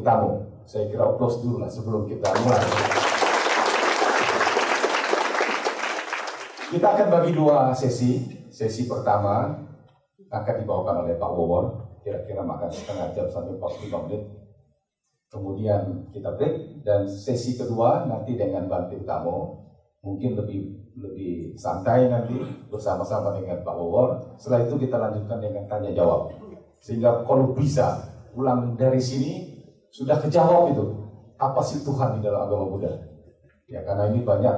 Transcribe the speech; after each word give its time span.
Utamo. 0.00 0.48
Saya 0.64 0.88
kira 0.88 1.04
oplos 1.04 1.44
dulu 1.44 1.60
lah 1.60 1.68
sebelum 1.68 2.08
kita 2.08 2.32
mulai. 2.40 2.64
Kita 6.70 6.86
akan 6.86 7.08
bagi 7.10 7.32
dua 7.36 7.74
sesi. 7.76 8.40
Sesi 8.50 8.88
pertama 8.88 9.52
akan 10.30 10.54
dibawakan 10.62 11.06
oleh 11.06 11.18
Pak 11.18 11.30
Wawor, 11.34 11.64
kira-kira 12.06 12.46
makan 12.46 12.70
setengah 12.70 13.10
jam 13.14 13.26
sampai 13.28 13.58
45 13.58 14.04
menit. 14.06 14.22
Kemudian 15.30 16.10
kita 16.10 16.34
break 16.34 16.82
dan 16.82 17.06
sesi 17.06 17.54
kedua 17.54 18.06
nanti 18.06 18.34
dengan 18.34 18.66
Bante 18.66 18.98
Utamo 18.98 19.62
mungkin 20.02 20.34
lebih 20.34 20.90
lebih 20.98 21.54
santai 21.54 22.10
nanti 22.10 22.34
bersama-sama 22.66 23.38
dengan 23.38 23.62
Pak 23.62 23.74
Wawor. 23.74 24.38
Setelah 24.38 24.66
itu 24.66 24.74
kita 24.78 24.96
lanjutkan 24.98 25.38
dengan 25.38 25.66
tanya 25.70 25.90
jawab. 25.94 26.34
Sehingga 26.82 27.26
kalau 27.26 27.54
bisa 27.54 28.10
pulang 28.34 28.74
dari 28.78 28.98
sini 29.02 29.49
sudah 29.90 30.16
kejawab 30.22 30.70
itu 30.74 30.84
apa 31.40 31.60
sih 31.64 31.82
Tuhan 31.82 32.18
di 32.18 32.20
dalam 32.22 32.46
agama 32.46 32.64
Buddha. 32.70 32.92
Ya 33.70 33.82
karena 33.86 34.10
ini 34.10 34.22
banyak 34.22 34.56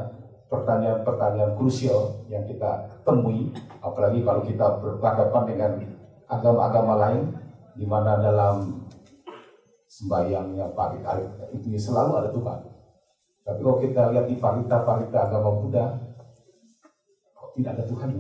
pertanyaan-pertanyaan 0.49 1.57
krusial 1.57 2.29
yang 2.29 2.45
kita 2.45 3.01
temui, 3.09 3.53
apalagi 3.81 4.21
kalau 4.21 4.43
kita 4.45 4.67
berhadapan 4.81 5.43
dengan 5.49 5.73
agama-agama 6.29 6.95
lain, 7.01 7.23
di 7.73 7.89
mana 7.89 8.21
dalam 8.21 8.85
sembahyangnya 9.89 10.73
parit 10.77 11.05
itu 11.57 11.77
selalu 11.77 12.11
ada 12.21 12.31
Tuhan. 12.33 12.59
Tapi 13.43 13.59
kalau 13.59 13.79
kita 13.81 14.03
lihat 14.13 14.27
di 14.29 14.37
parita-parita 14.39 15.19
agama 15.29 15.51
Buddha, 15.61 15.85
kok 17.37 17.51
tidak 17.57 17.81
ada 17.81 17.85
Tuhan? 17.89 18.11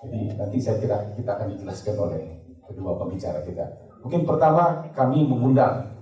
Jadi 0.00 0.20
nanti 0.38 0.56
saya 0.62 0.76
kira 0.80 0.96
kita 1.12 1.30
akan 1.36 1.48
dijelaskan 1.54 1.94
oleh 1.98 2.22
kedua 2.64 2.96
pembicara 2.96 3.44
kita. 3.44 3.66
Mungkin 4.00 4.24
pertama 4.24 4.88
kami 4.96 5.28
mengundang 5.28 5.99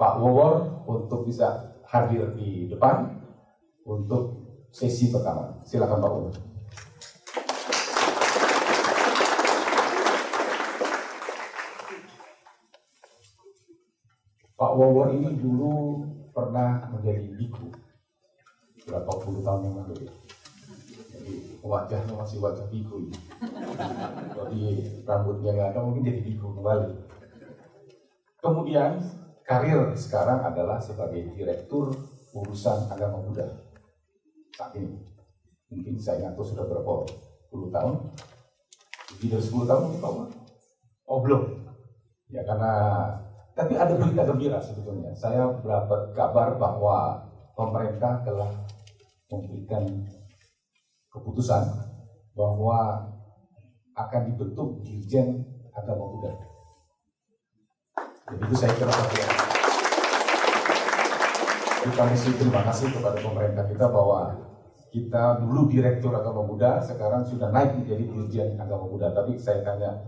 Pak 0.00 0.16
Wawor 0.16 0.80
untuk 0.88 1.28
bisa 1.28 1.76
hadir 1.84 2.32
di 2.32 2.72
depan 2.72 3.20
untuk 3.84 4.32
sesi 4.72 5.12
pertama. 5.12 5.60
Silakan 5.60 6.00
Pak 6.00 6.08
Wawor. 6.08 6.32
Pak 14.56 14.72
Wawor 14.72 15.12
ini 15.12 15.36
dulu 15.36 16.08
pernah 16.32 16.88
menjadi 16.96 17.36
biku 17.36 17.68
berapa 18.88 19.12
puluh 19.20 19.44
tahun 19.44 19.68
yang 19.68 19.84
lalu 19.84 20.08
ya. 20.08 20.12
Jadi 21.12 21.60
wajahnya 21.60 22.16
masih 22.16 22.40
wajah 22.40 22.64
biku 22.72 23.04
ini. 23.04 23.20
Jadi 24.32 24.62
rambutnya 25.04 25.52
nggak 25.52 25.68
ada 25.76 25.80
mungkin 25.84 26.08
jadi 26.08 26.24
biku 26.24 26.56
kembali. 26.56 26.88
Kemudian 28.40 28.96
karir 29.50 29.82
sekarang 29.98 30.46
adalah 30.46 30.78
sebagai 30.78 31.34
direktur 31.34 31.90
urusan 32.30 32.86
agama 32.86 33.18
Buddha 33.18 33.50
saat 34.54 34.78
ini. 34.78 34.94
Mungkin 35.74 35.98
saya 35.98 36.22
ingat 36.22 36.38
sudah 36.38 36.70
berapa 36.70 37.10
puluh 37.50 37.66
tahun, 37.74 37.98
lebih 39.18 39.34
dari 39.34 39.42
10 39.42 39.66
tahun 39.66 39.82
mungkin 39.90 40.02
Pak 40.02 40.12
Oh 41.10 41.18
belum. 41.18 41.42
Ya 42.30 42.46
karena 42.46 42.72
tapi 43.58 43.74
ada 43.74 43.90
berita 43.98 44.22
gembira 44.22 44.62
sebetulnya. 44.62 45.10
Saya 45.18 45.50
mendapat 45.50 46.14
kabar 46.14 46.54
bahwa 46.54 47.18
pemerintah 47.58 48.22
telah 48.22 48.50
memberikan 49.26 49.82
keputusan 51.10 51.66
bahwa 52.38 53.10
akan 53.98 54.22
dibentuk 54.30 54.86
dirjen 54.86 55.42
agama 55.74 56.06
Buddha. 56.14 56.49
Jadi 58.30 58.42
itu 58.46 58.54
saya 58.54 58.72
kira 58.78 58.94
yang 58.94 59.34
kita 61.80 62.02
mesti 62.06 62.30
terima 62.38 62.62
kasih 62.62 62.86
kepada 62.94 63.18
pemerintah 63.18 63.64
kita 63.66 63.90
bahwa 63.90 64.38
kita 64.94 65.42
dulu 65.42 65.66
direktur 65.66 66.14
agama 66.14 66.46
Buddha, 66.46 66.78
sekarang 66.78 67.26
sudah 67.26 67.50
naik 67.50 67.74
menjadi 67.82 68.06
dirjen 68.06 68.48
agama 68.54 68.86
Buddha. 68.86 69.10
Tapi 69.10 69.34
saya 69.34 69.66
tanya, 69.66 69.98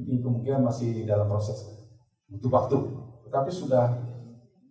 ini 0.00 0.24
kemungkinan 0.24 0.64
masih 0.64 1.04
dalam 1.04 1.28
proses 1.28 1.60
butuh 2.32 2.48
waktu, 2.48 2.78
tetapi 3.28 3.50
sudah 3.52 4.00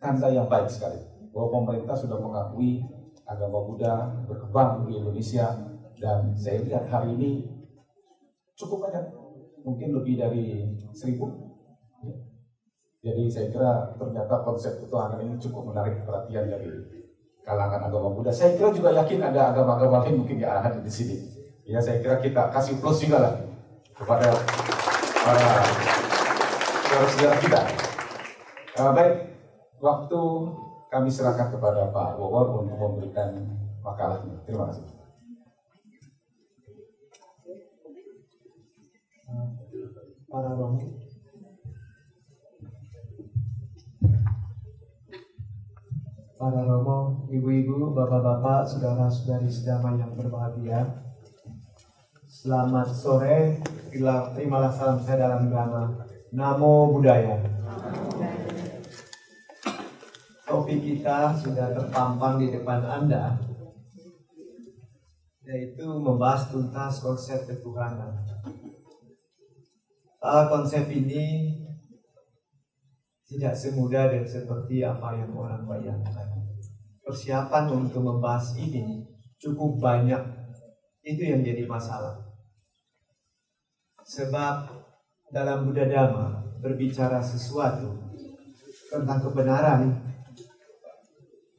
tanda 0.01 0.33
yang 0.33 0.49
baik 0.49 0.65
sekali 0.65 0.97
bahwa 1.29 1.61
pemerintah 1.61 1.93
sudah 1.93 2.17
mengakui 2.17 2.81
agama 3.29 3.61
Buddha 3.61 4.25
berkembang 4.25 4.89
di 4.89 4.97
Indonesia 5.05 5.53
dan 6.01 6.33
saya 6.33 6.65
lihat 6.65 6.89
hari 6.89 7.13
ini 7.13 7.29
cukup 8.57 8.89
banyak, 8.89 9.05
mungkin 9.61 9.93
lebih 10.01 10.17
dari 10.17 10.45
seribu. 10.97 11.44
Jadi 13.05 13.29
saya 13.29 13.53
kira 13.53 13.93
ternyata 14.01 14.41
konsep 14.41 14.81
ketuhanan 14.81 15.21
ini 15.21 15.38
cukup 15.38 15.69
menarik 15.69 16.01
perhatian 16.09 16.49
dari 16.49 16.73
kalangan 17.45 17.85
agama 17.85 18.09
Buddha. 18.17 18.33
Saya 18.33 18.57
kira 18.57 18.73
juga 18.73 18.89
yakin 18.97 19.21
ada 19.21 19.53
agama-agama 19.53 20.01
lain 20.01 20.25
mungkin 20.25 20.41
ada 20.41 20.81
di 20.81 20.89
sini. 20.89 21.21
Ya 21.69 21.77
saya 21.77 22.01
kira 22.01 22.17
kita 22.17 22.49
kasih 22.49 22.81
plus 22.81 23.05
juga 23.05 23.21
lah 23.21 23.33
kepada 23.94 24.33
para 25.21 25.49
saudara-saudara 26.89 27.35
kita. 27.45 27.61
Uh, 28.75 28.91
baik, 28.97 29.15
waktu 29.77 30.21
kami 30.89 31.09
serahkan 31.13 31.53
kepada 31.53 31.94
Pak 31.94 32.17
Wawor 32.17 32.65
untuk 32.65 32.73
memberikan 32.73 33.38
makalahnya. 33.85 34.41
Terima 34.49 34.73
kasih. 34.73 34.81
Para 40.25 40.51
romo, 40.57 41.04
para 46.45 46.61
romo, 46.61 47.25
ibu-ibu, 47.33 47.89
bapak-bapak, 47.97 48.69
saudara-saudari 48.69 49.50
sedama 49.50 49.97
yang 49.97 50.13
berbahagia. 50.13 50.85
Selamat 52.29 52.85
sore, 52.94 53.57
terimalah 53.89 54.69
salam 54.69 55.01
saya 55.01 55.25
dalam 55.25 55.50
agama. 55.50 56.06
Namo 56.29 56.94
Buddhaya. 56.94 57.41
Topik 60.45 60.85
kita 60.85 61.33
sudah 61.33 61.73
terpampang 61.73 62.38
di 62.38 62.53
depan 62.53 62.85
Anda, 62.85 63.41
yaitu 65.50 65.89
membahas 65.97 66.53
tuntas 66.53 67.01
konsep 67.01 67.50
ketuhanan. 67.50 68.22
Uh, 70.22 70.45
konsep 70.45 70.85
ini 70.94 71.57
tidak 73.25 73.58
semudah 73.58 74.13
dan 74.13 74.24
seperti 74.25 74.86
apa 74.86 75.18
yang 75.18 75.34
orang 75.34 75.66
bayangkan. 75.66 76.30
Persiapan 77.02 77.66
untuk 77.74 78.02
membahas 78.06 78.53
ini 78.58 79.06
cukup 79.41 79.81
banyak. 79.81 80.22
Itu 81.06 81.22
yang 81.22 81.46
jadi 81.46 81.66
masalah. 81.69 82.18
Sebab 84.06 84.56
dalam 85.34 85.66
Buddha 85.66 85.86
Dhamma 85.90 86.58
berbicara 86.62 87.22
sesuatu 87.22 87.97
tentang 88.90 89.22
kebenaran 89.22 89.90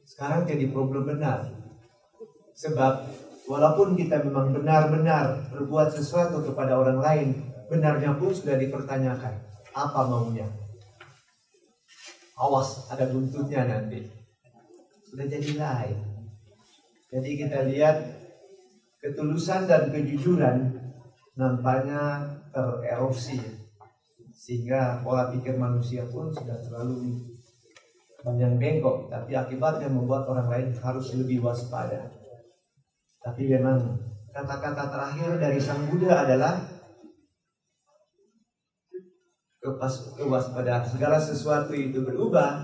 sekarang 0.03 0.47
jadi 0.47 0.71
problem 0.71 1.05
benar. 1.05 1.51
Sebab 2.57 2.93
walaupun 3.45 3.93
kita 3.93 4.23
memang 4.25 4.49
benar-benar 4.49 5.45
berbuat 5.53 5.93
sesuatu 5.93 6.41
kepada 6.41 6.73
orang 6.73 6.99
lain, 6.99 7.27
benarnya 7.69 8.17
pun 8.17 8.33
sudah 8.33 8.57
dipertanyakan. 8.57 9.37
Apa 9.77 10.09
maunya? 10.09 10.66
Awas, 12.37 12.85
ada 12.93 13.09
buntutnya 13.09 13.65
nanti. 13.65 14.05
Sudah 15.09 15.25
jadi 15.25 15.57
lain. 15.57 15.97
Jadi 17.09 17.29
kita 17.33 17.65
lihat 17.65 17.97
ketulusan 19.01 19.65
dan 19.65 19.89
kejujuran 19.89 20.69
nampaknya 21.33 22.29
tererosi. 22.53 23.41
Sehingga 24.37 25.01
pola 25.01 25.33
pikir 25.33 25.57
manusia 25.57 26.05
pun 26.13 26.29
sudah 26.29 26.61
terlalu 26.61 27.25
banyak 28.21 28.61
bengkok. 28.61 29.09
Tapi 29.09 29.33
akibatnya 29.33 29.89
membuat 29.89 30.29
orang 30.29 30.47
lain 30.53 30.67
harus 30.77 31.17
lebih 31.17 31.41
waspada. 31.41 32.05
Tapi 33.25 33.49
memang 33.49 33.97
kata-kata 34.29 34.93
terakhir 34.93 35.41
dari 35.41 35.57
Sang 35.57 35.89
Buddha 35.89 36.21
adalah 36.21 36.76
kewaspadaan. 40.15 40.87
Segala 40.87 41.19
sesuatu 41.19 41.75
itu 41.75 42.05
berubah 42.07 42.63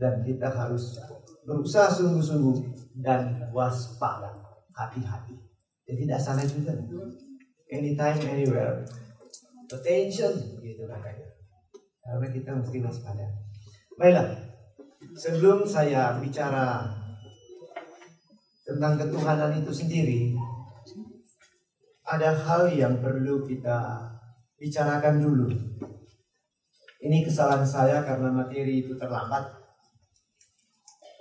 dan 0.00 0.24
kita 0.24 0.48
harus 0.48 0.96
berusaha 1.44 1.92
sungguh-sungguh 1.92 2.56
dan 3.04 3.50
waspada, 3.52 4.32
hati-hati. 4.72 5.36
Jadi 5.84 6.04
tidak 6.08 6.20
salah 6.20 6.44
juga. 6.44 6.72
Anytime, 7.68 8.20
anywhere. 8.24 8.84
Attention, 9.68 10.32
gitu 10.64 10.88
katanya. 10.88 11.28
Karena 12.00 12.26
kita 12.32 12.50
mesti 12.56 12.78
waspada. 12.80 13.26
Baiklah, 14.00 14.28
sebelum 15.16 15.68
saya 15.68 16.16
bicara 16.16 16.88
tentang 18.64 19.00
ketuhanan 19.00 19.60
itu 19.60 19.72
sendiri, 19.72 20.32
ada 22.08 22.32
hal 22.32 22.72
yang 22.72 23.00
perlu 23.04 23.44
kita 23.44 24.08
bicarakan 24.56 25.20
dulu. 25.20 25.48
Ini 27.08 27.24
kesalahan 27.24 27.64
saya 27.64 28.04
karena 28.04 28.28
materi 28.28 28.84
itu 28.84 28.92
terlambat. 29.00 29.48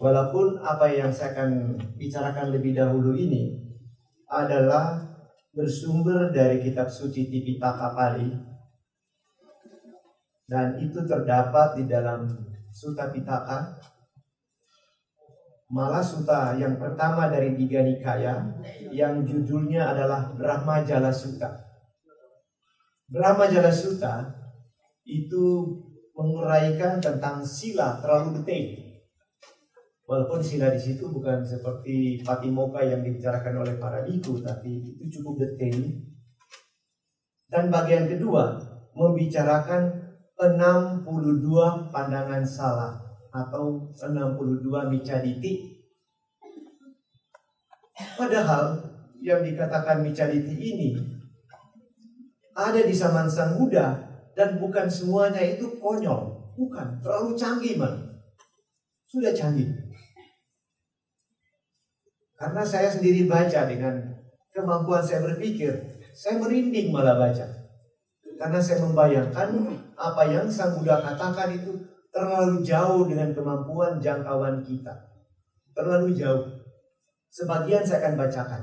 Walaupun 0.04 0.60
apa 0.60 0.92
yang 0.92 1.08
saya 1.08 1.32
akan 1.32 1.80
bicarakan 1.96 2.52
lebih 2.52 2.76
dahulu 2.76 3.16
ini 3.16 3.56
adalah 4.28 5.00
bersumber 5.56 6.36
dari 6.36 6.60
kitab 6.60 6.92
suci 6.92 7.32
Tipitaka 7.32 7.96
Pali 7.96 8.36
dan 10.44 10.76
itu 10.84 11.08
terdapat 11.08 11.80
di 11.80 11.88
dalam 11.88 12.30
Sutta 12.68 13.10
Pitaka 13.10 13.80
malah 15.72 16.04
Sutta 16.04 16.54
yang 16.60 16.76
pertama 16.76 17.32
dari 17.32 17.56
Diga 17.56 17.82
Nikaya 17.82 18.44
yang 18.92 19.24
judulnya 19.24 19.96
adalah 19.96 20.36
Brahma 20.36 20.84
Jala 20.84 21.16
Sutta. 21.16 21.64
Brahma 23.08 23.48
Jala 23.48 23.72
Sutta 23.72 24.47
itu 25.08 25.64
menguraikan 26.12 27.00
tentang 27.00 27.40
sila 27.42 28.04
terlalu 28.04 28.44
detail. 28.44 28.68
Walaupun 30.08 30.40
sila 30.40 30.72
di 30.72 30.80
situ 30.80 31.08
bukan 31.08 31.44
seperti 31.44 32.24
Patimoka 32.24 32.80
yang 32.80 33.04
dibicarakan 33.04 33.64
oleh 33.64 33.76
para 33.76 34.04
biku, 34.08 34.40
tapi 34.40 34.80
itu 35.00 35.20
cukup 35.20 35.44
detail. 35.44 35.84
Dan 37.48 37.72
bagian 37.72 38.08
kedua 38.08 38.60
membicarakan 38.96 39.88
62 40.36 41.04
pandangan 41.92 42.44
salah 42.44 42.96
atau 43.32 43.92
62 43.96 44.64
micaditi. 44.92 45.84
Padahal 48.16 48.80
yang 49.20 49.44
dikatakan 49.44 50.06
micaditi 50.06 50.56
ini 50.56 50.90
ada 52.54 52.80
di 52.80 52.94
zaman 52.94 53.28
Sang 53.28 53.58
Buddha 53.58 54.07
dan 54.38 54.62
bukan 54.62 54.86
semuanya 54.86 55.42
itu 55.42 55.82
konyol, 55.82 56.54
bukan 56.54 57.02
terlalu 57.02 57.34
canggih 57.34 57.74
man. 57.74 58.22
Sudah 59.10 59.34
canggih. 59.34 59.66
Karena 62.38 62.62
saya 62.62 62.86
sendiri 62.94 63.26
baca 63.26 63.66
dengan 63.66 63.98
kemampuan 64.54 65.02
saya 65.02 65.26
berpikir, 65.26 65.74
saya 66.14 66.38
merinding 66.38 66.94
malah 66.94 67.18
baca. 67.18 67.50
Karena 68.38 68.62
saya 68.62 68.86
membayangkan 68.86 69.50
apa 69.98 70.22
yang 70.30 70.46
Sang 70.46 70.78
Buddha 70.78 71.02
katakan 71.02 71.58
itu 71.58 71.74
terlalu 72.14 72.62
jauh 72.62 73.10
dengan 73.10 73.34
kemampuan 73.34 73.98
jangkauan 73.98 74.62
kita. 74.62 74.94
Terlalu 75.74 76.14
jauh. 76.14 76.46
Sebagian 77.34 77.82
saya 77.82 78.06
akan 78.06 78.22
bacakan. 78.22 78.62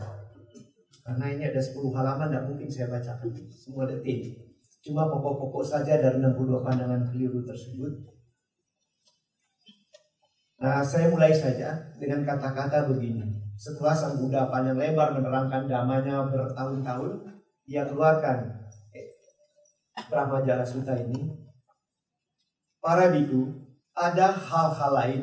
Karena 1.03 1.27
ini 1.35 1.43
ada 1.51 1.59
10 1.59 1.91
halaman, 1.91 2.31
tidak 2.31 2.47
mungkin 2.47 2.71
saya 2.71 2.87
bacakan 2.95 3.29
semua 3.51 3.91
detik. 3.91 4.44
Cuma 4.85 5.09
pokok-pokok 5.09 5.65
saja 5.65 5.97
dari 5.97 6.21
62 6.21 6.61
pandangan 6.61 7.09
keliru 7.09 7.41
tersebut. 7.41 8.05
Nah, 10.61 10.85
saya 10.85 11.09
mulai 11.09 11.33
saja 11.33 11.97
dengan 11.97 12.21
kata-kata 12.29 12.93
begini. 12.93 13.25
Setelah 13.57 13.97
Sang 13.97 14.21
Buddha 14.21 14.53
panjang 14.53 14.77
lebar 14.77 15.17
menerangkan 15.17 15.65
damanya 15.65 16.29
bertahun-tahun, 16.29 17.13
dia 17.65 17.89
keluarkan 17.89 18.69
eh, 18.93 19.09
Brahma 20.13 20.45
Sutta 20.69 20.93
ini. 21.01 21.33
Para 22.85 23.09
biku, 23.09 23.49
ada 23.97 24.37
hal-hal 24.37 24.93
lain 24.93 25.23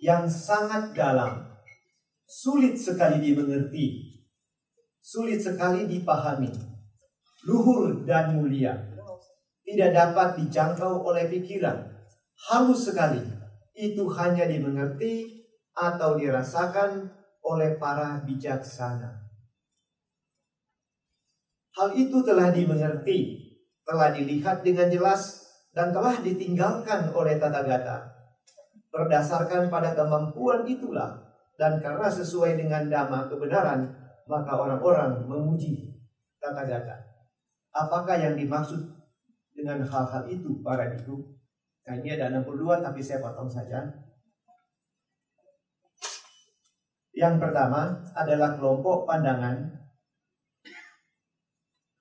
yang 0.00 0.24
sangat 0.24 0.96
dalam, 0.96 1.44
sulit 2.24 2.80
sekali 2.80 3.20
dimengerti, 3.20 4.16
sulit 5.02 5.42
sekali 5.42 5.84
dipahami, 5.84 6.48
luhur 7.44 8.08
dan 8.08 8.40
mulia, 8.40 8.93
tidak 9.64 9.90
dapat 9.96 10.28
dijangkau 10.44 11.00
oleh 11.00 11.26
pikiran, 11.32 11.88
halus 12.52 12.92
sekali, 12.92 13.24
itu 13.72 14.04
hanya 14.12 14.44
dimengerti 14.44 15.42
atau 15.74 16.14
dirasakan 16.20 17.08
oleh 17.42 17.80
para 17.80 18.22
bijaksana. 18.22 19.24
Hal 21.74 21.90
itu 21.98 22.22
telah 22.22 22.54
dimengerti, 22.54 23.50
telah 23.82 24.14
dilihat 24.14 24.62
dengan 24.62 24.86
jelas, 24.86 25.42
dan 25.74 25.90
telah 25.90 26.22
ditinggalkan 26.22 27.10
oleh 27.10 27.34
tata 27.34 27.66
gata. 27.66 27.96
Berdasarkan 28.94 29.66
pada 29.66 29.90
kemampuan 29.98 30.62
itulah, 30.70 31.18
dan 31.58 31.82
karena 31.82 32.06
sesuai 32.06 32.54
dengan 32.62 32.86
dhamma 32.86 33.26
kebenaran, 33.26 33.90
maka 34.30 34.52
orang-orang 34.54 35.26
memuji 35.26 35.98
tata 36.38 36.62
gata. 36.62 36.96
Apakah 37.74 38.22
yang 38.22 38.38
dimaksud 38.38 39.03
dengan 39.54 39.80
hal-hal 39.86 40.26
itu 40.28 40.60
para 40.60 40.90
itu? 40.92 41.22
Nah 41.86 41.94
ini 42.02 42.18
ada 42.18 42.42
62 42.42 42.82
tapi 42.82 43.00
saya 43.00 43.22
potong 43.22 43.48
saja. 43.48 43.80
Yang 47.14 47.38
pertama 47.38 47.94
adalah 48.18 48.58
kelompok 48.58 49.06
pandangan 49.06 49.70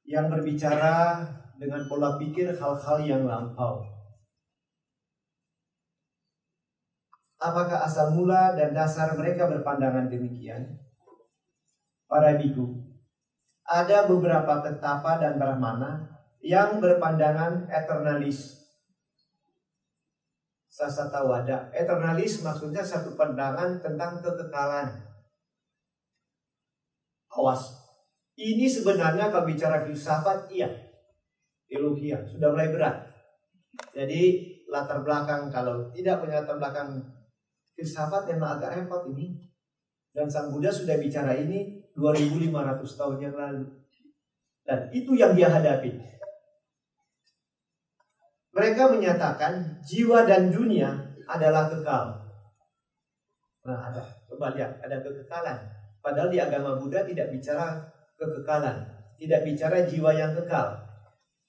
yang 0.09 0.25
berbicara 0.27 1.21
dengan 1.61 1.85
pola 1.85 2.17
pikir 2.17 2.57
hal-hal 2.57 2.97
yang 3.05 3.23
lampau. 3.29 3.85
Apakah 7.37 7.85
asal 7.85 8.15
mula 8.15 8.55
dan 8.55 8.71
dasar 8.71 9.13
mereka 9.19 9.51
berpandangan 9.51 10.07
demikian? 10.07 10.79
Para 12.07 12.39
biku, 12.39 12.71
ada 13.67 14.07
beberapa 14.07 14.63
petapa 14.63 15.19
dan 15.19 15.35
brahmana 15.35 16.12
yang 16.43 16.83
berpandangan 16.83 17.71
eternalis. 17.71 18.67
Sasatawada. 20.67 21.71
Eternalis 21.71 22.43
maksudnya 22.43 22.83
satu 22.83 23.15
pandangan 23.15 23.79
tentang 23.79 24.19
kekekalan. 24.19 24.91
Awas. 27.31 27.79
Ini 28.35 28.67
sebenarnya 28.67 29.31
kalau 29.31 29.47
bicara 29.47 29.87
filsafat, 29.87 30.51
iya. 30.51 30.67
Teologia, 31.69 32.19
sudah 32.27 32.51
mulai 32.51 32.69
berat. 32.73 33.07
Jadi 33.93 34.51
latar 34.69 35.01
belakang 35.01 35.49
kalau 35.49 35.89
tidak 35.93 36.21
punya 36.21 36.41
latar 36.41 36.57
belakang 36.57 37.01
filsafat 37.77 38.29
memang 38.29 38.59
agak 38.59 38.83
repot 38.83 39.07
ini. 39.15 39.37
Dan 40.13 40.29
Sang 40.29 40.53
Buddha 40.53 40.69
sudah 40.69 41.01
bicara 41.01 41.33
ini 41.33 41.89
2500 41.97 42.53
tahun 42.85 43.17
yang 43.17 43.33
lalu. 43.33 43.65
Dan 44.61 44.89
itu 44.93 45.17
yang 45.17 45.33
dia 45.33 45.49
hadapi. 45.49 45.89
Mereka 48.53 48.93
menyatakan 48.93 49.81
jiwa 49.81 50.29
dan 50.29 50.53
dunia 50.53 50.93
adalah 51.25 51.73
kekal. 51.73 52.05
Nah, 53.65 53.79
ada. 53.89 54.03
Coba 54.29 54.53
lihat, 54.53 54.77
ada 54.77 55.01
kekekalan. 55.01 55.57
Padahal 56.03 56.29
di 56.29 56.37
agama 56.37 56.77
Buddha 56.77 57.01
tidak 57.01 57.33
bicara 57.33 57.81
kekekalan. 58.13 58.85
Tidak 59.17 59.41
bicara 59.41 59.89
jiwa 59.89 60.13
yang 60.13 60.37
kekal. 60.37 60.77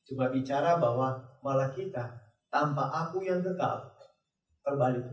Cuma 0.09 0.33
bicara 0.33 0.81
bahwa 0.81 1.21
malah 1.45 1.69
kita 1.77 2.09
tanpa 2.49 2.89
aku 2.89 3.21
yang 3.21 3.45
kekal. 3.45 3.85
Terbalik. 4.65 5.05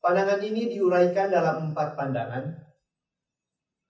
Pandangan 0.00 0.40
ini 0.40 0.72
diuraikan 0.72 1.28
dalam 1.28 1.72
empat 1.72 1.96
pandangan. 1.96 2.44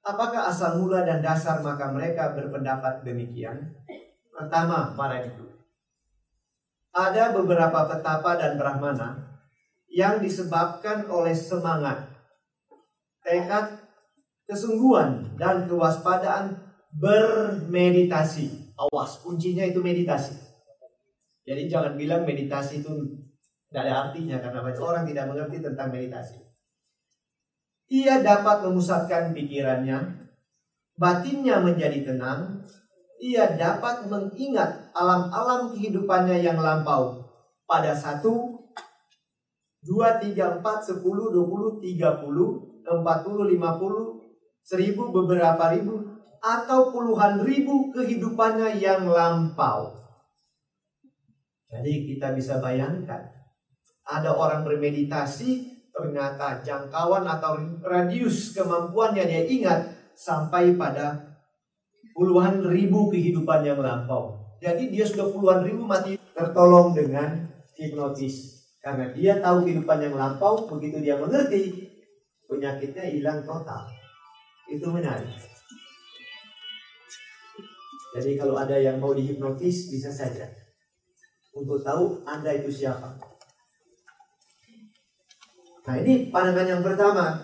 Apakah 0.02 0.46
asal 0.50 0.78
mula 0.78 1.02
dan 1.02 1.22
dasar 1.22 1.58
maka 1.58 1.90
mereka 1.90 2.34
berpendapat 2.34 3.02
demikian? 3.02 3.74
Pertama, 4.34 4.90
para 4.98 5.22
itu. 5.22 5.46
Ada 6.90 7.30
beberapa 7.34 7.86
petapa 7.86 8.34
dan 8.34 8.58
brahmana 8.58 9.38
yang 9.90 10.18
disebabkan 10.18 11.06
oleh 11.06 11.34
semangat, 11.34 12.10
tekad, 13.22 13.78
kesungguhan, 14.46 15.38
dan 15.38 15.70
kewaspadaan 15.70 16.58
bermeditasi. 16.94 18.74
Awas, 18.74 19.22
kuncinya 19.22 19.62
itu 19.62 19.78
meditasi. 19.78 20.34
Jadi 21.46 21.70
jangan 21.70 21.94
bilang 21.94 22.26
meditasi 22.26 22.82
itu 22.82 22.90
tidak 23.70 23.90
ada 23.90 23.94
artinya 24.10 24.38
karena 24.42 24.62
banyak 24.62 24.82
orang 24.82 25.04
tidak 25.06 25.24
mengerti 25.30 25.58
tentang 25.62 25.88
meditasi. 25.90 26.38
Ia 27.90 28.24
dapat 28.24 28.64
memusatkan 28.64 29.36
pikirannya, 29.36 29.98
batinnya 30.96 31.60
menjadi 31.60 32.02
tenang, 32.02 32.64
ia 33.24 33.56
dapat 33.56 34.04
mengingat 34.04 34.92
alam-alam 34.92 35.72
kehidupannya 35.72 36.44
yang 36.44 36.60
lampau 36.60 37.24
pada 37.64 37.96
satu, 37.96 38.60
dua, 39.80 40.20
tiga, 40.20 40.60
empat, 40.60 40.84
sepuluh, 40.84 41.32
dua 41.32 41.48
puluh, 41.48 41.80
tiga 41.80 42.20
puluh, 42.20 42.84
empat 42.84 43.24
puluh, 43.24 43.48
lima 43.48 43.80
puluh, 43.80 44.20
seribu, 44.60 45.08
beberapa 45.08 45.72
ribu, 45.72 46.04
atau 46.44 46.92
puluhan 46.92 47.40
ribu 47.40 47.88
kehidupannya 47.96 48.76
yang 48.76 49.08
lampau. 49.08 49.96
Jadi 51.72 52.04
kita 52.12 52.36
bisa 52.36 52.60
bayangkan 52.60 53.24
ada 54.04 54.36
orang 54.36 54.68
bermeditasi, 54.68 55.80
ternyata 55.88 56.60
jangkauan 56.60 57.24
atau 57.24 57.56
radius 57.80 58.52
kemampuannya 58.52 59.24
dia 59.24 59.48
ingat 59.48 59.80
sampai 60.12 60.76
pada 60.76 61.33
puluhan 62.14 62.62
ribu 62.62 63.10
kehidupan 63.10 63.66
yang 63.66 63.82
lampau. 63.82 64.38
Jadi 64.62 64.88
dia 64.88 65.04
sudah 65.04 65.28
puluhan 65.34 65.66
ribu 65.66 65.84
mati 65.84 66.16
tertolong 66.32 66.94
dengan 66.94 67.50
hipnotis. 67.76 68.64
Karena 68.80 69.10
dia 69.12 69.42
tahu 69.42 69.66
kehidupan 69.66 69.98
yang 70.00 70.14
lampau, 70.14 70.64
begitu 70.70 71.02
dia 71.02 71.18
mengerti, 71.18 71.90
penyakitnya 72.46 73.04
hilang 73.10 73.42
total. 73.42 73.90
Itu 74.70 74.88
menarik. 74.94 75.34
Jadi 78.14 78.38
kalau 78.38 78.54
ada 78.54 78.78
yang 78.78 79.02
mau 79.02 79.10
dihipnotis, 79.10 79.90
bisa 79.90 80.08
saja. 80.08 80.46
Untuk 81.50 81.82
tahu 81.82 82.22
Anda 82.22 82.54
itu 82.54 82.70
siapa. 82.70 83.18
Nah 85.84 85.94
ini 86.00 86.30
pandangan 86.30 86.78
yang 86.78 86.82
pertama. 86.82 87.42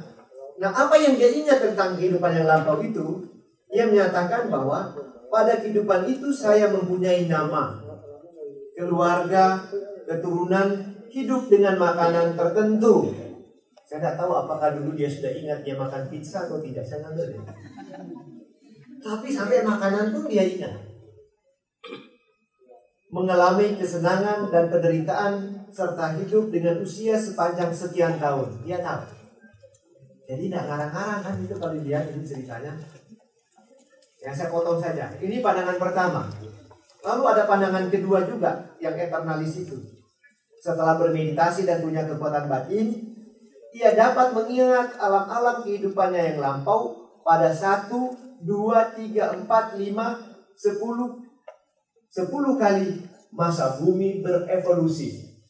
Nah 0.61 0.71
apa 0.71 0.95
yang 0.97 1.19
dia 1.19 1.31
ingat 1.33 1.61
tentang 1.61 1.99
kehidupan 1.99 2.37
yang 2.37 2.47
lampau 2.47 2.79
itu? 2.85 3.30
Ia 3.71 3.87
menyatakan 3.87 4.51
bahwa 4.51 4.91
pada 5.31 5.63
kehidupan 5.63 6.11
itu 6.11 6.35
saya 6.35 6.67
mempunyai 6.75 7.31
nama, 7.31 7.79
keluarga, 8.75 9.63
keturunan, 10.11 10.99
hidup 11.11 11.47
dengan 11.47 11.79
makanan 11.79 12.35
tertentu. 12.35 13.15
Saya 13.87 13.99
tidak 14.03 14.17
tahu 14.23 14.33
apakah 14.35 14.75
dulu 14.79 14.95
dia 14.95 15.11
sudah 15.11 15.35
ingat 15.35 15.67
dia 15.67 15.75
makan 15.75 16.07
pizza 16.11 16.47
atau 16.47 16.63
tidak, 16.63 16.83
saya 16.87 17.03
nggak 17.03 17.15
ngerti. 17.15 17.39
Tapi 19.01 19.29
sampai 19.31 19.67
makanan 19.67 20.15
pun 20.15 20.31
dia 20.31 20.47
ingat. 20.47 20.75
Mengalami 23.11 23.75
kesenangan 23.75 24.47
dan 24.55 24.71
penderitaan 24.71 25.67
serta 25.71 26.15
hidup 26.19 26.55
dengan 26.55 26.79
usia 26.79 27.19
sepanjang 27.19 27.75
sekian 27.75 28.23
tahun. 28.23 28.63
Dia 28.63 28.79
tahu. 28.79 29.03
Jadi 30.31 30.47
tidak 30.47 30.63
ngarang-ngarang 30.71 31.21
kan 31.27 31.35
itu 31.43 31.55
kalau 31.59 31.75
dia 31.83 31.99
ini 32.07 32.23
ceritanya. 32.23 32.71
Yang 34.21 34.35
saya 34.37 34.49
potong 34.53 34.77
saja. 34.77 35.09
Ini 35.17 35.41
pandangan 35.41 35.81
pertama. 35.81 36.29
Lalu 37.01 37.23
ada 37.25 37.49
pandangan 37.49 37.89
kedua 37.89 38.29
juga 38.29 38.77
yang 38.77 38.93
eternalis 38.93 39.65
itu. 39.65 39.77
Setelah 40.61 41.01
bermeditasi 41.01 41.65
dan 41.65 41.81
punya 41.81 42.05
kekuatan 42.05 42.45
batin, 42.45 42.93
ia 43.73 43.97
dapat 43.97 44.37
mengingat 44.37 45.01
alam-alam 45.01 45.65
kehidupannya 45.65 46.37
yang 46.37 46.39
lampau 46.45 47.09
pada 47.25 47.49
satu, 47.49 48.13
dua, 48.45 48.93
tiga, 48.93 49.33
empat, 49.33 49.81
lima, 49.81 50.21
sepuluh, 50.53 51.25
sepuluh 52.13 52.61
kali 52.61 53.01
masa 53.33 53.81
bumi 53.81 54.21
berevolusi. 54.21 55.41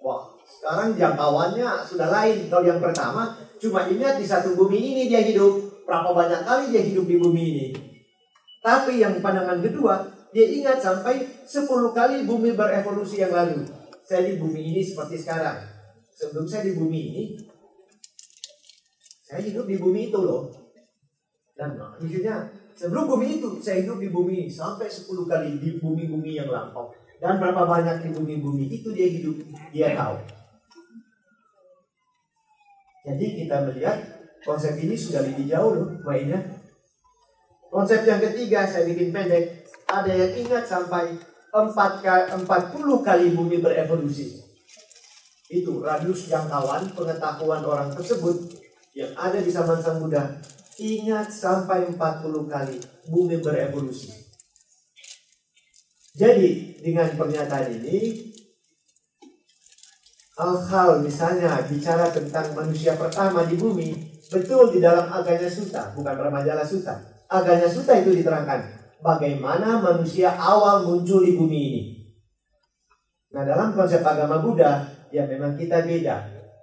Wah, 0.00 0.32
sekarang 0.40 0.96
jangkauannya 0.96 1.84
sudah 1.84 2.08
lain. 2.08 2.48
Kalau 2.48 2.64
yang 2.64 2.80
pertama, 2.80 3.36
cuma 3.60 3.84
ingat 3.84 4.16
di 4.16 4.24
satu 4.24 4.56
bumi 4.56 4.78
ini 4.80 5.02
dia 5.12 5.20
hidup. 5.20 5.84
Berapa 5.84 6.16
banyak 6.16 6.48
kali 6.48 6.64
dia 6.72 6.80
hidup 6.80 7.04
di 7.04 7.20
bumi 7.20 7.44
ini. 7.52 7.66
Tapi 8.66 8.98
yang 8.98 9.22
pandangan 9.22 9.62
kedua, 9.62 10.10
dia 10.34 10.50
ingat 10.50 10.82
sampai 10.82 11.22
sepuluh 11.46 11.94
kali 11.94 12.26
bumi 12.26 12.58
berevolusi 12.58 13.22
yang 13.22 13.30
lalu. 13.30 13.62
Saya 14.02 14.26
di 14.26 14.42
bumi 14.42 14.74
ini 14.74 14.82
seperti 14.82 15.22
sekarang. 15.22 15.62
Sebelum 16.10 16.50
saya 16.50 16.66
di 16.66 16.74
bumi 16.74 17.00
ini, 17.14 17.22
saya 19.22 19.38
hidup 19.46 19.70
di 19.70 19.78
bumi 19.78 20.10
itu 20.10 20.18
loh. 20.18 20.50
Dan 21.54 21.78
maksudnya 21.78 22.50
sebelum 22.74 23.06
bumi 23.06 23.38
itu 23.38 23.62
saya 23.62 23.86
hidup 23.86 24.02
di 24.02 24.10
bumi 24.10 24.50
sampai 24.50 24.90
10 24.90 25.30
kali 25.30 25.62
di 25.62 25.78
bumi-bumi 25.78 26.34
yang 26.34 26.50
lampau. 26.50 26.90
Dan 27.22 27.38
berapa 27.38 27.62
banyak 27.62 28.02
di 28.02 28.08
bumi-bumi 28.18 28.66
itu 28.66 28.90
dia 28.90 29.06
hidup, 29.06 29.46
dia 29.70 29.94
tahu. 29.94 30.18
Jadi 33.06 33.26
kita 33.46 33.62
melihat 33.62 33.96
konsep 34.42 34.74
ini 34.82 34.98
sudah 34.98 35.22
lebih 35.22 35.46
jauh 35.46 35.70
loh 35.70 35.88
mainnya. 36.02 36.55
Konsep 37.76 38.08
yang 38.08 38.24
ketiga 38.24 38.64
saya 38.64 38.88
bikin 38.88 39.12
pendek. 39.12 39.68
Ada 39.84 40.08
yang 40.08 40.32
ingat 40.48 40.64
sampai 40.64 41.12
4 41.52 42.40
40 42.40 42.48
kali 43.04 43.36
bumi 43.36 43.60
berevolusi. 43.60 44.32
Itu 45.52 45.84
radius 45.84 46.24
jangkauan 46.24 46.96
pengetahuan 46.96 47.60
orang 47.60 47.92
tersebut 47.92 48.48
yang 48.96 49.12
ada 49.12 49.44
di 49.44 49.52
zaman 49.52 49.76
Sang 49.84 50.00
Buddha 50.00 50.40
ingat 50.80 51.28
sampai 51.28 51.92
40 51.92 52.48
kali 52.48 52.80
bumi 53.12 53.44
berevolusi. 53.44 54.08
Jadi 56.16 56.80
dengan 56.80 57.12
pernyataan 57.12 57.76
ini 57.76 58.32
hal-hal 60.40 61.04
misalnya 61.04 61.60
bicara 61.68 62.08
tentang 62.08 62.56
manusia 62.56 62.96
pertama 62.96 63.44
di 63.44 63.60
bumi 63.60 63.92
betul 64.32 64.72
di 64.72 64.80
dalam 64.80 65.12
Aganya 65.12 65.52
Sutta, 65.52 65.92
bukan 65.92 66.16
Ramajala 66.16 66.64
Sutta. 66.64 67.15
Aganya 67.26 67.66
Sutta 67.66 67.98
itu 67.98 68.14
diterangkan 68.14 68.60
bagaimana 69.02 69.82
manusia 69.82 70.30
awal 70.34 70.86
muncul 70.86 71.26
di 71.26 71.34
bumi 71.34 71.60
ini. 71.72 71.82
Nah 73.34 73.42
dalam 73.42 73.74
konsep 73.74 74.00
agama 74.00 74.38
Buddha 74.38 74.86
ya 75.10 75.26
memang 75.26 75.58
kita 75.58 75.82
beda 75.82 76.16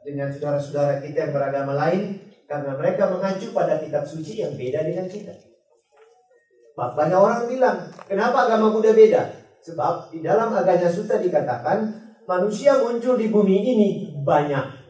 dengan 0.08 0.32
saudara-saudara 0.32 1.04
kita 1.04 1.30
yang 1.30 1.34
beragama 1.36 1.76
lain 1.76 2.20
karena 2.48 2.76
mereka 2.76 3.12
mengacu 3.12 3.52
pada 3.52 3.80
kitab 3.80 4.08
suci 4.08 4.44
yang 4.44 4.56
beda 4.56 4.84
dengan 4.88 5.08
kita. 5.08 5.36
Banyak 6.74 7.20
orang 7.20 7.46
bilang, 7.46 7.78
kenapa 8.10 8.50
agama 8.50 8.74
Buddha 8.74 8.98
beda? 8.98 9.30
Sebab 9.62 10.10
di 10.10 10.26
dalam 10.26 10.50
agama 10.52 10.90
Sutta 10.90 11.22
dikatakan 11.22 11.86
manusia 12.26 12.82
muncul 12.82 13.16
di 13.16 13.30
bumi 13.30 13.58
ini 13.62 13.90
banyak. 14.26 14.82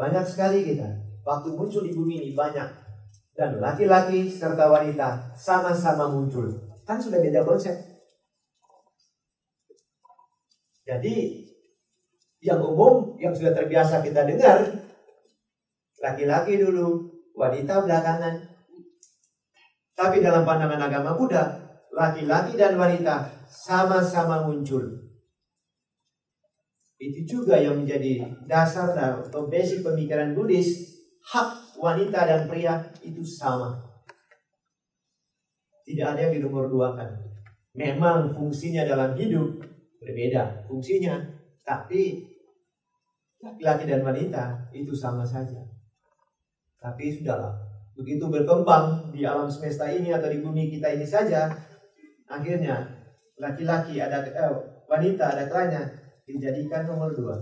Banyak 0.00 0.24
sekali 0.24 0.64
kita. 0.64 0.88
Waktu 1.20 1.52
muncul 1.52 1.84
di 1.84 1.92
bumi 1.92 2.24
ini 2.24 2.30
banyak. 2.32 2.79
Dan 3.40 3.56
laki-laki 3.56 4.28
serta 4.28 4.68
wanita 4.68 5.32
sama-sama 5.32 6.12
muncul. 6.12 6.44
Kan 6.84 7.00
sudah 7.00 7.24
beda 7.24 7.40
konsep. 7.40 7.72
Jadi 10.84 11.48
yang 12.44 12.60
umum 12.60 13.16
yang 13.16 13.32
sudah 13.32 13.56
terbiasa 13.56 14.04
kita 14.04 14.28
dengar 14.28 14.84
laki-laki 16.04 16.60
dulu, 16.60 17.08
wanita 17.32 17.88
belakangan. 17.88 18.44
Tapi 19.96 20.20
dalam 20.20 20.44
pandangan 20.44 20.92
agama 20.92 21.16
Buddha, 21.16 21.64
laki-laki 21.96 22.60
dan 22.60 22.76
wanita 22.76 23.28
sama-sama 23.48 24.44
muncul. 24.44 24.84
Itu 27.00 27.20
juga 27.24 27.56
yang 27.56 27.80
menjadi 27.80 28.20
dasar 28.44 28.92
atau 28.92 29.48
basic 29.48 29.80
pemikiran 29.80 30.36
Buddhis, 30.36 30.89
hak 31.24 31.76
wanita 31.76 32.20
dan 32.26 32.40
pria 32.48 32.80
itu 33.04 33.20
sama. 33.24 33.76
Tidak 35.84 36.06
ada 36.06 36.20
yang 36.28 36.34
dinomor 36.38 36.70
duakan. 36.70 37.10
Memang 37.74 38.34
fungsinya 38.34 38.86
dalam 38.86 39.14
hidup 39.14 39.62
berbeda 40.00 40.64
fungsinya, 40.66 41.20
tapi 41.62 42.24
laki-laki 43.40 43.84
dan 43.84 44.00
wanita 44.00 44.44
itu 44.72 44.96
sama 44.96 45.22
saja. 45.22 45.60
Tapi 46.80 47.12
sudahlah, 47.12 47.52
begitu 47.92 48.24
berkembang 48.26 49.12
di 49.12 49.28
alam 49.28 49.46
semesta 49.52 49.84
ini 49.92 50.08
atau 50.10 50.32
di 50.32 50.40
bumi 50.40 50.72
kita 50.72 50.96
ini 50.96 51.04
saja, 51.04 51.52
akhirnya 52.24 52.88
laki-laki 53.36 54.00
ada 54.00 54.24
eh, 54.24 54.52
wanita 54.88 55.36
ada 55.36 55.44
kelanya 55.48 55.82
dijadikan 56.24 56.88
nomor 56.88 57.12
dua. 57.12 57.36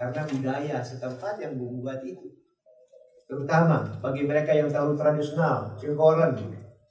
Karena 0.00 0.24
budaya 0.24 0.80
setempat 0.80 1.36
yang 1.44 1.60
membuat 1.60 2.00
itu. 2.00 2.24
Terutama 3.28 3.84
bagi 4.00 4.24
mereka 4.24 4.56
yang 4.56 4.72
terlalu 4.72 4.96
tradisional, 4.96 5.76
cengkoren, 5.76 6.32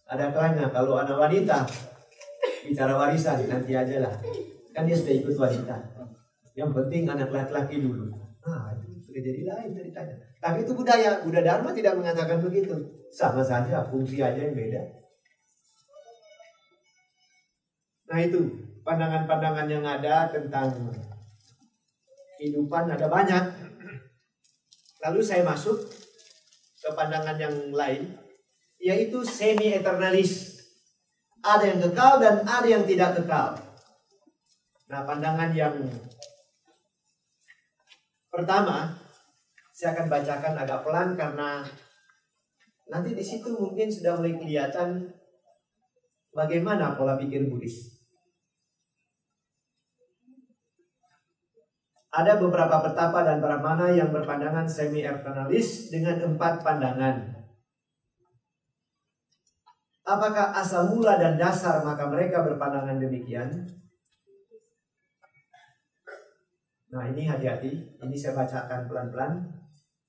ada 0.06 0.30
kelanya 0.30 0.70
kalau 0.70 1.02
anak 1.02 1.18
wanita 1.18 1.66
bicara 2.70 2.94
warisan 2.94 3.50
nanti 3.50 3.74
aja 3.74 4.06
lah. 4.06 4.14
Kan 4.78 4.86
dia 4.86 4.94
sudah 4.94 5.26
ikut 5.26 5.34
wanita. 5.34 5.74
Yang 6.54 6.70
penting 6.70 7.10
anak 7.10 7.34
laki-laki 7.34 7.82
dulu. 7.82 8.14
Ah, 8.46 8.78
itu 8.78 9.10
sudah 9.10 9.22
jadi 9.26 9.42
lain 9.42 9.70
ceritanya. 9.74 10.16
Tapi 10.38 10.64
itu 10.64 10.72
budaya. 10.78 11.26
Budaya 11.26 11.46
Dharma 11.50 11.74
tidak 11.74 11.98
mengatakan 11.98 12.40
begitu. 12.46 12.78
Sama 13.10 13.42
saja, 13.42 13.90
fungsi 13.90 14.22
aja 14.22 14.38
yang 14.38 14.54
beda. 14.54 14.82
Nah 18.10 18.20
itu, 18.22 18.42
pandangan-pandangan 18.86 19.66
yang 19.66 19.86
ada 19.86 20.30
tentang 20.30 20.74
kehidupan 22.40 22.88
ada 22.88 23.12
banyak. 23.12 23.44
Lalu 25.04 25.20
saya 25.20 25.44
masuk 25.44 25.76
ke 26.80 26.90
pandangan 26.96 27.36
yang 27.36 27.76
lain, 27.76 28.16
yaitu 28.80 29.20
semi-eternalis. 29.20 30.56
Ada 31.44 31.76
yang 31.76 31.80
kekal 31.84 32.20
dan 32.20 32.36
ada 32.44 32.68
yang 32.68 32.84
tidak 32.88 33.20
kekal. 33.20 33.56
Nah, 34.92 35.04
pandangan 35.08 35.52
yang 35.52 35.76
Pertama, 38.30 38.94
saya 39.74 39.98
akan 39.98 40.08
bacakan 40.08 40.54
agak 40.54 40.86
pelan 40.86 41.18
karena 41.18 41.66
nanti 42.88 43.18
di 43.18 43.26
situ 43.26 43.50
mungkin 43.58 43.90
sudah 43.90 44.22
mulai 44.22 44.38
kelihatan 44.38 45.10
bagaimana 46.32 46.94
pola 46.94 47.18
pikir 47.18 47.50
Buddhis. 47.50 47.99
Ada 52.20 52.36
beberapa 52.36 52.84
petapa 52.84 53.24
dan 53.24 53.40
mana 53.40 53.88
yang 53.96 54.12
berpandangan 54.12 54.68
semi-eternalis 54.68 55.88
dengan 55.88 56.20
empat 56.20 56.60
pandangan. 56.60 57.16
Apakah 60.04 60.52
asal 60.58 60.92
mula 60.92 61.16
dan 61.16 61.40
dasar 61.40 61.80
maka 61.86 62.12
mereka 62.12 62.44
berpandangan 62.44 63.00
demikian? 63.00 63.48
Nah 66.90 67.06
ini 67.06 67.30
hati-hati, 67.30 68.02
ini 68.02 68.16
saya 68.18 68.34
bacakan 68.34 68.90
pelan-pelan. 68.90 69.32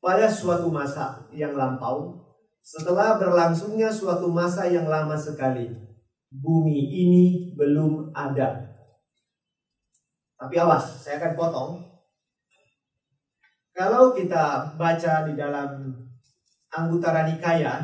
Pada 0.00 0.24
suatu 0.24 0.72
masa 0.72 1.28
yang 1.28 1.52
lampau, 1.52 2.16
setelah 2.64 3.20
berlangsungnya 3.20 3.92
suatu 3.92 4.32
masa 4.32 4.64
yang 4.64 4.88
lama 4.88 5.12
sekali, 5.12 5.68
bumi 6.32 6.80
ini 6.88 7.24
belum 7.52 8.16
ada. 8.16 8.72
Tapi 10.40 10.56
awas, 10.56 11.04
saya 11.04 11.20
akan 11.20 11.32
potong. 11.36 11.89
Kalau 13.80 14.12
kita 14.12 14.76
baca 14.76 15.24
di 15.24 15.32
dalam 15.32 15.88
Anggutara 16.68 17.24
Nikaya, 17.24 17.80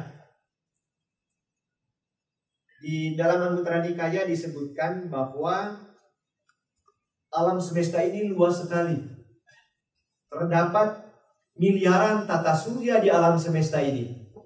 di 2.84 3.16
dalam 3.16 3.40
Anggutara 3.40 3.80
Nikaya 3.80 4.28
disebutkan 4.28 5.08
bahwa 5.08 5.72
alam 7.32 7.56
semesta 7.56 8.04
ini 8.04 8.28
luas 8.28 8.60
sekali. 8.60 9.00
Terdapat 10.28 11.00
miliaran 11.56 12.28
tata 12.28 12.52
surya 12.52 13.00
di 13.00 13.08
alam 13.08 13.40
semesta 13.40 13.80
ini. 13.80 14.36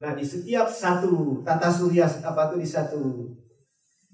Nah, 0.00 0.16
di 0.16 0.24
setiap 0.24 0.72
satu 0.72 1.44
tata 1.44 1.68
surya 1.68 2.08
apa 2.24 2.48
itu 2.48 2.64
di 2.64 2.68
satu 2.72 3.28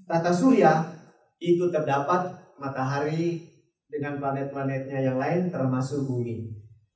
tata 0.03 0.35
surya 0.35 0.91
itu 1.39 1.71
terdapat 1.71 2.35
matahari 2.59 3.50
dengan 3.91 4.23
planet-planetnya 4.23 4.97
yang 5.03 5.19
lain 5.19 5.51
termasuk 5.51 6.07
bumi. 6.07 6.47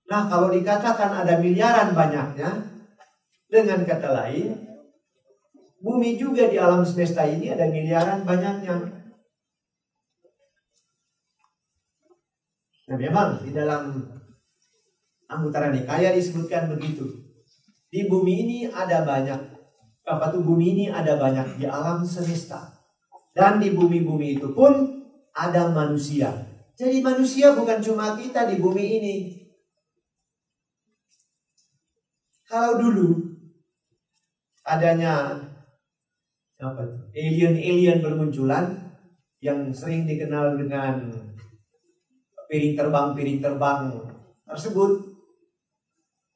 Nah, 0.08 0.32
kalau 0.32 0.48
dikatakan 0.50 1.12
ada 1.12 1.38
miliaran 1.44 1.92
banyaknya, 1.92 2.72
dengan 3.52 3.84
kata 3.84 4.10
lain, 4.16 4.66
Bumi 5.86 6.18
juga 6.18 6.50
di 6.50 6.58
alam 6.58 6.82
semesta 6.82 7.30
ini 7.30 7.54
ada 7.54 7.70
miliaran 7.70 8.26
banyaknya. 8.26 8.74
Nah 12.90 12.98
memang 12.98 13.46
di 13.46 13.54
dalam 13.54 13.94
Anggutara 15.30 15.70
Nikaya 15.70 16.10
disebutkan 16.10 16.74
begitu. 16.74 17.06
Di 17.94 18.10
bumi 18.10 18.34
ini 18.34 18.58
ada 18.66 19.06
banyak, 19.06 19.38
apa 20.10 20.26
tuh 20.34 20.42
bumi 20.42 20.74
ini 20.74 20.86
ada 20.90 21.22
banyak 21.22 21.62
di 21.62 21.70
alam 21.70 22.02
semesta. 22.02 22.82
Dan 23.38 23.62
di 23.62 23.70
bumi-bumi 23.70 24.42
itu 24.42 24.58
pun 24.58 24.74
ada 25.38 25.70
manusia. 25.70 26.34
Jadi 26.76 27.00
manusia 27.00 27.56
bukan 27.56 27.80
cuma 27.80 28.20
kita 28.20 28.52
di 28.52 28.60
bumi 28.60 28.86
ini. 29.00 29.16
Kalau 32.46 32.76
dulu 32.76 33.16
adanya 34.68 35.40
alien-alien 37.16 38.04
bermunculan 38.04 38.92
yang 39.40 39.72
sering 39.72 40.04
dikenal 40.04 40.60
dengan 40.60 41.16
piring 42.52 42.76
terbang 42.76 43.08
piring 43.16 43.40
terbang 43.40 43.82
tersebut. 44.44 45.16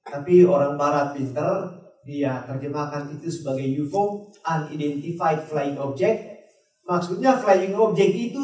Tapi 0.08 0.48
orang 0.48 0.80
barat 0.80 1.14
pinter 1.14 1.68
dia 2.08 2.42
terjemahkan 2.48 3.12
itu 3.14 3.28
sebagai 3.30 3.68
UFO 3.84 4.32
unidentified 4.48 5.46
flying 5.46 5.78
object. 5.78 6.48
Maksudnya 6.88 7.38
flying 7.38 7.76
object 7.76 8.14
itu 8.16 8.42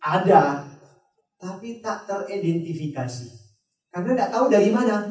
ada 0.00 0.69
tapi 1.40 1.80
tak 1.80 2.04
teridentifikasi 2.04 3.26
karena 3.90 4.10
tidak 4.12 4.30
tahu 4.30 4.46
dari 4.52 4.68
mana 4.68 5.08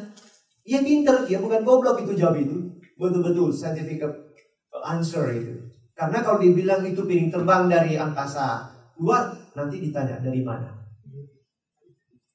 dia 0.61 0.79
pinter 0.85 1.25
dia 1.25 1.41
bukan 1.41 1.65
goblok 1.65 2.05
itu 2.05 2.13
jawab 2.13 2.37
itu 2.37 2.69
betul-betul 2.95 3.49
scientific 3.49 4.05
answer 4.85 5.33
itu 5.33 5.69
karena 5.99 6.23
kalau 6.23 6.39
dibilang 6.39 6.79
itu 6.87 7.03
piring 7.03 7.27
terbang 7.27 7.67
dari 7.67 7.99
angkasa 7.99 8.71
luar, 9.03 9.35
nanti 9.51 9.83
ditanya 9.83 10.19
dari 10.23 10.39
mana. 10.39 10.71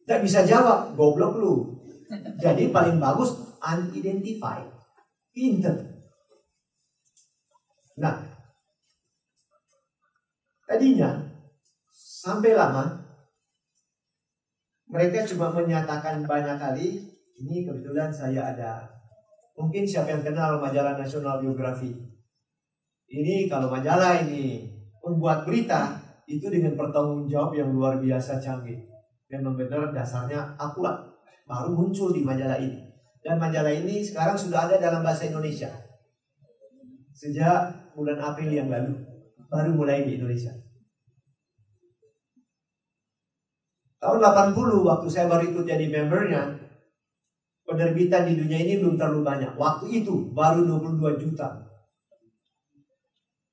Tidak 0.04 0.20
bisa 0.20 0.44
jawab, 0.44 0.92
goblok 0.92 1.40
lu. 1.40 1.52
Jadi 2.36 2.68
paling 2.68 3.00
bagus 3.00 3.32
unidentified. 3.64 4.68
Pinter. 5.32 5.80
Nah, 7.96 8.20
tadinya 10.68 11.24
sampai 11.88 12.52
lama 12.52 13.03
mereka 14.88 15.24
cuma 15.26 15.50
menyatakan 15.50 16.24
banyak 16.24 16.56
kali. 16.60 16.88
Ini 17.34 17.66
kebetulan 17.66 18.14
saya 18.14 18.54
ada. 18.54 18.86
Mungkin 19.58 19.82
siapa 19.82 20.14
yang 20.14 20.22
kenal 20.22 20.62
majalah 20.62 20.94
National 20.94 21.42
Geography 21.42 22.14
ini 23.14 23.46
kalau 23.46 23.70
majalah 23.70 24.26
ini 24.26 24.66
membuat 25.04 25.46
berita 25.46 25.94
itu 26.26 26.50
dengan 26.50 26.74
pertanggung 26.74 27.28
jawab 27.30 27.54
yang 27.54 27.70
luar 27.70 28.02
biasa 28.02 28.42
canggih. 28.42 28.80
Memang 29.30 29.54
benar 29.54 29.94
dasarnya 29.94 30.56
akurat. 30.58 30.98
Baru 31.44 31.76
muncul 31.76 32.16
di 32.16 32.24
majalah 32.24 32.56
ini. 32.56 32.80
Dan 33.20 33.36
majalah 33.36 33.72
ini 33.72 34.00
sekarang 34.00 34.36
sudah 34.36 34.66
ada 34.68 34.80
dalam 34.80 35.04
bahasa 35.04 35.28
Indonesia. 35.28 35.68
Sejak 37.12 37.92
bulan 37.92 38.16
April 38.18 38.50
yang 38.50 38.72
lalu. 38.72 38.96
Baru 39.52 39.76
mulai 39.76 40.08
di 40.08 40.16
Indonesia. 40.16 40.50
Tahun 44.04 44.20
80 44.20 44.84
waktu 44.84 45.06
saya 45.08 45.32
baru 45.32 45.48
ikut 45.48 45.64
jadi 45.64 45.88
membernya, 45.88 46.60
penerbitan 47.64 48.28
di 48.28 48.36
dunia 48.36 48.60
ini 48.60 48.84
belum 48.84 49.00
terlalu 49.00 49.24
banyak. 49.24 49.56
Waktu 49.56 50.04
itu 50.04 50.28
baru 50.36 50.68
22 50.68 51.24
juta 51.24 51.64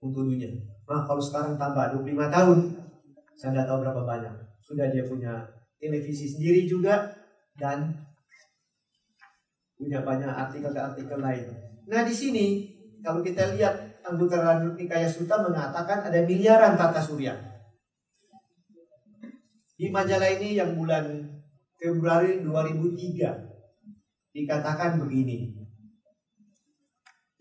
untuk 0.03 0.27
dunia. 0.27 0.51
Nah 0.91 1.07
kalau 1.07 1.23
sekarang 1.23 1.55
tambah 1.55 1.95
25 1.95 2.27
tahun, 2.27 2.57
saya 3.39 3.49
tidak 3.55 3.65
tahu 3.71 3.77
berapa 3.79 4.03
banyak. 4.03 4.35
Sudah 4.59 4.91
dia 4.91 5.07
punya 5.07 5.39
televisi 5.79 6.27
sendiri 6.27 6.67
juga 6.67 7.15
dan 7.55 7.95
punya 9.79 10.03
banyak 10.03 10.27
artikel-artikel 10.27 11.15
lain. 11.15 11.47
Nah 11.87 12.03
di 12.03 12.11
sini 12.11 12.45
kalau 12.99 13.23
kita 13.23 13.55
lihat 13.55 14.03
anggota 14.03 14.59
Nikaya 14.75 15.07
Sutta 15.07 15.39
mengatakan 15.39 16.03
ada 16.11 16.19
miliaran 16.27 16.75
tata 16.75 16.99
surya. 16.99 17.50
Di 19.81 19.89
majalah 19.89 20.29
ini 20.37 20.61
yang 20.61 20.77
bulan 20.77 21.25
Februari 21.73 22.45
2003 22.45 24.29
dikatakan 24.29 25.01
begini. 25.01 25.57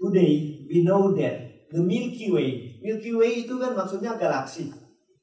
Today 0.00 0.64
we 0.64 0.80
know 0.80 1.12
that 1.12 1.68
the 1.68 1.84
Milky 1.84 2.32
Way. 2.32 2.80
Milky 2.80 3.12
Way 3.12 3.44
itu 3.44 3.60
kan 3.60 3.76
maksudnya 3.76 4.16
galaksi. 4.16 4.72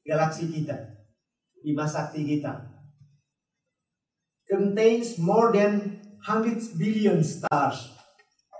Galaksi 0.06 0.46
kita. 0.46 0.78
Bima 1.58 1.90
sakti 1.90 2.22
kita. 2.22 2.54
Contains 4.46 5.18
more 5.18 5.50
than 5.50 5.98
100 6.22 6.78
billion 6.78 7.18
stars. 7.26 7.98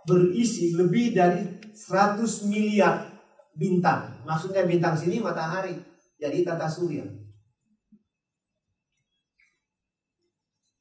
Berisi 0.03 0.75
lebih 0.75 1.14
dari 1.14 1.62
100 1.79 2.51
miliar 2.51 3.07
bintang. 3.55 4.18
Maksudnya 4.27 4.66
bintang 4.66 4.99
sini 4.99 5.23
matahari. 5.23 5.79
Jadi 6.18 6.42
tata 6.42 6.66
surya. 6.66 7.18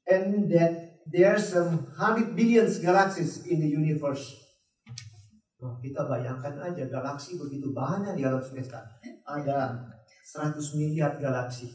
And 0.07 0.47
that 0.51 1.03
there 1.11 1.35
are 1.35 1.39
some 1.39 1.87
100 1.99 2.35
billions 2.35 2.79
galaxies 2.79 3.43
in 3.47 3.59
the 3.59 3.67
universe. 3.67 4.39
Kita 5.57 6.05
bayangkan 6.07 6.53
aja 6.63 6.85
galaksi 6.87 7.35
begitu 7.35 7.73
banyak 7.75 8.15
di 8.15 8.23
alam 8.23 8.39
semesta. 8.39 8.83
Ada 9.27 9.83
100 10.23 10.53
miliar 10.79 11.17
galaksi. 11.17 11.73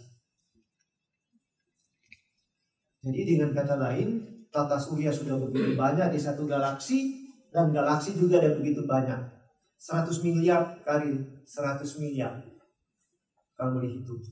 Jadi 3.03 3.35
dengan 3.35 3.51
kata 3.51 3.83
lain, 3.83 4.23
tata 4.55 4.79
surya 4.79 5.11
sudah 5.11 5.35
begitu 5.35 5.75
banyak 5.75 6.15
di 6.15 6.21
satu 6.23 6.47
galaksi 6.47 7.27
dan 7.51 7.75
galaksi 7.75 8.15
juga 8.15 8.39
ada 8.39 8.55
begitu 8.55 8.87
banyak. 8.87 9.19
100 9.83 10.23
miliar 10.23 10.79
kali 10.87 11.19
100 11.43 11.83
miliar. 11.99 12.39
Kalau 13.59 13.83
dihitung. 13.83 14.23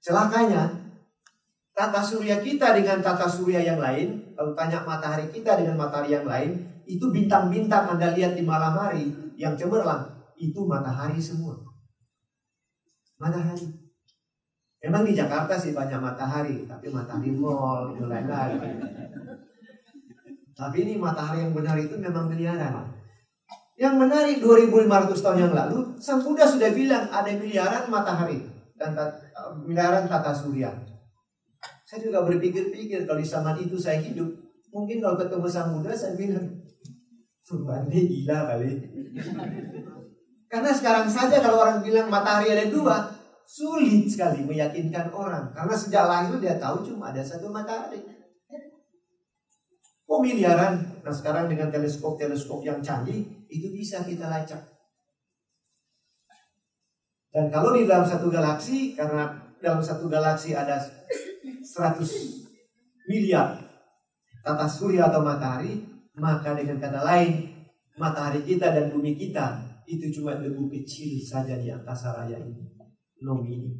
Celakanya, 0.00 0.79
tata 1.80 2.04
surya 2.04 2.44
kita 2.44 2.76
dengan 2.76 3.00
tata 3.00 3.24
surya 3.24 3.64
yang 3.64 3.80
lain, 3.80 4.36
kalau 4.36 4.52
tanya 4.52 4.84
matahari 4.84 5.32
kita 5.32 5.56
dengan 5.56 5.80
matahari 5.80 6.12
yang 6.12 6.28
lain, 6.28 6.60
itu 6.84 7.08
bintang-bintang 7.08 7.96
Anda 7.96 8.12
lihat 8.12 8.36
di 8.36 8.44
malam 8.44 8.76
hari 8.76 9.08
yang 9.40 9.56
cemerlang, 9.56 10.12
itu 10.36 10.60
matahari 10.68 11.16
semua. 11.16 11.56
Matahari. 13.16 13.64
Emang 14.84 15.08
di 15.08 15.16
Jakarta 15.16 15.56
sih 15.56 15.72
banyak 15.72 15.96
matahari, 16.04 16.68
tapi 16.68 16.92
matahari 16.92 17.32
mall 17.32 17.96
itu 17.96 18.04
lain-lain. 18.04 18.60
Tapi 20.52 20.76
ini 20.84 21.00
matahari 21.00 21.48
yang 21.48 21.56
benar 21.56 21.80
itu 21.80 21.96
memang 21.96 22.28
miliaran. 22.28 22.92
Yang 23.80 23.94
menarik 23.96 24.36
2500 24.44 25.24
tahun 25.24 25.38
yang 25.48 25.54
lalu, 25.56 25.96
Sang 25.96 26.20
Buddha 26.20 26.44
sudah 26.44 26.68
bilang 26.76 27.08
ada 27.08 27.32
miliaran 27.32 27.88
matahari 27.88 28.44
dan 28.76 28.92
miliaran 29.64 30.04
tata 30.04 30.36
surya. 30.36 30.89
Saya 31.90 32.06
juga 32.06 32.22
berpikir-pikir 32.22 33.02
kalau 33.02 33.18
di 33.18 33.26
zaman 33.26 33.58
itu 33.58 33.74
saya 33.74 33.98
hidup, 33.98 34.30
mungkin 34.70 35.02
kalau 35.02 35.18
ketemu 35.18 35.50
Sang 35.50 35.74
Buddha 35.74 35.90
saya 35.90 36.14
bilang, 36.14 36.46
Bandi 37.50 38.06
gila 38.06 38.46
kali. 38.46 38.78
Karena 40.46 40.70
sekarang 40.70 41.10
saja 41.10 41.42
kalau 41.42 41.66
orang 41.66 41.82
bilang 41.82 42.06
matahari 42.06 42.54
ada 42.54 42.70
dua, 42.70 43.10
sulit 43.42 44.06
sekali 44.06 44.46
meyakinkan 44.46 45.10
orang. 45.10 45.50
Karena 45.50 45.74
sejak 45.74 46.06
lahir 46.06 46.38
dia 46.38 46.54
tahu 46.62 46.86
cuma 46.86 47.10
ada 47.10 47.26
satu 47.26 47.50
matahari. 47.50 47.98
Oh 50.06 50.22
miliaran. 50.22 51.02
Nah 51.02 51.10
sekarang 51.10 51.50
dengan 51.50 51.74
teleskop-teleskop 51.74 52.62
yang 52.62 52.78
canggih, 52.78 53.26
itu 53.50 53.66
bisa 53.74 54.06
kita 54.06 54.30
lacak. 54.30 54.62
Dan 57.34 57.50
kalau 57.50 57.74
di 57.74 57.90
dalam 57.90 58.06
satu 58.06 58.30
galaksi, 58.30 58.94
karena 58.94 59.26
dalam 59.58 59.82
satu 59.82 60.06
galaksi 60.06 60.54
ada 60.54 60.78
100 61.42 63.08
miliar 63.08 63.70
tata 64.40 64.66
surya 64.68 65.12
atau 65.12 65.20
matahari, 65.20 65.84
maka 66.16 66.56
dengan 66.56 66.80
kata 66.80 67.00
lain, 67.04 67.48
matahari 67.96 68.44
kita 68.44 68.72
dan 68.72 68.92
bumi 68.92 69.16
kita 69.16 69.60
itu 69.84 70.20
cuma 70.20 70.38
debu 70.38 70.70
kecil 70.70 71.18
saja 71.20 71.58
di 71.58 71.68
angkasa 71.68 72.14
raya 72.14 72.38
ini. 72.40 72.64
Nomini. 73.20 73.76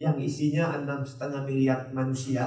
Yang 0.00 0.16
isinya 0.28 0.76
enam 0.76 1.04
setengah 1.04 1.44
miliar 1.44 1.92
manusia, 1.92 2.44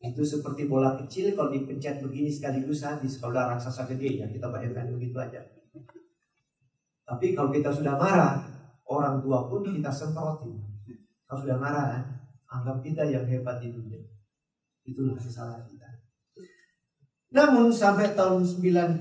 itu 0.00 0.24
seperti 0.24 0.64
bola 0.64 0.96
kecil 0.96 1.36
kalau 1.36 1.52
dipencet 1.52 2.00
begini 2.00 2.32
sekaligus 2.32 2.80
habis 2.84 3.20
kalau 3.20 3.36
raksasa 3.36 3.84
gede 3.84 4.24
ya 4.24 4.26
kita 4.28 4.48
bayangkan 4.48 4.88
begitu 4.96 5.16
aja. 5.20 5.40
Tapi 7.04 7.34
kalau 7.36 7.50
kita 7.52 7.68
sudah 7.68 7.98
marah, 7.98 8.40
orang 8.88 9.20
tua 9.20 9.50
pun 9.50 9.66
kita 9.66 9.90
semprotin. 9.92 10.69
Kalau 11.30 11.46
sudah 11.46 11.62
marah 11.62 11.86
kan, 11.94 12.02
anggap 12.50 12.82
kita 12.82 13.06
yang 13.06 13.22
hebat 13.22 13.62
di 13.62 13.70
dunia. 13.70 14.02
Itulah 14.82 15.14
kesalahan 15.14 15.62
kita. 15.62 15.86
Namun 17.30 17.70
sampai 17.70 18.18
tahun 18.18 18.42
90 18.42 18.98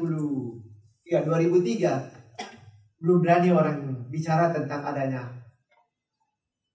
ya 1.09 1.25
2003 1.25 3.01
belum 3.01 3.17
berani 3.25 3.49
orang 3.49 4.05
bicara 4.13 4.53
tentang 4.53 4.85
adanya 4.85 5.25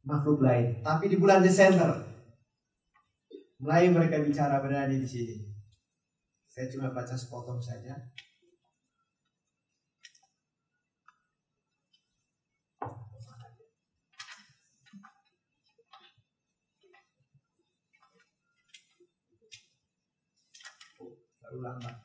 makhluk 0.03 0.43
lain. 0.43 0.83
Tapi 0.83 1.07
di 1.07 1.15
bulan 1.23 1.39
Desember 1.47 2.15
Mulai 3.65 3.89
mereka 3.89 4.21
bicara 4.21 4.61
berani 4.61 5.01
di 5.01 5.09
sini. 5.09 5.41
Saya 6.45 6.69
cuma 6.69 6.93
baca 6.93 7.17
sepotong 7.17 7.57
saja. 7.57 7.97
Terlalu 21.45 21.61
lambat. 21.61 21.97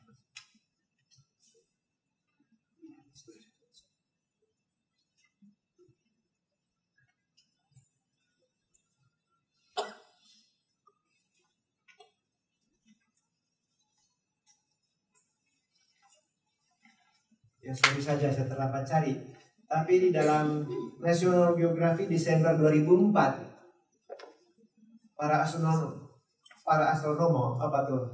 Ya 17.60 17.76
sorry 17.76 18.00
saja 18.04 18.28
saya 18.28 18.44
terlambat 18.44 18.84
cari. 18.84 19.16
Tapi 19.64 20.04
di 20.04 20.12
dalam 20.12 20.68
National 21.00 21.56
Geographic 21.56 22.12
Desember 22.12 22.60
2004 22.60 25.16
para 25.16 25.40
astronom 25.40 26.12
para 26.60 26.92
astronomo 26.92 27.56
apa 27.56 27.88
tuh 27.88 28.04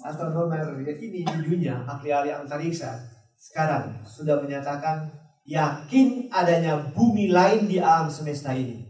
astronomer 0.00 0.80
ya 0.80 0.94
ini 0.96 1.20
di 1.22 1.38
dunia 1.44 1.84
ahli-ahli 1.84 2.32
antariksa 2.32 2.96
sekarang 3.36 4.00
sudah 4.06 4.40
menyatakan 4.40 5.10
yakin 5.42 6.30
adanya 6.30 6.78
bumi 6.94 7.28
lain 7.28 7.66
di 7.66 7.82
alam 7.82 8.06
semesta 8.06 8.54
ini. 8.54 8.86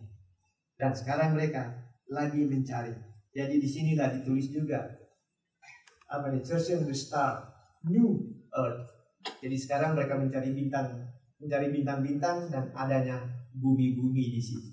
Dan 0.77 0.93
sekarang 0.93 1.33
mereka 1.33 1.73
lagi 2.11 2.45
mencari. 2.45 2.93
Jadi 3.33 3.57
di 3.57 3.69
sinilah 3.69 4.13
ditulis 4.13 4.53
juga 4.53 4.93
apa 6.13 6.29
nih 6.29 6.45
searching 6.45 6.85
the 6.85 6.93
star 6.93 7.49
new 7.89 8.21
earth. 8.53 8.93
Jadi 9.41 9.57
sekarang 9.57 9.97
mereka 9.97 10.21
mencari 10.21 10.53
bintang, 10.53 11.09
mencari 11.41 11.73
bintang-bintang 11.73 12.53
dan 12.53 12.69
adanya 12.77 13.23
bumi-bumi 13.57 14.37
di 14.37 14.43
sini. 14.43 14.71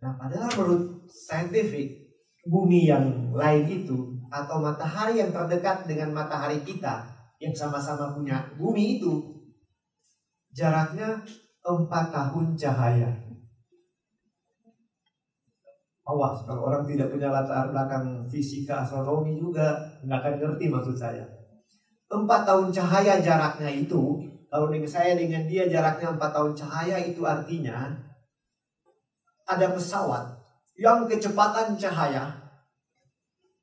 Nah, 0.00 0.16
padahal 0.16 0.48
menurut 0.56 0.84
scientific, 1.12 2.16
bumi 2.48 2.88
yang 2.88 3.36
lain 3.36 3.68
itu 3.68 4.16
atau 4.30 4.62
matahari 4.62 5.18
yang 5.18 5.34
terdekat 5.34 5.84
dengan 5.90 6.14
matahari 6.14 6.62
kita 6.62 7.02
yang 7.42 7.50
sama-sama 7.50 8.14
punya 8.14 8.38
bumi 8.54 9.02
itu 9.02 9.18
jaraknya 10.54 11.18
empat 11.66 12.14
tahun 12.14 12.54
cahaya. 12.54 13.10
Awas 16.06 16.42
kalau 16.42 16.66
orang 16.66 16.86
tidak 16.86 17.10
punya 17.12 17.30
latar 17.30 17.70
belakang 17.70 18.26
fisika 18.26 18.82
astronomi 18.82 19.38
juga 19.38 19.78
nggak 20.02 20.18
akan 20.18 20.34
ngerti 20.42 20.64
maksud 20.70 20.96
saya. 20.96 21.26
Empat 22.10 22.42
tahun 22.42 22.74
cahaya 22.74 23.22
jaraknya 23.22 23.70
itu, 23.70 24.18
kalau 24.50 24.66
dengan 24.66 24.90
saya 24.90 25.14
dengan 25.14 25.46
dia 25.46 25.70
jaraknya 25.70 26.10
empat 26.18 26.30
tahun 26.34 26.52
cahaya 26.58 26.98
itu 27.06 27.22
artinya 27.22 27.86
ada 29.46 29.70
pesawat 29.70 30.34
yang 30.74 31.06
kecepatan 31.06 31.78
cahaya 31.78 32.39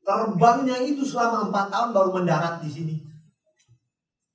terbangnya 0.07 0.79
itu 0.87 1.03
selama 1.03 1.51
empat 1.51 1.67
tahun 1.67 1.91
baru 1.91 2.09
mendarat 2.15 2.63
di 2.63 2.71
sini. 2.71 2.95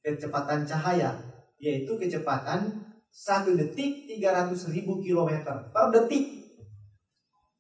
Kecepatan 0.05 0.69
cahaya 0.69 1.17
yaitu 1.57 1.97
kecepatan 1.97 2.85
satu 3.09 3.57
detik 3.57 4.05
300 4.21 4.53
ribu 4.77 5.01
kilometer 5.01 5.73
per 5.73 5.89
detik. 5.89 6.45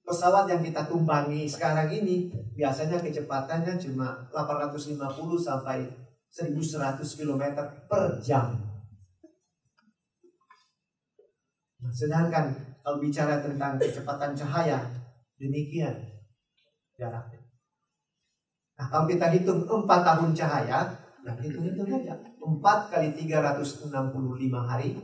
Pesawat 0.02 0.50
yang 0.50 0.60
kita 0.60 0.84
tumpangi 0.84 1.48
sekarang 1.48 1.88
ini 1.88 2.28
biasanya 2.52 3.00
kecepatannya 3.00 3.80
cuma 3.80 4.28
850 4.28 4.98
sampai 5.38 5.86
1100 6.28 7.00
km 7.16 7.42
per 7.86 8.18
jam. 8.18 8.50
Nah, 11.78 11.92
sedangkan 11.94 12.50
kalau 12.82 12.98
bicara 12.98 13.38
tentang 13.38 13.78
kecepatan 13.78 14.34
cahaya, 14.34 14.82
demikian 15.38 15.94
jaraknya. 16.98 17.41
Nah, 18.78 18.86
kalau 18.88 19.04
kita 19.04 19.28
hitung 19.30 19.62
4 19.68 19.86
tahun 19.86 20.30
cahaya, 20.32 20.80
nah 21.22 21.34
hitung-hitung 21.38 21.86
aja. 21.86 22.16
4 22.18 22.90
kali 22.90 23.08
365 23.14 23.92
hari, 24.58 24.98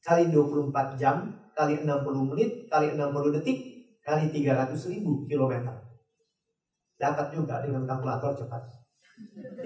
kali 0.00 0.24
24 0.32 0.96
jam, 0.96 1.28
kali 1.52 1.84
60 1.84 2.30
menit, 2.32 2.50
kali 2.72 2.96
60 2.96 3.34
detik, 3.38 3.58
kali 4.00 4.32
300 4.32 4.72
ribu 4.88 5.28
kilometer. 5.28 5.76
Dapat 6.96 7.34
juga 7.34 7.60
dengan 7.60 7.84
kalkulator 7.84 8.32
cepat. 8.38 8.62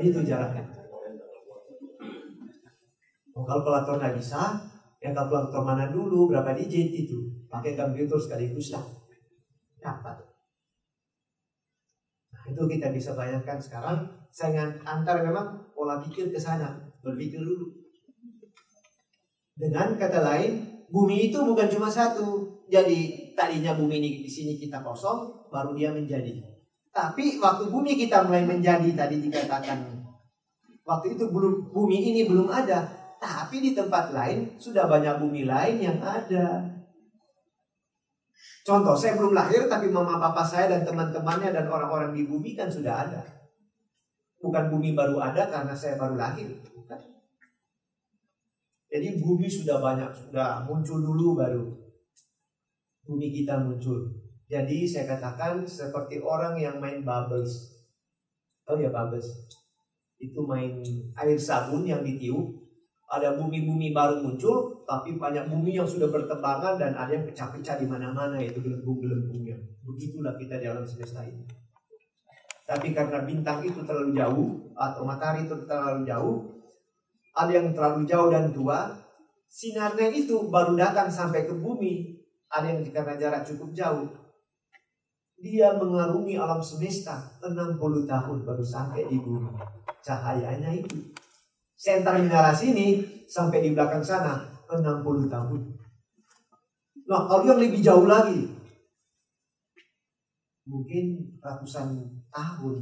Itu 0.01 0.25
jaraknya. 0.25 0.67
Oh, 3.37 3.45
kalkulator 3.45 4.01
nggak 4.01 4.17
bisa, 4.17 4.57
ya 4.99 5.13
kalkulator 5.13 5.63
mana 5.63 5.93
dulu, 5.93 6.33
berapa 6.33 6.57
digit 6.57 6.91
itu. 7.07 7.47
Pakai 7.47 7.79
komputer 7.79 8.19
sekaligus 8.19 8.75
lah. 8.75 8.83
Dapat. 9.79 10.26
Itu 12.47 12.63
kita 12.71 12.95
bisa 12.95 13.19
bayangkan 13.19 13.59
sekarang. 13.59 14.07
Saya 14.31 14.71
antar 14.87 15.27
memang 15.27 15.71
pola 15.75 15.99
pikir 16.01 16.31
ke 16.31 16.39
sana. 16.39 16.79
Berpikir 17.03 17.43
dulu. 17.43 17.71
Dengan 19.57 19.99
kata 19.99 20.21
lain, 20.23 20.85
bumi 20.89 21.31
itu 21.33 21.43
bukan 21.43 21.67
cuma 21.67 21.91
satu. 21.91 22.63
Jadi 22.67 23.33
tadinya 23.35 23.75
bumi 23.75 23.99
ini 23.99 24.11
di 24.23 24.31
sini 24.31 24.59
kita 24.59 24.83
kosong, 24.83 25.51
baru 25.51 25.75
dia 25.75 25.95
menjadi. 25.95 26.43
Tapi 26.91 27.39
waktu 27.39 27.69
bumi 27.69 27.95
kita 27.95 28.25
mulai 28.25 28.43
menjadi 28.49 28.89
tadi 28.97 29.21
dikatakan 29.21 29.97
waktu 30.87 31.19
itu 31.19 31.29
belum 31.29 31.75
bumi 31.75 32.15
ini 32.15 32.31
belum 32.31 32.47
ada, 32.49 32.87
tapi 33.19 33.59
di 33.59 33.71
tempat 33.75 34.15
lain 34.15 34.55
sudah 34.57 34.87
banyak 34.87 35.19
bumi 35.19 35.43
lain 35.45 35.83
yang 35.83 35.99
ada. 36.01 36.63
Contoh, 38.67 38.99
saya 38.99 39.15
belum 39.15 39.31
lahir 39.31 39.71
tapi 39.71 39.95
mama 39.95 40.19
papa 40.19 40.43
saya 40.43 40.67
dan 40.67 40.83
teman-temannya 40.83 41.55
dan 41.55 41.71
orang-orang 41.71 42.11
di 42.11 42.27
bumi 42.27 42.59
kan 42.59 42.67
sudah 42.67 43.07
ada. 43.07 43.23
Bukan 44.43 44.75
bumi 44.75 44.99
baru 44.99 45.23
ada 45.23 45.47
karena 45.47 45.71
saya 45.71 45.95
baru 45.95 46.19
lahir. 46.19 46.51
Bukan. 46.75 46.99
Jadi 48.91 49.23
bumi 49.23 49.47
sudah 49.47 49.79
banyak, 49.79 50.11
sudah 50.11 50.67
muncul 50.67 50.99
dulu 50.99 51.39
baru 51.39 51.87
bumi 53.07 53.31
kita 53.31 53.63
muncul. 53.63 54.11
Jadi 54.51 54.87
saya 54.87 55.07
katakan 55.17 55.63
seperti 55.63 56.19
orang 56.19 56.59
yang 56.59 56.83
main 56.83 57.07
bubbles. 57.07 57.79
Oh 58.67 58.79
ya 58.79 58.91
bubbles. 58.91 59.47
Itu 60.19 60.43
main 60.43 60.83
air 61.15 61.39
sabun 61.39 61.87
yang 61.87 62.03
ditiup. 62.03 62.67
Ada 63.07 63.39
bumi-bumi 63.39 63.95
baru 63.95 64.19
muncul, 64.27 64.76
tapi 64.87 65.19
banyak 65.19 65.51
bumi 65.51 65.75
yang 65.75 65.85
sudah 65.85 66.07
bertebangan 66.07 66.79
dan 66.79 66.95
ada 66.95 67.11
yang 67.11 67.27
pecah-pecah 67.27 67.83
di 67.83 67.91
mana-mana 67.91 68.39
itu 68.39 68.63
gelembung-gelembungnya. 68.63 69.59
Begitulah 69.83 70.39
kita 70.39 70.63
di 70.63 70.67
alam 70.71 70.87
semesta 70.87 71.27
ini. 71.27 71.43
Tapi 72.63 72.95
karena 72.95 73.27
bintang 73.27 73.67
itu 73.67 73.83
terlalu 73.83 74.15
jauh 74.15 74.49
atau 74.79 75.03
matahari 75.03 75.47
itu 75.47 75.55
terlalu 75.67 76.07
jauh, 76.07 76.39
ada 77.35 77.51
yang 77.51 77.75
terlalu 77.75 78.07
jauh 78.07 78.31
dan 78.31 78.55
tua, 78.55 78.95
sinarnya 79.51 80.07
itu 80.15 80.47
baru 80.51 80.79
datang 80.79 81.11
sampai 81.11 81.51
ke 81.51 81.55
bumi. 81.55 82.15
Ada 82.47 82.79
yang 82.79 82.87
karena 82.95 83.15
jarak 83.19 83.43
cukup 83.43 83.75
jauh. 83.75 84.07
Dia 85.37 85.77
mengarungi 85.77 86.39
alam 86.39 86.63
semesta 86.63 87.27
60 87.43 87.77
tahun 88.07 88.39
baru 88.47 88.65
sampai 88.65 89.11
di 89.11 89.19
bumi. 89.19 89.51
Cahayanya 90.01 90.71
itu. 90.73 91.13
Senter 91.77 92.17
menara 92.17 92.55
sini 92.57 93.05
sampai 93.29 93.61
di 93.61 93.77
belakang 93.77 94.01
sana 94.01 94.56
60 94.71 95.31
tahun. 95.31 95.61
Nah, 97.07 97.23
kalau 97.31 97.43
yang 97.47 97.63
lebih 97.63 97.79
jauh 97.79 98.07
lagi, 98.11 98.51
mungkin 100.67 101.39
ratusan 101.39 102.03
tahun 102.35 102.77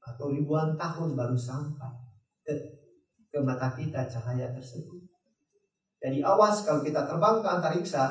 atau 0.00 0.26
ribuan 0.32 0.76
tahun 0.80 1.12
baru 1.12 1.36
sampai 1.36 1.92
ke, 2.44 2.52
ke 3.28 3.38
mata 3.44 3.72
kita 3.76 4.08
cahaya 4.08 4.48
tersebut. 4.56 5.04
Jadi 6.00 6.20
awas 6.20 6.64
kalau 6.64 6.84
kita 6.84 7.04
terbang 7.08 7.40
ke 7.40 7.48
antariksa, 7.48 8.04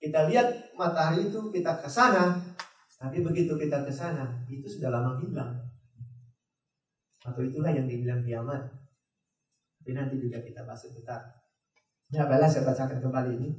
kita 0.00 0.28
lihat 0.28 0.72
matahari 0.76 1.28
itu 1.28 1.52
kita 1.52 1.80
ke 1.80 1.88
sana, 1.88 2.40
tapi 2.96 3.20
begitu 3.20 3.56
kita 3.56 3.84
ke 3.84 3.92
sana, 3.92 4.40
itu 4.48 4.64
sudah 4.68 4.88
lama 4.88 5.20
hilang. 5.20 5.52
Atau 7.22 7.44
itulah 7.44 7.70
yang 7.70 7.86
dibilang 7.86 8.24
kiamat. 8.24 8.62
Tapi 9.82 9.90
nanti 9.94 10.16
juga 10.18 10.38
kita 10.42 10.62
bahas 10.62 10.80
sebentar. 10.80 11.41
Ya, 12.12 12.28
balas 12.28 12.52
saya 12.52 12.68
bacakan 12.68 13.00
kembali 13.00 13.40
ini. 13.40 13.50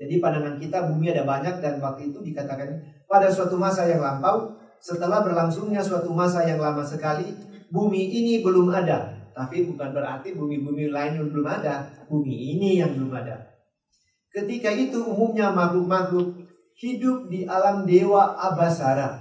Jadi 0.00 0.24
pandangan 0.24 0.56
kita 0.56 0.88
bumi 0.88 1.12
ada 1.12 1.28
banyak 1.28 1.60
dan 1.60 1.76
waktu 1.76 2.08
itu 2.08 2.24
dikatakan 2.24 2.80
pada 3.04 3.28
suatu 3.28 3.60
masa 3.60 3.84
yang 3.84 4.00
lampau 4.00 4.56
setelah 4.80 5.20
berlangsungnya 5.20 5.84
suatu 5.84 6.08
masa 6.16 6.48
yang 6.48 6.56
lama 6.56 6.80
sekali 6.80 7.28
bumi 7.68 8.08
ini 8.08 8.40
belum 8.40 8.72
ada. 8.72 9.12
Tapi 9.36 9.68
bukan 9.68 9.92
berarti 9.92 10.32
bumi-bumi 10.32 10.88
lain 10.88 11.20
yang 11.20 11.28
belum 11.28 11.44
ada, 11.44 11.92
bumi 12.08 12.56
ini 12.56 12.80
yang 12.80 12.96
belum 12.96 13.12
ada. 13.12 13.36
Ketika 14.32 14.72
itu 14.72 15.04
umumnya 15.04 15.52
makhluk-makhluk 15.52 16.48
hidup 16.80 17.28
di 17.28 17.44
alam 17.44 17.84
dewa 17.84 18.32
Abasara. 18.40 19.20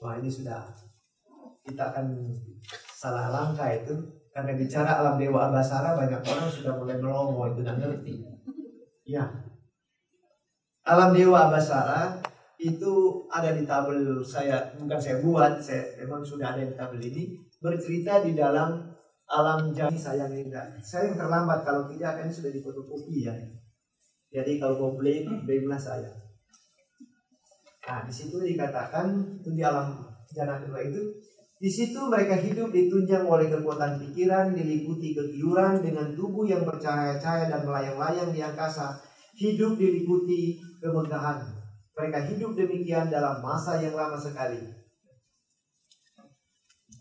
Wah 0.00 0.16
ini 0.16 0.32
sudah 0.32 0.64
kita 1.68 1.92
akan 1.92 2.32
salah 2.96 3.28
langkah 3.28 3.68
itu 3.68 3.92
karena 4.38 4.54
bicara 4.54 5.02
alam 5.02 5.18
dewa 5.18 5.50
Abasara 5.50 5.98
banyak 5.98 6.22
orang 6.22 6.46
sudah 6.46 6.78
mulai 6.78 6.94
melongo 7.02 7.42
itu 7.50 7.66
dan 7.66 7.82
ngerti. 7.82 8.22
Ya, 9.02 9.26
Alam 10.88 11.12
Dewa 11.12 11.52
Abasara 11.52 12.16
itu 12.56 13.24
ada 13.28 13.52
di 13.52 13.68
tabel 13.68 14.24
saya, 14.24 14.72
bukan 14.80 14.96
saya 14.96 15.20
buat, 15.20 15.60
saya 15.60 15.84
memang 16.00 16.24
sudah 16.24 16.56
ada 16.56 16.64
di 16.64 16.72
tabel 16.72 17.02
ini, 17.04 17.36
bercerita 17.60 18.24
di 18.24 18.32
dalam 18.32 18.88
alam 19.28 19.68
jami 19.76 20.00
sayang 20.00 20.32
enggak. 20.32 20.80
Saya 20.80 21.12
yang 21.12 21.20
terlambat, 21.20 21.60
kalau 21.60 21.84
tidak 21.92 22.24
kan 22.24 22.28
sudah 22.32 22.48
difotokopi 22.48 23.28
ya. 23.28 23.36
Jadi 24.32 24.56
kalau 24.56 24.80
mau 24.80 24.92
beli, 24.96 25.28
belilah 25.44 25.76
saya. 25.76 26.08
Nah, 27.84 28.08
di 28.08 28.12
situ 28.12 28.40
dikatakan 28.40 29.12
itu 29.40 29.52
di 29.52 29.60
alam 29.60 30.08
jana 30.32 30.56
kedua 30.60 30.84
itu 30.84 31.20
di 31.58 31.66
situ 31.66 31.98
mereka 32.06 32.38
hidup 32.38 32.70
ditunjang 32.70 33.26
oleh 33.26 33.50
kekuatan 33.50 33.98
pikiran, 33.98 34.54
diliputi 34.54 35.10
kegiuran 35.10 35.82
dengan 35.82 36.14
tubuh 36.14 36.46
yang 36.46 36.62
bercahaya-cahaya 36.62 37.50
dan 37.50 37.66
melayang-layang 37.66 38.30
di 38.30 38.38
angkasa. 38.38 38.94
Hidup 39.34 39.74
diliputi 39.74 40.62
kemegahan. 40.78 41.42
Mereka 41.98 42.18
hidup 42.30 42.54
demikian 42.54 43.10
dalam 43.10 43.42
masa 43.42 43.82
yang 43.82 43.98
lama 43.98 44.14
sekali. 44.14 44.62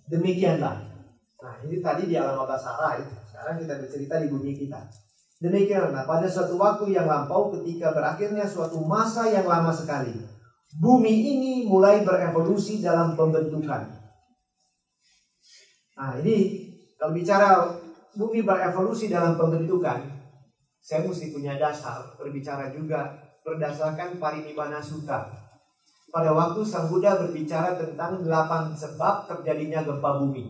Demikianlah. 0.09 0.89
Nah 1.37 1.53
ini 1.61 1.77
tadi 1.77 2.09
di 2.09 2.17
alam 2.17 2.41
Abasara 2.41 2.97
itu. 2.97 3.13
Sekarang 3.29 3.61
kita 3.61 3.73
bercerita 3.77 4.15
di 4.17 4.27
bumi 4.33 4.57
kita. 4.57 4.89
Demikianlah 5.37 6.09
pada 6.09 6.25
suatu 6.25 6.57
waktu 6.57 6.97
yang 6.97 7.05
lampau 7.05 7.53
ketika 7.53 7.93
berakhirnya 7.93 8.49
suatu 8.49 8.81
masa 8.81 9.29
yang 9.29 9.45
lama 9.45 9.69
sekali. 9.69 10.17
Bumi 10.81 11.13
ini 11.13 11.53
mulai 11.69 12.01
berevolusi 12.01 12.81
dalam 12.81 13.13
pembentukan. 13.13 13.96
Nah 15.97 16.13
ini 16.21 16.69
kalau 17.01 17.13
bicara 17.17 17.73
bumi 18.13 18.45
berevolusi 18.45 19.09
dalam 19.09 19.33
pembentukan, 19.33 19.97
saya 20.77 21.03
mesti 21.03 21.33
punya 21.33 21.57
dasar 21.57 22.13
berbicara 22.15 22.69
juga 22.69 23.17
berdasarkan 23.41 24.21
Parinibbana 24.21 24.77
Sutta. 24.77 25.25
Pada 26.07 26.31
waktu 26.31 26.63
Sang 26.63 26.87
Buddha 26.87 27.19
berbicara 27.19 27.75
tentang 27.75 28.23
delapan 28.23 28.71
sebab 28.71 29.27
terjadinya 29.27 29.83
gempa 29.83 30.23
bumi. 30.23 30.47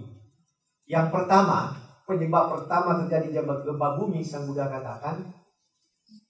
Yang 0.85 1.07
pertama, 1.09 1.73
penyebab 2.05 2.53
pertama 2.53 3.01
terjadi 3.03 3.41
gempa 3.41 3.87
bumi, 3.97 4.21
Sang 4.21 4.45
Buddha 4.45 4.69
katakan, 4.69 5.25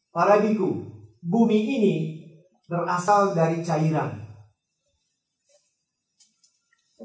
para 0.10 0.40
biku, 0.40 0.88
bumi 1.20 1.60
ini 1.78 1.96
berasal 2.66 3.36
dari 3.36 3.60
cairan. 3.62 4.24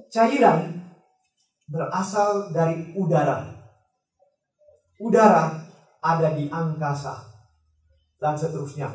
Cairan 0.09 0.82
berasal 1.69 2.51
dari 2.55 2.95
udara. 2.95 3.47
Udara 5.03 5.63
ada 6.03 6.29
di 6.35 6.47
angkasa 6.51 7.23
dan 8.23 8.39
seterusnya 8.39 8.91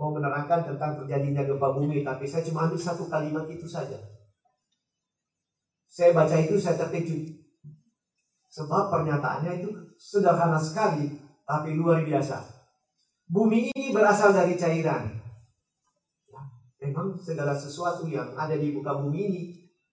mau 0.00 0.16
menerangkan 0.16 0.64
tentang 0.64 0.96
terjadinya 0.96 1.44
gempa 1.44 1.76
bumi, 1.76 2.00
tapi 2.00 2.24
saya 2.24 2.40
cuma 2.40 2.64
ambil 2.64 2.80
satu 2.80 3.04
kalimat 3.12 3.44
itu 3.52 3.68
saja. 3.68 4.00
Saya 5.84 6.16
baca 6.16 6.40
itu 6.40 6.56
saya 6.56 6.80
terkejut. 6.80 7.36
Sebab 8.48 8.88
pernyataannya 8.88 9.60
itu 9.60 9.68
sederhana 10.00 10.56
sekali, 10.56 11.20
tapi 11.44 11.76
luar 11.76 12.00
biasa. 12.00 12.40
Bumi 13.28 13.68
ini 13.76 13.92
berasal 13.92 14.32
dari 14.32 14.56
cairan. 14.56 15.20
Ya, 16.32 16.42
memang 16.88 17.20
segala 17.20 17.52
sesuatu 17.52 18.08
yang 18.08 18.32
ada 18.32 18.56
di 18.56 18.72
muka 18.72 18.96
bumi 18.96 19.20
ini 19.28 19.42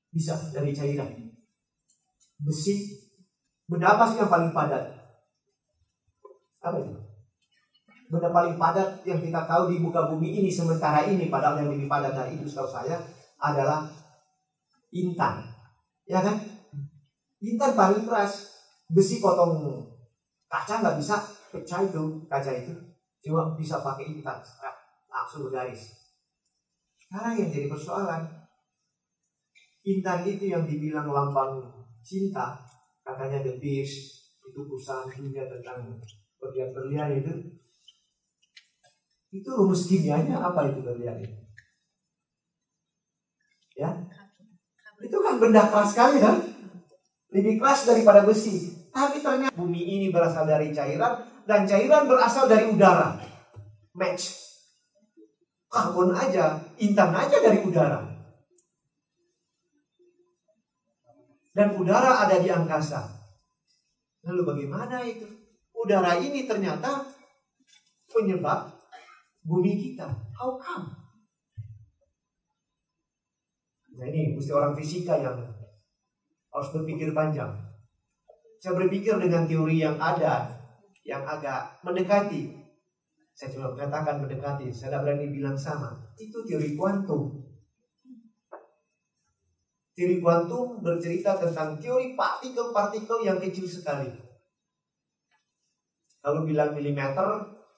bisa 0.07 0.39
dari 0.55 0.71
cairan. 0.71 1.26
Besi, 2.37 2.93
benda 3.65 3.97
apa 3.97 4.05
sih 4.09 4.21
yang 4.21 4.29
paling 4.29 4.53
padat? 4.53 4.93
Apa 6.61 6.77
itu? 6.81 7.07
benda 8.07 8.31
paling 8.31 8.55
padat 8.55 9.03
yang 9.03 9.19
kita 9.19 9.43
tahu 9.43 9.67
di 9.67 9.83
muka 9.83 10.07
bumi 10.07 10.39
ini 10.39 10.47
sementara 10.47 11.03
ini 11.03 11.27
padahal 11.27 11.59
yang 11.59 11.75
lebih 11.75 11.91
padat 11.91 12.15
dari 12.15 12.39
itu 12.39 12.47
setahu 12.47 12.67
saya 12.67 12.95
adalah 13.35 13.83
intan. 14.95 15.43
Ya 16.07 16.23
kan? 16.23 16.39
Intan 17.43 17.75
paling 17.75 18.07
keras. 18.07 18.55
Besi 18.87 19.19
potong 19.19 19.83
kaca 20.47 20.79
nggak 20.79 20.95
bisa 20.95 21.19
pecah 21.51 21.83
itu 21.83 22.23
kaca 22.31 22.51
itu. 22.55 22.71
Cuma 23.19 23.51
bisa 23.59 23.83
pakai 23.83 24.15
intan 24.15 24.39
langsung 25.11 25.51
bergaris. 25.51 25.91
Sekarang 26.95 27.35
yang 27.35 27.51
jadi 27.51 27.67
persoalan 27.67 28.23
intan 29.83 30.23
itu 30.23 30.47
yang 30.47 30.63
dibilang 30.63 31.11
lambang 31.11 31.76
cinta 32.07 32.63
katanya 33.03 33.43
The 33.43 33.59
Beast 33.59 34.31
itu 34.47 34.59
perusahaan 34.63 35.11
dunia 35.11 35.43
tentang 35.51 35.99
berlian-berlian 36.39 37.19
itu 37.19 37.33
itu 39.35 39.49
rumus 39.51 39.91
kimianya 39.91 40.39
apa 40.39 40.71
itu 40.71 40.79
kalian? 40.79 41.19
Ya, 43.75 43.91
itu 45.03 45.17
kan 45.21 45.37
benda 45.37 45.67
keras 45.69 45.93
sekali 45.93 46.17
kan? 46.23 46.41
Lebih 47.29 47.59
keras 47.61 47.85
daripada 47.85 48.23
besi. 48.23 48.73
Tapi 48.89 49.21
ternyata 49.21 49.53
bumi 49.53 49.83
ini 49.83 50.07
berasal 50.09 50.49
dari 50.49 50.73
cairan 50.73 51.21
dan 51.45 51.69
cairan 51.69 52.09
berasal 52.09 52.49
dari 52.49 52.71
udara. 52.71 53.19
Match. 53.93 54.47
Karbon 55.67 56.15
aja, 56.15 56.57
intan 56.79 57.13
aja 57.13 57.37
dari 57.43 57.61
udara. 57.61 58.16
Dan 61.57 61.73
udara 61.73 62.29
ada 62.29 62.37
di 62.37 62.53
angkasa. 62.53 63.01
Lalu 64.29 64.45
bagaimana 64.45 65.01
itu? 65.01 65.25
Udara 65.73 66.21
ini 66.21 66.45
ternyata 66.45 67.01
penyebab 68.05 68.77
bumi 69.41 69.73
kita. 69.73 70.05
How 70.37 70.53
come? 70.61 70.85
Nah 73.97 74.05
ini 74.05 74.37
mesti 74.37 74.53
orang 74.53 74.77
fisika 74.77 75.17
yang 75.17 75.41
harus 76.53 76.69
berpikir 76.69 77.09
panjang. 77.17 77.49
Saya 78.61 78.77
berpikir 78.77 79.17
dengan 79.17 79.49
teori 79.49 79.81
yang 79.81 79.97
ada, 79.97 80.61
yang 81.01 81.25
agak 81.25 81.81
mendekati. 81.81 82.53
Saya 83.33 83.53
cuma 83.57 83.73
mengatakan 83.73 84.21
mendekati, 84.21 84.69
saya 84.69 84.93
tidak 84.93 85.09
berani 85.09 85.33
bilang 85.33 85.57
sama. 85.57 85.93
Itu 86.21 86.45
teori 86.45 86.77
kuantum. 86.77 87.46
Teori 89.97 90.21
kuantum 90.21 90.85
bercerita 90.85 91.41
tentang 91.41 91.81
teori 91.81 92.13
partikel-partikel 92.13 93.25
yang 93.25 93.41
kecil 93.41 93.65
sekali. 93.65 94.05
Kalau 96.21 96.45
bilang 96.45 96.77
milimeter, 96.77 97.25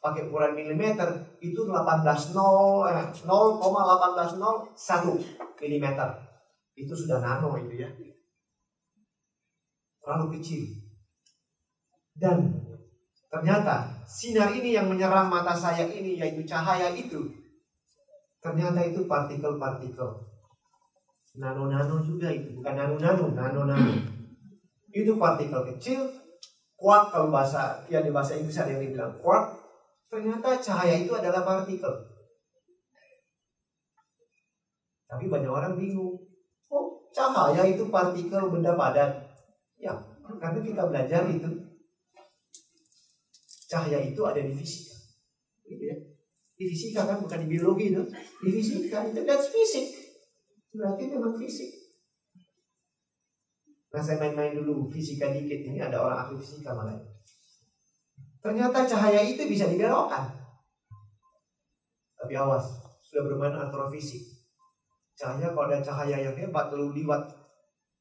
pakai 0.03 0.27
ukuran 0.27 0.51
milimeter 0.51 1.07
itu 1.39 1.63
18 1.63 2.35
0 2.35 2.91
eh, 2.91 3.07
0,1801 3.23 4.75
milimeter. 5.63 6.09
Itu 6.75 6.91
sudah 6.91 7.23
nano 7.23 7.55
itu 7.55 7.87
ya. 7.87 7.87
Terlalu 10.03 10.39
kecil. 10.39 10.67
Dan 12.19 12.51
ternyata 13.31 14.03
sinar 14.03 14.51
ini 14.51 14.75
yang 14.75 14.91
menyerang 14.91 15.31
mata 15.31 15.55
saya 15.55 15.87
ini 15.87 16.19
yaitu 16.19 16.43
cahaya 16.43 16.91
itu. 16.91 17.31
Ternyata 18.43 18.83
itu 18.83 19.07
partikel-partikel. 19.07 20.38
Nano-nano 21.39 22.03
juga 22.03 22.27
itu. 22.27 22.59
Bukan 22.59 22.75
nano-nano, 22.75 23.31
nano-nano. 23.31 23.95
Itu 24.91 25.15
partikel 25.15 25.63
kecil. 25.75 26.03
Quark 26.75 27.11
kalau 27.11 27.31
bahasa, 27.31 27.83
ya 27.91 28.03
di 28.03 28.11
bahasa 28.11 28.35
Inggris 28.35 28.59
ada 28.59 28.75
yang 28.75 28.83
dibilang 28.83 29.15
quark. 29.23 29.55
Ternyata 30.11 30.59
cahaya 30.59 30.99
itu 30.99 31.11
adalah 31.15 31.47
partikel. 31.47 31.91
Tapi 35.07 35.25
banyak 35.31 35.51
orang 35.51 35.79
bingung. 35.79 36.19
Oh, 36.67 37.07
cahaya 37.15 37.67
itu 37.67 37.87
partikel 37.87 38.51
benda 38.51 38.75
padat. 38.75 39.27
Ya, 39.79 39.95
karena 40.23 40.59
kita 40.59 40.83
belajar 40.87 41.23
itu. 41.27 41.49
Cahaya 43.69 43.99
itu 44.03 44.21
ada 44.23 44.39
di 44.39 44.51
fisika. 44.55 44.95
Gitu 45.67 45.83
ya. 45.83 45.97
Di 46.55 46.63
fisika 46.67 47.01
kan 47.07 47.19
bukan 47.23 47.43
di 47.43 47.47
biologi 47.47 47.91
itu. 47.91 48.03
Di 48.43 48.49
fisika 48.55 49.07
itu 49.07 49.23
that's 49.27 49.51
fisik. 49.51 49.98
Berarti 50.69 51.03
memang 51.09 51.33
fisik. 51.37 51.71
Nah 53.89 54.01
saya 54.05 54.21
main-main 54.21 54.53
dulu 54.53 54.85
fisika 54.85 55.33
dikit 55.33 55.65
ini 55.65 55.81
ada 55.81 55.97
orang 55.97 56.29
ahli 56.29 56.37
fisika 56.37 56.77
malah. 56.77 56.93
Ternyata 58.39 58.85
cahaya 58.85 59.25
itu 59.25 59.49
bisa 59.49 59.65
dibelokkan. 59.65 60.29
Tapi 62.19 62.33
awas, 62.37 62.79
sudah 63.01 63.25
bermain 63.25 63.57
astrofisik. 63.57 64.21
Cahaya 65.17 65.51
kalau 65.51 65.67
ada 65.67 65.81
cahaya 65.81 66.21
yang 66.21 66.35
hebat 66.37 66.71
lalu 66.71 67.03
liwat 67.03 67.27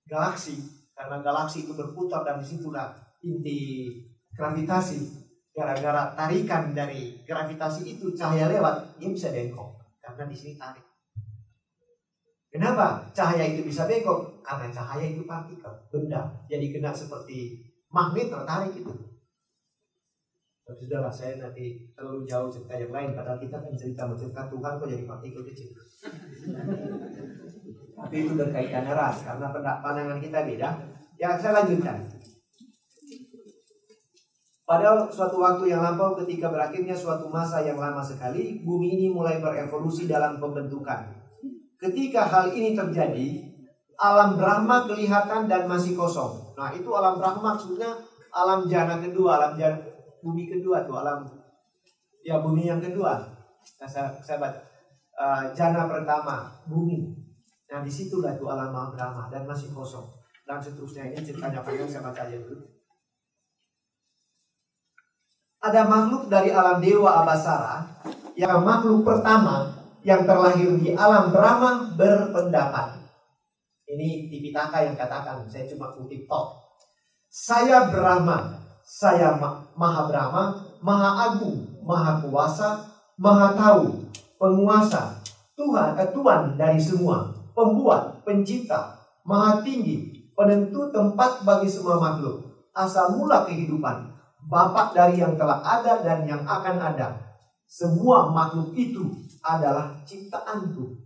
galaksi 0.07 0.61
karena 0.94 1.18
galaksi 1.24 1.66
itu 1.66 1.74
berputar 1.74 2.22
dan 2.22 2.38
di 2.38 2.46
situlah 2.46 2.94
inti 3.24 3.90
gravitasi. 4.37 5.26
Gara-gara 5.50 6.14
tarikan 6.14 6.70
dari 6.70 7.18
gravitasi 7.26 7.98
itu 7.98 8.14
cahaya 8.14 8.46
lewat, 8.46 8.94
dia 9.02 9.11
bisa 9.11 9.35
bengkok 9.35 9.74
karena 9.98 10.31
di 10.31 10.37
sini 10.38 10.54
tarik. 10.54 10.88
Kenapa 12.48 13.04
cahaya 13.12 13.44
itu 13.44 13.61
bisa 13.68 13.84
bengkok? 13.84 14.40
Karena 14.40 14.72
cahaya 14.72 15.04
itu 15.04 15.28
partikel, 15.28 15.68
benda. 15.92 16.32
Jadi 16.48 16.72
kena 16.72 16.96
seperti 16.96 17.61
magnet 17.92 18.32
tertarik 18.32 18.72
itu. 18.72 18.92
Tapi 20.64 20.84
sudahlah 20.84 21.12
saya 21.12 21.37
nanti 21.40 21.92
terlalu 21.92 22.24
jauh 22.24 22.48
cerita 22.48 22.76
yang 22.76 22.92
lain. 22.92 23.12
Padahal 23.12 23.40
kita 23.40 23.56
kan 23.56 23.72
cerita 23.76 24.08
mencerita 24.08 24.48
Tuhan 24.48 24.80
kok 24.80 24.88
jadi 24.88 25.04
partikel 25.04 25.44
kecil. 25.44 25.68
Tapi 27.98 28.16
itu 28.24 28.32
berkaitan 28.37 28.84
erat 28.84 29.16
karena 29.20 29.48
pandangan 29.84 30.20
kita 30.20 30.44
beda. 30.44 30.68
Ya 31.20 31.37
saya 31.37 31.64
lanjutkan. 31.64 32.04
Pada 34.68 35.08
suatu 35.08 35.40
waktu 35.40 35.72
yang 35.72 35.80
lampau 35.80 36.12
ketika 36.20 36.52
berakhirnya 36.52 36.92
suatu 36.92 37.32
masa 37.32 37.64
yang 37.64 37.80
lama 37.80 38.04
sekali, 38.04 38.61
bumi 38.61 39.00
ini 39.00 39.06
mulai 39.08 39.40
berevolusi 39.40 40.04
dalam 40.04 40.37
pembentukan. 40.37 41.17
Ketika 41.79 42.27
hal 42.27 42.51
ini 42.55 42.75
terjadi, 42.75 43.29
alam 43.99 44.35
Brahma 44.35 44.87
kelihatan 44.87 45.47
dan 45.47 45.71
masih 45.71 45.95
kosong. 45.95 46.55
Nah 46.59 46.75
itu 46.75 46.91
alam 46.91 47.19
Brahma 47.19 47.55
maksudnya 47.55 47.95
alam 48.35 48.67
jana 48.67 48.99
kedua, 48.99 49.38
alam 49.38 49.53
jana, 49.55 49.79
bumi 50.23 50.51
kedua 50.51 50.87
tuh 50.87 50.99
alam 50.99 51.27
ya 52.27 52.43
bumi 52.43 52.67
yang 52.67 52.83
kedua. 52.83 53.23
Nah 53.79 53.88
sahabat, 53.88 54.55
uh, 55.14 55.55
jana 55.55 55.87
pertama 55.87 56.51
bumi. 56.67 57.14
Nah 57.71 57.83
di 57.83 57.91
situlah 57.91 58.35
tuh 58.35 58.51
alam 58.51 58.75
Brahma 58.75 59.31
dan 59.31 59.47
masih 59.47 59.71
kosong. 59.71 60.07
Dan 60.43 60.59
seterusnya 60.59 61.14
ini 61.14 61.21
ceritanya 61.23 61.61
panjang 61.61 61.87
saya 61.87 62.09
baca 62.09 62.25
aja 62.25 62.38
dulu 62.41 62.79
ada 65.59 65.83
makhluk 65.87 66.31
dari 66.31 66.55
alam 66.55 66.79
dewa 66.79 67.23
Abasara 67.23 67.83
yang 68.38 68.62
makhluk 68.62 69.03
pertama 69.03 69.78
yang 70.09 70.25
terlahir 70.25 70.73
di 70.81 70.97
alam 70.97 71.29
Brahma 71.29 71.92
berpendapat. 71.92 72.97
Ini 73.85 74.33
Tipitaka 74.33 74.81
yang 74.88 74.97
katakan, 74.97 75.44
saya 75.44 75.68
cuma 75.68 75.92
kutip 75.92 76.25
tok. 76.25 76.57
Saya 77.29 77.92
Brahma, 77.92 78.57
saya 78.88 79.37
Maha 79.77 80.09
Brahma, 80.09 80.64
Maha 80.81 81.11
Agung, 81.29 81.61
Maha 81.85 82.25
Kuasa, 82.25 82.88
Maha 83.21 83.53
Tahu, 83.53 84.09
Penguasa, 84.40 85.21
Tuhan, 85.53 86.01
eh, 86.01 86.09
Tuhan 86.09 86.57
dari 86.57 86.81
semua, 86.81 87.29
Pembuat, 87.53 88.25
Pencipta, 88.25 88.97
Maha 89.29 89.61
Tinggi, 89.61 90.33
Penentu 90.33 90.88
tempat 90.88 91.44
bagi 91.44 91.68
semua 91.68 92.01
makhluk, 92.01 92.49
asal 92.73 93.12
mula 93.12 93.44
kehidupan, 93.44 94.16
Bapak 94.49 94.97
dari 94.97 95.21
yang 95.21 95.37
telah 95.37 95.61
ada 95.61 96.01
dan 96.01 96.25
yang 96.25 96.40
akan 96.49 96.81
ada. 96.81 97.12
Semua 97.68 98.33
makhluk 98.33 98.73
itu 98.73 99.28
adalah 99.56 99.96
ciptaanku. 100.04 101.00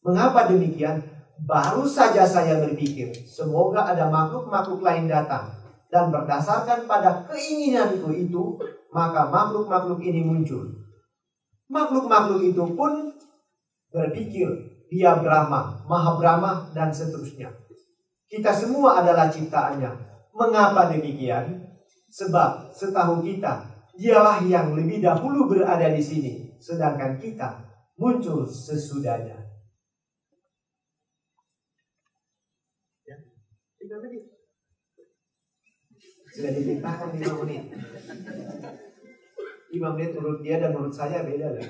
Mengapa 0.00 0.48
demikian? 0.48 1.04
Baru 1.40 1.88
saja 1.88 2.24
saya 2.28 2.60
berpikir, 2.60 3.12
semoga 3.24 3.88
ada 3.88 4.08
makhluk-makhluk 4.12 4.84
lain 4.84 5.08
datang. 5.08 5.48
Dan 5.88 6.12
berdasarkan 6.12 6.84
pada 6.84 7.24
keinginanku 7.26 8.12
itu, 8.12 8.60
maka 8.92 9.26
makhluk-makhluk 9.28 10.00
ini 10.04 10.20
muncul. 10.24 10.68
Makhluk-makhluk 11.72 12.44
itu 12.44 12.64
pun 12.76 13.16
berpikir, 13.90 14.48
dia 14.92 15.16
Brahma, 15.18 15.82
Maha 15.88 16.12
Brahma, 16.20 16.52
dan 16.76 16.92
seterusnya. 16.92 17.50
Kita 18.30 18.54
semua 18.54 19.02
adalah 19.02 19.32
ciptaannya. 19.32 19.90
Mengapa 20.36 20.92
demikian? 20.92 21.66
Sebab 22.10 22.74
setahu 22.74 23.22
kita, 23.22 23.70
dialah 23.94 24.42
yang 24.42 24.74
lebih 24.74 25.02
dahulu 25.02 25.46
berada 25.50 25.90
di 25.90 26.02
sini, 26.02 26.49
sedangkan 26.60 27.16
kita 27.16 27.64
muncul 27.96 28.44
sesudahnya. 28.44 29.40
Ya. 33.08 33.16
Sudah 36.30 36.52
diceritakan 36.54 37.16
lima 37.16 37.34
menit. 37.42 37.64
Lima 39.72 39.88
menit 39.96 40.10
menurut 40.14 40.40
dia 40.44 40.60
dan 40.60 40.76
menurut 40.76 40.94
saya 40.94 41.24
beda 41.24 41.56
loh. 41.56 41.66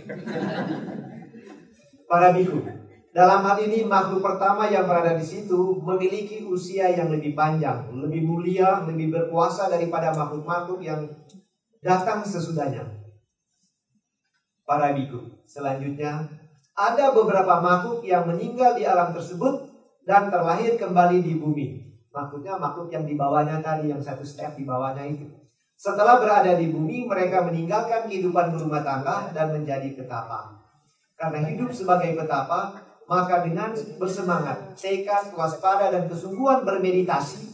Para 2.11 2.35
biku, 2.35 2.59
dalam 3.11 3.43
hal 3.43 3.59
ini 3.63 3.87
makhluk 3.87 4.23
pertama 4.23 4.71
yang 4.71 4.87
berada 4.87 5.19
di 5.19 5.27
situ 5.27 5.79
memiliki 5.83 6.47
usia 6.47 6.91
yang 6.91 7.11
lebih 7.11 7.39
panjang, 7.39 7.91
lebih 7.91 8.23
mulia, 8.23 8.87
lebih 8.87 9.11
berkuasa 9.15 9.71
daripada 9.71 10.15
makhluk-makhluk 10.15 10.83
yang 10.83 11.07
datang 11.83 12.23
sesudahnya. 12.23 13.00
Para 14.71 14.95
biku, 14.95 15.19
selanjutnya 15.51 16.31
ada 16.79 17.11
beberapa 17.11 17.59
makhluk 17.59 18.07
yang 18.07 18.23
meninggal 18.31 18.79
di 18.79 18.87
alam 18.87 19.11
tersebut 19.11 19.67
dan 20.07 20.31
terlahir 20.31 20.79
kembali 20.79 21.27
di 21.27 21.43
bumi. 21.43 21.91
Maksudnya 22.15 22.55
makhluk 22.55 22.87
yang 22.95 23.03
di 23.03 23.19
bawahnya 23.19 23.59
tadi, 23.59 23.91
yang 23.91 23.99
satu 23.99 24.23
step 24.23 24.55
di 24.55 24.63
bawahnya 24.63 25.11
itu. 25.11 25.27
Setelah 25.75 26.23
berada 26.23 26.55
di 26.55 26.71
bumi, 26.71 27.03
mereka 27.03 27.43
meninggalkan 27.51 28.07
kehidupan 28.07 28.55
berumah 28.55 28.87
tangga 28.87 29.35
dan 29.35 29.51
menjadi 29.51 29.91
petapa. 29.91 30.63
Karena 31.19 31.51
hidup 31.51 31.75
sebagai 31.75 32.15
petapa, 32.15 32.79
maka 33.11 33.43
dengan 33.43 33.75
bersemangat, 33.99 34.79
tekad, 34.79 35.35
waspada, 35.35 35.91
dan 35.91 36.07
kesungguhan 36.07 36.63
bermeditasi, 36.63 37.50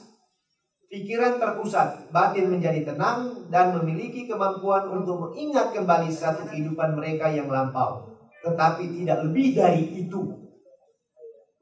pikiran 0.91 1.39
terpusat, 1.39 2.11
batin 2.11 2.51
menjadi 2.51 2.83
tenang, 2.83 3.49
dan 3.51 3.77
memiliki 3.79 4.27
kemampuan 4.27 4.87
untuk 4.91 5.31
mengingat 5.31 5.75
kembali 5.75 6.11
satu 6.11 6.47
kehidupan 6.47 6.95
mereka 6.95 7.31
yang 7.31 7.51
lampau. 7.51 8.15
Tetapi 8.43 9.03
tidak 9.03 9.27
lebih 9.27 9.59
dari 9.59 10.07
itu. 10.07 10.21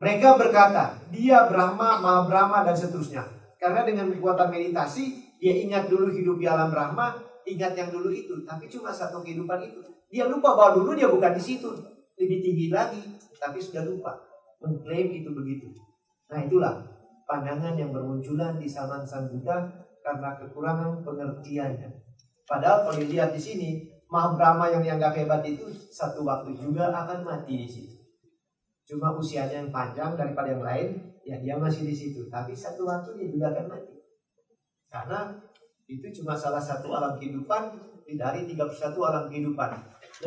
Mereka 0.01 0.37
berkata, 0.37 1.01
dia 1.09 1.49
Brahma, 1.49 2.03
Maha 2.03 2.29
Brahma, 2.29 2.59
dan 2.69 2.77
seterusnya. 2.77 3.25
Karena 3.57 3.89
dengan 3.89 4.13
kekuatan 4.13 4.53
meditasi, 4.53 5.37
dia 5.41 5.57
ingat 5.65 5.89
dulu 5.89 6.13
hidup 6.13 6.37
di 6.37 6.45
alam 6.45 6.69
Brahma, 6.69 7.17
ingat 7.49 7.73
yang 7.73 7.89
dulu 7.89 8.13
itu. 8.13 8.45
Tapi 8.45 8.69
cuma 8.69 8.93
satu 8.93 9.25
kehidupan 9.25 9.65
itu. 9.65 9.81
Dia 10.13 10.29
lupa 10.29 10.53
bahwa 10.53 10.85
dulu 10.85 10.93
dia 10.93 11.09
bukan 11.09 11.33
di 11.33 11.41
situ. 11.41 11.73
Lebih 12.15 12.39
tinggi 12.45 12.69
lagi 12.71 13.03
tapi 13.45 13.61
sudah 13.61 13.85
lupa 13.85 14.17
mengklaim 14.65 15.13
itu 15.13 15.29
begitu. 15.37 15.69
Nah 16.33 16.41
itulah 16.41 16.81
pandangan 17.25 17.75
yang 17.77 17.91
bermunculan 17.91 18.57
di 18.61 18.69
zaman 18.69 19.05
Sang 19.05 19.29
Buddha 19.29 19.69
karena 20.05 20.37
kekurangan 20.37 21.01
pengertiannya. 21.01 21.91
Padahal 22.45 22.89
kalau 22.89 23.01
dilihat 23.01 23.33
di 23.33 23.41
sini, 23.41 23.71
Mahabrahma 24.13 24.69
yang 24.71 24.85
dianggap 24.85 25.17
hebat 25.17 25.43
itu 25.43 25.65
satu 25.91 26.23
waktu 26.23 26.55
juga 26.55 26.93
akan 26.93 27.25
mati 27.25 27.65
di 27.65 27.69
situ. 27.69 27.97
Cuma 28.85 29.17
usianya 29.17 29.65
yang 29.65 29.73
panjang 29.73 30.13
daripada 30.15 30.53
yang 30.53 30.63
lain, 30.63 31.01
ya 31.25 31.41
dia 31.41 31.57
masih 31.57 31.89
di 31.89 31.97
situ. 31.97 32.29
Tapi 32.29 32.53
satu 32.53 32.85
waktu 32.85 33.17
dia 33.17 33.29
juga 33.33 33.51
akan 33.57 33.67
mati. 33.75 33.97
Karena 34.93 35.35
itu 35.89 36.07
cuma 36.21 36.37
salah 36.37 36.61
satu 36.61 36.93
alam 36.95 37.17
kehidupan 37.17 37.75
dari 38.15 38.47
31 38.47 38.71
alam 39.03 39.25
kehidupan. 39.33 39.71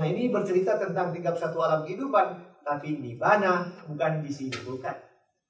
Nah 0.02 0.06
ini 0.10 0.34
bercerita 0.34 0.76
tentang 0.82 1.14
31 1.14 1.38
alam 1.56 1.82
kehidupan 1.86 2.28
tapi 2.68 3.00
nibbana 3.00 3.72
bukan 3.88 4.20
di 4.20 4.28
sini, 4.28 4.58
bukan. 4.68 5.07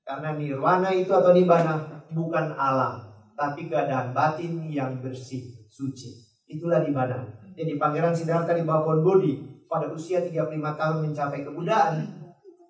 Karena 0.07 0.39
nirwana 0.39 0.87
itu 0.95 1.11
atau 1.11 1.35
nibbana 1.35 1.83
bukan 2.15 2.55
alam, 2.55 3.03
tapi 3.35 3.67
keadaan 3.67 4.15
batin 4.15 4.63
yang 4.71 5.03
bersih, 5.03 5.67
suci. 5.67 6.15
Itulah 6.47 6.79
nibbana. 6.79 7.27
Jadi 7.59 7.75
Pangeran 7.75 8.15
Siddhartha 8.15 8.55
di 8.55 8.63
bawah 8.63 8.87
pohon 8.87 9.03
Bodhi 9.03 9.35
pada 9.67 9.91
usia 9.91 10.23
35 10.23 10.47
tahun 10.79 10.97
mencapai 11.11 11.43
kebudaan, 11.43 12.07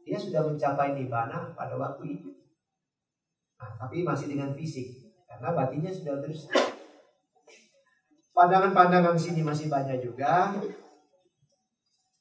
dia 0.01 0.17
sudah 0.17 0.41
mencapai 0.49 0.97
nibbana 0.97 1.53
pada 1.53 1.77
waktu 1.77 2.17
itu. 2.17 2.33
Nah, 3.61 3.77
tapi 3.77 4.01
masih 4.01 4.33
dengan 4.33 4.57
fisik, 4.57 5.13
karena 5.29 5.53
batinnya 5.53 5.93
sudah 5.93 6.17
bersih. 6.17 6.49
Pandangan-pandangan 8.33 9.17
sini 9.17 9.45
masih 9.45 9.69
banyak 9.69 10.01
juga. 10.01 10.57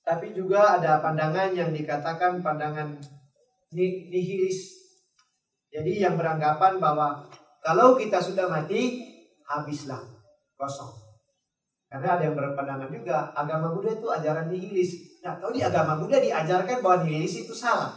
Tapi 0.00 0.32
juga 0.36 0.80
ada 0.80 1.00
pandangan 1.00 1.52
yang 1.56 1.72
dikatakan 1.72 2.44
pandangan 2.44 3.00
nihilis. 3.72 4.85
Jadi 5.76 6.00
yang 6.00 6.16
beranggapan 6.16 6.80
bahwa 6.80 7.28
kalau 7.60 8.00
kita 8.00 8.16
sudah 8.16 8.48
mati, 8.48 9.04
habislah, 9.44 10.00
kosong. 10.56 10.88
Karena 11.92 12.16
ada 12.16 12.22
yang 12.24 12.32
berpandangan 12.32 12.88
juga, 12.88 13.28
agama 13.36 13.76
Buddha 13.76 13.92
itu 13.92 14.08
ajaran 14.08 14.48
nihilis. 14.48 15.20
Nah, 15.20 15.36
kalau 15.36 15.52
di 15.52 15.60
agama 15.60 16.00
Buddha 16.00 16.16
diajarkan 16.16 16.80
bahwa 16.80 17.04
nihilis 17.04 17.44
itu 17.44 17.52
salah. 17.52 17.92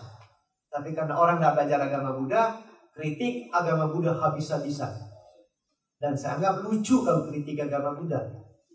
Tapi 0.67 0.91
karena 0.91 1.15
orang 1.15 1.39
tidak 1.39 1.55
belajar 1.55 1.79
agama 1.87 2.11
Buddha, 2.19 2.59
kritik 2.91 3.47
agama 3.55 3.87
Buddha 3.87 4.11
habis-habisan. 4.11 4.91
Dan 5.95 6.19
saya 6.19 6.35
anggap 6.35 6.67
lucu 6.67 6.99
kalau 6.99 7.31
kritik 7.31 7.63
agama 7.63 7.95
Buddha. 7.95 8.19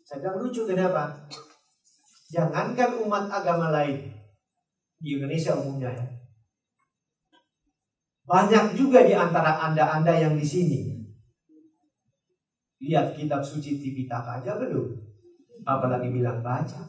Saya 0.01 0.25
bilang 0.25 0.49
lucu 0.49 0.65
kenapa? 0.65 1.13
Jangankan 2.33 3.05
umat 3.05 3.29
agama 3.29 3.69
lain 3.69 4.09
di 4.97 5.21
Indonesia 5.21 5.53
umumnya 5.53 5.93
ya. 5.93 6.14
Banyak 8.25 8.73
juga 8.73 9.05
di 9.05 9.13
antara 9.13 9.61
anda-anda 9.69 10.17
yang 10.17 10.33
di 10.37 10.47
sini. 10.47 10.81
Lihat 12.81 13.17
kitab 13.17 13.45
suci 13.45 13.77
Tipitaka 13.77 14.41
aja 14.41 14.57
belum. 14.57 14.97
Apalagi 15.65 16.09
bilang 16.09 16.41
baca. 16.41 16.89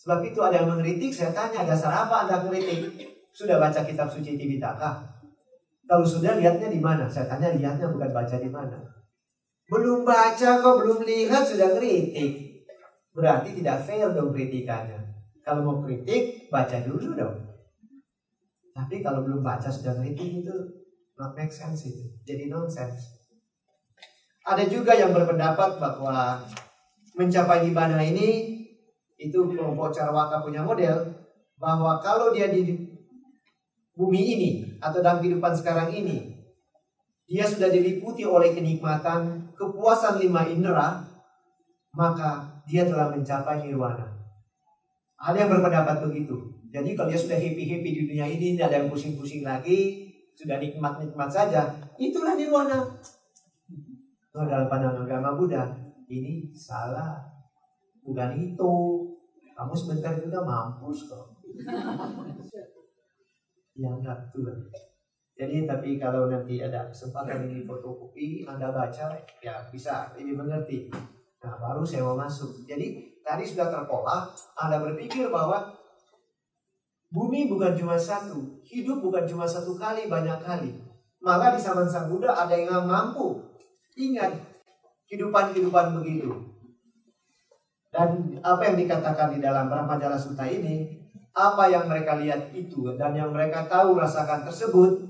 Sebab 0.00 0.22
itu 0.22 0.38
ada 0.40 0.64
yang 0.64 0.72
mengkritik, 0.72 1.12
saya 1.12 1.32
tanya 1.32 1.66
dasar 1.68 1.92
apa 1.92 2.24
anda 2.24 2.40
kritik? 2.48 2.92
Sudah 3.32 3.60
baca 3.60 3.84
kitab 3.84 4.08
suci 4.08 4.40
Tipitaka? 4.40 5.16
Kalau 5.86 6.02
sudah 6.02 6.40
lihatnya 6.40 6.72
di 6.72 6.80
mana? 6.80 7.04
Saya 7.06 7.28
tanya 7.28 7.52
lihatnya 7.52 7.92
bukan 7.92 8.10
baca 8.10 8.36
di 8.40 8.48
mana. 8.48 8.80
Belum 9.66 10.06
baca 10.06 10.62
kok 10.62 10.76
belum 10.82 11.04
lihat 11.04 11.42
sudah 11.42 11.76
kritik. 11.76 12.64
Berarti 13.12 13.56
tidak 13.60 13.84
fair 13.84 14.12
dong 14.12 14.32
kritikannya. 14.32 15.00
Kalau 15.40 15.62
mau 15.64 15.76
kritik, 15.84 16.52
baca 16.52 16.76
dulu 16.84 17.16
dong. 17.16 17.55
Tapi 18.76 19.00
kalau 19.00 19.24
belum 19.24 19.40
baca 19.40 19.72
sudah 19.72 19.96
kritik 19.96 20.44
itu 20.44 20.56
not 21.16 21.32
make 21.32 21.48
sense 21.48 21.88
itu. 21.88 22.04
Jadi 22.28 22.52
nonsense. 22.52 23.16
Ada 24.44 24.68
juga 24.68 24.92
yang 24.92 25.16
berpendapat 25.16 25.80
bahwa 25.80 26.44
mencapai 27.16 27.72
ibadah 27.72 27.98
ini 28.04 28.52
itu 29.16 29.38
kelompok 29.48 29.96
Carwaka 29.96 30.44
punya 30.44 30.60
model 30.60 31.08
bahwa 31.56 31.96
kalau 32.04 32.36
dia 32.36 32.52
di 32.52 32.76
bumi 33.96 34.22
ini 34.36 34.50
atau 34.76 35.00
dalam 35.00 35.24
kehidupan 35.24 35.56
sekarang 35.56 35.88
ini 35.96 36.36
dia 37.26 37.42
sudah 37.42 37.72
diliputi 37.72 38.22
oleh 38.22 38.54
kenikmatan, 38.54 39.50
kepuasan 39.58 40.22
lima 40.22 40.46
indera, 40.46 41.02
maka 41.90 42.62
dia 42.68 42.86
telah 42.86 43.10
mencapai 43.10 43.66
nirwana. 43.66 44.14
Ada 45.18 45.42
yang 45.42 45.50
berpendapat 45.58 46.06
begitu. 46.06 46.55
Jadi 46.72 46.90
kalau 46.98 47.08
dia 47.10 47.20
sudah 47.20 47.38
happy-happy 47.38 47.88
di 47.92 48.00
dunia 48.08 48.26
ini, 48.26 48.54
tidak 48.54 48.66
ada 48.72 48.76
yang 48.84 48.90
pusing-pusing 48.90 49.42
lagi, 49.46 50.10
sudah 50.36 50.60
nikmat-nikmat 50.60 51.30
saja, 51.30 51.72
itulah 51.96 52.36
nirwana. 52.36 52.84
Nah, 54.36 54.44
dalam 54.44 54.68
pandangan 54.68 55.08
agama 55.08 55.32
Buddha, 55.32 55.64
ini 56.12 56.52
salah. 56.52 57.24
Bukan 58.04 58.36
itu. 58.36 58.72
Kamu 59.56 59.72
sebentar 59.72 60.12
juga 60.20 60.44
mampus 60.44 61.08
kok. 61.08 61.40
yang 63.76 64.00
Tuhan. 64.04 64.58
Jadi 65.36 65.68
tapi 65.68 66.00
kalau 66.00 66.32
nanti 66.32 66.64
ada 66.64 66.88
kesempatan 66.88 67.44
ini 67.44 67.68
fotokopi, 67.68 68.48
Anda 68.48 68.72
baca, 68.72 69.12
ya 69.44 69.68
bisa 69.68 70.08
lebih 70.16 70.40
mengerti. 70.40 70.88
Nah 71.44 71.60
baru 71.60 71.84
saya 71.84 72.08
mau 72.08 72.16
masuk. 72.16 72.64
Jadi 72.64 73.20
tadi 73.20 73.44
sudah 73.44 73.68
terpola, 73.68 74.32
Anda 74.56 74.80
berpikir 74.80 75.28
bahwa 75.28 75.75
bumi 77.10 77.50
bukan 77.50 77.74
cuma 77.76 77.98
satu, 77.98 78.60
hidup 78.66 79.02
bukan 79.02 79.24
cuma 79.26 79.46
satu 79.46 79.74
kali, 79.78 80.06
banyak 80.10 80.38
kali. 80.42 80.70
Maka 81.22 81.56
di 81.56 81.60
zaman 81.62 81.88
Sang 81.88 82.06
Buddha 82.12 82.34
ada 82.34 82.54
yang 82.54 82.86
mampu. 82.86 83.42
Ingat, 83.96 84.36
kehidupan-kehidupan 85.08 85.96
begitu. 85.98 86.30
Dan 87.90 88.36
apa 88.44 88.62
yang 88.68 88.76
dikatakan 88.76 89.32
di 89.32 89.40
dalam 89.40 89.72
Brahmajala 89.72 90.20
Sutta 90.20 90.44
ini, 90.44 91.06
apa 91.36 91.68
yang 91.68 91.84
mereka 91.84 92.16
lihat 92.16 92.48
itu 92.56 92.96
dan 92.96 93.12
yang 93.12 93.28
mereka 93.28 93.68
tahu 93.68 94.00
rasakan 94.00 94.48
tersebut 94.48 95.04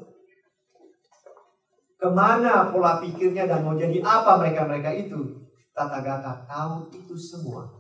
ke 1.97 2.09
mana 2.11 2.75
pola 2.75 2.99
pikirnya 2.99 3.47
dan 3.47 3.63
mau 3.63 3.79
jadi 3.79 4.03
apa 4.03 4.43
mereka-mereka 4.43 4.91
itu 4.91 5.47
Tata 5.71 6.03
Gata 6.03 6.43
tahu 6.51 6.91
itu 6.91 7.15
semua 7.15 7.71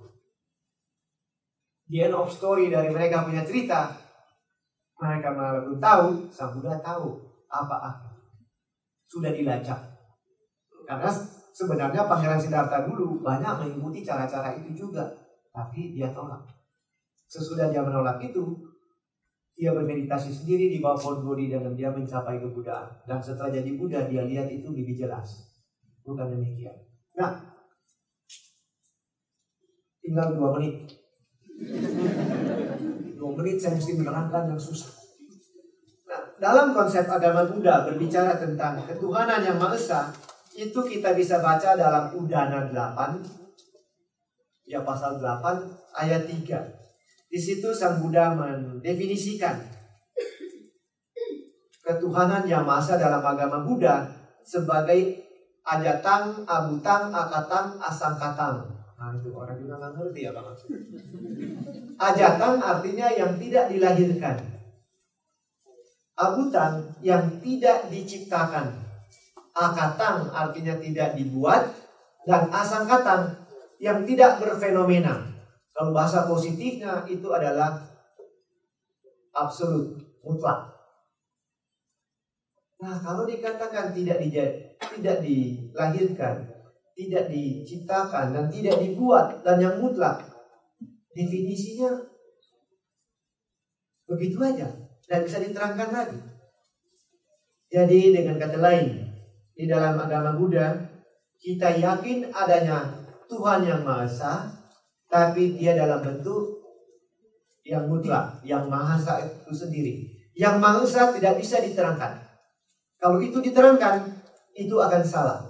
the 1.91 2.07
end 2.07 2.15
of 2.15 2.31
story 2.31 2.71
dari 2.71 2.95
mereka 2.95 3.27
punya 3.27 3.43
cerita 3.43 3.99
mereka 4.97 5.29
malah 5.33 5.65
tahu 5.77 6.29
sang 6.33 6.57
Buddha 6.57 6.81
tahu 6.81 7.21
apa 7.53 7.77
akhir 7.81 8.13
sudah 9.07 9.31
dilacak 9.31 9.81
karena 10.87 11.11
sebenarnya 11.57 12.09
Pangeran 12.09 12.41
Siddhartha 12.41 12.89
dulu 12.89 13.21
banyak 13.23 13.53
mengikuti 13.63 14.03
cara-cara 14.03 14.57
itu 14.57 14.73
juga 14.87 15.05
tapi 15.53 15.97
dia 15.97 16.13
tolak 16.13 16.57
Sesudah 17.27 17.75
dia 17.75 17.83
menolak 17.83 18.23
itu, 18.23 18.71
dia 19.59 19.75
bermeditasi 19.75 20.31
sendiri 20.31 20.71
di 20.71 20.79
bawah 20.79 20.95
pohon 20.95 21.27
Bodhi 21.27 21.51
dan 21.51 21.75
dia 21.75 21.91
mencapai 21.91 22.39
kebudaan. 22.39 23.03
Dan 23.03 23.19
setelah 23.19 23.51
jadi 23.51 23.71
Buddha, 23.75 24.07
dia 24.07 24.23
lihat 24.23 24.47
itu 24.47 24.71
lebih 24.71 24.95
jelas. 24.95 25.51
Bukan 26.07 26.39
demikian. 26.39 26.87
Nah, 27.19 27.59
tinggal 29.99 30.39
dua 30.39 30.55
menit. 30.55 30.87
Dua 33.17 33.33
menit 33.33 33.57
saya 33.57 33.81
mesti 33.81 33.97
menerangkan 33.97 34.53
yang 34.53 34.61
susah. 34.61 34.93
Nah, 36.05 36.21
dalam 36.37 36.77
konsep 36.77 37.09
agama 37.09 37.49
Buddha 37.49 37.89
berbicara 37.89 38.37
tentang 38.37 38.85
ketuhanan 38.85 39.41
yang 39.41 39.57
Maha 39.57 39.73
Esa, 39.73 40.13
itu 40.53 40.77
kita 40.85 41.17
bisa 41.17 41.41
baca 41.41 41.73
dalam 41.73 42.13
Udana 42.13 42.69
8, 42.69 44.69
ya 44.69 44.85
pasal 44.85 45.17
8 45.17 45.97
ayat 45.97 46.29
3. 46.29 47.33
Di 47.33 47.41
situ 47.41 47.73
Sang 47.73 48.05
Buddha 48.05 48.37
mendefinisikan 48.37 49.65
ketuhanan 51.81 52.45
yang 52.45 52.69
masa 52.69 53.01
dalam 53.01 53.25
agama 53.25 53.65
Buddha 53.65 54.13
sebagai 54.45 55.25
ajatang, 55.65 56.45
abutang, 56.45 57.09
akatang, 57.11 57.81
asangkatang. 57.81 58.76
Nah 58.97 59.13
itu 59.13 59.29
orang 59.37 59.57
juga 59.61 59.75
nggak 59.77 59.93
ngerti 59.93 60.21
apa 60.25 60.41
maksudnya. 60.41 60.81
Ajatang 62.01 62.57
artinya 62.65 63.07
yang 63.13 63.33
tidak 63.37 63.65
dilahirkan. 63.69 64.37
Abutang 66.17 66.97
yang 67.05 67.41
tidak 67.45 67.93
diciptakan. 67.93 68.73
Akatang 69.53 70.33
artinya 70.33 70.81
tidak 70.81 71.13
dibuat. 71.13 71.77
Dan 72.27 72.51
asangkatang 72.51 73.47
yang 73.79 74.03
tidak 74.09 74.43
berfenomena. 74.43 75.37
Kalau 75.77 75.93
bahasa 75.93 76.25
positifnya 76.25 77.05
itu 77.05 77.29
adalah 77.31 77.85
absolut, 79.37 80.01
mutlak. 80.25 80.73
Nah, 82.81 82.97
kalau 83.01 83.29
dikatakan 83.29 83.93
tidak 83.93 84.25
tidak 84.81 85.17
dilahirkan, 85.21 86.56
tidak 86.97 87.29
diciptakan 87.29 88.33
dan 88.33 88.45
tidak 88.49 88.81
dibuat 88.81 89.45
dan 89.45 89.61
yang 89.61 89.77
mutlak, 89.77 90.25
definisinya 91.13 91.93
begitu 94.09 94.41
aja 94.41 94.73
dan 95.05 95.21
bisa 95.23 95.39
diterangkan 95.45 95.91
lagi. 95.93 96.19
Jadi 97.69 98.17
dengan 98.17 98.41
kata 98.41 98.59
lain, 98.59 99.13
di 99.53 99.69
dalam 99.69 100.01
agama 100.01 100.33
Buddha 100.41 100.73
kita 101.37 101.77
yakin 101.77 102.33
adanya 102.33 103.05
Tuhan 103.29 103.69
yang 103.69 103.85
Maha 103.85 104.09
Esa, 104.09 104.35
tapi 105.13 105.53
dia 105.55 105.77
dalam 105.77 106.01
bentuk 106.01 106.57
yang 107.67 107.91
mutlak, 107.91 108.39
yang 108.47 108.71
maha 108.71 108.95
esa 108.95 109.15
itu 109.27 109.51
sendiri. 109.51 109.95
Yang 110.39 110.55
maha 110.63 110.79
esa 110.87 111.03
tidak 111.11 111.35
bisa 111.43 111.59
diterangkan. 111.59 112.23
Kalau 113.03 113.19
itu 113.19 113.43
diterangkan, 113.43 114.07
itu 114.55 114.75
akan 114.79 115.03
salah. 115.03 115.46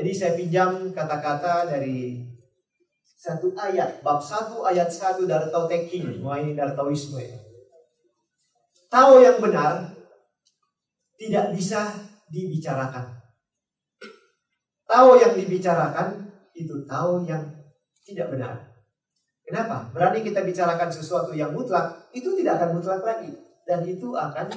Jadi 0.00 0.10
saya 0.16 0.32
pinjam 0.32 0.88
kata-kata 0.96 1.68
dari 1.68 2.24
satu 3.04 3.52
ayat, 3.52 4.00
bab 4.00 4.16
satu 4.16 4.64
ayat 4.64 4.88
satu 4.88 5.28
dari 5.28 5.52
Tao 5.52 5.68
Te 5.68 5.84
Ching. 5.84 6.24
Wah 6.24 6.40
ini 6.40 6.56
dari 6.56 6.72
Taoisme 6.72 7.50
tahu 8.90 9.22
yang 9.22 9.38
benar 9.38 9.94
tidak 11.16 11.54
bisa 11.54 11.94
dibicarakan. 12.28 13.22
Tahu 14.90 15.22
yang 15.22 15.38
dibicarakan 15.38 16.26
itu 16.58 16.82
tahu 16.90 17.22
yang 17.22 17.46
tidak 18.02 18.34
benar. 18.34 18.74
Kenapa? 19.46 19.86
Berani 19.94 20.26
kita 20.26 20.42
bicarakan 20.42 20.90
sesuatu 20.90 21.30
yang 21.30 21.54
mutlak, 21.54 22.10
itu 22.10 22.34
tidak 22.34 22.58
akan 22.58 22.78
mutlak 22.78 23.02
lagi. 23.06 23.30
Dan 23.62 23.86
itu 23.86 24.14
akan 24.18 24.50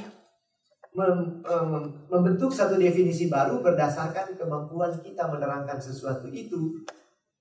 mem, 0.94 1.42
mem, 1.42 1.84
membentuk 2.10 2.54
satu 2.54 2.78
definisi 2.78 3.28
baru 3.30 3.60
berdasarkan 3.62 4.38
kemampuan 4.38 4.94
kita 5.02 5.26
menerangkan 5.30 5.82
sesuatu 5.82 6.30
itu 6.30 6.86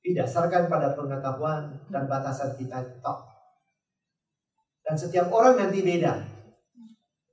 didasarkan 0.03 0.67
pada 0.67 0.97
pengetahuan 0.99 1.71
dan 1.93 2.11
batasan 2.11 2.57
kita 2.59 2.83
tok. 3.01 3.23
Dan 4.83 4.99
setiap 4.99 5.31
orang 5.31 5.55
nanti 5.57 5.79
beda. 5.85 6.19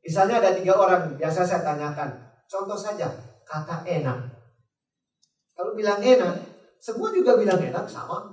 Misalnya 0.05 0.39
ada 0.39 0.53
tiga 0.53 0.78
orang, 0.78 1.17
biasa 1.17 1.43
saya 1.43 1.65
tanyakan. 1.65 2.13
Contoh 2.45 2.78
saja, 2.78 3.09
kata 3.41 3.84
enak. 3.84 4.20
Kalau 5.57 5.74
bilang 5.74 5.99
enak, 5.99 6.36
semua 6.78 7.11
juga 7.11 7.36
bilang 7.36 7.59
enak 7.59 7.89
sama. 7.89 8.32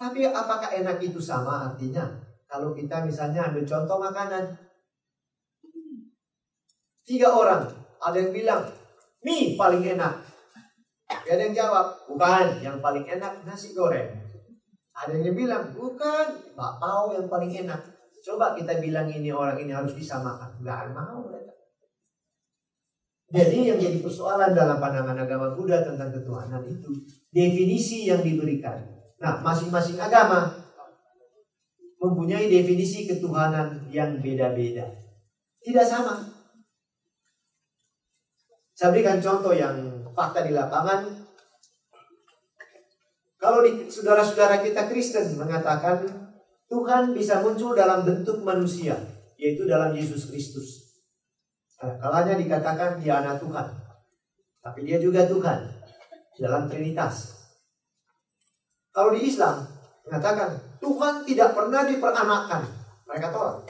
Tapi 0.00 0.24
apakah 0.24 0.72
enak 0.72 0.96
itu 1.04 1.20
sama 1.20 1.68
artinya? 1.68 2.08
Kalau 2.48 2.72
kita 2.72 3.04
misalnya 3.04 3.52
ambil 3.52 3.62
contoh 3.62 4.00
makanan. 4.00 4.69
Tiga 7.10 7.34
orang, 7.34 7.66
ada 7.98 8.14
yang 8.22 8.30
bilang, 8.30 8.70
mie 9.26 9.58
paling 9.58 9.82
enak. 9.82 10.22
Ada 11.10 11.42
yang 11.50 11.54
jawab, 11.58 12.06
bukan, 12.06 12.62
yang 12.62 12.78
paling 12.78 13.02
enak 13.02 13.42
nasi 13.42 13.74
goreng. 13.74 14.14
Ada 14.94 15.18
yang 15.18 15.34
bilang, 15.34 15.74
bukan, 15.74 16.54
bakpao 16.54 17.10
yang 17.18 17.26
paling 17.26 17.50
enak. 17.66 17.82
Coba 18.22 18.54
kita 18.54 18.78
bilang 18.78 19.10
ini 19.10 19.34
orang 19.34 19.58
ini 19.58 19.74
harus 19.74 19.98
disamakan. 19.98 20.62
Gak 20.62 20.94
mau. 20.94 21.26
Jadi 23.34 23.58
yang 23.74 23.78
jadi 23.82 23.98
persoalan 23.98 24.54
dalam 24.54 24.78
pandangan 24.78 25.18
agama 25.18 25.50
Buddha 25.58 25.82
tentang 25.82 26.14
ketuhanan 26.14 26.62
itu 26.62 26.94
definisi 27.34 28.06
yang 28.06 28.22
diberikan. 28.22 28.86
Nah, 29.18 29.42
masing-masing 29.42 29.98
agama 29.98 30.46
mempunyai 31.98 32.46
definisi 32.46 33.10
ketuhanan 33.10 33.90
yang 33.90 34.22
beda-beda. 34.22 34.86
Tidak 35.58 35.86
sama. 35.86 36.29
Saya 38.80 38.96
berikan 38.96 39.20
contoh 39.20 39.52
yang 39.52 39.76
fakta 40.16 40.40
di 40.40 40.56
lapangan. 40.56 41.04
Kalau 43.36 43.60
saudara-saudara 43.92 44.64
kita 44.64 44.88
Kristen 44.88 45.36
mengatakan 45.36 46.00
Tuhan 46.64 47.12
bisa 47.12 47.44
muncul 47.44 47.76
dalam 47.76 48.08
bentuk 48.08 48.40
manusia, 48.40 48.96
yaitu 49.36 49.68
dalam 49.68 49.92
Yesus 49.92 50.32
Kristus. 50.32 50.96
Kalanya 51.76 52.40
dikatakan 52.40 52.96
dia 53.04 53.20
anak 53.20 53.44
Tuhan. 53.44 53.68
Tapi 54.64 54.80
dia 54.88 54.96
juga 54.96 55.28
Tuhan. 55.28 55.60
Dalam 56.40 56.72
Trinitas. 56.72 57.36
Kalau 58.96 59.12
di 59.12 59.28
Islam, 59.28 59.60
mengatakan 60.08 60.56
Tuhan 60.80 61.28
tidak 61.28 61.52
pernah 61.52 61.84
diperanakkan. 61.84 62.64
Mereka 63.04 63.28
tolak. 63.28 63.60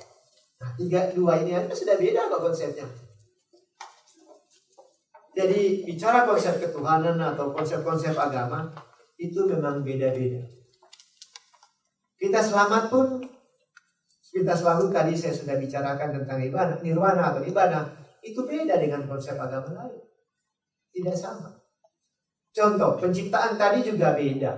Nah, 0.62 0.70
tiga, 0.78 1.10
dua 1.10 1.42
ini 1.42 1.58
aja 1.58 1.74
sudah 1.74 1.98
beda 1.98 2.30
kok 2.30 2.46
konsepnya. 2.46 3.09
Jadi 5.30 5.86
bicara 5.86 6.26
konsep 6.26 6.58
ketuhanan 6.58 7.14
atau 7.16 7.54
konsep-konsep 7.54 8.18
agama 8.18 8.66
itu 9.14 9.46
memang 9.46 9.86
beda-beda. 9.86 10.42
Kita 12.18 12.40
selamat 12.42 12.90
pun 12.90 13.22
kita 14.30 14.54
selalu 14.54 14.94
tadi 14.94 15.14
saya 15.14 15.34
sudah 15.34 15.58
bicarakan 15.58 16.22
tentang 16.22 16.38
nirwana, 16.38 16.74
nirwana 16.82 17.22
atau 17.34 17.40
nirwana 17.42 17.80
itu 18.22 18.42
beda 18.46 18.78
dengan 18.78 19.06
konsep 19.06 19.38
agama 19.38 19.70
lain. 19.74 20.02
Tidak 20.90 21.16
sama. 21.16 21.50
Contoh, 22.50 22.98
penciptaan 22.98 23.54
tadi 23.54 23.86
juga 23.86 24.14
beda. 24.18 24.52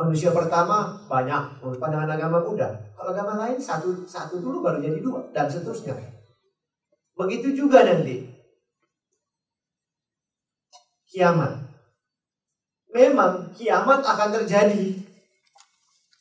Manusia 0.00 0.32
pertama 0.32 0.96
banyak 1.10 1.60
menurut 1.60 1.76
pandangan 1.76 2.16
agama 2.16 2.40
Buddha. 2.40 2.72
Kalau 2.96 3.10
agama 3.12 3.36
lain 3.44 3.60
satu 3.60 4.06
satu 4.08 4.40
dulu 4.40 4.64
baru 4.64 4.80
jadi 4.80 4.96
dua 5.02 5.20
dan 5.34 5.50
seterusnya. 5.50 5.92
Begitu 7.18 7.52
juga 7.52 7.84
nanti 7.84 8.24
kiamat. 11.10 11.58
Memang 12.94 13.50
kiamat 13.54 14.00
akan 14.02 14.28
terjadi. 14.40 14.94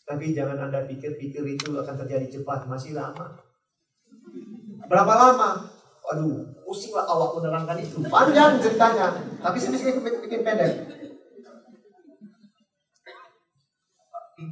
Tapi 0.10 0.34
jangan 0.34 0.58
Anda 0.70 0.90
pikir-pikir 0.90 1.46
itu 1.46 1.70
akan 1.78 1.96
terjadi 2.06 2.42
cepat, 2.42 2.66
masih 2.66 2.98
lama. 2.98 3.38
Berapa 4.90 5.14
lama? 5.14 5.70
Aduh, 6.10 6.42
pusinglah 6.66 7.06
awak 7.06 7.38
menerangkan 7.38 7.78
itu. 7.78 8.02
Panjang 8.10 8.58
ceritanya. 8.58 9.14
Tapi 9.38 9.58
bisa 9.62 9.94
bikin 9.94 10.42
pendek. 10.42 10.74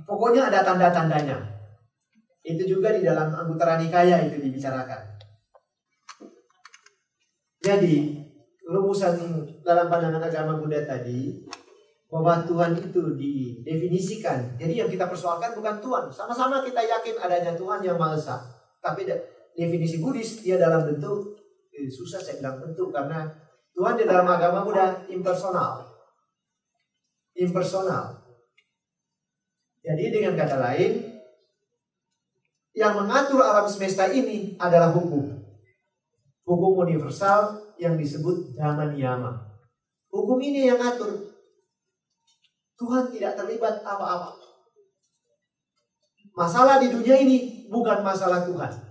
Pokoknya 0.06 0.54
ada 0.54 0.62
tanda-tandanya. 0.62 1.42
Itu 2.46 2.64
juga 2.70 2.94
di 2.94 3.02
dalam 3.02 3.34
Anggutara 3.34 3.82
Nikaya 3.82 4.30
itu 4.30 4.38
dibicarakan. 4.38 5.18
Jadi, 7.66 8.27
rumusan 8.68 9.16
dalam 9.64 9.88
pandangan 9.88 10.28
agama 10.28 10.60
Buddha 10.60 10.84
tadi, 10.84 11.48
bahwa 12.08 12.40
Tuhan 12.48 12.72
itu 12.80 13.02
didefinisikan. 13.20 14.56
Jadi 14.56 14.80
yang 14.80 14.88
kita 14.88 15.12
persoalkan 15.12 15.52
bukan 15.56 15.76
Tuhan. 15.84 16.04
Sama-sama 16.08 16.64
kita 16.64 16.80
yakin 16.80 17.16
adanya 17.20 17.52
Tuhan 17.56 17.84
yang 17.84 18.00
Maha 18.00 18.16
Esa. 18.16 18.40
Tapi 18.80 19.04
definisi 19.52 20.00
Buddhis 20.00 20.40
dia 20.40 20.56
dalam 20.56 20.88
bentuk 20.88 21.36
eh, 21.76 21.92
susah 21.92 22.24
saya 22.24 22.40
bilang 22.40 22.64
bentuk 22.64 22.96
karena 22.96 23.28
Tuhan 23.76 24.00
di 24.00 24.06
dalam 24.08 24.24
agama 24.24 24.64
Buddha 24.64 25.04
impersonal. 25.12 25.84
Impersonal. 27.36 28.24
Jadi 29.84 30.04
dengan 30.12 30.36
kata 30.40 30.58
lain 30.64 31.16
yang 32.72 32.96
mengatur 32.96 33.44
alam 33.44 33.68
semesta 33.68 34.08
ini 34.08 34.56
adalah 34.56 34.96
hukum. 34.96 35.44
Hukum 36.48 36.88
universal 36.88 37.67
yang 37.78 37.96
disebut 37.96 38.58
Dhamma 38.58 38.94
Niyama. 38.94 39.32
Hukum 40.10 40.38
ini 40.42 40.70
yang 40.70 40.82
atur. 40.82 41.34
Tuhan 42.78 43.10
tidak 43.10 43.38
terlibat 43.38 43.82
apa-apa. 43.82 44.38
Masalah 46.38 46.78
di 46.78 46.94
dunia 46.94 47.18
ini 47.18 47.66
bukan 47.70 48.06
masalah 48.06 48.46
Tuhan 48.46 48.88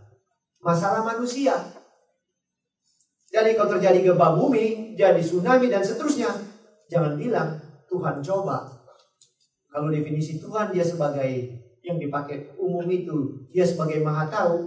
masalah 0.67 1.07
manusia. 1.07 1.55
Jadi 3.31 3.55
kalau 3.55 3.79
terjadi 3.79 4.03
gempa 4.03 4.35
bumi, 4.35 4.99
jadi 4.99 5.23
tsunami 5.23 5.71
dan 5.71 5.87
seterusnya, 5.87 6.31
jangan 6.91 7.15
bilang 7.15 7.55
Tuhan 7.87 8.19
coba. 8.19 8.67
Kalau 9.71 9.93
definisi 9.95 10.43
Tuhan 10.43 10.75
dia 10.75 10.83
sebagai 10.83 11.31
yang 11.87 12.03
dipakai 12.03 12.59
umum 12.59 12.87
itu, 12.91 13.47
dia 13.55 13.63
sebagai 13.63 14.03
maha 14.03 14.27
tahu 14.27 14.67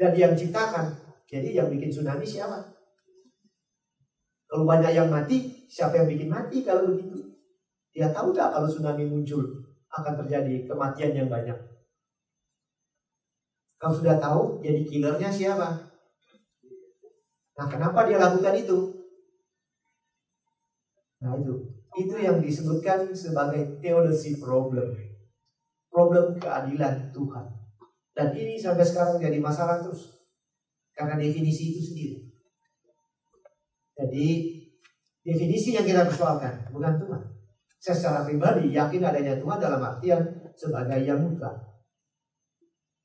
dan 0.00 0.16
yang 0.16 0.32
ciptakan. 0.32 0.96
Jadi 1.28 1.58
yang 1.58 1.68
bikin 1.68 1.92
tsunami 1.92 2.24
siapa? 2.24 2.73
Kalau 4.54 4.70
banyak 4.70 4.94
yang 4.94 5.10
mati, 5.10 5.66
siapa 5.66 5.98
yang 5.98 6.06
bikin 6.06 6.30
mati 6.30 6.62
kalau 6.62 6.86
begitu? 6.86 7.18
Dia 7.90 8.14
tahu 8.14 8.30
tak 8.30 8.54
kalau 8.54 8.70
tsunami 8.70 9.02
muncul 9.02 9.42
akan 9.90 10.14
terjadi 10.22 10.70
kematian 10.70 11.10
yang 11.10 11.26
banyak? 11.26 11.58
Kalau 13.82 13.98
sudah 13.98 14.14
tahu, 14.22 14.62
jadi 14.62 14.86
killernya 14.86 15.26
siapa? 15.26 15.90
Nah, 17.58 17.66
kenapa 17.66 18.06
dia 18.06 18.22
lakukan 18.22 18.54
itu? 18.54 18.78
Nah, 21.18 21.34
itu. 21.34 21.54
Itu 21.98 22.14
yang 22.14 22.38
disebutkan 22.38 23.10
sebagai 23.10 23.82
theodicy 23.82 24.38
problem. 24.38 24.94
Problem 25.90 26.38
keadilan 26.38 27.10
Tuhan. 27.10 27.46
Dan 28.14 28.30
ini 28.38 28.54
sampai 28.54 28.86
sekarang 28.86 29.18
jadi 29.18 29.42
masalah 29.42 29.82
terus. 29.82 30.14
Karena 30.94 31.18
definisi 31.18 31.74
itu 31.74 31.82
sendiri. 31.82 32.23
Jadi, 33.94 34.28
definisi 35.22 35.78
yang 35.78 35.86
kita 35.86 36.06
persoalkan, 36.06 36.66
bukan 36.74 36.94
Tuhan. 36.98 37.22
Saya 37.78 37.94
secara 38.00 38.20
pribadi 38.24 38.72
yakin 38.72 39.04
adanya 39.04 39.36
Tuhan 39.36 39.60
dalam 39.60 39.82
artian 39.84 40.24
sebagai 40.56 41.04
yang 41.04 41.20
mutlak. 41.20 41.52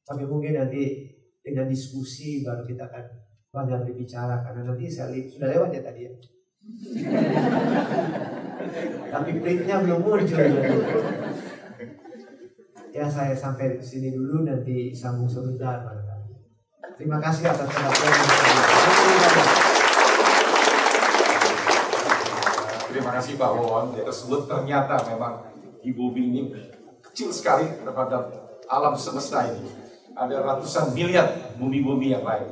Tapi 0.07 0.23
mungkin 0.25 0.55
nanti 0.55 1.05
dengan 1.43 1.67
diskusi 1.67 2.41
baru 2.41 2.63
kita 2.63 2.87
akan 2.87 3.05
banyak 3.51 3.85
berbicara 3.85 4.39
karena 4.39 4.61
nanti 4.65 4.87
saya 4.87 5.11
li- 5.11 5.27
sudah 5.27 5.51
lewat 5.51 5.69
ya 5.75 5.81
tadi 5.83 6.01
ya. 6.07 6.11
Tapi 9.13 9.29
printnya 9.41 9.83
belum 9.83 9.99
muncul. 9.99 10.47
Ya 12.89 13.05
saya 13.05 13.35
sampai 13.35 13.77
sini 13.83 14.15
dulu 14.15 14.47
nanti 14.47 14.95
sambung 14.95 15.29
sebentar 15.29 15.85
Terima 16.99 17.15
kasih 17.23 17.47
atas 17.47 17.71
perhatian. 17.71 19.58
Terima 22.99 23.15
kasih 23.15 23.39
Pak 23.39 23.51
Wawon 23.55 23.95
tersebut 23.95 24.43
ternyata 24.43 24.99
memang 25.07 25.39
di 25.79 25.95
bumi 25.95 26.35
ini 26.35 26.41
kecil 26.99 27.31
sekali 27.31 27.71
terhadap 27.79 28.27
alam 28.67 28.91
semesta 28.99 29.47
ini 29.47 29.71
ada 30.11 30.43
ratusan 30.43 30.91
miliar 30.91 31.55
bumi-bumi 31.55 32.11
yang 32.11 32.27
lain. 32.27 32.51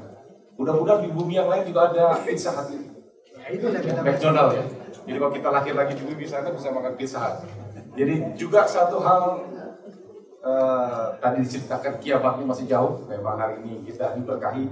Mudah-mudahan 0.55 1.03
di 1.03 1.11
bumi 1.11 1.35
yang 1.35 1.51
lain 1.51 1.67
juga 1.67 1.91
ada 1.91 2.15
pizza 2.23 2.55
hut 2.55 2.71
ini. 2.71 2.87
Nah, 3.35 3.47
itu 3.51 3.67
yang 3.67 3.83
kita 3.83 3.99
McDonald 3.99 4.51
ya. 4.55 4.63
Jadi 5.03 5.17
kalau 5.19 5.33
kita 5.35 5.49
lahir 5.51 5.73
lagi 5.75 5.93
di 5.99 6.03
bumi 6.07 6.23
sana 6.23 6.47
bisa 6.47 6.71
makan 6.71 6.95
pizza 6.95 7.19
hut. 7.19 7.43
Jadi 7.99 8.39
juga 8.39 8.63
satu 8.63 9.03
hal 9.03 9.23
eh, 10.47 11.05
tadi 11.19 11.43
diceritakan 11.43 11.99
kiamatnya 11.99 12.47
masih 12.47 12.71
jauh. 12.71 13.03
Memang 13.11 13.35
hari 13.35 13.67
ini 13.67 13.83
kita 13.83 14.15
diberkahi 14.15 14.63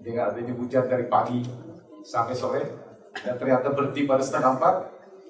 dengan 0.00 0.32
adanya 0.32 0.56
hujan 0.56 0.88
dari 0.88 1.04
pagi 1.04 1.44
sampai 2.00 2.32
sore 2.32 2.85
dan 3.24 3.34
ternyata 3.40 3.72
berhenti 3.72 4.04
pada 4.04 4.22
setengah 4.24 4.58
empat. 4.58 4.76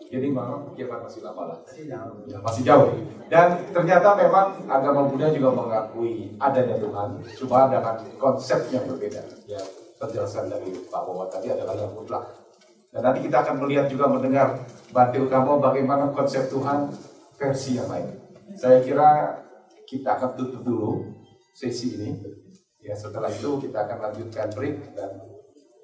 Jadi 0.06 0.30
memang 0.30 0.70
kiamat 0.78 1.02
masih 1.02 1.18
lama 1.26 1.50
lah. 1.50 1.58
Ya, 1.74 1.98
masih 2.38 2.62
jauh. 2.62 2.94
Dan 3.26 3.58
ternyata 3.74 4.14
memang 4.14 4.54
agama 4.70 5.10
Buddha 5.10 5.34
juga 5.34 5.50
mengakui 5.50 6.38
adanya 6.38 6.78
Tuhan, 6.78 7.08
cuma 7.42 7.66
dengan 7.66 7.98
konsep 8.14 8.70
yang 8.70 8.86
berbeda. 8.86 9.18
Ya, 9.50 9.58
penjelasan 9.98 10.46
dari 10.46 10.70
Pak 10.86 11.02
Wawan 11.10 11.26
tadi 11.26 11.50
adalah 11.50 11.74
yang 11.74 11.90
mutlak. 11.90 12.22
Dan 12.94 13.02
nanti 13.02 13.26
kita 13.26 13.42
akan 13.42 13.66
melihat 13.66 13.90
juga 13.90 14.06
mendengar 14.06 14.62
Bante 14.94 15.18
Utama 15.18 15.58
bagaimana 15.58 16.14
konsep 16.14 16.46
Tuhan 16.54 16.94
versi 17.34 17.76
yang 17.76 17.90
lain. 17.90 18.14
Saya 18.54 18.78
kira 18.86 19.42
kita 19.90 20.22
akan 20.22 20.38
tutup 20.38 20.62
dulu 20.62 21.02
sesi 21.50 21.98
ini. 21.98 22.14
Ya, 22.78 22.94
setelah 22.94 23.26
itu 23.26 23.58
kita 23.58 23.90
akan 23.90 23.98
lanjutkan 24.06 24.54
break 24.54 24.94
dan 24.94 25.18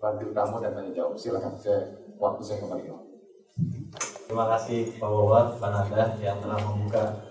Bante 0.03 0.27
Utama 0.27 0.59
dan 0.59 0.75
tanya 0.75 0.91
jawab. 0.91 1.15
Silakan, 1.15 1.55
saya 1.55 1.95
waktu 2.19 2.43
saya 2.43 2.59
kembali. 2.59 2.91
Terima 4.27 4.51
kasih 4.51 4.99
Pak 4.99 5.07
Wawan, 5.07 5.47
Pak 5.63 5.71
Nanda 5.71 6.05
yang 6.19 6.43
telah 6.43 6.59
membuka 6.59 7.23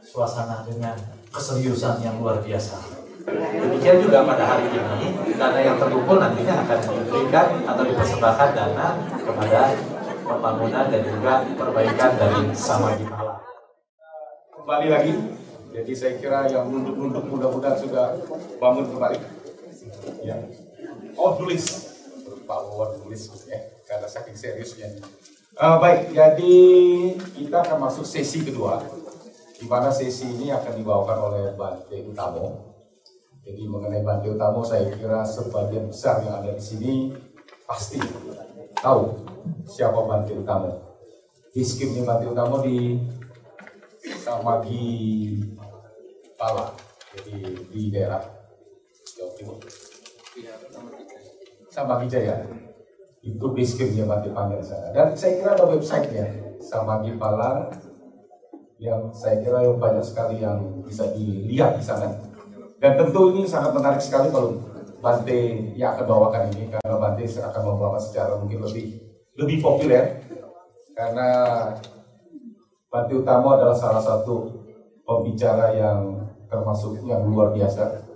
suasana 0.00 0.64
dengan 0.64 0.96
keseriusan 1.28 2.00
yang 2.00 2.16
luar 2.16 2.40
biasa. 2.40 2.80
Demikian 3.28 4.00
juga 4.00 4.24
pada 4.24 4.40
hari 4.40 4.72
ini, 4.72 5.36
dana 5.36 5.60
yang 5.60 5.76
terkumpul 5.76 6.16
nantinya 6.16 6.64
akan 6.64 6.78
diberikan 6.80 7.60
atau 7.68 7.84
dipersembahkan 7.84 8.48
dana 8.56 8.86
kepada 9.12 9.60
pembangunan 10.24 10.84
dan 10.88 11.02
juga 11.04 11.32
perbaikan 11.44 12.10
dari 12.16 12.40
Samadhi 12.56 13.04
Pala. 13.04 13.36
Kembali 14.56 14.88
lagi, 14.88 15.12
jadi 15.76 15.92
saya 15.92 16.12
kira 16.16 16.48
yang 16.48 16.72
nunduk-nunduk 16.72 17.28
mudah-mudahan 17.28 17.76
sudah 17.76 18.16
bangun 18.56 18.88
kembali. 18.88 19.18
Ya. 20.24 20.40
Oh, 21.16 21.36
tulis. 21.36 21.92
Pak 22.42 22.58
Wawan 22.68 23.00
tulis 23.00 23.30
ya, 23.48 23.58
karena 23.86 24.08
saking 24.10 24.36
seriusnya. 24.36 24.88
Eh, 25.52 25.76
baik, 25.78 26.16
jadi 26.16 26.54
kita 27.36 27.60
akan 27.64 27.78
masuk 27.88 28.08
sesi 28.08 28.40
kedua, 28.40 28.82
di 29.56 29.64
mana 29.68 29.92
sesi 29.92 30.26
ini 30.26 30.48
akan 30.48 30.72
dibawakan 30.74 31.18
oleh 31.32 31.44
Bante 31.54 31.96
Utamo. 32.02 32.72
Jadi 33.44 33.62
mengenai 33.68 34.00
Bante 34.00 34.32
Utamo, 34.32 34.64
saya 34.64 34.90
kira 34.90 35.22
sebagian 35.22 35.92
besar 35.92 36.24
yang 36.24 36.40
ada 36.40 36.56
di 36.56 36.64
sini 36.64 36.92
pasti 37.68 38.00
tahu 38.80 39.22
siapa 39.68 40.02
Bante 40.08 40.32
Utamo. 40.34 40.70
Diskipnya 41.52 42.02
Bante 42.08 42.26
Utamo 42.32 42.64
di 42.64 42.96
Samagi 44.24 44.88
Pala, 46.34 46.74
jadi 47.12 47.38
di 47.70 47.82
daerah 47.92 48.24
Jawa 49.14 49.32
Timur. 49.36 49.60
Samagi 51.72 52.04
Jaya 52.04 52.36
itu 53.24 53.46
biskipnya 53.56 54.04
Bante 54.04 54.28
Panggil 54.28 54.60
sana. 54.60 54.92
Dan 54.92 55.16
saya 55.16 55.40
kira 55.40 55.56
ada 55.56 55.64
websitenya 55.64 56.26
Samagi 56.60 57.16
Pala 57.16 57.72
yang 58.76 59.08
saya 59.08 59.40
kira 59.40 59.64
yang 59.64 59.80
banyak 59.80 60.04
sekali 60.04 60.44
yang 60.44 60.84
bisa 60.84 61.08
dilihat 61.16 61.80
di 61.80 61.84
sana. 61.86 62.12
Dan 62.76 63.00
tentu 63.00 63.32
ini 63.32 63.48
sangat 63.48 63.72
menarik 63.72 64.04
sekali 64.04 64.28
kalau 64.28 64.60
Bante 65.00 65.72
yang 65.72 65.96
akan 65.96 66.04
bawakan 66.04 66.52
ini 66.52 66.68
karena 66.76 66.96
Bante 67.00 67.24
akan 67.24 67.62
membawa 67.64 67.96
secara 67.96 68.36
mungkin 68.36 68.68
lebih 68.68 69.00
lebih 69.40 69.64
populer 69.64 70.28
karena 70.92 71.28
Bante 72.92 73.16
Utama 73.16 73.56
adalah 73.56 73.72
salah 73.72 74.04
satu 74.04 74.60
pembicara 75.08 75.72
yang 75.72 76.20
termasuk 76.52 77.00
yang 77.08 77.24
luar 77.24 77.56
biasa 77.56 78.11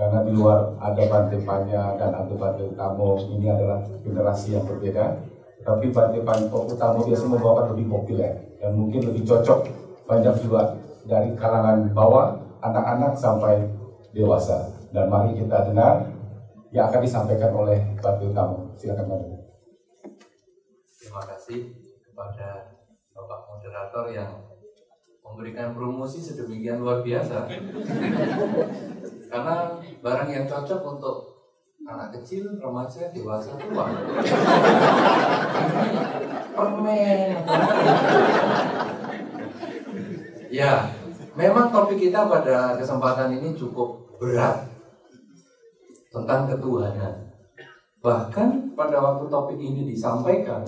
karena 0.00 0.24
di 0.24 0.32
luar 0.32 0.80
ada 0.80 1.02
Bante 1.12 1.36
Panya 1.44 1.92
dan 2.00 2.16
ada 2.16 2.32
Bante 2.32 2.64
Utamo 2.64 3.20
ini 3.20 3.52
adalah 3.52 3.84
generasi 4.00 4.56
yang 4.56 4.64
berbeda. 4.64 5.12
Tapi 5.60 5.92
Bante 5.92 6.24
Panya 6.24 6.48
Utamo 6.48 7.04
biasa 7.04 7.24
membawakan 7.28 7.76
lebih 7.76 7.92
populer 7.92 8.56
dan 8.56 8.72
mungkin 8.80 9.12
lebih 9.12 9.28
cocok 9.28 9.68
banyak 10.08 10.40
juga 10.40 10.72
dari 11.04 11.36
kalangan 11.36 11.92
bawah 11.92 12.32
anak-anak 12.64 13.12
sampai 13.12 13.60
dewasa. 14.16 14.72
Dan 14.88 15.12
mari 15.12 15.36
kita 15.36 15.68
dengar 15.68 16.08
yang 16.72 16.88
akan 16.88 17.00
disampaikan 17.04 17.52
oleh 17.52 17.84
Bante 18.00 18.24
Utamo 18.24 18.72
silakan 18.80 19.04
Bante 19.04 19.36
Terima 20.96 21.22
kasih 21.28 21.76
kepada 22.08 22.72
Bapak 23.12 23.40
Moderator 23.52 24.08
yang 24.08 24.49
memberikan 25.30 25.72
promosi 25.72 26.18
sedemikian 26.18 26.82
luar 26.82 27.06
biasa. 27.06 27.46
Karena 29.30 29.54
barang 30.02 30.28
yang 30.28 30.44
cocok 30.50 30.80
untuk 30.98 31.16
anak 31.86 32.12
kecil, 32.18 32.58
remaja, 32.60 33.08
dewasa, 33.14 33.54
tua. 33.56 33.86
Permen. 36.54 37.30
ya, 40.50 40.92
memang 41.38 41.72
topik 41.72 41.98
kita 41.98 42.26
pada 42.26 42.76
kesempatan 42.76 43.38
ini 43.38 43.54
cukup 43.54 44.18
berat 44.18 44.66
tentang 46.10 46.50
ketuhanan. 46.50 47.14
Bahkan 48.00 48.74
pada 48.74 48.96
waktu 48.98 49.24
topik 49.30 49.58
ini 49.60 49.88
disampaikan, 49.88 50.66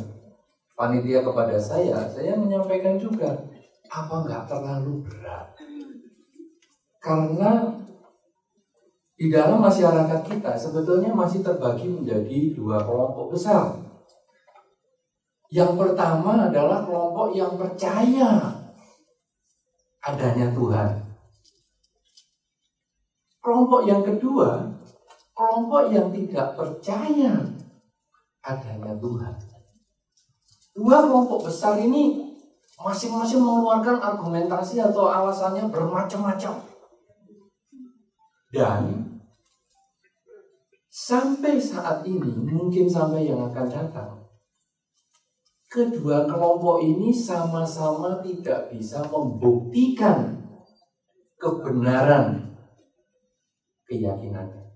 panitia 0.76 1.20
kepada 1.20 1.56
saya, 1.60 2.08
saya 2.08 2.36
menyampaikan 2.38 2.96
juga, 2.96 3.51
apa 3.92 4.14
nggak 4.24 4.48
terlalu 4.48 5.04
berat? 5.04 5.52
Karena 6.96 7.76
di 9.12 9.28
dalam 9.28 9.60
masyarakat 9.60 10.20
kita 10.24 10.56
sebetulnya 10.56 11.12
masih 11.12 11.44
terbagi 11.44 11.92
menjadi 11.92 12.56
dua 12.56 12.80
kelompok 12.80 13.36
besar. 13.36 13.76
Yang 15.52 15.76
pertama 15.76 16.48
adalah 16.48 16.80
kelompok 16.88 17.36
yang 17.36 17.52
percaya 17.60 18.56
adanya 20.00 20.48
Tuhan. 20.56 20.90
Kelompok 23.44 23.84
yang 23.84 24.00
kedua, 24.00 24.72
kelompok 25.36 25.92
yang 25.92 26.08
tidak 26.08 26.56
percaya 26.56 27.32
adanya 28.40 28.96
Tuhan. 28.96 29.34
Dua 30.72 31.04
kelompok 31.04 31.52
besar 31.52 31.76
ini 31.76 32.31
masing-masing 32.82 33.38
mengeluarkan 33.38 34.02
argumentasi 34.02 34.82
atau 34.82 35.06
alasannya 35.06 35.70
bermacam-macam. 35.70 36.58
Dan 38.52 38.82
sampai 40.90 41.56
saat 41.56 42.04
ini, 42.04 42.36
mungkin 42.36 42.90
sampai 42.90 43.30
yang 43.30 43.40
akan 43.48 43.66
datang, 43.70 44.12
kedua 45.72 46.28
kelompok 46.28 46.84
ini 46.84 47.08
sama-sama 47.08 48.20
tidak 48.20 48.68
bisa 48.68 49.00
membuktikan 49.08 50.36
kebenaran 51.40 52.52
keyakinannya. 53.88 54.68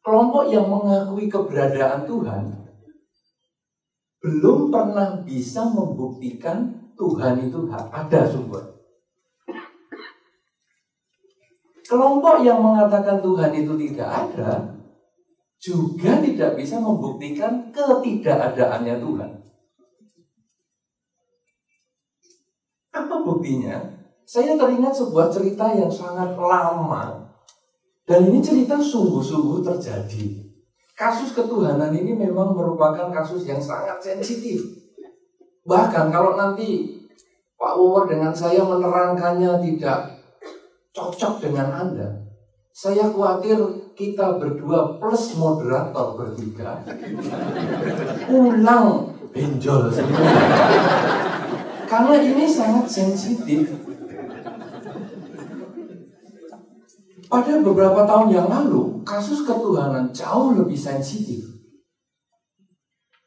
Kelompok 0.00 0.48
yang 0.48 0.64
mengakui 0.70 1.28
keberadaan 1.28 2.08
Tuhan 2.08 2.69
belum 4.20 4.68
pernah 4.68 5.24
bisa 5.24 5.64
membuktikan 5.64 6.92
Tuhan 6.96 7.48
itu 7.48 7.64
ada 7.72 8.20
sumber. 8.28 8.76
Kelompok 11.88 12.44
yang 12.44 12.60
mengatakan 12.62 13.18
Tuhan 13.18 13.50
itu 13.56 13.74
tidak 13.74 14.08
ada 14.08 14.80
juga 15.60 16.20
tidak 16.24 16.56
bisa 16.56 16.80
membuktikan 16.80 17.72
ketidakadaannya 17.72 18.96
Tuhan. 18.96 19.30
Apa 22.96 23.16
buktinya? 23.24 23.76
Saya 24.24 24.54
teringat 24.54 24.94
sebuah 24.94 25.28
cerita 25.28 25.74
yang 25.74 25.90
sangat 25.90 26.38
lama 26.38 27.28
dan 28.06 28.26
ini 28.26 28.38
cerita 28.38 28.78
sungguh-sungguh 28.78 29.60
terjadi. 29.62 30.49
Kasus 31.00 31.32
ketuhanan 31.32 31.96
ini 31.96 32.12
memang 32.12 32.52
merupakan 32.52 33.08
kasus 33.08 33.48
yang 33.48 33.56
sangat 33.56 33.96
sensitif. 34.04 34.60
Bahkan 35.64 36.12
kalau 36.12 36.36
nanti 36.36 37.00
Pak 37.56 37.72
Wawar 37.72 38.04
dengan 38.04 38.36
saya 38.36 38.60
menerangkannya 38.60 39.64
tidak 39.64 40.20
cocok 40.92 41.40
dengan 41.40 41.72
Anda. 41.72 42.20
Saya 42.76 43.08
khawatir 43.08 43.56
kita 43.96 44.36
berdua 44.36 45.00
plus 45.00 45.40
moderator 45.40 46.20
bertiga 46.20 46.84
ulang 48.28 49.16
benjol 49.32 49.88
semua. 49.88 50.20
Karena 51.88 52.16
ini 52.20 52.44
sangat 52.44 52.86
sensitif. 52.92 53.72
Pada 57.30 57.62
beberapa 57.62 58.02
tahun 58.02 58.34
yang 58.34 58.50
lalu, 58.50 59.06
kasus 59.06 59.46
ketuhanan 59.46 60.10
jauh 60.10 60.58
lebih 60.58 60.74
sensitif. 60.74 61.46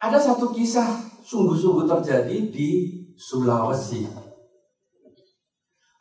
Ada 0.04 0.20
satu 0.20 0.51
kisah 0.51 0.99
sungguh-sungguh 1.24 1.88
terjadi 1.88 2.51
di 2.51 2.70
Sulawesi. 3.16 4.04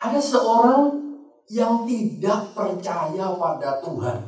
Ada 0.03 0.18
seorang 0.18 0.98
yang 1.46 1.86
tidak 1.86 2.50
percaya 2.59 3.38
pada 3.38 3.78
Tuhan. 3.78 4.18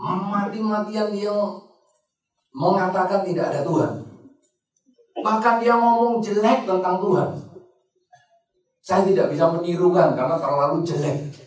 Mati-matian 0.00 1.12
dia 1.12 1.36
mengatakan 2.56 3.20
tidak 3.20 3.52
ada 3.52 3.60
Tuhan. 3.60 3.92
Bahkan 5.20 5.54
dia 5.60 5.76
ngomong 5.76 6.24
jelek 6.24 6.64
tentang 6.64 6.96
Tuhan. 7.04 7.28
Saya 8.80 9.04
tidak 9.04 9.28
bisa 9.28 9.52
menirukan 9.52 10.16
karena 10.16 10.40
terlalu 10.40 10.80
jelek. 10.80 11.43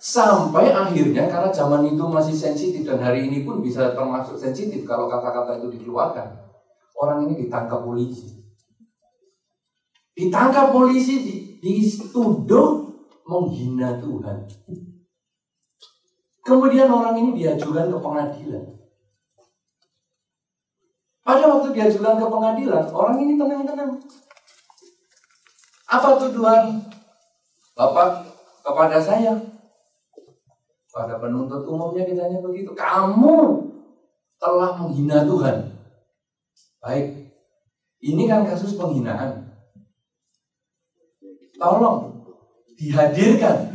Sampai 0.00 0.72
akhirnya 0.72 1.28
karena 1.28 1.52
zaman 1.52 1.84
itu 1.84 2.00
masih 2.08 2.32
sensitif 2.32 2.88
dan 2.88 3.04
hari 3.04 3.28
ini 3.28 3.44
pun 3.44 3.60
bisa 3.60 3.92
termasuk 3.92 4.40
sensitif 4.40 4.88
kalau 4.88 5.12
kata-kata 5.12 5.60
itu 5.60 5.76
dikeluarkan. 5.76 6.40
Orang 6.96 7.28
ini 7.28 7.44
ditangkap 7.44 7.84
polisi. 7.84 8.40
Ditangkap 10.16 10.72
polisi 10.72 11.20
dituduh 11.60 12.96
menghina 13.28 14.00
Tuhan. 14.00 14.48
Kemudian 16.40 16.88
orang 16.88 17.20
ini 17.20 17.36
diajukan 17.36 17.92
ke 17.92 17.98
pengadilan. 18.00 18.64
Pada 21.20 21.44
waktu 21.46 21.76
diajukan 21.76 22.16
ke 22.16 22.26
pengadilan, 22.26 22.84
orang 22.90 23.16
ini 23.20 23.36
tenang-tenang. 23.36 24.00
Apa 25.86 26.16
tuduhan 26.16 26.80
Bapak 27.80 28.28
kepada 28.60 29.00
saya? 29.00 29.40
Pada 30.92 31.16
penuntut 31.16 31.64
umumnya 31.64 32.04
ditanya 32.04 32.44
begitu. 32.44 32.76
Kamu 32.76 33.64
telah 34.36 34.76
menghina 34.76 35.24
Tuhan. 35.24 35.56
Baik. 36.84 37.32
Ini 38.04 38.28
kan 38.28 38.44
kasus 38.44 38.76
penghinaan. 38.76 39.48
Tolong 41.56 42.20
dihadirkan 42.76 43.72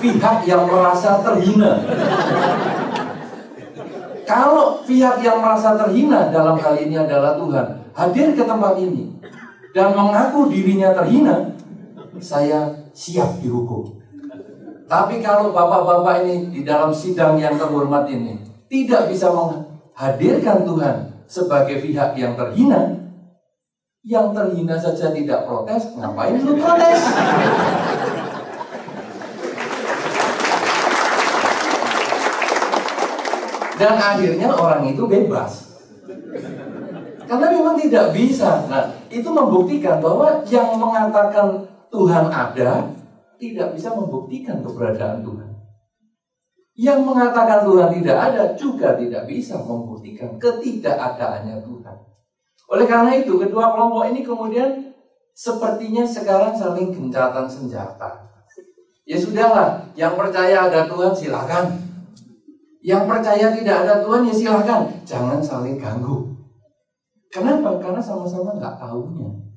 pihak 0.00 0.38
yang 0.44 0.68
merasa 0.68 1.24
terhina. 1.24 1.72
Kalau 4.28 4.84
pihak 4.84 5.24
yang 5.24 5.40
merasa 5.40 5.72
terhina 5.76 6.28
dalam 6.28 6.60
hal 6.60 6.76
ini 6.80 7.00
adalah 7.00 7.40
Tuhan, 7.40 7.66
hadir 7.96 8.28
ke 8.36 8.44
tempat 8.44 8.76
ini 8.76 9.08
dan 9.72 9.92
mengaku 9.92 10.48
dirinya 10.48 10.96
terhina, 10.96 11.59
saya 12.20 12.88
siap 12.92 13.40
dihukum. 13.40 13.98
Tapi 14.90 15.22
kalau 15.22 15.54
bapak-bapak 15.54 16.26
ini 16.26 16.50
di 16.50 16.60
dalam 16.66 16.90
sidang 16.90 17.38
yang 17.40 17.56
terhormat 17.56 18.10
ini 18.10 18.42
tidak 18.66 19.08
bisa 19.08 19.30
menghadirkan 19.30 20.66
Tuhan 20.66 20.96
sebagai 21.30 21.78
pihak 21.78 22.18
yang 22.18 22.34
terhina, 22.34 22.98
yang 24.02 24.34
terhina 24.34 24.74
saja 24.74 25.14
tidak 25.14 25.46
protes, 25.46 25.94
ngapain 25.94 26.42
lu 26.42 26.58
protes? 26.58 27.00
Dan 33.80 33.96
akhirnya 33.96 34.48
orang 34.52 34.92
itu 34.92 35.08
bebas. 35.08 35.80
Karena 37.24 37.46
memang 37.48 37.78
tidak 37.78 38.12
bisa. 38.12 38.66
Nah, 38.68 38.90
itu 39.08 39.24
membuktikan 39.30 40.02
bahwa 40.02 40.42
yang 40.50 40.76
mengatakan 40.76 41.64
Tuhan 41.90 42.24
ada 42.30 42.86
tidak 43.36 43.74
bisa 43.74 43.90
membuktikan 43.92 44.62
keberadaan 44.62 45.26
Tuhan. 45.26 45.50
Yang 46.78 47.00
mengatakan 47.02 47.66
Tuhan 47.66 47.90
tidak 47.98 48.16
ada 48.16 48.42
juga 48.54 48.94
tidak 48.96 49.26
bisa 49.26 49.58
membuktikan 49.60 50.38
ketidakadaannya 50.38 51.60
Tuhan. 51.60 51.96
Oleh 52.70 52.86
karena 52.86 53.18
itu, 53.18 53.34
kedua 53.36 53.74
kelompok 53.74 54.06
ini 54.14 54.22
kemudian 54.22 54.94
sepertinya 55.34 56.06
sekarang 56.06 56.54
saling 56.54 56.94
gencatan 56.94 57.50
senjata. 57.50 58.30
Ya 59.02 59.18
sudahlah, 59.18 59.90
yang 59.98 60.14
percaya 60.14 60.70
ada 60.70 60.86
Tuhan 60.86 61.10
silakan. 61.10 61.66
Yang 62.80 63.04
percaya 63.10 63.46
tidak 63.52 63.76
ada 63.84 63.94
Tuhan 64.06 64.22
ya 64.30 64.34
silakan. 64.34 64.82
Jangan 65.02 65.42
saling 65.42 65.76
ganggu. 65.76 66.30
Kenapa? 67.28 67.82
Karena 67.82 67.98
sama-sama 67.98 68.54
nggak 68.54 68.78
tahunya. 68.78 69.49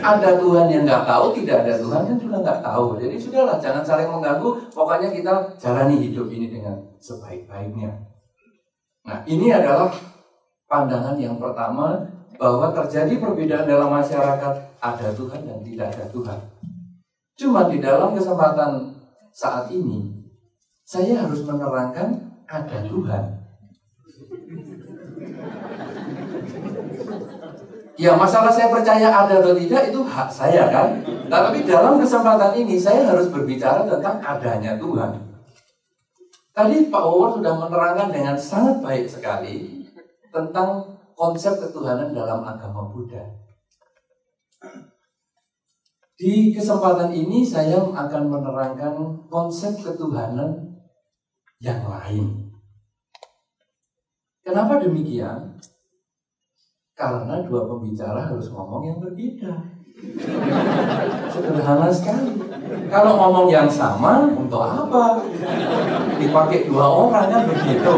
Ada 0.00 0.38
Tuhan 0.38 0.66
yang 0.70 0.82
nggak 0.86 1.04
tahu, 1.04 1.34
tidak 1.36 1.66
ada 1.66 1.74
Tuhan 1.80 2.02
yang 2.06 2.18
juga 2.20 2.36
nggak 2.40 2.60
tahu. 2.62 2.86
Jadi 3.02 3.16
sudahlah, 3.18 3.56
jangan 3.58 3.82
saling 3.82 4.08
mengganggu. 4.08 4.50
Pokoknya 4.70 5.08
kita 5.10 5.32
jalani 5.58 5.96
hidup 5.98 6.30
ini 6.30 6.46
dengan 6.52 6.76
sebaik-baiknya. 7.02 7.90
Nah, 9.06 9.22
ini 9.26 9.50
adalah 9.50 9.90
pandangan 10.66 11.14
yang 11.18 11.38
pertama 11.38 11.98
bahwa 12.36 12.72
terjadi 12.72 13.16
perbedaan 13.16 13.66
dalam 13.66 13.90
masyarakat 13.90 14.54
ada 14.80 15.08
Tuhan 15.14 15.40
dan 15.46 15.58
tidak 15.64 15.88
ada 15.96 16.04
Tuhan. 16.12 16.38
Cuma 17.36 17.68
di 17.68 17.78
dalam 17.80 18.16
kesempatan 18.16 18.96
saat 19.32 19.68
ini 19.68 20.24
saya 20.86 21.26
harus 21.26 21.44
menerangkan 21.44 22.08
ada 22.48 22.78
Tuhan 22.86 23.35
Ya 27.96 28.12
masalah 28.12 28.52
saya 28.52 28.68
percaya 28.68 29.08
ada 29.08 29.40
atau 29.40 29.56
tidak 29.56 29.88
itu 29.88 30.00
hak 30.04 30.28
saya 30.28 30.68
kan. 30.68 31.00
Nah, 31.32 31.48
tapi 31.48 31.64
dalam 31.64 31.96
kesempatan 31.96 32.52
ini 32.52 32.76
saya 32.76 33.08
harus 33.08 33.32
berbicara 33.32 33.88
tentang 33.88 34.20
adanya 34.20 34.76
Tuhan. 34.76 35.16
Tadi 36.52 36.92
Pak 36.92 37.02
Owor 37.04 37.40
sudah 37.40 37.56
menerangkan 37.56 38.12
dengan 38.12 38.36
sangat 38.36 38.84
baik 38.84 39.08
sekali 39.08 39.84
tentang 40.28 40.84
konsep 41.16 41.56
ketuhanan 41.56 42.12
dalam 42.12 42.44
agama 42.44 42.92
Buddha. 42.92 43.24
Di 46.16 46.52
kesempatan 46.52 47.12
ini 47.12 47.44
saya 47.44 47.80
akan 47.80 48.22
menerangkan 48.28 48.92
konsep 49.28 49.76
ketuhanan 49.80 50.80
yang 51.60 51.84
lain. 51.88 52.52
Kenapa 54.44 54.80
demikian? 54.80 55.60
Karena 56.96 57.44
dua 57.44 57.68
pembicara 57.68 58.24
harus 58.24 58.48
ngomong 58.48 58.88
yang 58.88 58.98
berbeda. 59.04 59.52
Sederhana 61.28 61.92
sekali. 61.92 62.40
Kalau 62.88 63.20
ngomong 63.20 63.52
yang 63.52 63.68
sama, 63.68 64.24
untuk 64.32 64.64
apa? 64.64 65.20
Dipakai 66.16 66.64
dua 66.64 66.88
orang 66.88 67.28
kan 67.28 67.42
begitu. 67.52 67.94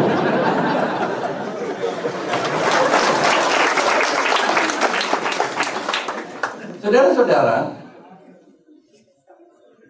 Saudara-saudara, 6.83 7.79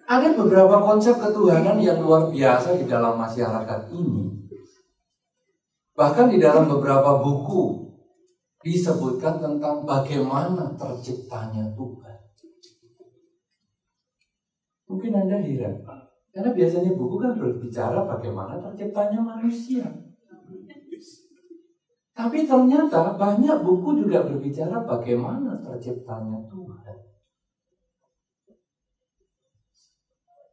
ada 0.05 0.29
beberapa 0.37 0.77
konsep 0.85 1.17
ketuhanan 1.17 1.81
yang 1.81 2.05
luar 2.05 2.29
biasa 2.29 2.77
di 2.77 2.85
dalam 2.85 3.17
masyarakat 3.17 3.89
ini. 3.89 4.53
Bahkan 5.97 6.29
di 6.29 6.37
dalam 6.37 6.69
beberapa 6.69 7.25
buku 7.25 7.88
disebutkan 8.63 9.39
tentang 9.39 9.87
bagaimana 9.87 10.75
terciptanya 10.75 11.71
Tuhan. 11.79 12.19
Mungkin 14.89 15.13
Anda 15.15 15.37
heran, 15.39 15.85
karena 16.33 16.51
biasanya 16.51 16.93
buku 16.97 17.17
kan 17.21 17.39
berbicara 17.39 18.03
bagaimana 18.09 18.59
terciptanya 18.59 19.21
manusia. 19.21 19.87
Tapi 22.19 22.51
ternyata 22.51 23.15
banyak 23.15 23.63
buku 23.63 24.03
juga 24.03 24.27
berbicara 24.27 24.83
bagaimana 24.83 25.55
terciptanya 25.63 26.51
Tuhan. 26.51 26.97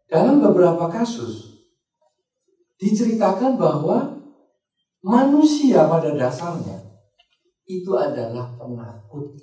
Dalam 0.05 0.37
beberapa 0.45 0.85
kasus 0.93 1.65
diceritakan 2.77 3.57
bahwa 3.57 4.13
manusia 5.01 5.89
pada 5.89 6.13
dasarnya 6.13 6.84
itu 7.65 7.91
adalah 7.97 8.53
penakut. 8.57 9.33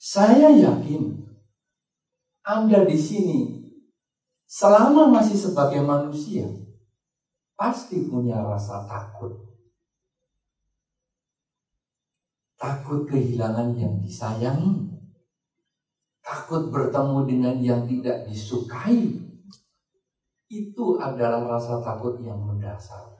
Saya 0.00 0.52
yakin 0.52 1.24
Anda 2.44 2.84
di 2.84 2.96
sini 2.96 3.40
selama 4.44 5.08
masih 5.08 5.36
sebagai 5.36 5.80
manusia 5.80 6.44
pasti 7.56 8.04
punya 8.08 8.40
rasa 8.40 8.84
takut. 8.84 9.32
Takut 12.60 13.04
kehilangan 13.08 13.76
yang 13.76 14.00
disayangi. 14.00 14.92
Takut 16.24 16.72
bertemu 16.72 17.18
dengan 17.28 17.56
yang 17.60 17.82
tidak 17.84 18.24
disukai. 18.24 19.20
Itu 20.48 20.96
adalah 20.96 21.44
rasa 21.44 21.84
takut 21.84 22.20
yang 22.24 22.40
mendasar. 22.40 23.13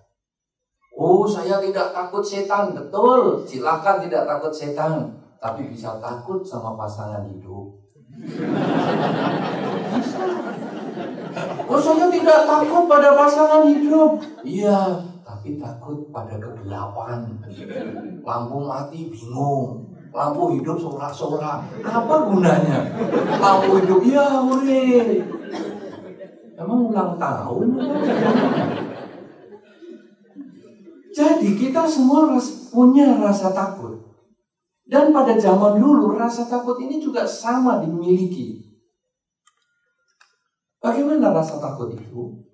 Oh, 1.14 1.22
saya 1.30 1.62
tidak 1.62 1.94
takut 1.94 2.26
setan. 2.26 2.74
Betul, 2.74 3.46
silakan 3.46 4.02
tidak 4.02 4.26
takut 4.26 4.50
setan. 4.50 5.14
Tapi 5.38 5.70
bisa 5.70 6.02
takut 6.02 6.42
sama 6.42 6.74
pasangan 6.74 7.22
hidup. 7.30 7.70
Oh 11.70 11.78
saya 11.78 12.10
tidak 12.10 12.40
takut 12.50 12.90
pada 12.90 13.14
pasangan 13.14 13.62
hidup. 13.70 14.18
Iya, 14.42 15.06
tapi 15.22 15.62
takut 15.62 16.10
pada 16.10 16.34
kegelapan. 16.42 17.30
Lampu 18.26 18.58
mati 18.66 19.06
bingung. 19.06 19.86
Lampu 20.10 20.58
hidup 20.58 20.78
sorak-sorak. 20.82 21.62
Apa 21.82 22.14
gunanya? 22.26 22.90
Lampu 23.38 23.78
hidup, 23.82 24.02
ya 24.02 24.42
hore. 24.42 25.22
Emang 26.58 26.90
ulang 26.90 27.18
tahun? 27.18 27.66
Jadi 31.14 31.54
kita 31.54 31.86
semua 31.86 32.34
ras, 32.34 32.74
punya 32.74 33.14
rasa 33.22 33.54
takut. 33.54 34.02
Dan 34.84 35.14
pada 35.14 35.38
zaman 35.38 35.78
dulu 35.78 36.18
rasa 36.18 36.44
takut 36.50 36.76
ini 36.82 36.98
juga 36.98 37.22
sama 37.22 37.78
dimiliki. 37.80 38.60
Bagaimana 40.82 41.32
rasa 41.32 41.62
takut 41.62 41.94
itu? 41.94 42.44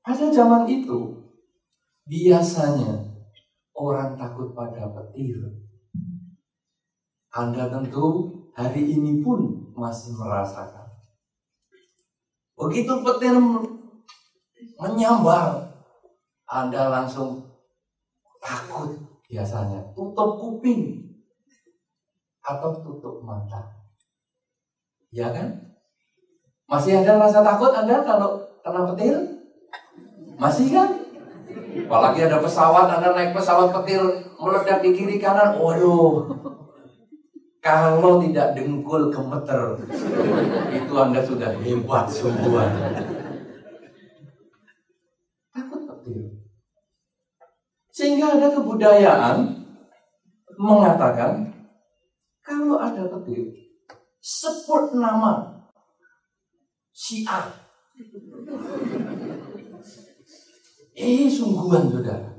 Pada 0.00 0.32
zaman 0.32 0.64
itu 0.66 1.20
biasanya 2.08 3.12
orang 3.76 4.16
takut 4.16 4.56
pada 4.56 4.88
petir. 4.88 5.36
Anda 7.28 7.68
tentu 7.68 8.32
hari 8.56 8.88
ini 8.88 9.20
pun 9.20 9.68
masih 9.76 10.16
merasakan. 10.16 10.88
Begitu 12.58 12.90
petir 13.06 13.36
menyambar, 14.80 15.76
Anda 16.48 16.90
langsung 16.90 17.47
takut 18.40 18.96
biasanya. 19.28 19.80
Tutup 19.92 20.40
kuping 20.40 21.12
atau 22.42 22.70
tutup 22.80 23.20
mata. 23.20 23.76
Ya 25.12 25.28
kan? 25.32 25.68
Masih 26.68 27.00
ada 27.00 27.16
rasa 27.16 27.40
takut 27.40 27.72
Anda 27.72 28.04
kalau 28.04 28.44
kena 28.60 28.88
petir? 28.92 29.16
Masih 30.36 30.72
kan? 30.72 30.90
Apalagi 31.88 32.28
ada 32.28 32.44
pesawat, 32.44 32.86
Anda 33.00 33.16
naik 33.16 33.32
pesawat 33.32 33.72
petir 33.72 34.00
meledak 34.36 34.84
di 34.84 34.92
kiri 34.92 35.16
kanan. 35.16 35.56
Waduh, 35.56 36.28
kalau 37.64 38.20
tidak 38.20 38.52
dengkul 38.52 39.08
gemeter, 39.08 39.80
itu 40.76 40.92
Anda 40.92 41.24
sudah 41.24 41.56
hebat 41.56 42.06
sungguhan. 42.12 42.70
Sehingga 47.98 48.38
ada 48.38 48.54
kebudayaan 48.54 49.58
mengatakan 50.54 51.50
kalau 52.46 52.78
ada 52.78 53.10
petir, 53.10 53.74
sebut 54.22 54.94
nama 54.94 55.66
si 56.94 57.26
A. 57.26 57.42
Eh, 60.94 61.26
sungguhan 61.26 61.90
saudara. 61.90 62.38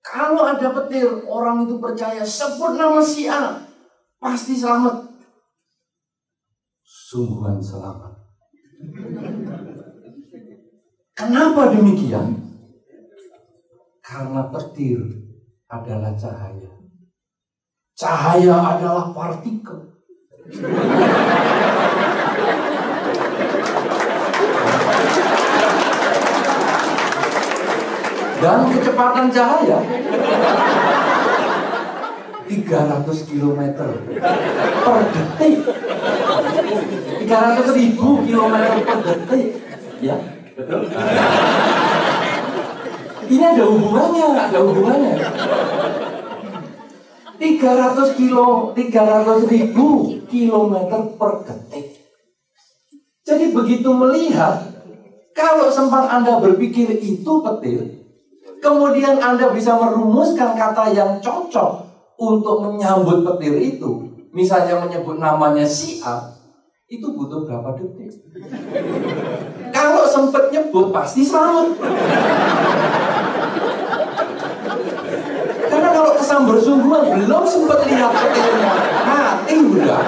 Kalau 0.00 0.48
ada 0.48 0.72
petir, 0.72 1.28
orang 1.28 1.68
itu 1.68 1.76
percaya 1.76 2.24
sebut 2.24 2.72
nama 2.72 3.04
si 3.04 3.28
A, 3.28 3.68
pasti 4.16 4.56
selamat. 4.56 5.12
Sungguhan 6.80 7.60
selamat. 7.60 8.16
Kenapa 11.12 11.68
demikian? 11.76 12.45
Karena 14.06 14.46
petir 14.54 15.02
adalah 15.66 16.14
cahaya. 16.14 16.70
Cahaya 17.98 18.54
adalah 18.54 19.10
partikel. 19.10 19.98
Dan 28.38 28.58
kecepatan 28.70 29.26
cahaya 29.34 29.78
300 32.46 33.26
km 33.26 33.60
per 34.86 35.00
detik. 35.10 35.66
300 37.26 37.74
ribu 37.74 38.22
km 38.22 38.54
per 38.86 38.98
detik. 39.02 39.46
Ya, 39.98 40.14
betul. 40.54 40.86
Ini 43.26 43.44
ada 43.44 43.64
hubungannya, 43.66 44.28
ada 44.38 44.58
hubungannya. 44.62 45.14
300 47.36 48.16
kilo, 48.16 48.72
300 48.72 49.44
ribu 49.50 50.16
kilometer 50.30 51.00
per 51.18 51.32
detik. 51.44 51.86
Jadi 53.26 53.50
begitu 53.50 53.90
melihat, 53.90 54.62
kalau 55.34 55.68
sempat 55.68 56.08
Anda 56.08 56.38
berpikir 56.38 56.96
itu 56.96 57.32
petir, 57.42 58.06
kemudian 58.62 59.18
Anda 59.20 59.50
bisa 59.52 59.76
merumuskan 59.76 60.54
kata 60.56 60.94
yang 60.94 61.18
cocok 61.20 61.84
untuk 62.16 62.64
menyambut 62.64 63.26
petir 63.26 63.58
itu, 63.60 64.24
misalnya 64.32 64.80
menyebut 64.80 65.20
namanya 65.20 65.66
si 65.66 66.00
A, 66.00 66.32
itu 66.86 67.12
butuh 67.12 67.42
berapa 67.44 67.74
detik? 67.76 68.14
Kalau 69.74 70.06
sempat 70.06 70.54
nyebut 70.54 70.94
pasti 70.94 71.26
selamat. 71.26 71.74
Kesambar 76.26 76.58
sungguhan 76.58 77.22
belum 77.22 77.46
sempat 77.46 77.86
lihat 77.86 78.10
petirnya, 78.10 78.74
mati 79.06 79.54
udah. 79.62 80.02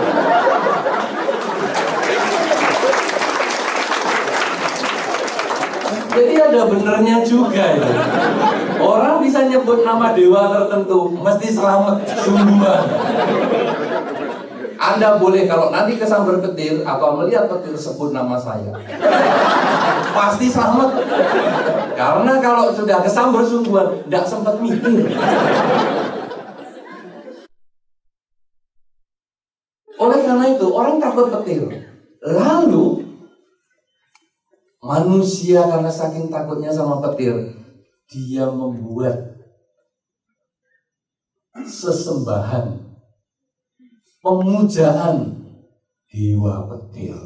Jadi 6.11 6.35
ada 6.43 6.61
benernya 6.67 7.23
juga 7.23 7.63
itu. 7.71 7.91
Orang 8.83 9.23
bisa 9.23 9.47
nyebut 9.47 9.87
nama 9.87 10.11
dewa 10.11 10.43
tertentu, 10.59 11.15
mesti 11.23 11.55
selamat 11.55 12.03
sungguhan. 12.27 12.85
Anda 14.79 15.23
boleh 15.23 15.47
kalau 15.47 15.71
nanti 15.71 16.03
kesambar 16.03 16.43
petir 16.43 16.83
atau 16.83 17.15
melihat 17.23 17.47
petir 17.47 17.79
sebut 17.79 18.11
nama 18.11 18.35
saya. 18.35 18.75
Pasti 20.11 20.51
selamat. 20.51 20.99
Karena 21.95 22.43
kalau 22.43 22.75
sudah 22.75 23.07
kesambar 23.07 23.47
sungguhan, 23.47 24.03
tidak 24.07 24.27
sempat 24.27 24.59
mikir. 24.59 25.15
Oleh 29.99 30.18
karena 30.29 30.45
itu, 30.53 30.67
orang 30.69 31.01
takut 31.01 31.33
petir. 31.33 31.65
Lalu, 32.21 33.01
manusia 34.85 35.65
karena 35.65 35.89
saking 35.89 36.29
takutnya 36.29 36.69
sama 36.69 37.01
petir, 37.01 37.57
dia 38.13 38.45
membuat 38.53 39.41
sesembahan 41.65 42.77
pemujaan 44.21 45.33
dewa 46.13 46.69
petir. 46.69 47.17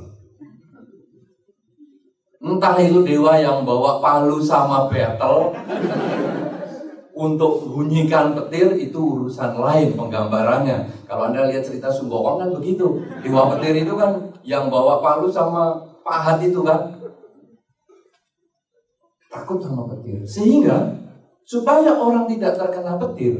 Entah 2.43 2.75
itu 2.83 3.03
dewa 3.03 3.39
yang 3.39 3.63
bawa 3.67 4.03
palu 4.03 4.43
sama 4.43 4.87
betel 4.87 5.55
untuk 7.13 7.69
bunyikan 7.69 8.33
petir 8.33 8.73
itu 8.77 8.97
urusan 8.97 9.53
lain 9.61 9.93
penggambarannya. 9.93 11.05
Kalau 11.05 11.29
Anda 11.29 11.53
lihat 11.53 11.65
cerita 11.65 11.93
Sumbawa 11.93 12.41
kan 12.41 12.49
begitu. 12.57 13.05
Dewa 13.21 13.53
petir 13.53 13.85
itu 13.85 13.93
kan 13.95 14.33
yang 14.43 14.73
bawa 14.73 15.05
palu 15.05 15.29
sama 15.29 15.77
pahat 16.01 16.41
itu 16.41 16.65
kan. 16.65 16.89
Takut 19.29 19.61
sama 19.61 19.89
petir. 19.93 20.25
Sehingga 20.25 20.93
supaya 21.45 21.93
orang 21.93 22.25
tidak 22.29 22.57
terkena 22.57 22.97
petir, 22.97 23.37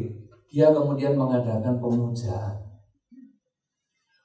dia 0.53 0.69
kemudian 0.73 1.17
mengadakan 1.17 1.81
pemujaan. 1.81 2.61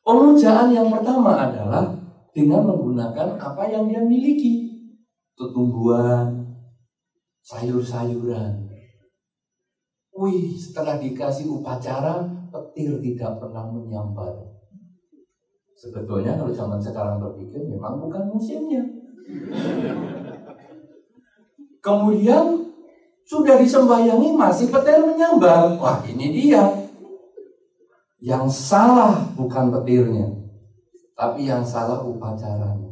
Pemujaan 0.03 0.71
yang 0.71 0.87
pertama 0.87 1.35
adalah 1.35 1.91
dengan 2.31 2.63
menggunakan 2.67 3.35
apa 3.35 3.63
yang 3.67 3.87
dia 3.91 3.99
miliki. 4.03 4.67
Tumbuhan, 5.35 6.55
sayur-sayuran. 7.43 8.76
Wih, 10.17 10.57
setelah 10.57 10.97
dikasih 10.97 11.45
upacara, 11.45 12.25
petir 12.49 12.97
tidak 13.05 13.37
pernah 13.37 13.69
menyambar. 13.69 14.33
Sebetulnya 15.77 16.33
kalau 16.41 16.49
zaman 16.49 16.81
sekarang 16.81 17.21
berpikir 17.21 17.61
memang 17.69 18.01
bukan 18.01 18.33
musimnya. 18.33 18.81
Kemudian 21.77 22.73
sudah 23.29 23.61
disembayangi 23.61 24.33
masih 24.33 24.73
petir 24.73 25.05
menyambar. 25.05 25.77
Wah 25.77 26.01
ini 26.09 26.33
dia 26.33 26.65
yang 28.17 28.49
salah 28.49 29.21
bukan 29.37 29.69
petirnya, 29.69 30.33
tapi 31.13 31.45
yang 31.45 31.61
salah 31.61 32.01
upacaranya. 32.01 32.89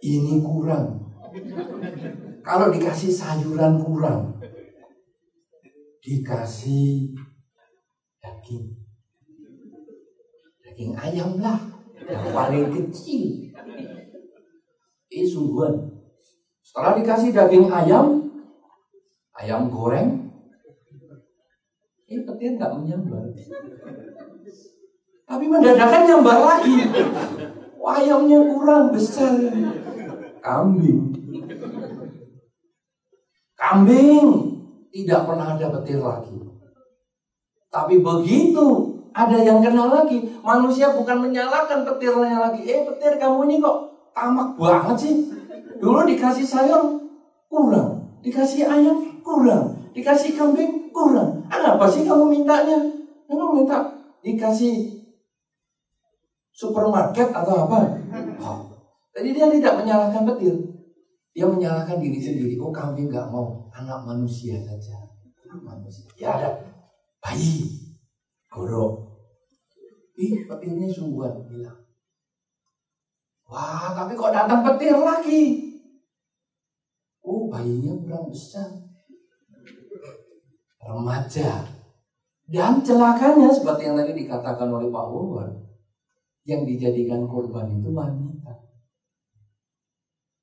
Ini 0.00 0.40
kurang. 0.40 1.12
Kalau 2.42 2.74
dikasih 2.74 3.12
sayuran 3.12 3.78
kurang, 3.78 4.41
dikasih 6.02 7.14
daging. 8.18 8.74
Daging 10.66 10.92
ayam 10.98 11.38
lah, 11.38 11.62
yang 12.02 12.26
paling 12.34 12.66
kecil. 12.74 13.54
Ini 15.12 15.24
sungguhan. 15.30 15.94
Setelah 16.66 16.98
dikasih 16.98 17.30
daging 17.30 17.70
ayam, 17.70 18.34
ayam 19.38 19.70
goreng, 19.70 20.26
ini 22.10 22.26
petir 22.26 22.58
nggak 22.58 22.72
menyambar. 22.82 23.22
Tapi 25.22 25.44
mendadakan 25.46 26.02
nyambar 26.04 26.38
lagi. 26.42 26.76
Ayamnya 27.82 28.38
kurang 28.46 28.94
besar. 28.94 29.34
Kambing. 30.42 31.12
Kambing 33.58 34.51
tidak 34.92 35.24
pernah 35.24 35.56
ada 35.56 35.66
petir 35.80 35.98
lagi. 35.98 36.36
Tapi 37.72 38.04
begitu 38.04 38.92
ada 39.16 39.36
yang 39.40 39.64
kenal 39.64 39.88
lagi, 39.88 40.20
manusia 40.44 40.92
bukan 40.92 41.24
menyalahkan 41.24 41.88
petirnya 41.88 42.36
lagi. 42.36 42.68
Eh 42.68 42.84
petir 42.84 43.16
kamu 43.16 43.48
ini 43.48 43.56
kok 43.64 43.76
tamak 44.12 44.52
banget 44.60 44.96
sih. 45.00 45.14
Dulu 45.80 46.04
dikasih 46.04 46.44
sayur 46.44 47.00
kurang, 47.48 48.20
dikasih 48.20 48.68
ayam 48.68 49.20
kurang, 49.24 49.90
dikasih 49.96 50.36
kambing 50.36 50.92
kurang. 50.92 51.42
Apa 51.48 51.88
sih 51.88 52.04
kamu 52.04 52.28
mintanya? 52.28 52.76
Kamu 53.26 53.64
minta 53.64 53.88
dikasih 54.20 55.02
supermarket 56.52 57.32
atau 57.32 57.66
apa? 57.66 57.78
Oh. 58.38 58.60
Jadi 59.12 59.28
dia 59.36 59.48
tidak 59.48 59.84
menyalahkan 59.84 60.24
petir. 60.24 60.56
Dia 61.32 61.48
menyalahkan 61.48 61.96
diri 61.96 62.20
sendiri. 62.20 62.54
Oh 62.60 62.68
kambing 62.68 63.08
nggak 63.08 63.32
mau, 63.32 63.72
anak 63.72 64.04
manusia 64.04 64.60
saja. 64.60 64.96
Anak 65.48 65.60
manusia. 65.64 66.04
Ya 66.20 66.36
ada 66.36 66.50
bayi, 67.24 67.72
gorok. 68.52 69.12
Ih, 70.12 70.44
petirnya 70.44 70.92
sungguhan 70.92 71.48
bilang. 71.48 71.80
Wah, 73.48 73.92
tapi 73.96 74.12
kok 74.16 74.32
datang 74.32 74.60
petir 74.64 74.96
lagi? 74.96 75.72
Oh, 77.22 77.48
bayinya 77.52 77.92
kurang 78.00 78.28
besar. 78.32 78.68
Remaja. 80.82 81.64
Dan 82.50 82.82
celakanya 82.82 83.48
seperti 83.54 83.86
yang 83.88 83.96
tadi 83.96 84.12
dikatakan 84.18 84.66
oleh 84.66 84.90
Pak 84.90 85.06
Wawan, 85.06 85.52
yang 86.42 86.66
dijadikan 86.66 87.22
korban 87.24 87.70
itu 87.78 87.94
wanita. 87.94 88.41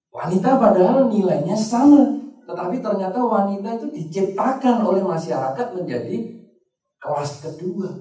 Wanita 0.10 0.58
padahal 0.58 1.06
nilainya 1.06 1.54
sama, 1.54 2.18
tetapi 2.50 2.82
ternyata 2.82 3.22
wanita 3.22 3.78
itu 3.78 3.86
diciptakan 3.94 4.82
oleh 4.82 5.06
masyarakat 5.06 5.68
menjadi 5.78 6.18
kelas 6.98 7.46
kedua. 7.46 7.94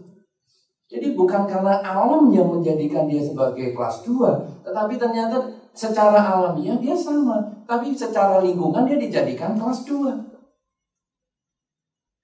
Jadi 0.88 1.12
bukan 1.12 1.44
karena 1.44 1.84
alam 1.84 2.32
yang 2.32 2.48
menjadikan 2.48 3.04
dia 3.04 3.20
sebagai 3.20 3.76
kelas 3.76 4.08
dua, 4.08 4.40
tetapi 4.64 4.96
ternyata 4.96 5.36
secara 5.76 6.16
alamiah 6.16 6.80
dia 6.80 6.96
sama, 6.96 7.44
tapi 7.68 7.92
secara 7.92 8.40
lingkungan 8.40 8.88
dia 8.88 8.96
dijadikan 8.96 9.52
kelas 9.52 9.84
dua. 9.84 10.16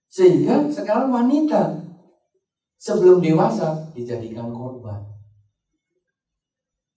Sehingga 0.09 0.65
sekarang 0.73 1.13
wanita 1.13 1.77
sebelum 2.81 3.21
dewasa 3.21 3.93
dijadikan 3.93 4.49
korban. 4.49 5.14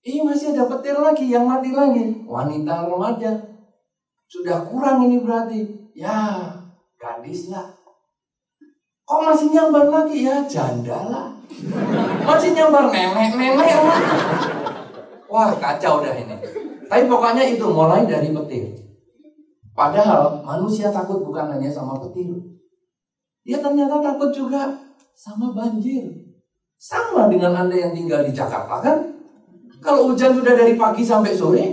Ini 0.07 0.23
masih 0.23 0.55
ada 0.55 0.71
petir 0.71 0.95
lagi 0.95 1.27
yang 1.27 1.43
mati 1.43 1.75
lagi. 1.75 2.23
Wanita 2.23 2.87
remaja. 2.87 3.43
Sudah 4.31 4.63
kurang 4.63 5.03
ini 5.03 5.19
berarti. 5.19 5.91
Ya, 5.91 6.47
gadis 6.95 7.51
lah. 7.51 7.75
Kok 9.03 9.19
masih 9.27 9.51
nyambar 9.51 9.91
lagi? 9.91 10.23
Ya, 10.23 10.47
janda 10.47 10.95
lah. 11.11 11.27
Masih 12.23 12.55
nyambar 12.55 12.87
nenek-nenek 12.87 13.71
lah. 13.83 13.99
Wah, 15.27 15.51
kacau 15.59 15.99
dah 15.99 16.15
ini. 16.15 16.39
Tapi 16.87 17.03
pokoknya 17.11 17.43
itu 17.43 17.67
mulai 17.67 18.07
dari 18.07 18.31
petir. 18.31 18.79
Padahal 19.75 20.39
manusia 20.39 20.87
takut 20.87 21.19
bukan 21.19 21.51
hanya 21.51 21.67
sama 21.67 21.99
petir. 21.99 22.31
Dia 23.43 23.59
ternyata 23.59 23.99
takut 23.99 24.31
juga 24.31 24.71
sama 25.11 25.51
banjir. 25.51 26.31
Sama 26.79 27.27
dengan 27.27 27.67
Anda 27.67 27.75
yang 27.75 27.91
tinggal 27.91 28.23
di 28.23 28.31
Jakarta 28.31 28.79
kan? 28.79 29.16
Kalau 29.77 30.09
hujan 30.11 30.33
sudah 30.33 30.53
dari 30.57 30.73
pagi 30.73 31.05
sampai 31.05 31.33
sore, 31.37 31.65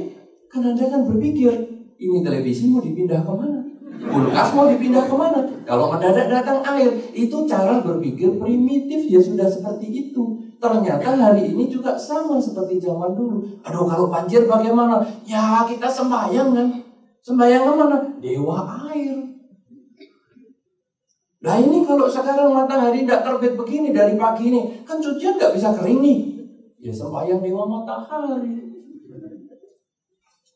kan 0.53 0.61
Anda 0.61 0.85
kan 0.87 1.03
berpikir, 1.09 1.51
ini 1.99 2.21
televisi 2.21 2.69
mau 2.69 2.85
dipindah 2.85 3.25
ke 3.25 3.33
mana? 3.33 3.61
Kulkas 4.05 4.51
mau 4.53 4.69
dipindah 4.69 5.09
ke 5.09 5.15
mana? 5.17 5.41
Kalau 5.65 5.89
mendadak 5.89 6.29
datang 6.29 6.61
air, 6.77 6.93
itu 7.17 7.37
cara 7.49 7.81
berpikir 7.81 8.37
primitif 8.37 9.09
ya 9.09 9.21
sudah 9.23 9.49
seperti 9.49 9.89
itu. 9.89 10.37
Ternyata 10.61 11.17
hari 11.17 11.53
ini 11.53 11.69
juga 11.69 11.97
sama 11.97 12.37
seperti 12.41 12.81
zaman 12.81 13.17
dulu. 13.17 13.45
Aduh 13.65 13.85
kalau 13.89 14.09
banjir 14.13 14.45
bagaimana? 14.45 15.01
Ya 15.25 15.65
kita 15.65 15.89
sembahyang 15.89 16.53
kan. 16.53 16.69
Sembahyang 17.25 17.65
ke 17.65 17.73
mana? 17.73 17.99
Dewa 18.21 18.59
air. 18.93 19.17
Nah 21.45 21.61
ini 21.61 21.85
kalau 21.85 22.09
sekarang 22.09 22.53
matahari 22.57 23.05
tidak 23.05 23.21
terbit 23.25 23.53
begini 23.53 23.93
dari 23.93 24.17
pagi 24.17 24.49
ini, 24.49 24.81
kan 24.85 24.97
cucian 24.97 25.37
nggak 25.37 25.53
bisa 25.53 25.77
kering 25.77 26.01
nih. 26.01 26.34
Ya 26.85 26.93
sembahyang 26.93 27.41
dewa 27.41 27.65
matahari. 27.65 28.61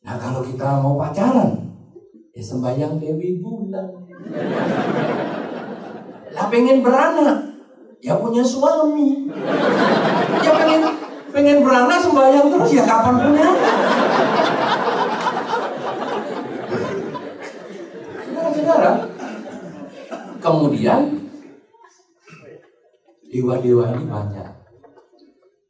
Nah 0.04 0.16
kalau 0.20 0.44
kita 0.44 0.84
mau 0.84 1.00
pacaran, 1.00 1.72
ya 2.36 2.42
sembahyang 2.44 3.00
Dewi 3.00 3.40
Bulan. 3.40 4.04
Lah 6.36 6.46
pengen 6.52 6.84
beranak, 6.84 7.64
ya 8.04 8.20
punya 8.20 8.44
suami. 8.44 9.24
Ya 10.44 10.52
pengen 10.52 10.84
pengen 11.32 11.64
beranak 11.64 11.96
sembahyang 11.96 12.52
terus 12.52 12.76
ya 12.76 12.84
kapan 12.84 13.14
punya? 13.24 13.48
Saudara, 18.52 18.92
kemudian 20.44 21.00
dewa-dewa 23.32 23.96
ini 23.96 24.04
banyak. 24.04 24.57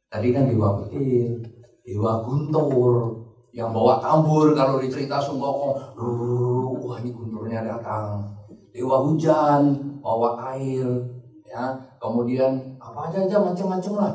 Tadi 0.09 0.33
kan 0.33 0.49
dewa 0.49 0.73
petir, 0.81 1.37
dewa 1.85 2.25
guntur, 2.25 3.13
yang 3.53 3.69
bawa 3.73 4.01
tambur 4.01 4.53
kalau 4.57 4.81
dicerita 4.81 5.21
Sungkoko, 5.21 5.77
wah 6.81 6.97
ini 6.97 7.13
gunturnya 7.13 7.61
datang. 7.61 8.25
Dewa 8.73 9.05
hujan, 9.05 9.77
bawa 10.01 10.53
air, 10.53 10.85
ya. 11.45 11.77
Kemudian 12.01 12.77
apa 12.81 13.09
aja 13.09 13.25
aja 13.25 13.37
macam-macam 13.37 13.93
lah. 13.97 14.13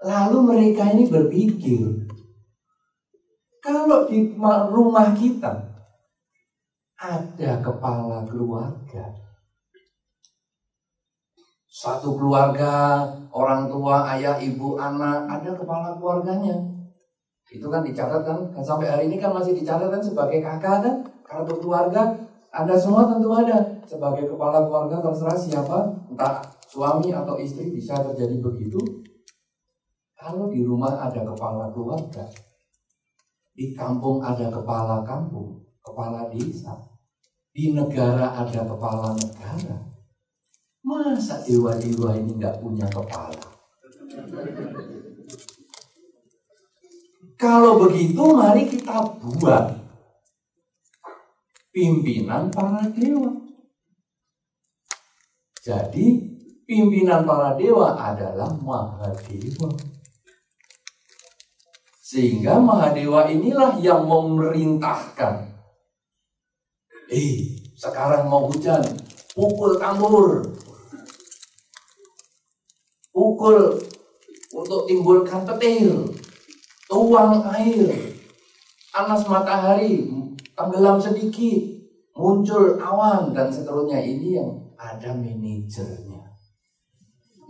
Lalu 0.00 0.38
mereka 0.48 0.88
ini 0.88 1.04
berpikir, 1.12 2.08
kalau 3.60 4.08
di 4.08 4.32
rumah 4.40 5.12
kita 5.12 5.76
ada 6.96 7.52
kepala 7.60 8.24
keluarga, 8.24 9.12
satu 11.70 12.18
keluarga, 12.18 13.06
orang 13.30 13.70
tua, 13.70 14.02
ayah, 14.18 14.34
ibu, 14.42 14.74
anak, 14.74 15.22
ada 15.30 15.54
kepala 15.54 15.94
keluarganya. 15.94 16.58
Itu 17.46 17.70
kan 17.70 17.86
dicatat 17.86 18.26
kan, 18.26 18.38
kan 18.50 18.62
sampai 18.62 18.90
hari 18.90 19.06
ini 19.06 19.22
kan 19.22 19.30
masih 19.30 19.54
dicatat 19.54 19.86
kan 19.86 20.02
sebagai 20.02 20.42
kakak 20.42 20.82
kan, 20.82 20.96
kartu 21.22 21.62
keluarga, 21.62 22.10
ada 22.50 22.74
semua 22.74 23.06
tentu 23.06 23.30
ada. 23.30 23.62
Sebagai 23.86 24.26
kepala 24.26 24.66
keluarga 24.66 24.98
terserah 24.98 25.38
siapa, 25.38 25.78
entah 26.10 26.42
suami 26.66 27.14
atau 27.14 27.38
istri 27.38 27.70
bisa 27.70 27.94
terjadi 28.02 28.42
begitu. 28.42 28.78
Kalau 30.18 30.50
di 30.50 30.66
rumah 30.66 30.98
ada 30.98 31.22
kepala 31.22 31.70
keluarga, 31.70 32.26
di 33.54 33.74
kampung 33.74 34.22
ada 34.22 34.50
kepala 34.50 35.06
kampung, 35.06 35.58
kepala 35.82 36.26
desa, 36.30 36.74
di 37.50 37.74
negara 37.74 38.30
ada 38.30 38.62
kepala 38.62 39.14
negara, 39.14 39.89
Masa 40.80 41.44
dewa-dewa 41.44 42.16
ini 42.16 42.40
nggak 42.40 42.56
punya 42.64 42.88
kepala? 42.88 43.46
Kalau 47.40 47.80
begitu 47.84 48.20
mari 48.36 48.68
kita 48.68 49.00
buat 49.20 49.80
pimpinan 51.72 52.52
para 52.52 52.84
dewa. 52.92 53.32
Jadi 55.60 56.20
pimpinan 56.64 57.28
para 57.28 57.56
dewa 57.56 57.96
adalah 57.96 58.48
Mahadewa. 58.60 59.76
Sehingga 62.00 62.56
Mahadewa 62.56 63.28
inilah 63.28 63.76
yang 63.78 64.08
memerintahkan. 64.08 65.52
Eh, 67.12 67.60
sekarang 67.76 68.30
mau 68.30 68.48
hujan, 68.48 68.82
pukul 69.36 69.76
tambur, 69.76 70.46
pukul 73.10 73.78
untuk 74.50 74.86
timbulkan 74.86 75.46
petir, 75.46 75.94
tuang 76.90 77.42
air, 77.54 77.90
panas 78.90 79.22
matahari, 79.26 80.10
tenggelam 80.58 80.98
sedikit, 80.98 81.62
muncul 82.18 82.74
awan 82.82 83.30
dan 83.30 83.48
seterusnya 83.48 84.02
ini 84.02 84.38
yang 84.38 84.50
ada 84.74 85.14
manajernya. 85.14 86.22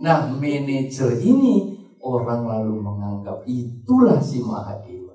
Nah, 0.01 0.33
manajer 0.33 1.21
ini 1.21 1.77
orang 2.01 2.49
lalu 2.49 2.81
menganggap 2.81 3.45
itulah 3.45 4.17
si 4.17 4.41
Mahadewa. 4.41 5.13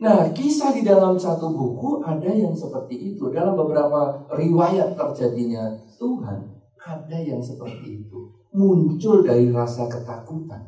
Nah, 0.00 0.32
kisah 0.32 0.72
di 0.74 0.82
dalam 0.82 1.14
satu 1.14 1.52
buku 1.52 2.00
ada 2.02 2.32
yang 2.32 2.56
seperti 2.56 3.14
itu. 3.14 3.30
Dalam 3.30 3.54
beberapa 3.54 4.26
riwayat 4.32 4.96
terjadinya 4.96 5.76
Tuhan, 6.00 6.50
ada 6.80 7.18
yang 7.20 7.38
seperti 7.38 8.02
itu. 8.02 8.29
Muncul 8.60 9.24
dari 9.24 9.48
rasa 9.48 9.88
ketakutan. 9.88 10.60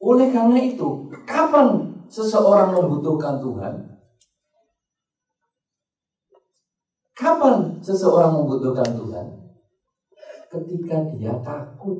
Oleh 0.00 0.32
karena 0.32 0.56
itu, 0.64 1.12
kapan 1.28 1.92
seseorang 2.08 2.72
membutuhkan 2.72 3.36
Tuhan? 3.44 3.74
Kapan 7.12 7.76
seseorang 7.84 8.32
membutuhkan 8.32 8.96
Tuhan? 8.96 9.26
Ketika 10.48 10.96
dia 11.12 11.36
takut. 11.44 11.98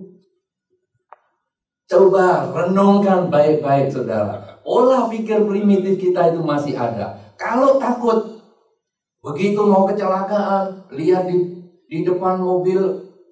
Coba 1.89 2.49
renungkan 2.53 3.29
baik-baik 3.29 3.93
saudara. 3.93 4.61
Olah 4.65 5.09
pikir 5.09 5.45
primitif 5.45 6.01
kita 6.01 6.33
itu 6.33 6.41
masih 6.41 6.77
ada. 6.77 7.17
Kalau 7.37 7.81
takut, 7.81 8.41
begitu 9.25 9.61
mau 9.65 9.89
kecelakaan, 9.89 10.89
lihat 10.93 11.29
di, 11.29 11.67
di 11.89 12.05
depan 12.05 12.41
mobil 12.41 12.79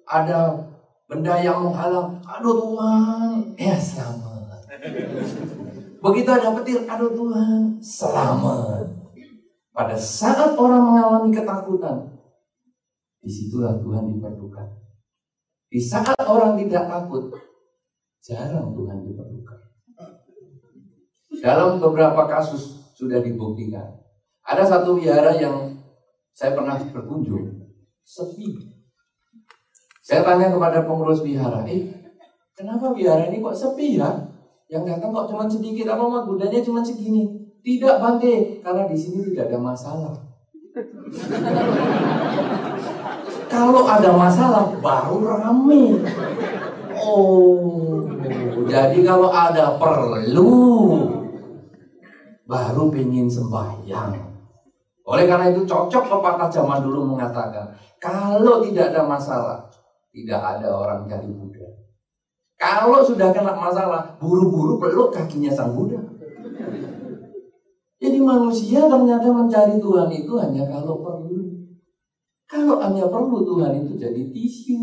ada 0.09 0.66
benda 1.07 1.39
yang 1.39 1.63
menghalang. 1.63 2.19
Aduh 2.27 2.55
Tuhan, 2.61 3.55
ya 3.55 3.75
selamat. 3.79 4.67
Begitu 5.97 6.29
ada 6.29 6.53
petir, 6.61 6.85
aduh 6.85 7.11
Tuhan, 7.15 7.81
selamat. 7.81 8.85
Pada 9.73 9.95
saat 9.97 10.53
orang 10.53 10.83
mengalami 10.83 11.29
ketakutan, 11.33 11.97
di 13.23 13.29
situlah 13.31 13.79
Tuhan 13.81 14.13
diperlukan. 14.13 14.67
Di 15.67 15.79
saat 15.81 16.21
orang 16.23 16.55
tidak 16.59 16.85
takut, 16.87 17.33
Jarang 18.27 18.75
Tuhan 18.75 19.07
diperlukan. 19.07 19.59
Dalam 21.39 21.79
beberapa 21.79 22.27
kasus 22.27 22.91
sudah 22.97 23.23
dibuktikan. 23.23 24.03
Ada 24.43 24.63
satu 24.67 24.99
wihara 24.99 25.37
yang 25.39 25.79
saya 26.35 26.51
pernah 26.57 26.75
berkunjung, 26.75 27.71
sepi. 28.03 28.76
Saya 30.07 30.23
tanya 30.23 30.47
kepada 30.47 30.87
pengurus 30.87 31.19
wihara, 31.19 31.67
eh 31.67 31.83
kenapa 32.55 32.95
wihara 32.95 33.27
ini 33.27 33.43
kok 33.43 33.51
sepi 33.51 33.99
ya? 33.99 34.07
Yang 34.71 34.95
datang 34.95 35.11
kok 35.11 35.27
cuma 35.27 35.43
sedikit, 35.51 35.91
apa 35.91 36.07
mah 36.07 36.23
budanya 36.23 36.63
cuma 36.63 36.79
segini? 36.79 37.27
Tidak 37.59 37.99
Bante, 37.99 38.63
karena 38.63 38.87
di 38.87 38.95
sini 38.95 39.27
tidak 39.27 39.51
ada 39.51 39.59
masalah. 39.59 40.15
Kalau 43.51 43.83
ada 43.83 44.11
masalah 44.15 44.71
baru 44.79 45.27
rame. 45.27 45.99
Oh, 47.03 48.07
jadi 48.63 48.99
kalau 49.03 49.29
ada 49.31 49.75
perlu 49.75 50.51
baru 52.47 52.83
pengen 52.91 53.27
sembahyang. 53.27 54.15
Oleh 55.07 55.25
karena 55.27 55.51
itu 55.51 55.63
cocok 55.63 56.03
pepatah 56.11 56.51
zaman 56.51 56.83
dulu 56.83 57.15
mengatakan 57.15 57.71
kalau 57.97 58.59
tidak 58.59 58.91
ada 58.91 59.07
masalah 59.07 59.66
tidak 60.11 60.41
ada 60.41 60.67
orang 60.71 61.05
jadi 61.05 61.29
Buddha. 61.29 61.67
Kalau 62.57 63.05
sudah 63.05 63.29
kena 63.29 63.53
masalah 63.53 64.17
buru-buru 64.17 64.81
peluk 64.81 65.13
kakinya 65.13 65.53
sang 65.53 65.77
Buddha. 65.77 66.01
Jadi 67.97 68.17
manusia 68.21 68.85
ternyata 68.85 69.29
mencari 69.29 69.81
Tuhan 69.81 70.09
itu 70.13 70.33
hanya 70.37 70.63
kalau 70.69 71.01
perlu. 71.01 71.41
Kalau 72.47 72.79
hanya 72.79 73.09
perlu 73.09 73.45
Tuhan 73.45 73.85
itu 73.85 73.93
jadi 73.97 74.21
tisu. 74.31 74.79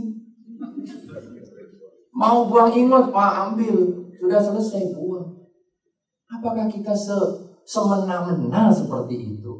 Mau 2.14 2.46
buang 2.46 2.70
ingot, 2.70 3.10
Pak 3.10 3.32
ambil. 3.50 3.74
Sudah 4.18 4.40
selesai 4.40 4.94
buang. 4.94 5.34
Apakah 6.30 6.70
kita 6.70 6.94
se 6.94 7.14
semena-mena 7.64 8.70
seperti 8.70 9.38
itu? 9.38 9.52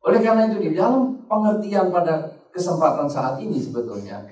Oleh 0.00 0.20
karena 0.24 0.48
itu 0.48 0.58
di 0.58 0.70
dalam 0.72 1.22
pengertian 1.28 1.92
pada 1.92 2.24
kesempatan 2.50 3.06
saat 3.06 3.38
ini 3.38 3.60
sebetulnya 3.60 4.26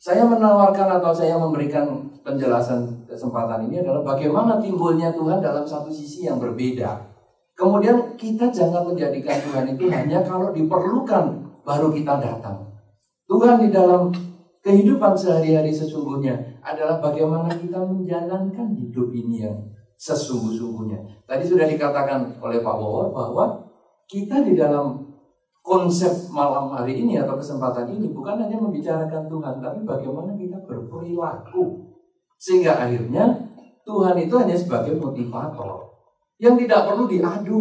saya 0.00 0.24
menawarkan 0.24 0.96
atau 0.96 1.12
saya 1.12 1.36
memberikan 1.36 2.08
penjelasan 2.24 3.04
kesempatan 3.04 3.68
ini 3.68 3.84
adalah 3.84 4.00
bagaimana 4.00 4.56
timbulnya 4.56 5.12
Tuhan 5.12 5.44
dalam 5.44 5.68
satu 5.68 5.92
sisi 5.92 6.24
yang 6.24 6.40
berbeda. 6.40 7.04
Kemudian 7.52 8.16
kita 8.16 8.48
jangan 8.48 8.88
menjadikan 8.88 9.36
Tuhan 9.44 9.76
itu 9.76 9.92
hanya 9.92 10.24
kalau 10.24 10.56
diperlukan 10.56 11.44
baru 11.60 11.92
kita 11.92 12.16
datang. 12.16 12.64
Tuhan 13.28 13.60
di 13.60 13.68
dalam 13.68 14.08
kehidupan 14.64 15.12
sehari-hari 15.12 15.68
sesungguhnya 15.68 16.64
adalah 16.64 16.96
bagaimana 17.04 17.52
kita 17.52 17.84
menjalankan 17.84 18.72
hidup 18.72 19.12
ini 19.12 19.44
yang 19.44 19.60
sesungguh-sungguhnya. 20.00 21.28
Tadi 21.28 21.44
sudah 21.44 21.68
dikatakan 21.68 22.40
oleh 22.40 22.64
Pak 22.64 22.76
Wawor 22.80 23.12
bahwa 23.12 23.68
kita 24.08 24.40
di 24.40 24.56
dalam 24.56 25.09
konsep 25.60 26.10
malam 26.32 26.72
hari 26.72 27.04
ini 27.04 27.20
atau 27.20 27.36
kesempatan 27.36 27.86
ini 27.92 28.10
bukan 28.10 28.40
hanya 28.40 28.56
membicarakan 28.56 29.28
Tuhan, 29.28 29.54
tapi 29.60 29.80
bagaimana 29.84 30.32
kita 30.34 30.58
berperilaku. 30.64 31.92
Sehingga 32.40 32.80
akhirnya 32.80 33.52
Tuhan 33.84 34.16
itu 34.16 34.34
hanya 34.40 34.56
sebagai 34.56 34.96
motivator 34.96 35.90
yang 36.40 36.56
tidak 36.56 36.88
perlu 36.88 37.04
diadu. 37.04 37.60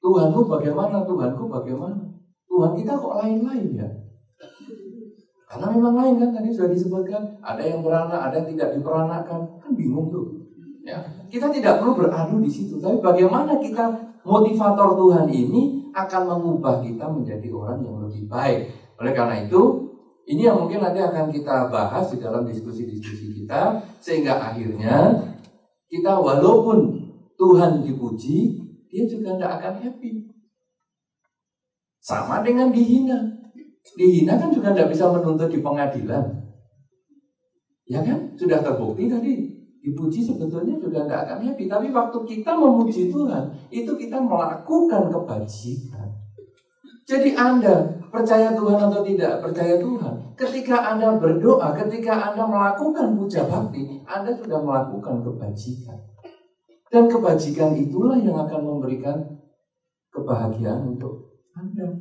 Tuhanku 0.00 0.48
bagaimana, 0.48 1.04
Tuhanku 1.04 1.44
bagaimana. 1.52 2.00
Tuhan 2.48 2.72
kita 2.80 2.96
kok 2.96 3.14
lain-lain 3.20 3.66
ya. 3.76 3.88
Karena 5.48 5.66
memang 5.72 5.94
lain 5.96 6.14
kan 6.20 6.30
tadi 6.32 6.48
sudah 6.52 6.70
disebutkan 6.72 7.40
ada 7.40 7.60
yang 7.64 7.80
beranak, 7.80 8.20
ada 8.28 8.34
yang 8.40 8.48
tidak 8.56 8.68
diperanakan, 8.76 9.40
kan 9.60 9.72
bingung 9.76 10.12
tuh. 10.12 10.48
Ya, 10.84 11.04
kita 11.28 11.52
tidak 11.52 11.84
perlu 11.84 12.00
beradu 12.00 12.40
di 12.40 12.48
situ, 12.48 12.80
tapi 12.80 12.96
bagaimana 13.04 13.60
kita 13.60 13.92
motivator 14.24 14.96
Tuhan 14.96 15.28
ini 15.28 15.77
akan 15.92 16.22
mengubah 16.28 16.80
kita 16.84 17.06
menjadi 17.08 17.48
orang 17.52 17.84
yang 17.84 17.96
lebih 18.06 18.24
baik. 18.30 18.60
Oleh 18.98 19.12
karena 19.12 19.46
itu, 19.46 19.62
ini 20.28 20.44
yang 20.44 20.60
mungkin 20.60 20.84
nanti 20.84 21.00
akan 21.00 21.32
kita 21.32 21.72
bahas 21.72 22.12
di 22.12 22.20
dalam 22.20 22.44
diskusi-diskusi 22.44 23.32
kita 23.42 23.80
sehingga 23.98 24.36
akhirnya 24.36 25.24
kita 25.88 26.20
walaupun 26.20 27.00
Tuhan 27.38 27.80
dipuji, 27.82 28.60
dia 28.92 29.04
juga 29.08 29.36
tidak 29.38 29.52
akan 29.62 29.74
happy. 29.84 30.10
Sama 32.02 32.40
dengan 32.40 32.72
dihina. 32.72 33.18
Dihina 33.96 34.36
kan 34.36 34.52
juga 34.52 34.76
tidak 34.76 34.92
bisa 34.92 35.08
menuntut 35.08 35.48
di 35.48 35.60
pengadilan. 35.60 36.24
Ya 37.88 38.04
kan? 38.04 38.36
Sudah 38.36 38.60
terbukti 38.60 39.08
tadi. 39.08 39.57
Dipuji 39.88 40.20
sebetulnya 40.20 40.76
juga 40.76 41.08
tidak 41.08 41.20
akan 41.24 41.38
happy. 41.48 41.64
Tapi 41.64 41.88
waktu 41.88 42.18
kita 42.28 42.52
memuji 42.52 43.08
Tuhan, 43.08 43.48
itu 43.72 43.92
kita 43.96 44.20
melakukan 44.20 45.08
kebajikan. 45.08 46.08
Jadi 47.08 47.32
Anda 47.32 47.88
percaya 48.12 48.52
Tuhan 48.52 48.76
atau 48.76 49.00
tidak 49.00 49.40
percaya 49.40 49.80
Tuhan, 49.80 50.14
ketika 50.36 50.92
Anda 50.92 51.16
berdoa, 51.16 51.72
ketika 51.72 52.20
Anda 52.20 52.44
melakukan 52.44 53.16
puja 53.16 53.48
bakti, 53.48 54.04
Anda 54.04 54.36
sudah 54.36 54.60
melakukan 54.60 55.24
kebajikan. 55.24 55.96
Dan 56.92 57.08
kebajikan 57.08 57.72
itulah 57.80 58.20
yang 58.20 58.36
akan 58.36 58.60
memberikan 58.60 59.16
kebahagiaan 60.12 60.84
untuk 60.84 61.40
Anda. 61.56 61.96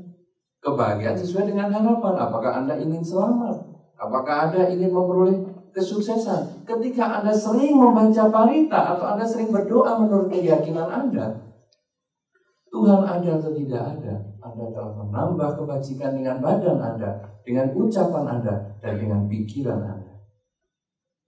Kebahagiaan 0.59 1.15
sesuai 1.15 1.55
dengan 1.55 1.71
harapan. 1.71 2.13
Apakah 2.19 2.51
Anda 2.63 2.75
ingin 2.75 2.99
selamat? 2.99 3.55
Apakah 3.95 4.51
Anda 4.51 4.67
ingin 4.75 4.91
memperoleh 4.91 5.56
kesuksesan? 5.77 6.65
Ketika 6.65 7.21
Anda 7.21 7.29
sering 7.29 7.77
membaca 7.77 8.25
parita 8.33 8.97
atau 8.97 9.05
Anda 9.13 9.25
sering 9.29 9.53
berdoa 9.53 10.01
menurut 10.01 10.33
keyakinan 10.33 10.89
Anda, 10.89 11.37
Tuhan 12.73 13.05
ada 13.05 13.29
atau 13.37 13.53
tidak 13.53 13.83
ada, 13.97 14.15
Anda 14.41 14.65
telah 14.73 14.93
menambah 14.97 15.49
kebajikan 15.61 16.17
dengan 16.17 16.41
badan 16.41 16.81
Anda, 16.81 17.21
dengan 17.45 17.69
ucapan 17.77 18.25
Anda, 18.41 18.55
dan 18.81 18.93
dengan 18.97 19.29
pikiran 19.29 19.79
Anda. 19.85 20.13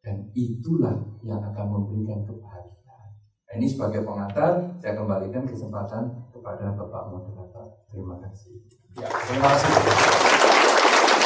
Dan 0.02 0.34
itulah 0.34 0.98
yang 1.22 1.40
akan 1.40 1.66
memberikan 1.70 2.26
kebahagiaan. 2.26 3.10
Nah, 3.20 3.54
ini 3.60 3.68
sebagai 3.70 4.02
pengantar, 4.02 4.78
saya 4.82 4.94
kembalikan 4.98 5.46
kesempatan 5.46 6.10
kepada 6.34 6.74
Bapak 6.74 7.04
Moderator. 7.14 7.66
Terima 7.92 8.16
kasih. 8.24 8.56
Ya, 8.98 9.08
terima 9.08 9.48
kasih. 9.54 11.19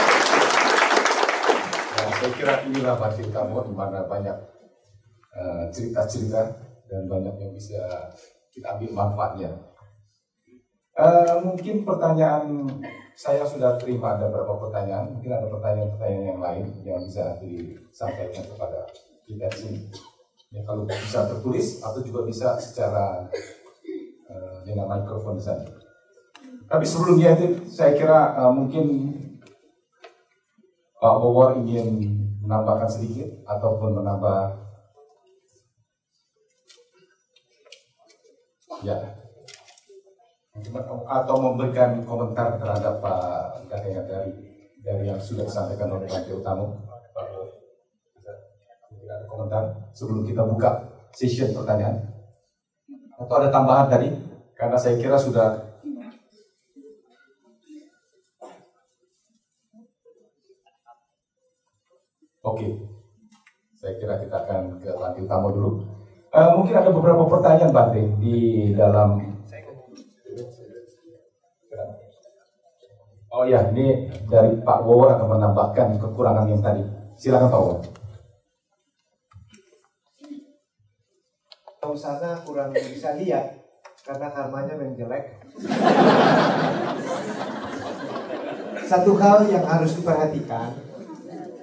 Saya 2.24 2.40
kira 2.40 2.56
inilah 2.72 2.96
Batin 2.96 3.28
kamu 3.36 3.68
di 3.68 3.74
mana 3.76 4.08
banyak 4.08 4.38
eh, 5.36 5.64
cerita-cerita 5.76 6.40
uh, 6.40 6.56
dan 6.88 7.04
banyak 7.12 7.36
yang 7.36 7.52
bisa 7.52 7.84
kita 8.48 8.80
ambil 8.80 8.96
manfaatnya. 8.96 9.52
Uh, 10.96 11.44
mungkin 11.44 11.84
pertanyaan 11.84 12.64
saya 13.12 13.44
sudah 13.44 13.76
terima 13.76 14.16
ada 14.16 14.32
beberapa 14.32 14.56
pertanyaan, 14.56 15.12
mungkin 15.12 15.36
ada 15.36 15.52
pertanyaan-pertanyaan 15.52 16.24
yang 16.32 16.40
lain 16.40 16.66
yang 16.88 17.04
bisa 17.04 17.36
disampaikan 17.44 18.48
kepada 18.48 18.88
kita 19.28 19.46
di 19.52 19.58
sini. 19.60 19.80
Ya, 20.56 20.64
kalau 20.64 20.88
bisa 20.88 21.28
tertulis 21.28 21.84
atau 21.84 22.00
juga 22.08 22.24
bisa 22.24 22.56
secara 22.56 23.28
uh, 24.32 24.64
dengan 24.64 24.96
mikrofon 24.96 25.36
di 25.36 25.44
sana. 25.44 25.68
Tapi 26.72 26.88
sebelumnya 26.88 27.36
itu 27.36 27.68
saya 27.68 28.00
kira 28.00 28.40
uh, 28.40 28.54
mungkin 28.56 29.12
Pak 31.04 31.20
mowar 31.20 31.60
ingin 31.60 32.16
menambahkan 32.40 32.88
sedikit 32.88 33.28
ataupun 33.44 34.00
menambah? 34.00 34.56
Ya. 38.88 38.96
Atau 41.04 41.36
memberikan 41.44 42.08
komentar 42.08 42.56
terhadap 42.56 43.04
Pak 43.04 43.68
Gahaya 43.68 44.08
dari 44.08 44.32
dari 44.80 45.12
yang 45.12 45.20
sudah 45.20 45.44
disampaikan 45.44 45.92
oleh 45.92 46.08
Pak 46.08 46.24
Utamo 46.32 46.72
Pak 47.12 47.28
ada 49.04 49.28
komentar 49.28 49.92
sebelum 49.92 50.24
kita 50.24 50.48
buka 50.48 50.88
session 51.12 51.52
pertanyaan. 51.52 52.00
Atau 53.20 53.44
ada 53.44 53.52
tambahan 53.52 53.92
tadi? 53.92 54.08
Karena 54.56 54.80
saya 54.80 54.96
kira 54.96 55.20
sudah 55.20 55.73
Oke, 62.44 62.76
saya 63.80 63.96
kira 64.04 64.20
kita 64.20 64.36
akan 64.44 64.76
ke 64.84 64.92
lanjut 64.92 65.32
tamu 65.32 65.48
dulu. 65.56 65.70
Uh, 66.28 66.60
mungkin 66.60 66.76
ada 66.76 66.92
beberapa 66.92 67.24
pertanyaan 67.24 67.72
Bante 67.72 68.04
di 68.20 68.68
dalam. 68.76 69.16
Oh 73.32 73.48
ya, 73.48 73.72
ini 73.72 74.12
dari 74.28 74.60
Pak 74.60 74.84
Wawor 74.84 75.16
akan 75.16 75.40
menambahkan 75.40 75.96
kekurangan 76.04 76.52
yang 76.52 76.60
tadi. 76.60 76.84
Silakan 77.16 77.48
Pak 77.48 77.62
Wawor. 77.64 77.80
Tahu 81.80 81.96
sana 81.96 82.44
kurang 82.44 82.76
bisa 82.76 83.16
lihat 83.16 83.56
karena 84.04 84.28
karmanya 84.36 84.76
memang 84.76 85.00
jelek. 85.00 85.48
Satu 88.84 89.16
hal 89.16 89.48
yang 89.48 89.64
harus 89.64 89.96
diperhatikan 89.96 90.93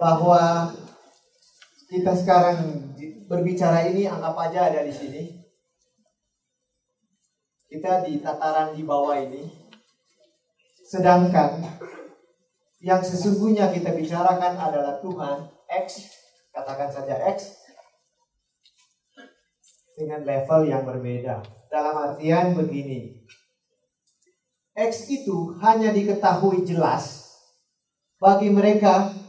bahwa 0.00 0.72
kita 1.92 2.16
sekarang 2.16 2.88
berbicara 3.28 3.84
ini 3.92 4.08
anggap 4.08 4.32
aja 4.48 4.72
ada 4.72 4.80
di 4.88 4.94
sini. 4.96 5.22
Kita 7.68 8.02
di 8.08 8.18
tataran 8.18 8.72
di 8.72 8.82
bawah 8.82 9.20
ini. 9.20 9.44
Sedangkan 10.80 11.62
yang 12.80 13.04
sesungguhnya 13.04 13.70
kita 13.70 13.92
bicarakan 13.92 14.56
adalah 14.56 14.98
Tuhan 15.04 15.52
X, 15.68 16.16
katakan 16.50 16.88
saja 16.90 17.14
X, 17.36 17.60
dengan 19.94 20.24
level 20.24 20.66
yang 20.66 20.82
berbeda. 20.82 21.44
Dalam 21.70 21.94
artian 21.94 22.56
begini, 22.56 23.22
X 24.74 25.12
itu 25.12 25.54
hanya 25.60 25.92
diketahui 25.92 26.64
jelas 26.66 27.28
bagi 28.18 28.50
mereka 28.50 29.19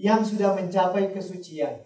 yang 0.00 0.24
sudah 0.24 0.56
mencapai 0.56 1.12
kesucian. 1.12 1.84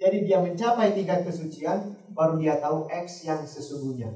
Jadi 0.00 0.24
dia 0.24 0.40
mencapai 0.40 0.96
tingkat 0.96 1.22
kesucian, 1.28 1.94
baru 2.16 2.40
dia 2.40 2.56
tahu 2.58 2.88
X 2.88 3.28
yang 3.28 3.44
sesungguhnya. 3.44 4.08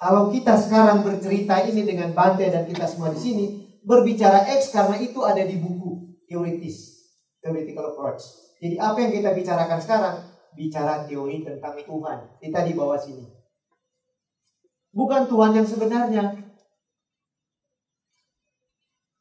Kalau 0.00 0.32
kita 0.32 0.56
sekarang 0.56 1.04
bercerita 1.04 1.60
ini 1.66 1.84
dengan 1.84 2.16
Bante 2.16 2.46
dan 2.48 2.64
kita 2.64 2.88
semua 2.88 3.12
di 3.12 3.20
sini, 3.20 3.46
berbicara 3.84 4.48
X 4.56 4.72
karena 4.72 4.96
itu 4.96 5.20
ada 5.26 5.44
di 5.44 5.60
buku 5.60 6.16
teoritis, 6.24 7.04
theoretical 7.42 7.92
approach. 7.92 8.22
Jadi 8.62 8.80
apa 8.80 8.96
yang 9.02 9.12
kita 9.12 9.30
bicarakan 9.36 9.80
sekarang? 9.82 10.16
Bicara 10.56 11.04
teori 11.04 11.44
tentang 11.44 11.76
Tuhan. 11.76 12.18
Kita 12.40 12.64
di 12.64 12.72
bawah 12.72 12.96
sini. 12.96 13.28
Bukan 14.94 15.28
Tuhan 15.28 15.52
yang 15.52 15.68
sebenarnya, 15.68 16.24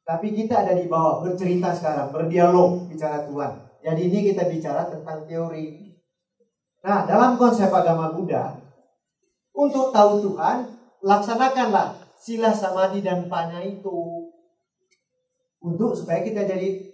tapi 0.09 0.33
kita 0.33 0.65
ada 0.65 0.73
di 0.73 0.89
bawah, 0.89 1.21
bercerita 1.21 1.69
sekarang, 1.69 2.09
berdialog, 2.09 2.89
bicara 2.89 3.29
Tuhan. 3.29 3.61
Jadi 3.85 4.01
ini 4.09 4.33
kita 4.33 4.49
bicara 4.49 4.89
tentang 4.89 5.29
teori. 5.29 5.93
Nah, 6.81 7.05
dalam 7.05 7.37
konsep 7.37 7.69
agama 7.69 8.09
Buddha, 8.09 8.57
untuk 9.53 9.93
tahu 9.93 10.25
Tuhan, 10.25 10.65
laksanakanlah 11.05 12.01
sila 12.17 12.49
samadhi 12.49 13.05
dan 13.05 13.29
panya 13.29 13.61
itu. 13.61 14.25
Untuk 15.61 15.93
supaya 15.93 16.25
kita 16.25 16.41
jadi 16.41 16.89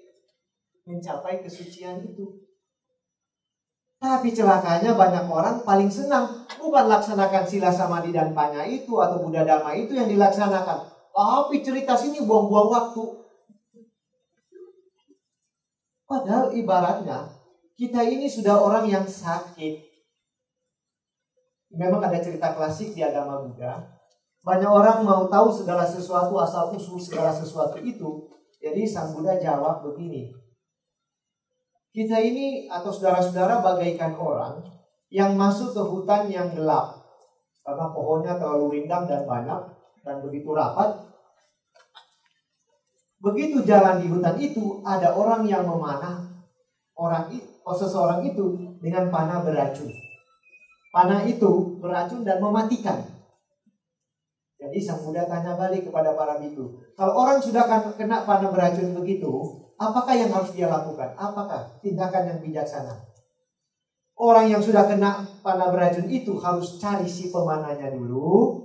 mencapai 0.83 1.39
kesucian 1.39 2.03
itu. 2.03 2.43
Tapi 3.95 4.35
celakanya 4.35 4.91
banyak 4.91 5.23
orang 5.31 5.63
paling 5.63 5.87
senang 5.87 6.43
bukan 6.59 6.91
laksanakan 6.91 7.47
sila 7.47 7.71
samadhi 7.71 8.11
dan 8.11 8.35
panya 8.35 8.67
itu 8.67 8.91
atau 8.99 9.23
Buddha 9.23 9.47
Dhamma 9.47 9.71
itu 9.71 9.95
yang 9.95 10.11
dilaksanakan 10.11 10.94
tapi 11.15 11.63
cerita 11.63 11.95
sini 11.95 12.27
buang-buang 12.27 12.67
waktu. 12.67 13.03
Padahal 16.03 16.51
ibaratnya 16.51 17.31
kita 17.79 18.03
ini 18.03 18.27
sudah 18.27 18.59
orang 18.59 18.83
yang 18.91 19.07
sakit. 19.07 19.79
Memang 21.71 22.03
ada 22.03 22.19
cerita 22.19 22.51
klasik 22.51 22.91
di 22.91 22.99
agama 22.99 23.47
Buddha. 23.47 23.79
Banyak 24.43 24.69
orang 24.69 25.07
mau 25.07 25.25
tahu 25.31 25.49
segala 25.49 25.87
sesuatu 25.87 26.35
asal 26.37 26.75
usul 26.75 26.99
segala 26.99 27.31
sesuatu 27.31 27.79
itu. 27.79 28.29
Jadi 28.59 28.83
Sang 28.85 29.15
Buddha 29.15 29.39
jawab 29.39 29.87
begini. 29.87 30.35
Kita 31.95 32.19
ini 32.19 32.67
atau 32.67 32.91
saudara-saudara 32.91 33.63
bagaikan 33.63 34.19
orang 34.19 34.61
yang 35.07 35.33
masuk 35.39 35.71
ke 35.71 35.81
hutan 35.81 36.27
yang 36.27 36.51
gelap. 36.51 37.07
Karena 37.63 37.89
pohonnya 37.89 38.35
terlalu 38.37 38.79
rindang 38.79 39.07
dan 39.09 39.25
banyak 39.25 39.74
dan 40.05 40.21
begitu 40.21 40.53
rapat 40.53 41.15
Begitu 43.25 43.65
jalan 43.65 44.05
di 44.05 44.07
hutan 44.13 44.37
itu, 44.37 44.85
ada 44.85 45.17
orang 45.17 45.49
yang 45.49 45.65
memanah 45.65 46.29
orang 46.93 47.33
itu, 47.33 47.57
oh, 47.65 47.73
seseorang 47.73 48.21
itu 48.21 48.77
dengan 48.77 49.09
panah 49.09 49.41
beracun. 49.41 49.89
Panah 50.93 51.25
itu 51.25 51.81
beracun 51.81 52.21
dan 52.21 52.37
mematikan. 52.37 53.01
Jadi 54.61 54.77
sang 54.77 55.01
Buddha 55.01 55.25
tanya 55.25 55.57
balik 55.57 55.89
kepada 55.89 56.13
para 56.13 56.37
biku. 56.37 56.79
Kalau 56.93 57.17
orang 57.17 57.41
sudah 57.41 57.65
kena 57.97 58.29
panah 58.29 58.53
beracun 58.53 58.93
begitu, 58.93 59.31
apakah 59.81 60.13
yang 60.13 60.29
harus 60.29 60.53
dia 60.53 60.69
lakukan? 60.69 61.17
Apakah 61.17 61.81
tindakan 61.81 62.29
yang 62.29 62.39
bijaksana? 62.45 63.09
Orang 64.15 64.47
yang 64.47 64.61
sudah 64.61 64.85
kena 64.85 65.25
panah 65.41 65.73
beracun 65.73 66.07
itu 66.13 66.37
harus 66.39 66.77
cari 66.77 67.09
si 67.09 67.33
pemanahnya 67.33 67.89
dulu, 67.89 68.64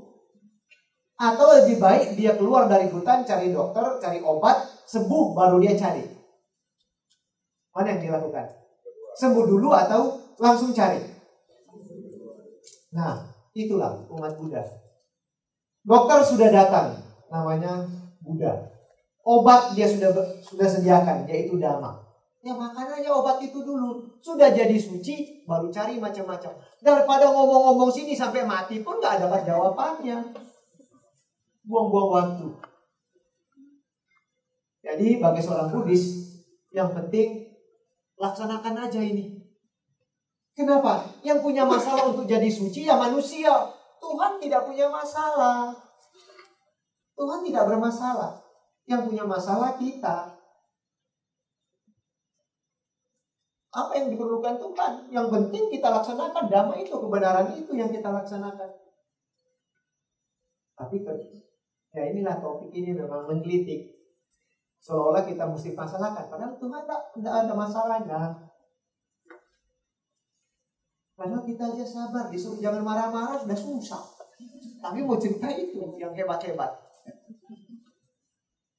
atau 1.21 1.47
lebih 1.61 1.77
baik 1.77 2.17
dia 2.17 2.33
keluar 2.33 2.65
dari 2.65 2.89
hutan, 2.89 3.29
cari 3.29 3.53
dokter, 3.53 4.01
cari 4.01 4.25
obat, 4.25 4.65
sembuh 4.89 5.37
baru 5.37 5.61
dia 5.61 5.77
cari. 5.77 6.01
Mana 7.77 7.93
yang 7.93 8.01
dilakukan? 8.09 8.49
Sembuh 9.21 9.45
dulu 9.45 9.69
atau 9.77 10.17
langsung 10.41 10.73
cari? 10.73 11.05
Nah, 12.97 13.21
itulah 13.53 14.01
umat 14.09 14.33
Buddha. 14.41 14.65
Dokter 15.85 16.25
sudah 16.25 16.49
datang, 16.49 17.05
namanya 17.29 17.85
Buddha. 18.25 18.73
Obat 19.21 19.77
dia 19.77 19.85
sudah 19.85 20.17
sudah 20.41 20.69
sediakan, 20.73 21.29
yaitu 21.29 21.61
dhamma. 21.61 22.01
Ya 22.41 22.57
makan 22.57 22.97
aja 22.97 23.13
obat 23.13 23.37
itu 23.45 23.61
dulu. 23.61 24.09
Sudah 24.25 24.49
jadi 24.49 24.81
suci, 24.81 25.45
baru 25.45 25.69
cari 25.69 26.01
macam-macam. 26.01 26.57
Daripada 26.81 27.29
ngomong-ngomong 27.29 27.93
sini 27.93 28.17
sampai 28.17 28.49
mati 28.49 28.81
pun 28.81 28.97
nggak 28.97 29.29
dapat 29.29 29.45
jawabannya 29.45 30.49
buang-buang 31.71 32.11
waktu. 32.11 32.49
Jadi 34.83 35.23
bagi 35.23 35.39
seorang 35.39 35.71
Buddhis, 35.71 36.35
yang 36.75 36.91
penting 36.91 37.55
laksanakan 38.19 38.91
aja 38.91 38.99
ini. 38.99 39.39
Kenapa? 40.59 41.07
Yang 41.23 41.47
punya 41.47 41.63
masalah 41.63 42.11
untuk 42.11 42.27
jadi 42.27 42.51
suci 42.51 42.91
ya 42.91 42.99
manusia. 42.99 43.71
Tuhan 44.03 44.43
tidak 44.43 44.67
punya 44.67 44.91
masalah. 44.91 45.73
Tuhan 47.15 47.41
tidak 47.47 47.65
bermasalah. 47.71 48.43
Yang 48.91 49.01
punya 49.07 49.25
masalah 49.25 49.79
kita. 49.79 50.41
Apa 53.71 53.93
yang 53.95 54.11
diperlukan 54.11 54.59
Tuhan? 54.59 54.93
Yang 55.15 55.27
penting 55.31 55.65
kita 55.71 55.89
laksanakan 55.95 56.51
damai 56.51 56.83
itu, 56.83 56.99
kebenaran 56.99 57.55
itu 57.55 57.71
yang 57.79 57.95
kita 57.95 58.11
laksanakan. 58.11 58.71
Tapi 60.75 60.97
Ya 61.91 62.03
inilah 62.07 62.39
topik 62.39 62.71
ini 62.71 62.95
memang 62.95 63.27
menggelitik. 63.27 63.99
Seolah-olah 64.81 65.27
kita 65.27 65.45
mesti 65.51 65.75
masalahkan. 65.75 66.31
Padahal 66.31 66.55
Tuhan 66.57 66.83
tak, 66.87 67.01
tidak 67.19 67.35
ada 67.45 67.53
masalahnya. 67.53 68.21
Padahal 71.19 71.43
kita 71.45 71.63
aja 71.75 71.85
sabar. 71.85 72.31
Disuruh 72.31 72.63
jangan 72.63 72.87
marah-marah 72.87 73.43
sudah 73.43 73.59
susah. 73.59 74.03
Tapi 74.81 75.05
mau 75.05 75.21
cerita 75.21 75.51
itu 75.53 75.99
yang 76.01 76.15
hebat-hebat. 76.17 76.81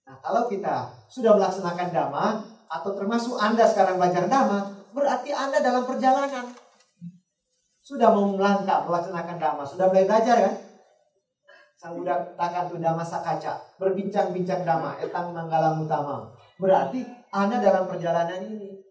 Nah 0.07 0.17
kalau 0.23 0.49
kita 0.49 0.89
sudah 1.11 1.37
melaksanakan 1.37 1.91
dhamma. 1.93 2.27
Atau 2.71 2.95
termasuk 2.95 3.35
Anda 3.35 3.67
sekarang 3.67 3.99
belajar 3.99 4.31
dhamma. 4.31 4.71
Berarti 4.95 5.35
Anda 5.35 5.59
dalam 5.59 5.83
perjalanan. 5.83 6.55
Sudah 7.83 8.15
mau 8.15 8.31
melangkah 8.31 8.87
melaksanakan 8.87 9.37
dhamma. 9.37 9.63
Sudah 9.67 9.91
belajar 9.91 10.37
kan? 10.47 10.55
Katakan 11.81 12.69
tuh 12.69 12.77
masa 12.77 13.25
kaca, 13.25 13.57
berbincang-bincang 13.81 14.61
dama, 14.61 14.93
etang 15.01 15.33
manggalang 15.33 15.81
utama. 15.81 16.29
Berarti 16.61 17.01
Anda 17.33 17.57
dalam 17.57 17.89
perjalanan 17.89 18.45
ini. 18.45 18.85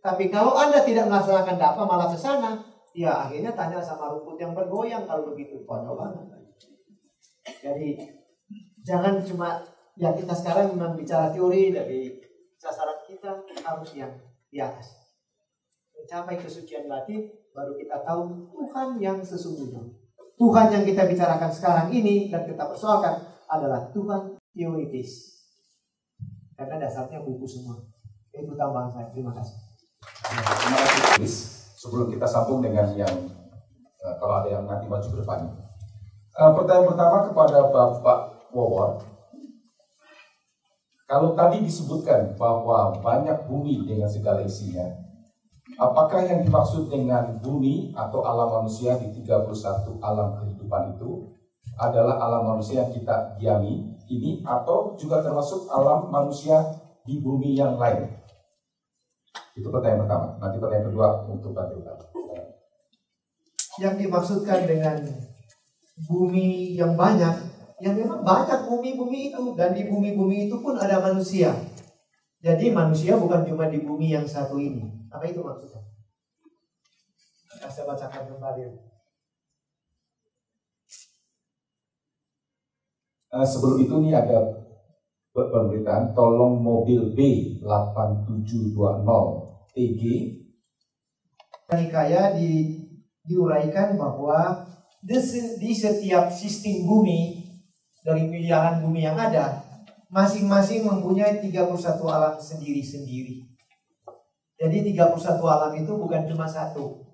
Tapi 0.00 0.32
kalau 0.32 0.56
Anda 0.56 0.80
tidak 0.80 1.12
melaksanakan 1.12 1.60
dhamma 1.60 1.84
malah 1.84 2.08
ke 2.08 2.16
sana, 2.16 2.64
Ya 2.94 3.26
akhirnya 3.26 3.50
tanya 3.58 3.82
sama 3.82 4.14
rumput 4.14 4.38
yang 4.38 4.54
bergoyang 4.54 5.02
kalau 5.02 5.34
begitu 5.34 5.66
banget. 5.66 6.30
Jadi 7.58 7.98
jangan 8.86 9.18
cuma 9.26 9.66
ya 9.98 10.14
kita 10.14 10.30
sekarang 10.30 10.78
memang 10.78 10.94
bicara 10.94 11.34
teori 11.34 11.74
dari 11.74 12.22
sasaran 12.54 13.02
kita 13.02 13.42
harus 13.66 13.90
yang 13.98 14.14
di 14.46 14.62
atas. 14.62 15.10
Mencapai 15.90 16.38
kesucian 16.38 16.86
batin 16.86 17.34
baru 17.50 17.74
kita 17.74 18.06
tahu 18.06 18.46
Tuhan 18.54 19.02
yang 19.02 19.18
sesungguhnya. 19.18 19.82
Tuhan 20.34 20.66
yang 20.74 20.82
kita 20.82 21.06
bicarakan 21.06 21.50
sekarang 21.54 21.88
ini 21.94 22.26
dan 22.26 22.42
kita 22.42 22.66
persoalkan 22.66 23.22
adalah 23.46 23.86
Tuhan 23.94 24.34
teoritis. 24.50 25.42
Karena 26.58 26.78
dasarnya 26.82 27.22
buku 27.22 27.46
semua. 27.46 27.78
Itu 28.34 28.54
tambahan 28.58 28.90
saya. 28.90 29.06
Terima 29.14 29.30
kasih. 29.34 29.54
Terima 30.02 30.78
kasih. 30.82 31.30
Sebelum 31.78 32.10
kita 32.10 32.26
sambung 32.26 32.64
dengan 32.64 32.90
yang 32.96 33.14
uh, 34.02 34.14
kalau 34.18 34.42
ada 34.42 34.48
yang 34.58 34.64
nanti 34.66 34.90
maju 34.90 35.04
ke 35.06 35.18
depan. 35.22 35.38
Uh, 36.34 36.50
pertanyaan 36.56 36.88
pertama 36.90 37.16
kepada 37.30 37.58
Bapak 37.70 38.18
Wawor. 38.50 39.06
Kalau 41.04 41.36
tadi 41.36 41.62
disebutkan 41.62 42.34
bahwa 42.34 42.96
banyak 42.98 43.46
bumi 43.46 43.86
dengan 43.86 44.08
segala 44.08 44.42
isinya, 44.42 44.88
apakah 45.78 46.22
yang 46.26 46.40
dimaksud 46.46 46.90
dengan 46.90 47.38
bumi 47.42 47.94
atau 47.94 48.22
alam 48.22 48.62
manusia 48.62 48.98
di 48.98 49.10
31 49.24 49.98
alam 50.00 50.38
kehidupan 50.38 50.98
itu 50.98 51.34
adalah 51.78 52.22
alam 52.22 52.54
manusia 52.54 52.86
yang 52.86 52.92
kita 52.94 53.34
diami 53.40 53.98
ini 54.10 54.44
atau 54.46 54.94
juga 54.94 55.24
termasuk 55.24 55.66
alam 55.72 56.12
manusia 56.12 56.62
di 57.02 57.18
bumi 57.18 57.58
yang 57.58 57.74
lain? 57.80 58.06
Itu 59.54 59.70
pertanyaan 59.70 60.06
pertama. 60.06 60.26
Nanti 60.42 60.56
pertanyaan 60.58 60.86
kedua 60.90 61.08
untuk 61.30 61.54
Bantu 61.54 61.78
Yang 63.78 63.94
dimaksudkan 64.06 64.60
dengan 64.66 64.96
bumi 66.06 66.78
yang 66.78 66.94
banyak, 66.94 67.34
ya 67.82 67.90
memang 67.90 68.22
banyak 68.22 68.66
bumi-bumi 68.70 69.34
itu 69.34 69.54
dan 69.58 69.74
di 69.74 69.86
bumi-bumi 69.86 70.46
itu 70.50 70.58
pun 70.62 70.78
ada 70.78 71.02
manusia. 71.02 71.54
Jadi 72.44 72.68
manusia 72.76 73.16
bukan 73.16 73.48
cuma 73.48 73.72
di 73.72 73.80
bumi 73.80 74.12
yang 74.12 74.28
satu 74.28 74.60
ini. 74.60 74.84
Apa 75.08 75.24
itu 75.24 75.40
maksudnya? 75.40 75.80
Saya 77.64 77.88
bacakan 77.88 78.28
kembali. 78.28 78.84
Uh, 83.32 83.46
sebelum 83.48 83.80
itu 83.80 83.94
nih 84.04 84.12
ada 84.12 84.60
pemberitaan 85.32 86.12
tolong 86.12 86.60
mobil 86.60 87.16
B8720 87.16 89.08
TG 89.74 90.02
Nikaya 91.74 92.36
di, 92.36 92.78
diuraikan 93.24 93.96
bahwa 93.96 94.68
di, 95.00 95.16
di 95.58 95.72
setiap 95.72 96.28
sistem 96.28 96.84
bumi 96.84 97.40
dari 98.04 98.28
miliaran 98.28 98.84
bumi 98.84 99.00
yang 99.02 99.16
ada 99.16 99.63
masing-masing 100.08 100.84
mempunyai 100.84 101.40
31 101.40 101.80
alam 102.08 102.34
sendiri-sendiri. 102.40 103.44
Jadi 104.54 104.76
31 104.94 105.44
alam 105.44 105.72
itu 105.76 105.92
bukan 105.92 106.22
cuma 106.30 106.46
satu. 106.48 107.04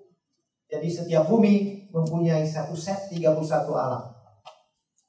Jadi 0.71 0.87
setiap 0.87 1.27
bumi 1.27 1.87
mempunyai 1.91 2.47
satu 2.47 2.77
set 2.77 3.11
31 3.11 3.43
alam. 3.75 4.07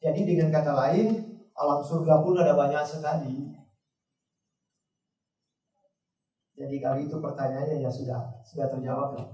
Jadi 0.02 0.26
dengan 0.26 0.50
kata 0.50 0.74
lain, 0.74 1.22
alam 1.54 1.78
surga 1.78 2.26
pun 2.26 2.34
ada 2.34 2.58
banyak 2.58 2.82
sekali. 2.82 3.54
Jadi 6.58 6.76
kali 6.82 7.06
itu 7.06 7.16
pertanyaannya 7.22 7.80
ya 7.80 7.90
sudah 7.90 8.42
sudah 8.42 8.66
terjawab 8.70 9.18
ya. 9.18 9.26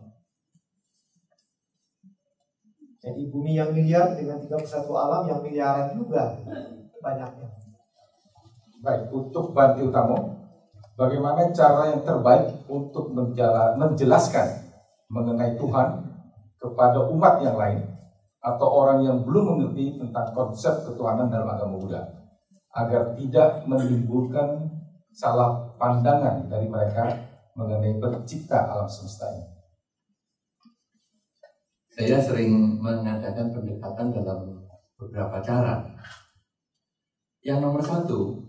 Jadi 2.99 3.31
bumi 3.31 3.57
yang 3.57 3.71
miliar 3.71 4.13
dengan 4.19 4.43
31 4.43 4.65
alam 4.91 5.23
yang 5.31 5.41
miliaran 5.41 5.95
juga 5.95 6.35
banyaknya. 6.99 7.58
Baik, 8.79 9.11
untuk 9.11 9.51
Banti 9.51 9.83
Utamo, 9.83 10.39
bagaimana 10.95 11.51
cara 11.51 11.91
yang 11.91 12.07
terbaik 12.07 12.63
untuk 12.71 13.11
menjelaskan 13.11 14.71
mengenai 15.11 15.59
Tuhan 15.59 15.89
kepada 16.63 17.11
umat 17.11 17.43
yang 17.43 17.59
lain 17.59 17.83
atau 18.39 18.69
orang 18.71 19.03
yang 19.03 19.19
belum 19.27 19.59
mengerti 19.59 19.99
tentang 19.99 20.31
konsep 20.31 20.87
ketuhanan 20.87 21.27
dalam 21.27 21.51
agama 21.51 21.75
Buddha 21.75 22.03
agar 22.71 23.19
tidak 23.19 23.67
menimbulkan 23.67 24.71
salah 25.11 25.75
pandangan 25.75 26.47
dari 26.47 26.71
mereka 26.71 27.11
mengenai 27.59 27.99
pencipta 27.99 28.71
alam 28.71 28.87
semesta 28.87 29.27
ini. 29.35 29.47
Saya 31.99 32.23
sering 32.23 32.79
mengadakan 32.79 33.51
pendekatan 33.51 34.15
dalam 34.15 34.63
beberapa 34.95 35.43
cara. 35.43 35.83
Yang 37.43 37.59
nomor 37.59 37.83
satu, 37.83 38.48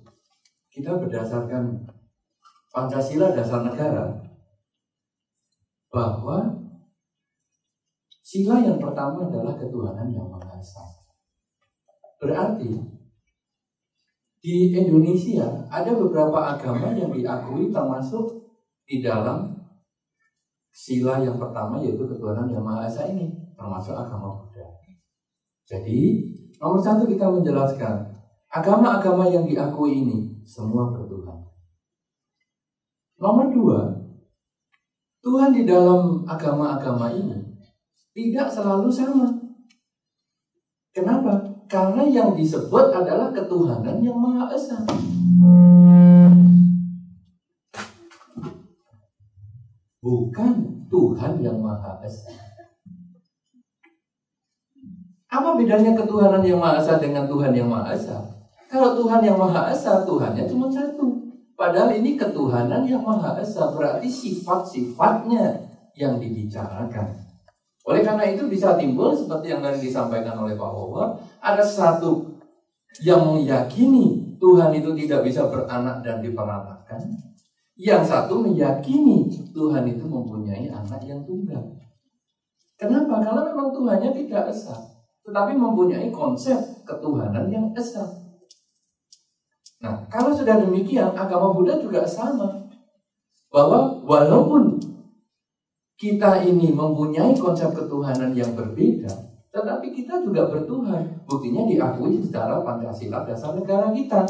kita 0.80 0.96
berdasarkan 0.96 1.84
Pancasila 2.72 3.36
dasar 3.36 3.68
negara 3.68 4.16
bahwa 5.92 6.60
Sila 8.30 8.62
yang 8.62 8.78
pertama 8.78 9.26
adalah 9.26 9.58
ketuhanan 9.58 10.14
yang 10.14 10.30
Maha 10.30 10.54
Esa. 10.62 10.86
Berarti 12.22 12.78
di 14.38 14.70
Indonesia 14.70 15.66
ada 15.66 15.98
beberapa 15.98 16.38
agama 16.38 16.94
yang 16.94 17.10
diakui 17.10 17.74
termasuk 17.74 18.30
di 18.86 19.02
dalam 19.02 19.50
sila 20.70 21.26
yang 21.26 21.42
pertama 21.42 21.82
yaitu 21.82 22.06
ketuhanan 22.06 22.54
yang 22.54 22.62
Maha 22.62 22.86
Esa 22.86 23.10
ini 23.10 23.34
termasuk 23.58 23.98
agama 23.98 24.38
Buddha. 24.38 24.78
Jadi 25.66 26.22
nomor 26.62 26.86
satu 26.86 27.10
kita 27.10 27.34
menjelaskan 27.34 28.09
agama-agama 28.50 29.30
yang 29.30 29.46
diakui 29.46 30.02
ini 30.02 30.18
semua 30.42 30.90
bertuhan. 30.90 31.46
Nomor 33.22 33.54
dua, 33.54 33.80
Tuhan 35.22 35.54
di 35.54 35.70
dalam 35.70 36.26
agama-agama 36.26 37.14
ini 37.14 37.38
tidak 38.18 38.50
selalu 38.50 38.90
sama. 38.90 39.30
Kenapa? 40.90 41.46
Karena 41.70 42.02
yang 42.10 42.34
disebut 42.34 42.90
adalah 42.90 43.30
ketuhanan 43.30 44.02
yang 44.02 44.18
Maha 44.18 44.50
Esa. 44.50 44.82
Bukan 50.02 50.54
Tuhan 50.90 51.34
yang 51.46 51.62
Maha 51.62 52.02
Esa. 52.02 52.34
Apa 55.30 55.54
bedanya 55.54 55.94
ketuhanan 55.94 56.42
yang 56.42 56.58
Maha 56.58 56.82
Esa 56.82 56.98
dengan 56.98 57.30
Tuhan 57.30 57.54
yang 57.54 57.70
Maha 57.70 57.94
Esa? 57.94 58.39
Kalau 58.70 58.94
Tuhan 58.94 59.26
yang 59.26 59.42
Maha 59.42 59.74
Esa, 59.74 60.06
Tuhannya 60.06 60.46
cuma 60.46 60.70
satu. 60.70 61.10
Padahal 61.58 61.90
ini 61.98 62.14
ketuhanan 62.14 62.86
yang 62.86 63.02
Maha 63.02 63.42
Esa, 63.42 63.74
berarti 63.74 64.06
sifat-sifatnya 64.06 65.58
yang 65.98 66.22
dibicarakan. 66.22 67.18
Oleh 67.90 68.06
karena 68.06 68.30
itu 68.30 68.46
bisa 68.46 68.78
timbul 68.78 69.18
seperti 69.18 69.50
yang 69.50 69.66
tadi 69.66 69.82
disampaikan 69.82 70.38
oleh 70.38 70.54
Pak 70.54 70.70
Wawa, 70.70 71.18
ada 71.42 71.66
satu 71.66 72.38
yang 73.02 73.34
meyakini 73.34 74.38
Tuhan 74.38 74.70
itu 74.78 74.94
tidak 74.94 75.26
bisa 75.26 75.50
beranak 75.50 76.06
dan 76.06 76.22
diperanakan. 76.22 77.02
Yang 77.74 78.04
satu 78.12 78.46
meyakini 78.46 79.26
Tuhan 79.50 79.90
itu 79.90 80.06
mempunyai 80.06 80.70
anak 80.70 81.02
yang 81.08 81.26
tunggal. 81.26 81.80
Kenapa? 82.78 83.24
Karena 83.24 83.42
memang 83.44 83.74
Tuhannya 83.74 84.12
tidak 84.14 84.52
esa, 84.52 84.76
tetapi 85.26 85.58
mempunyai 85.58 86.14
konsep 86.14 86.60
ketuhanan 86.86 87.50
yang 87.50 87.72
esa. 87.74 88.19
Nah, 89.80 89.96
kalau 90.12 90.36
sudah 90.36 90.60
demikian, 90.60 91.16
agama 91.16 91.56
Buddha 91.56 91.80
juga 91.80 92.04
sama. 92.04 92.68
Bahwa 93.50 94.04
walaupun 94.04 94.78
kita 96.00 96.44
ini 96.48 96.72
mempunyai 96.72 97.36
konsep 97.36 97.72
ketuhanan 97.76 98.32
yang 98.32 98.56
berbeda, 98.56 99.10
tetapi 99.50 99.92
kita 99.92 100.22
juga 100.24 100.48
bertuhan. 100.48 101.04
Buktinya 101.26 101.66
diakui 101.66 102.22
secara 102.22 102.62
Pancasila 102.62 103.26
dasar 103.26 103.58
negara 103.58 103.90
kita. 103.92 104.24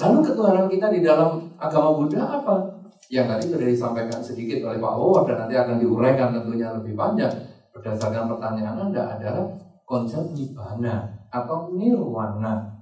Lalu 0.00 0.18
ketuhanan 0.24 0.66
kita 0.72 0.88
di 0.88 1.00
dalam 1.04 1.52
agama 1.60 1.92
Buddha 1.92 2.40
apa? 2.40 2.80
Yang 3.12 3.26
tadi 3.26 3.44
sudah 3.52 3.68
disampaikan 3.68 4.20
sedikit 4.22 4.64
oleh 4.64 4.78
Pak 4.80 4.94
Howard 4.96 5.24
dan 5.28 5.36
nanti 5.44 5.58
akan 5.58 5.76
diuraikan 5.82 6.30
tentunya 6.32 6.72
lebih 6.72 6.94
panjang. 6.96 7.32
Berdasarkan 7.74 8.30
pertanyaan 8.30 8.88
Anda 8.88 9.18
adalah 9.18 9.44
konsep 9.84 10.32
nibbana 10.32 11.26
atau 11.28 11.74
nirwana. 11.74 12.79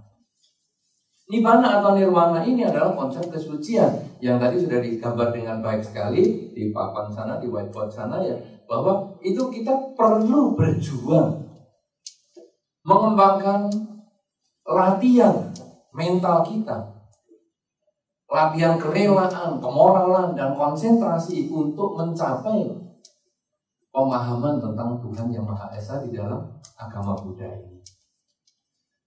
Nibbana 1.28 1.84
atau 1.84 1.92
nirwana 1.92 2.40
ini 2.40 2.64
adalah 2.64 2.96
konsep 2.96 3.28
kesucian 3.28 4.00
yang 4.24 4.40
tadi 4.40 4.64
sudah 4.64 4.80
digambar 4.80 5.28
dengan 5.28 5.60
baik 5.60 5.84
sekali 5.84 6.56
di 6.56 6.72
papan 6.72 7.12
sana, 7.12 7.36
di 7.36 7.52
whiteboard 7.52 7.92
sana 7.92 8.16
ya, 8.24 8.32
bahwa 8.64 9.12
itu 9.20 9.52
kita 9.52 9.92
perlu 9.92 10.56
berjuang 10.56 11.36
mengembangkan 12.80 13.68
latihan 14.64 15.52
mental 15.92 16.40
kita, 16.48 16.96
latihan 18.32 18.80
kerelaan, 18.80 19.60
kemoralan, 19.60 20.32
dan 20.32 20.56
konsentrasi 20.56 21.52
untuk 21.52 21.92
mencapai 22.00 22.72
pemahaman 23.92 24.56
tentang 24.64 24.96
Tuhan 25.05 25.28
yang 25.28 25.44
Maha 25.44 25.76
Esa 25.76 26.00
di 26.00 26.16
dalam 26.16 26.40
agama 26.80 27.12
Buddha 27.20 27.52
ini. 27.52 27.84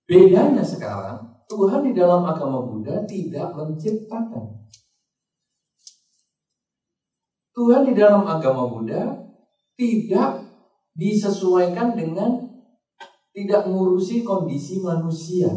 Bedanya 0.06 0.61
sekarang, 0.61 1.40
Tuhan 1.52 1.84
di 1.84 1.91
dalam 1.91 2.23
agama 2.23 2.64
Buddha 2.64 3.03
tidak 3.03 3.52
menciptakan. 3.52 4.64
Tuhan 7.52 7.84
di 7.84 7.91
dalam 7.91 8.23
agama 8.23 8.72
Buddha 8.72 9.11
tidak 9.76 10.48
disesuaikan 10.95 11.99
dengan 11.99 12.40
tidak 13.36 13.68
mengurusi 13.68 14.23
kondisi 14.23 14.80
manusia. 14.80 15.52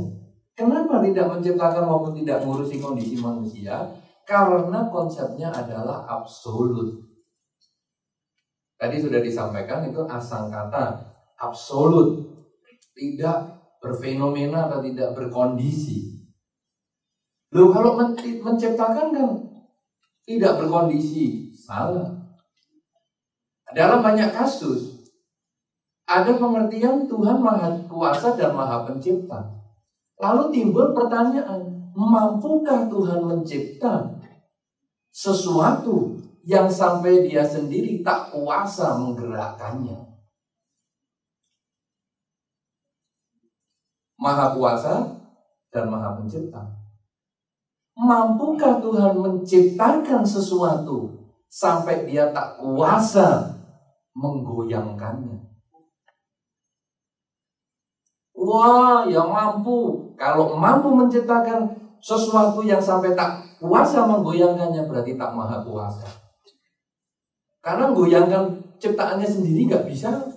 Kenapa 0.59 0.99
tidak 0.99 1.31
menciptakan 1.31 1.87
maupun 1.87 2.19
tidak 2.19 2.43
mengurusi 2.43 2.83
kondisi 2.83 3.15
manusia? 3.23 3.87
Karena 4.27 4.91
konsepnya 4.91 5.55
adalah 5.55 6.03
absolut. 6.11 7.07
Tadi 8.75 8.99
sudah 8.99 9.23
disampaikan 9.23 9.87
itu 9.87 10.03
asal 10.11 10.51
kata 10.51 10.99
absolut, 11.39 12.19
tidak 12.99 13.64
berfenomena 13.85 14.73
atau 14.73 14.81
tidak 14.81 15.13
berkondisi. 15.13 16.25
Loh 17.53 17.69
kalau 17.69 18.01
menciptakan 18.17 19.13
kan 19.13 19.31
tidak 20.25 20.65
berkondisi, 20.65 21.53
salah. 21.53 22.09
Dalam 23.77 24.01
banyak 24.01 24.33
kasus 24.33 25.13
ada 26.09 26.33
pengertian 26.33 27.05
Tuhan 27.05 27.45
Maha 27.45 27.77
Kuasa 27.85 28.33
dan 28.33 28.57
Maha 28.57 28.89
Pencipta. 28.89 29.53
Lalu 30.17 30.49
timbul 30.55 30.97
pertanyaan, 30.97 31.93
mampukah 31.93 32.89
Tuhan 32.89 33.21
mencipta 33.29 34.17
sesuatu 35.13 36.17
yang 36.45 36.69
sampai 36.69 37.25
dia 37.25 37.43
sendiri 37.43 38.05
tak 38.05 38.31
kuasa 38.31 38.99
menggerakkannya. 39.01 40.14
Maha 44.25 44.57
kuasa 44.57 45.05
dan 45.69 45.93
maha 45.93 46.17
pencipta. 46.17 46.65
Mampukah 47.93 48.81
Tuhan 48.81 49.21
menciptakan 49.21 50.25
sesuatu 50.25 51.29
sampai 51.53 52.09
dia 52.09 52.33
tak 52.33 52.57
kuasa 52.57 53.53
menggoyangkannya? 54.17 55.45
Wah, 58.33 59.05
ya 59.05 59.21
mampu. 59.29 60.09
Kalau 60.17 60.57
mampu 60.57 60.89
menciptakan 60.89 61.69
sesuatu 62.01 62.65
yang 62.65 62.81
sampai 62.81 63.13
tak 63.13 63.45
kuasa 63.61 64.09
menggoyangkannya 64.09 64.89
berarti 64.89 65.21
tak 65.21 65.37
maha 65.37 65.61
kuasa. 65.61 66.09
Karena 67.61 67.93
goyangkan 67.93 68.57
ciptaannya 68.81 69.29
sendiri 69.29 69.69
nggak 69.69 69.85
bisa. 69.85 70.34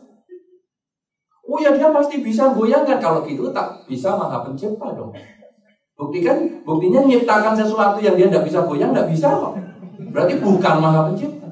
Oh 1.57 1.61
ya 1.65 1.73
dia 1.73 1.89
pasti 1.89 2.21
bisa 2.21 2.53
goyangkan 2.53 3.01
kalau 3.01 3.25
gitu 3.25 3.49
tak 3.49 3.81
bisa 3.89 4.13
maha 4.13 4.45
pencipta 4.45 4.93
dong. 4.93 5.09
Buktikan, 5.97 6.61
buktinya 6.61 7.01
menciptakan 7.01 7.57
sesuatu 7.57 7.97
yang 7.97 8.13
dia 8.13 8.29
nggak 8.29 8.45
bisa 8.45 8.61
goyang 8.61 8.93
nggak 8.93 9.09
bisa 9.09 9.25
kok. 9.33 9.57
Berarti 10.13 10.37
bukan 10.37 10.75
maha 10.77 11.09
pencipta. 11.09 11.49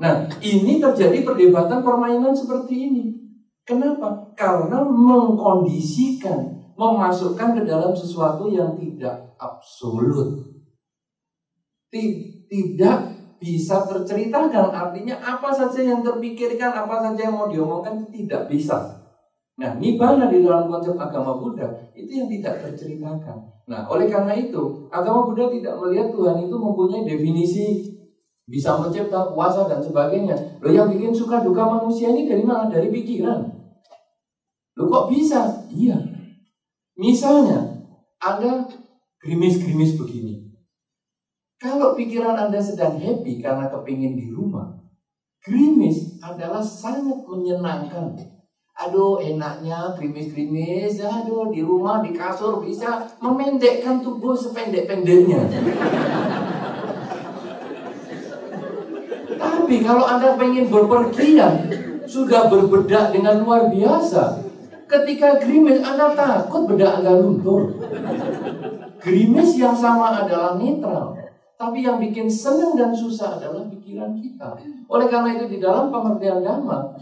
Nah 0.00 0.24
ini 0.40 0.80
terjadi 0.80 1.20
perdebatan 1.20 1.84
permainan 1.84 2.32
seperti 2.32 2.88
ini. 2.88 3.04
Kenapa? 3.68 4.32
Karena 4.32 4.88
mengkondisikan, 4.88 6.72
memasukkan 6.80 7.60
ke 7.60 7.62
dalam 7.68 7.92
sesuatu 7.92 8.48
yang 8.48 8.72
tidak 8.80 9.36
absolut. 9.36 10.48
Tidak 11.92 12.96
bisa 13.36 13.84
terceritakan. 13.84 14.72
Artinya 14.72 15.20
apa 15.20 15.52
saja 15.52 15.84
yang 15.84 16.00
terpikirkan, 16.00 16.72
apa 16.72 17.04
saja 17.04 17.28
yang 17.28 17.36
mau 17.36 17.52
diomongkan 17.52 18.08
tidak 18.08 18.48
bisa. 18.48 18.99
Nah, 19.60 19.76
nibbana 19.76 20.32
di 20.32 20.40
dalam 20.40 20.72
konsep 20.72 20.96
agama 20.96 21.36
Buddha 21.36 21.68
itu 21.92 22.08
yang 22.24 22.32
tidak 22.32 22.64
terceritakan. 22.64 23.36
Nah, 23.68 23.84
oleh 23.92 24.08
karena 24.08 24.32
itu, 24.32 24.88
agama 24.88 25.28
Buddha 25.28 25.52
tidak 25.52 25.76
melihat 25.76 26.08
Tuhan 26.16 26.48
itu 26.48 26.56
mempunyai 26.56 27.04
definisi 27.04 27.66
bisa 28.48 28.80
mencipta, 28.80 29.36
kuasa 29.36 29.68
dan 29.68 29.84
sebagainya. 29.84 30.32
Loh 30.64 30.72
yang 30.72 30.88
bikin 30.88 31.12
suka 31.12 31.44
duka 31.44 31.60
manusia 31.68 32.08
ini 32.08 32.24
dari 32.24 32.40
mana? 32.40 32.72
Dari 32.72 32.88
pikiran. 32.88 33.52
Loh 34.80 34.86
kok 34.88 35.12
bisa? 35.12 35.68
Iya. 35.68 36.08
Misalnya, 36.96 37.84
ada 38.16 38.64
gerimis-gerimis 39.20 40.00
begini. 40.00 40.56
Kalau 41.60 41.92
pikiran 41.92 42.48
Anda 42.48 42.56
sedang 42.64 42.96
happy 42.96 43.44
karena 43.44 43.68
kepingin 43.68 44.16
di 44.16 44.32
rumah, 44.32 44.72
gerimis 45.44 46.16
adalah 46.24 46.64
sangat 46.64 47.28
menyenangkan. 47.28 48.39
Aduh 48.80 49.20
enaknya 49.20 49.92
gerimis-gerimis, 49.92 51.04
aduh 51.04 51.52
di 51.52 51.60
rumah, 51.60 52.00
di 52.00 52.16
kasur 52.16 52.64
bisa 52.64 53.04
memendekkan 53.20 54.00
tubuh 54.00 54.32
sependek-pendeknya. 54.32 55.44
Tapi 59.36 59.74
kalau 59.84 60.04
Anda 60.08 60.32
pengen 60.40 60.72
berpergian, 60.72 61.68
sudah 62.08 62.48
berbedak 62.48 63.12
dengan 63.12 63.44
luar 63.44 63.68
biasa. 63.68 64.48
Ketika 64.88 65.36
gerimis, 65.38 65.84
Anda 65.84 66.16
takut 66.16 66.64
bedak 66.64 67.04
Anda 67.04 67.20
luntur. 67.20 67.76
Gerimis 68.98 69.60
yang 69.60 69.76
sama 69.76 70.24
adalah 70.24 70.56
netral. 70.56 71.20
Tapi 71.60 71.84
yang 71.84 72.00
bikin 72.00 72.24
senang 72.24 72.72
dan 72.72 72.96
susah 72.96 73.36
adalah 73.36 73.68
pikiran 73.68 74.16
kita. 74.16 74.56
Oleh 74.88 75.06
karena 75.12 75.36
itu 75.36 75.44
di 75.52 75.58
dalam 75.60 75.92
pengertian 75.92 76.40
dhamma, 76.40 76.96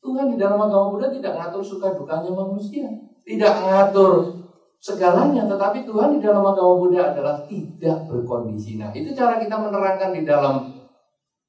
Tuhan 0.00 0.32
di 0.32 0.36
dalam 0.40 0.56
agama 0.56 0.96
Buddha 0.96 1.12
tidak 1.12 1.36
ngatur 1.36 1.62
suka 1.62 1.92
dukanya 1.92 2.32
manusia. 2.32 2.88
Tidak 3.24 3.54
ngatur 3.68 4.32
segalanya. 4.80 5.44
Tetapi 5.44 5.84
Tuhan 5.84 6.16
di 6.16 6.20
dalam 6.24 6.40
agama 6.40 6.80
Buddha 6.80 7.12
adalah 7.12 7.44
tidak 7.44 8.08
berkondisi. 8.08 8.80
Nah 8.80 8.90
itu 8.96 9.12
cara 9.12 9.36
kita 9.36 9.60
menerangkan 9.60 10.16
di 10.16 10.24
dalam 10.24 10.72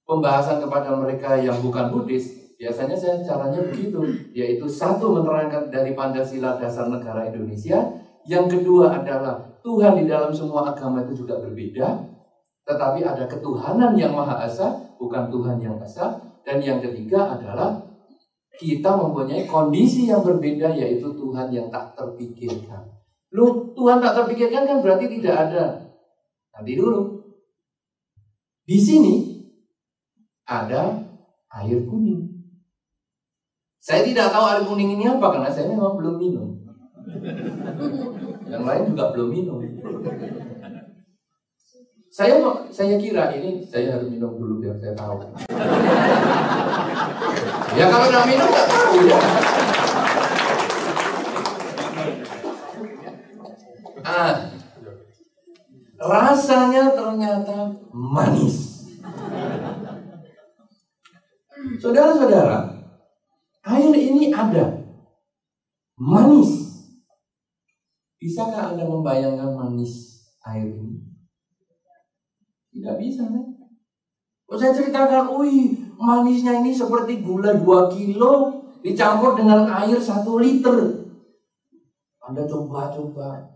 pembahasan 0.03 0.59
kepada 0.59 0.91
mereka 0.99 1.39
yang 1.39 1.57
bukan 1.63 1.87
Buddhis. 1.95 2.55
Biasanya 2.59 2.93
saya 2.93 3.23
caranya 3.25 3.63
begitu. 3.63 4.03
Yaitu 4.35 4.67
satu 4.67 5.15
menerangkan 5.15 5.71
dari 5.71 5.95
Pancasila 5.95 6.59
dasar 6.59 6.91
negara 6.91 7.31
Indonesia. 7.31 7.79
Yang 8.27 8.59
kedua 8.59 9.01
adalah 9.01 9.51
Tuhan 9.65 9.97
di 9.97 10.05
dalam 10.05 10.29
semua 10.29 10.73
agama 10.73 11.01
itu 11.05 11.25
juga 11.25 11.41
berbeda, 11.41 12.05
tetapi 12.65 13.01
ada 13.01 13.25
ketuhanan 13.25 13.97
yang 13.97 14.13
Maha 14.13 14.45
Esa, 14.45 14.93
bukan 15.01 15.29
Tuhan 15.29 15.57
yang 15.57 15.77
Esa. 15.81 16.21
Dan 16.41 16.61
yang 16.61 16.81
ketiga 16.81 17.37
adalah 17.37 17.81
kita 18.61 18.93
mempunyai 18.93 19.49
kondisi 19.49 20.05
yang 20.05 20.21
berbeda 20.21 20.69
yaitu 20.77 21.09
Tuhan 21.17 21.49
yang 21.49 21.73
tak 21.73 21.97
terpikirkan. 21.97 22.85
Lu 23.33 23.73
Tuhan 23.73 23.97
tak 23.97 24.13
terpikirkan 24.21 24.69
kan 24.69 24.77
berarti 24.85 25.09
tidak 25.17 25.35
ada. 25.49 25.63
Nanti 26.53 26.77
dulu. 26.77 27.25
Di 28.61 28.77
sini 28.77 29.41
ada 30.45 31.01
air 31.57 31.81
kuning. 31.89 32.29
Saya 33.81 34.05
tidak 34.05 34.29
tahu 34.29 34.45
air 34.45 34.61
kuning 34.61 34.93
ini 34.93 35.09
apa 35.09 35.25
karena 35.33 35.49
saya 35.49 35.73
memang 35.73 35.97
belum 35.97 36.21
minum. 36.21 36.49
Yang 38.45 38.63
lain 38.69 38.83
juga 38.93 39.05
belum 39.09 39.29
minum. 39.33 39.57
Saya 42.11 42.43
saya 42.67 42.99
kira 42.99 43.31
ini 43.39 43.63
saya 43.63 43.95
harus 43.95 44.11
minum 44.11 44.35
dulu 44.35 44.59
biar 44.59 44.75
saya 44.83 44.91
tahu. 44.99 45.15
ya 47.79 47.87
kalau 47.87 48.11
udah 48.11 48.23
minum 48.27 48.51
nggak 48.51 48.67
tahu 48.67 49.07
ya. 49.07 49.19
Ah, 54.03 54.51
rasanya 56.03 56.91
ternyata 56.91 57.79
manis. 57.95 58.83
Saudara-saudara, 61.79 62.75
air 63.71 63.93
ini 63.95 64.35
ada 64.35 64.83
manis 65.95 66.59
Bisakah 68.21 68.75
Anda 68.75 68.85
membayangkan 68.85 69.57
manis 69.57 70.21
air 70.45 70.77
ini? 70.77 71.10
Tidak 72.71 72.95
bisa 72.95 73.27
kan? 73.27 73.45
Oh, 74.51 74.59
saya 74.59 74.75
ceritakan, 74.75 75.31
wih 75.39 75.75
manisnya 75.95 76.59
ini 76.59 76.75
seperti 76.75 77.23
gula 77.23 77.55
2 77.55 77.93
kilo 77.95 78.63
dicampur 78.83 79.35
dengan 79.35 79.63
air 79.67 79.95
1 79.95 80.23
liter. 80.43 80.75
Anda 82.19 82.43
coba-coba. 82.47 83.47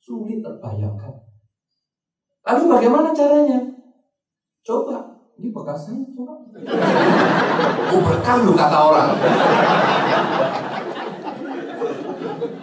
Sulit 0.00 0.44
terbayangkan. 0.44 1.12
Lalu 2.44 2.62
bagaimana 2.76 3.08
caranya? 3.16 3.60
Coba. 4.60 5.16
Ini 5.40 5.48
bekas 5.50 5.88
saya, 5.88 6.04
coba. 6.12 6.44
Oh 7.88 8.00
berkah 8.04 8.36
lu 8.44 8.52
kata 8.52 8.78
orang. 8.78 9.10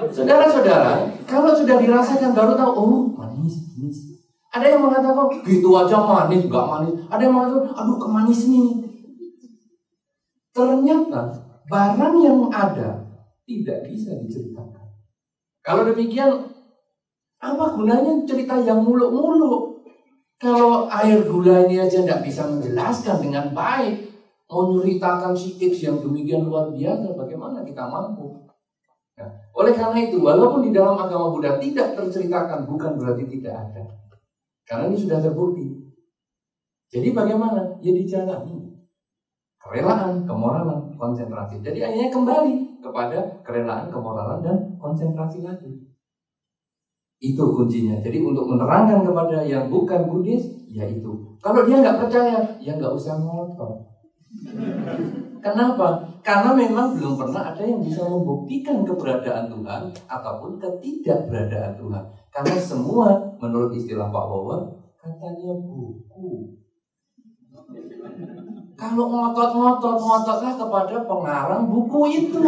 Saudara-saudara, 0.10 1.06
kalau 1.30 1.52
sudah 1.54 1.78
dirasakan 1.78 2.34
baru 2.34 2.54
tahu, 2.58 2.72
oh. 2.78 3.21
Ada 4.52 4.66
yang 4.68 4.84
mengatakan, 4.84 5.32
gitu 5.48 5.70
aja 5.80 5.98
manis, 6.04 6.44
gak 6.52 6.68
manis. 6.68 6.94
Ada 7.08 7.22
yang 7.24 7.36
mengatakan, 7.40 7.72
aduh 7.72 7.98
kemanis 7.98 8.52
nih. 8.52 8.70
ternyata 10.52 11.32
barang 11.72 12.16
yang 12.20 12.52
ada 12.52 13.08
tidak 13.48 13.88
bisa 13.88 14.20
diceritakan. 14.20 14.92
Kalau 15.64 15.88
demikian, 15.88 16.52
apa 17.40 17.64
gunanya 17.72 18.28
cerita 18.28 18.60
yang 18.60 18.84
muluk-muluk? 18.84 19.88
Kalau 20.42 20.90
air 20.90 21.22
gula 21.24 21.70
ini 21.70 21.78
aja 21.78 22.02
tidak 22.02 22.26
bisa 22.26 22.50
menjelaskan 22.50 23.22
dengan 23.22 23.54
baik, 23.54 24.10
mau 24.50 24.74
nyeritakan 24.74 25.38
sikit 25.38 25.70
yang 25.78 26.02
demikian 26.02 26.50
luar 26.50 26.74
biasa, 26.74 27.14
bagaimana 27.14 27.62
kita 27.62 27.86
mampu? 27.86 28.50
Nah, 29.22 29.30
oleh 29.54 29.74
karena 29.78 30.02
itu, 30.02 30.18
walaupun 30.18 30.66
di 30.66 30.74
dalam 30.74 30.98
agama 30.98 31.30
Buddha 31.30 31.62
tidak 31.62 31.94
terceritakan, 31.94 32.66
bukan 32.66 32.98
berarti 32.98 33.30
tidak 33.30 33.54
ada. 33.54 34.01
Karena 34.72 34.88
ini 34.88 35.04
sudah 35.04 35.20
terbukti. 35.20 35.68
Jadi 36.88 37.12
bagaimana? 37.12 37.76
Ya 37.84 37.92
dijalani. 37.92 38.72
Kerelaan, 39.60 40.24
kemoralan, 40.24 40.96
konsentrasi. 40.96 41.60
Jadi 41.60 41.84
akhirnya 41.84 42.08
kembali 42.08 42.80
kepada 42.80 43.44
kerelaan, 43.44 43.92
kemoralan, 43.92 44.40
dan 44.40 44.56
konsentrasi 44.80 45.44
lagi. 45.44 45.76
Itu 47.20 47.52
kuncinya. 47.52 48.00
Jadi 48.00 48.24
untuk 48.24 48.48
menerangkan 48.48 49.04
kepada 49.04 49.44
yang 49.44 49.68
bukan 49.68 50.08
Buddhis, 50.08 50.48
ya 50.72 50.88
itu. 50.88 51.20
Kalau 51.44 51.68
dia 51.68 51.84
nggak 51.84 52.08
percaya, 52.08 52.40
ya 52.64 52.72
nggak 52.80 52.96
usah 52.96 53.20
ngotot. 53.20 53.76
Kenapa? 55.42 56.06
Karena 56.22 56.54
memang 56.54 56.94
belum 56.94 57.18
pernah 57.18 57.50
ada 57.50 57.64
yang 57.66 57.82
bisa 57.82 58.06
membuktikan 58.06 58.86
keberadaan 58.86 59.50
Tuhan 59.50 59.90
ataupun 60.06 60.62
ketidakberadaan 60.62 61.74
Tuhan. 61.82 62.04
Karena 62.30 62.56
semua 62.62 63.18
menurut 63.42 63.74
istilah 63.74 64.14
Pak 64.14 64.26
Wawan 64.30 64.62
katanya 65.02 65.58
buku. 65.66 66.62
Kalau 68.78 69.06
ngotot-ngotot, 69.14 69.98
ngototlah 69.98 70.54
kepada 70.58 70.96
pengarang 71.06 71.70
buku 71.70 72.00
itu. 72.10 72.42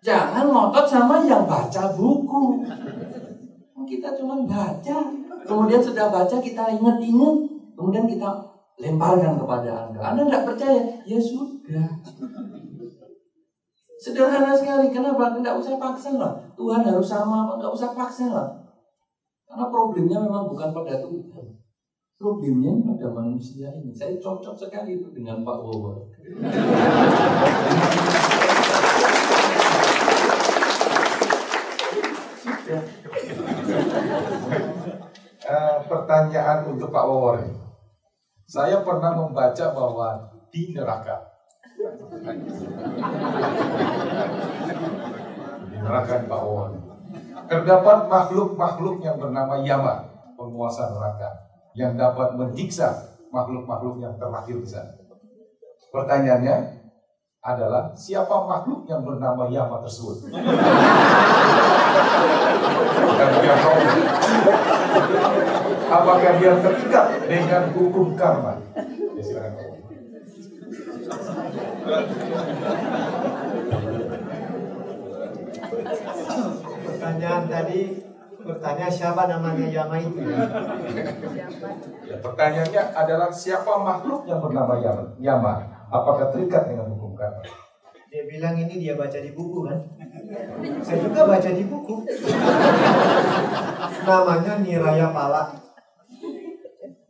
Jangan 0.00 0.48
ngotot 0.48 0.86
sama 0.88 1.24
yang 1.24 1.44
baca 1.44 1.92
buku. 1.92 2.64
Kita 3.86 4.16
cuma 4.18 4.44
baca, 4.44 4.96
kemudian 5.46 5.78
sudah 5.80 6.10
baca 6.10 6.36
kita 6.40 6.64
ingat-ingat, 6.72 7.34
kemudian 7.78 8.04
kita 8.08 8.55
lemparkan 8.76 9.40
kepada 9.40 9.88
Anda. 9.88 10.00
Anda 10.12 10.22
tidak 10.28 10.44
percaya, 10.52 10.80
ya 11.08 11.18
sudah. 11.20 11.88
Sederhana 13.96 14.52
sekali, 14.52 14.92
kenapa? 14.92 15.32
Tidak 15.32 15.54
usah 15.56 15.80
paksa 15.80 16.20
lah. 16.20 16.36
Tuhan 16.52 16.84
harus 16.84 17.08
sama, 17.08 17.56
tidak 17.56 17.72
usah 17.72 17.90
paksa 17.96 18.28
lah. 18.28 18.48
Karena 19.48 19.72
problemnya 19.72 20.20
memang 20.20 20.52
bukan 20.52 20.76
pada 20.76 21.00
Tuhan. 21.00 21.44
Problemnya 22.20 22.72
pada 22.84 23.08
manusia 23.16 23.72
ini. 23.72 23.96
Saya 23.96 24.20
cocok 24.20 24.52
sekali 24.56 25.00
itu 25.00 25.08
dengan 25.16 25.40
Pak 25.40 25.58
Wowo. 25.64 26.12
Uh, 35.46 35.76
pertanyaan 35.86 36.66
untuk 36.68 36.90
Pak 36.90 37.04
Wawor. 37.06 37.65
Saya 38.46 38.86
pernah 38.86 39.10
membaca 39.10 39.74
bahwa 39.74 40.30
di 40.54 40.70
neraka, 40.70 41.34
di 45.66 45.76
neraka 45.82 46.14
Pak 46.22 46.40
Wawor, 46.46 46.78
terdapat 47.50 48.06
makhluk-makhluk 48.06 49.02
yang 49.02 49.18
bernama 49.18 49.66
Yama, 49.66 49.94
penguasa 50.38 50.94
neraka, 50.94 51.30
yang 51.74 51.98
dapat 51.98 52.38
menyiksa 52.38 53.18
makhluk-makhluk 53.34 53.98
yang 53.98 54.14
terlahir 54.14 54.62
di 54.62 54.68
sana. 54.70 54.94
Pertanyaannya, 55.90 56.86
adalah 57.46 57.94
siapa 57.94 58.46
makhluk 58.46 58.86
yang 58.90 59.06
bernama 59.06 59.46
Yama 59.46 59.78
tersebut. 59.82 60.30
Apakah 65.86 66.30
dia 66.42 66.52
terikat 66.58 67.15
dengan 67.26 67.62
hukum 67.74 68.14
karma. 68.14 68.62
Ya, 69.18 69.22
silakan. 69.22 69.66
Pertanyaan 76.86 77.44
tadi 77.46 77.80
bertanya 78.46 78.86
siapa 78.86 79.26
namanya 79.26 79.66
Yama 79.66 79.98
itu 79.98 80.22
ya? 80.22 80.46
ya 82.06 82.16
pertanyaannya 82.22 82.82
adalah 82.94 83.30
siapa 83.34 83.74
makhluk 83.82 84.22
yang 84.30 84.38
bernama 84.38 84.78
Yama? 84.78 85.04
Yama 85.18 85.54
apakah 85.90 86.30
terikat 86.30 86.70
dengan 86.70 86.94
hukum 86.94 87.18
karma? 87.18 87.42
Dia 88.06 88.22
bilang 88.30 88.54
ini 88.54 88.78
dia 88.78 88.94
baca 88.94 89.18
di 89.18 89.34
buku 89.34 89.66
kan? 89.66 89.78
Saya 90.80 90.98
juga 91.02 91.26
baca 91.26 91.50
di 91.50 91.64
buku. 91.66 92.06
Namanya 94.06 94.52
Niraya 94.62 95.10
Pala. 95.10 95.65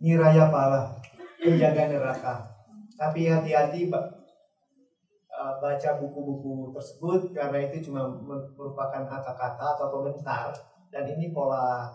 Niraya 0.06 0.46
Pala, 0.54 0.94
penjaga 1.42 1.90
neraka. 1.90 2.46
Tapi 2.94 3.26
hati-hati 3.26 3.90
eh, 3.90 5.54
baca 5.58 5.90
buku-buku 5.98 6.70
tersebut 6.70 7.34
karena 7.34 7.66
itu 7.66 7.90
cuma 7.90 8.06
merupakan 8.54 9.02
kata-kata 9.02 9.66
atau 9.74 9.90
komentar 9.90 10.54
dan 10.94 11.10
ini 11.10 11.34
pola 11.34 11.90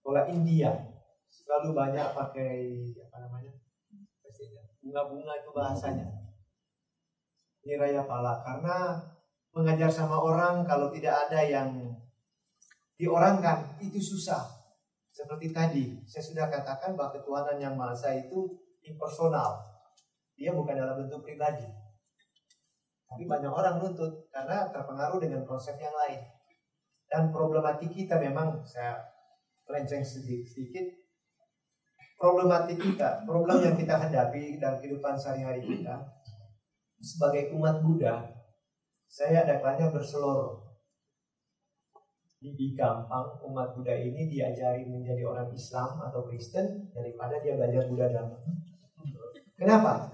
pola 0.00 0.24
India 0.32 0.72
selalu 1.28 1.76
banyak 1.76 2.08
pakai 2.16 2.88
apa 3.04 3.16
namanya 3.20 3.52
bunga-bunga 4.80 5.32
itu 5.44 5.50
bahasanya. 5.52 6.08
Ini 7.68 7.76
raya 7.76 8.08
pala 8.08 8.40
karena 8.40 8.96
mengajar 9.52 9.92
sama 9.92 10.16
orang 10.16 10.64
kalau 10.64 10.88
tidak 10.88 11.28
ada 11.28 11.44
yang 11.44 11.68
diorangkan 12.96 13.76
itu 13.84 14.00
susah. 14.00 14.53
Seperti 15.14 15.54
tadi, 15.54 15.84
saya 16.02 16.26
sudah 16.26 16.46
katakan 16.50 16.98
bahwa 16.98 17.14
ketuhanan 17.14 17.62
yang 17.62 17.78
Maha 17.78 17.94
itu 18.18 18.50
impersonal. 18.82 19.62
Dia 20.34 20.50
bukan 20.50 20.74
dalam 20.74 21.06
bentuk 21.06 21.22
pribadi. 21.22 21.70
Tapi 23.06 23.22
banyak 23.22 23.46
orang 23.46 23.78
nuntut 23.78 24.26
karena 24.34 24.74
terpengaruh 24.74 25.22
dengan 25.22 25.46
konsep 25.46 25.78
yang 25.78 25.94
lain. 25.94 26.18
Dan 27.06 27.30
problematik 27.30 27.94
kita 27.94 28.18
memang 28.18 28.58
saya 28.66 28.98
lenceng 29.70 30.02
sedikit, 30.02 30.50
sedikit 30.50 30.86
problematik 32.18 32.80
kita, 32.80 33.22
problem 33.22 33.62
yang 33.62 33.76
kita 33.78 33.94
hadapi 33.94 34.58
dalam 34.58 34.82
kehidupan 34.82 35.14
sehari-hari 35.14 35.62
kita 35.62 35.94
sebagai 37.04 37.52
umat 37.52 37.84
Buddha, 37.84 38.24
saya 39.04 39.44
ada 39.44 39.60
kalanya 39.60 39.92
berseluruh. 39.92 40.63
Lebih 42.44 42.76
gampang 42.76 43.40
umat 43.48 43.72
Buddha 43.72 43.96
ini 43.96 44.28
diajari 44.28 44.84
menjadi 44.84 45.24
orang 45.24 45.48
Islam 45.56 45.96
atau 46.04 46.28
Kristen 46.28 46.92
daripada 46.92 47.40
dia 47.40 47.56
belajar 47.56 47.88
Buddha 47.88 48.12
Dhamma. 48.12 48.36
Kenapa? 49.56 50.12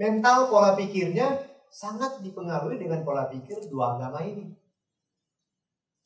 Mental 0.00 0.48
pola 0.48 0.72
pikirnya 0.72 1.36
sangat 1.68 2.24
dipengaruhi 2.24 2.80
dengan 2.80 3.04
pola 3.04 3.28
pikir 3.28 3.68
dua 3.68 4.00
agama 4.00 4.24
ini. 4.24 4.56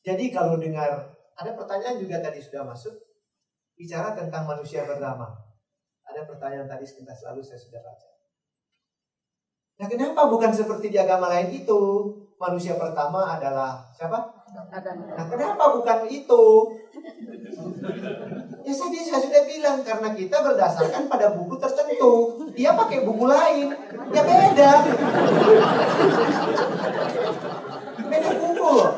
Jadi 0.03 0.27
kalau 0.27 0.59
dengar 0.59 1.15
ada 1.39 1.51
pertanyaan 1.55 2.03
juga 2.03 2.19
tadi 2.19 2.43
sudah 2.43 2.67
masuk 2.67 2.91
bicara 3.79 4.11
tentang 4.11 4.43
manusia 4.43 4.83
bernama. 4.83 5.39
Ada 6.03 6.27
pertanyaan 6.27 6.67
tadi 6.67 6.83
sekitar 6.83 7.15
selalu 7.15 7.39
saya 7.47 7.63
sudah 7.63 7.79
baca. 7.79 8.09
Nah 9.79 9.87
kenapa 9.87 10.27
bukan 10.27 10.51
seperti 10.51 10.91
di 10.91 10.99
agama 10.99 11.31
lain 11.31 11.63
itu? 11.63 11.79
Manusia 12.35 12.75
pertama 12.75 13.37
adalah 13.37 13.85
siapa? 13.93 14.40
Nah 14.51 15.25
kenapa 15.31 15.63
bukan 15.79 15.99
itu? 16.11 16.43
Ya 18.61 18.73
tadi 18.75 18.97
saya 18.99 19.19
sudah 19.23 19.43
bilang 19.47 19.79
karena 19.79 20.11
kita 20.11 20.37
berdasarkan 20.43 21.07
pada 21.07 21.31
buku 21.39 21.55
tertentu. 21.55 22.35
Dia 22.51 22.75
pakai 22.75 23.07
buku 23.07 23.25
lain. 23.31 23.71
Ya 24.11 24.21
beda. 24.27 24.71
Beda 28.11 28.29
buku 28.35 28.59
loh. 28.59 28.91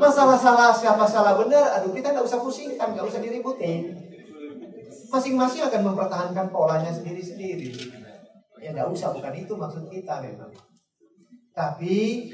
Masalah 0.00 0.38
salah 0.40 0.72
siapa 0.72 1.04
salah 1.04 1.36
benar, 1.36 1.76
aduh 1.76 1.92
kita 1.92 2.16
nggak 2.16 2.24
usah 2.24 2.40
pusingkan, 2.40 2.96
nggak 2.96 3.04
usah 3.04 3.20
diributin. 3.20 3.92
Masing-masing 5.12 5.68
akan 5.68 5.92
mempertahankan 5.92 6.48
polanya 6.48 6.88
sendiri-sendiri. 6.88 7.76
Ya 8.56 8.72
nggak 8.72 8.88
usah, 8.88 9.12
bukan 9.12 9.36
itu 9.36 9.52
maksud 9.52 9.84
kita 9.92 10.24
memang. 10.24 10.48
Tapi 11.52 12.32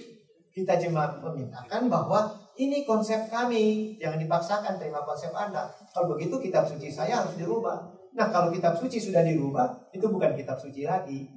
kita 0.56 0.80
cuma 0.88 1.20
memintakan 1.20 1.92
bahwa 1.92 2.32
ini 2.56 2.88
konsep 2.88 3.28
kami, 3.28 3.92
jangan 4.00 4.16
dipaksakan 4.16 4.80
terima 4.80 5.04
konsep 5.04 5.28
Anda. 5.36 5.68
Kalau 5.92 6.16
begitu 6.16 6.40
kitab 6.40 6.64
suci 6.64 6.88
saya 6.88 7.20
harus 7.20 7.36
dirubah. 7.36 7.92
Nah 8.16 8.32
kalau 8.32 8.48
kitab 8.48 8.72
suci 8.72 8.96
sudah 8.96 9.20
dirubah, 9.20 9.92
itu 9.92 10.08
bukan 10.08 10.32
kitab 10.32 10.56
suci 10.56 10.88
lagi. 10.88 11.28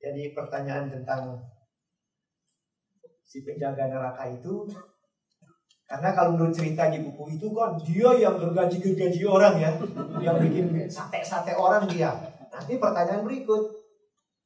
Jadi 0.00 0.32
pertanyaan 0.32 0.88
tentang 0.88 1.44
si 3.20 3.44
penjaga 3.44 3.92
neraka 3.92 4.24
itu 4.32 4.64
Karena 5.84 6.14
kalau 6.14 6.38
menurut 6.38 6.54
cerita 6.54 6.86
di 6.86 7.02
buku 7.02 7.34
itu 7.34 7.50
kan 7.50 7.74
dia 7.82 8.14
yang 8.14 8.38
gergaji-gergaji 8.38 9.26
orang 9.26 9.58
ya. 9.58 9.74
Yang 10.22 10.36
bikin 10.46 10.66
sate-sate 10.86 11.50
orang 11.58 11.90
dia. 11.90 12.14
Nanti 12.46 12.78
pertanyaan 12.78 13.26
berikut. 13.26 13.79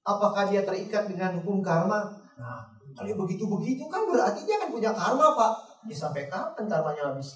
Apakah 0.04 0.52
dia 0.52 0.62
terikat 0.62 1.08
dengan 1.08 1.40
hukum 1.40 1.64
karma? 1.64 2.12
Nah, 2.36 2.60
kalau 2.92 3.24
begitu-begitu 3.24 3.88
kan 3.88 4.04
berarti 4.04 4.44
dia 4.44 4.60
kan 4.60 4.68
punya 4.68 4.92
karma 4.92 5.32
pak. 5.32 5.52
Ya 5.88 5.96
sampai 5.96 6.28
kapan 6.28 6.64
karmanya 6.68 7.02
habis? 7.12 7.28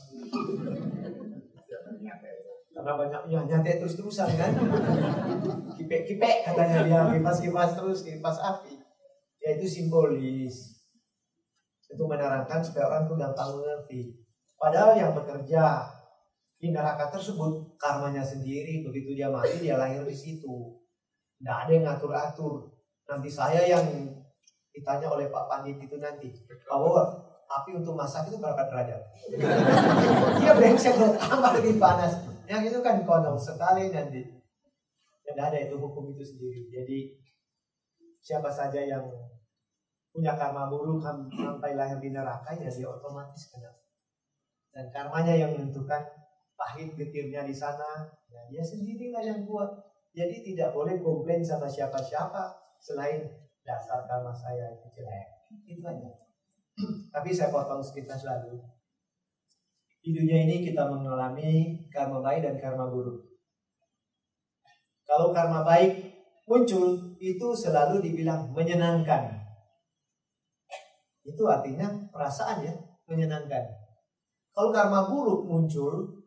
Karena 2.76 2.92
banyaknya 2.94 3.38
nyantai 3.48 3.80
terus-terusan 3.80 4.28
kan. 4.36 4.52
Kipek-kipek 5.74 6.46
katanya 6.46 6.78
dia, 6.84 7.00
kipas-kipas 7.10 7.74
terus, 7.74 8.06
kipas 8.06 8.38
api. 8.38 8.78
Ya 9.42 9.56
itu 9.56 9.66
simbolis 9.66 10.78
itu 11.88 12.04
menerangkan 12.04 12.60
supaya 12.60 12.84
orang 12.92 13.08
itu 13.08 13.14
gampang 13.16 13.50
mengerti. 13.56 14.00
Padahal 14.60 14.92
yang 14.94 15.12
bekerja 15.16 15.88
di 16.58 16.68
neraka 16.74 17.08
tersebut 17.08 17.78
karmanya 17.80 18.20
sendiri 18.20 18.84
begitu 18.84 19.16
dia 19.16 19.32
mati 19.32 19.62
dia 19.62 19.80
lahir 19.80 20.04
di 20.04 20.12
situ. 20.12 20.77
Tidak 21.38 21.56
ada 21.66 21.70
yang 21.70 21.84
ngatur-atur. 21.86 22.66
Nanti 23.08 23.28
saya 23.30 23.62
yang 23.64 23.86
ditanya 24.74 25.08
oleh 25.10 25.30
Pak 25.30 25.44
Pandit 25.48 25.78
itu 25.80 25.96
nanti, 25.98 26.28
Pak 26.46 26.76
Wawar, 26.76 27.08
api 27.48 27.80
untuk 27.80 27.96
masak 27.96 28.28
itu 28.28 28.36
berapa 28.36 28.68
derajat? 28.68 29.00
dia 30.42 30.52
brengsek 30.52 30.94
bertambah 30.98 31.50
lebih 31.62 31.80
panas. 31.80 32.12
Yang 32.44 32.74
itu 32.74 32.78
kan 32.84 33.00
kondom 33.04 33.36
sekali 33.40 33.88
nanti. 33.88 34.22
Tidak 35.24 35.44
ada 35.44 35.58
itu 35.60 35.76
hukum 35.76 36.12
itu 36.12 36.24
sendiri. 36.24 36.68
Jadi 36.72 36.98
siapa 38.20 38.48
saja 38.52 38.80
yang 38.80 39.04
punya 40.12 40.34
karma 40.34 40.66
buruk 40.66 41.00
sampai 41.04 41.76
lahir 41.76 42.00
di 42.00 42.10
neraka 42.10 42.56
ya 42.56 42.68
dia 42.68 42.88
otomatis 42.88 43.52
kena. 43.52 43.70
Dan 44.72 44.88
karmanya 44.92 45.36
yang 45.36 45.56
menentukan 45.56 46.00
pahit 46.58 46.92
getirnya 46.96 47.46
di 47.46 47.54
sana, 47.54 48.08
ya 48.28 48.40
dia 48.50 48.62
sendirilah 48.64 49.22
yang 49.24 49.46
buat. 49.48 49.87
Jadi 50.18 50.42
tidak 50.42 50.74
boleh 50.74 50.98
komplain 50.98 51.46
sama 51.46 51.70
siapa-siapa 51.70 52.50
selain 52.82 53.22
dasar 53.62 54.02
karma 54.10 54.34
saya 54.34 54.74
itu 54.74 54.98
jelek. 54.98 55.26
Itu 55.70 55.86
aja. 55.86 56.10
Tapi 57.14 57.30
saya 57.30 57.54
potong 57.54 57.78
sekitar 57.78 58.18
lalu. 58.26 58.58
Di 60.02 60.10
dunia 60.10 60.42
ini 60.42 60.66
kita 60.66 60.90
mengalami 60.90 61.78
karma 61.94 62.18
baik 62.18 62.42
dan 62.42 62.58
karma 62.58 62.90
buruk. 62.90 63.22
Kalau 65.06 65.30
karma 65.30 65.62
baik 65.62 66.18
muncul, 66.48 67.14
itu 67.22 67.46
selalu 67.54 68.02
dibilang 68.02 68.50
menyenangkan. 68.50 69.38
Itu 71.22 71.44
artinya 71.46 71.92
perasaan 72.10 72.64
ya, 72.66 72.74
menyenangkan. 73.06 73.62
Kalau 74.56 74.74
karma 74.74 75.06
buruk 75.06 75.44
muncul, 75.46 76.24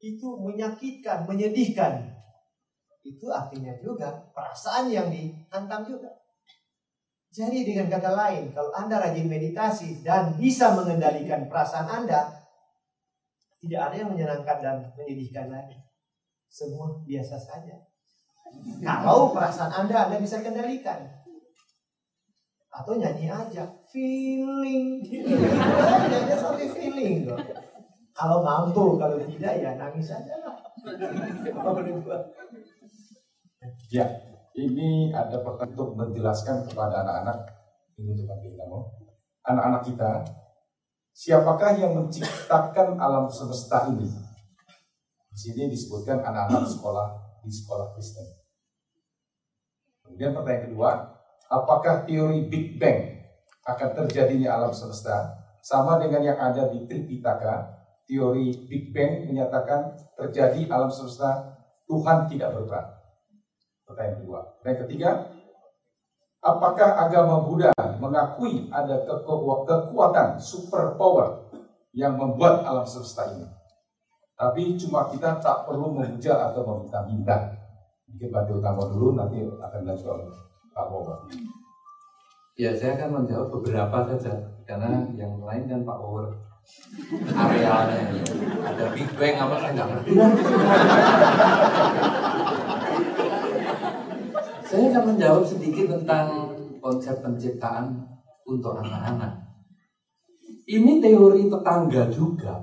itu 0.00 0.28
menyakitkan, 0.40 1.28
menyedihkan. 1.28 2.15
Itu 3.06 3.30
artinya 3.30 3.70
juga 3.78 4.10
perasaan 4.34 4.90
yang 4.90 5.06
dihantam 5.06 5.86
juga. 5.86 6.10
Jadi 7.30 7.62
dengan 7.62 7.86
kata 7.86 8.10
lain, 8.16 8.50
kalau 8.50 8.72
Anda 8.74 8.98
rajin 8.98 9.30
meditasi 9.30 10.02
dan 10.02 10.34
bisa 10.34 10.74
mengendalikan 10.74 11.46
perasaan 11.46 11.86
Anda, 11.86 12.32
tidak 13.62 13.80
ada 13.92 13.94
yang 13.94 14.10
menyenangkan 14.10 14.58
dan 14.58 14.76
menyedihkan 14.98 15.52
lagi. 15.52 15.78
Semua 16.50 16.98
biasa 17.06 17.36
saja. 17.38 17.76
Kalau 18.82 19.30
perasaan 19.30 19.84
Anda 19.84 20.08
Anda 20.08 20.16
bisa 20.18 20.40
kendalikan 20.42 21.06
atau 22.76 22.92
nyanyi 23.00 23.32
aja 23.32 23.64
feeling 23.88 25.00
nyanyi 26.12 26.34
sampai 26.36 26.68
feeling 26.68 27.24
kalau 28.12 28.44
mampu 28.44 29.00
kalau 29.00 29.16
tidak 29.24 29.64
ya 29.64 29.80
nangis 29.80 30.12
aja 30.12 30.36
lah 30.44 30.56
ya 33.92 34.26
ini 34.56 35.12
ada 35.12 35.44
pertanyaan 35.44 35.76
untuk 35.76 35.90
menjelaskan 36.00 36.64
kepada 36.64 37.04
anak-anak. 37.04 37.38
Ini 38.00 38.08
untuk 38.16 38.40
kita 38.40 38.64
anak-anak 39.46 39.82
kita 39.84 40.10
siapakah 41.12 41.76
yang 41.76 41.92
menciptakan 41.92 42.96
alam 42.96 43.28
semesta 43.28 43.92
ini? 43.92 44.08
Di 45.28 45.36
sini 45.36 45.68
disebutkan 45.68 46.24
anak-anak 46.24 46.64
sekolah 46.72 47.06
di 47.44 47.52
sekolah 47.52 47.92
Kristen. 47.92 48.24
Kemudian 50.02 50.32
pertanyaan 50.32 50.64
kedua 50.72 50.90
apakah 51.52 52.08
teori 52.08 52.48
Big 52.48 52.80
Bang 52.80 53.12
akan 53.68 53.88
terjadinya 53.92 54.56
alam 54.56 54.72
semesta? 54.72 55.36
Sama 55.60 56.00
dengan 56.00 56.24
yang 56.24 56.38
ada 56.40 56.72
di 56.72 56.88
Tripitaka 56.88 57.76
teori 58.08 58.56
Big 58.64 58.96
Bang 58.96 59.28
menyatakan 59.28 59.92
terjadi 60.16 60.64
alam 60.72 60.88
semesta 60.88 61.60
Tuhan 61.84 62.24
tidak 62.32 62.56
berperan 62.56 62.95
pertanyaan 63.86 64.16
kedua. 64.20 64.40
Pertanyaan 64.58 64.82
ketiga 64.84 65.10
apakah 66.42 66.90
agama 67.06 67.46
Buddha 67.46 67.72
mengakui 68.02 68.68
ada 68.68 69.06
kekuatan 69.06 70.36
super 70.42 70.98
power 70.98 71.48
yang 71.96 72.18
membuat 72.18 72.66
alam 72.66 72.84
semesta 72.84 73.30
ini? 73.32 73.46
Tapi 74.36 74.76
cuma 74.76 75.08
kita 75.08 75.40
tak 75.40 75.64
perlu 75.64 75.96
memuja 75.96 76.52
atau 76.52 76.60
meminta-minta 76.66 77.56
mungkin 78.06 78.28
bantu 78.28 78.52
utama 78.60 78.82
dulu 78.92 79.16
nanti 79.16 79.40
akan 79.40 79.80
dilanjutkan 79.80 80.28
Pak 80.76 80.86
Wawan? 80.92 81.20
Ya 82.56 82.76
saya 82.76 83.00
akan 83.00 83.24
menjawab 83.24 83.48
beberapa 83.48 84.04
saja 84.12 84.36
karena 84.68 85.08
yang 85.16 85.40
lain 85.40 85.64
kan 85.72 85.80
Pak 85.88 85.98
Wawan 86.00 86.36
arealnya 87.32 88.10
ada 88.66 88.84
Big 88.92 89.08
Bang 89.14 89.38
apa 89.38 89.54
saya 89.62 89.70
nggak 89.72 89.88
ngerti 89.88 90.10
saya 94.76 94.92
akan 94.92 95.16
menjawab 95.16 95.40
sedikit 95.40 95.88
tentang 95.88 96.52
konsep 96.84 97.24
penciptaan 97.24 97.96
untuk 98.44 98.76
anak-anak. 98.76 99.32
Ini 100.68 101.00
teori 101.00 101.48
tetangga 101.48 102.12
juga. 102.12 102.60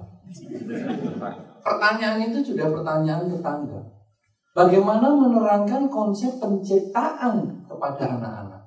Pertanyaan 1.65 2.21
itu 2.29 2.53
sudah 2.53 2.69
pertanyaan 2.69 3.25
tetangga. 3.25 3.81
Bagaimana 4.53 5.09
menerangkan 5.09 5.89
konsep 5.89 6.37
penciptaan 6.37 7.65
kepada 7.65 8.21
anak-anak? 8.21 8.61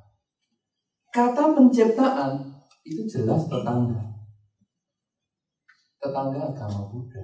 Kata 1.14 1.55
penciptaan 1.55 2.51
itu 2.82 3.06
jelas 3.06 3.47
tetangga. 3.47 4.10
Tetangga 6.02 6.51
agama 6.51 6.90
Buddha. 6.90 7.23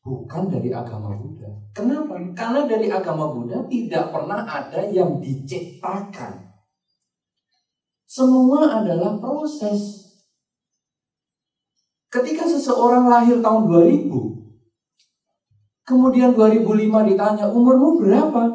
Bukan 0.00 0.48
dari 0.48 0.72
agama 0.72 1.12
Buddha. 1.12 1.50
Kenapa? 1.76 2.16
Karena 2.32 2.64
dari 2.64 2.88
agama 2.88 3.28
Buddha 3.28 3.64
tidak 3.68 4.08
pernah 4.10 4.40
ada 4.48 4.80
yang 4.88 5.20
diciptakan. 5.20 6.40
Semua 8.08 8.80
adalah 8.80 9.20
proses. 9.20 10.08
Ketika 12.10 12.42
seseorang 12.48 13.06
lahir 13.06 13.38
tahun 13.38 13.70
2000, 13.70 14.40
Kemudian 15.90 16.30
2005 16.38 17.02
ditanya, 17.02 17.50
umurmu 17.50 17.98
berapa? 17.98 18.46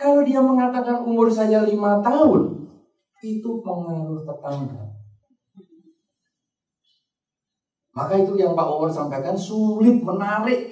Kalau 0.00 0.24
dia 0.24 0.40
mengatakan 0.40 1.04
umur 1.04 1.28
saya 1.28 1.60
lima 1.60 2.00
tahun, 2.00 2.72
itu 3.20 3.60
pengaruh 3.60 4.24
tetangga. 4.24 4.85
Maka 7.96 8.12
itu 8.20 8.36
yang 8.36 8.52
Pak 8.52 8.68
Ower 8.68 8.92
sampaikan 8.92 9.32
sulit 9.32 10.04
menarik 10.04 10.68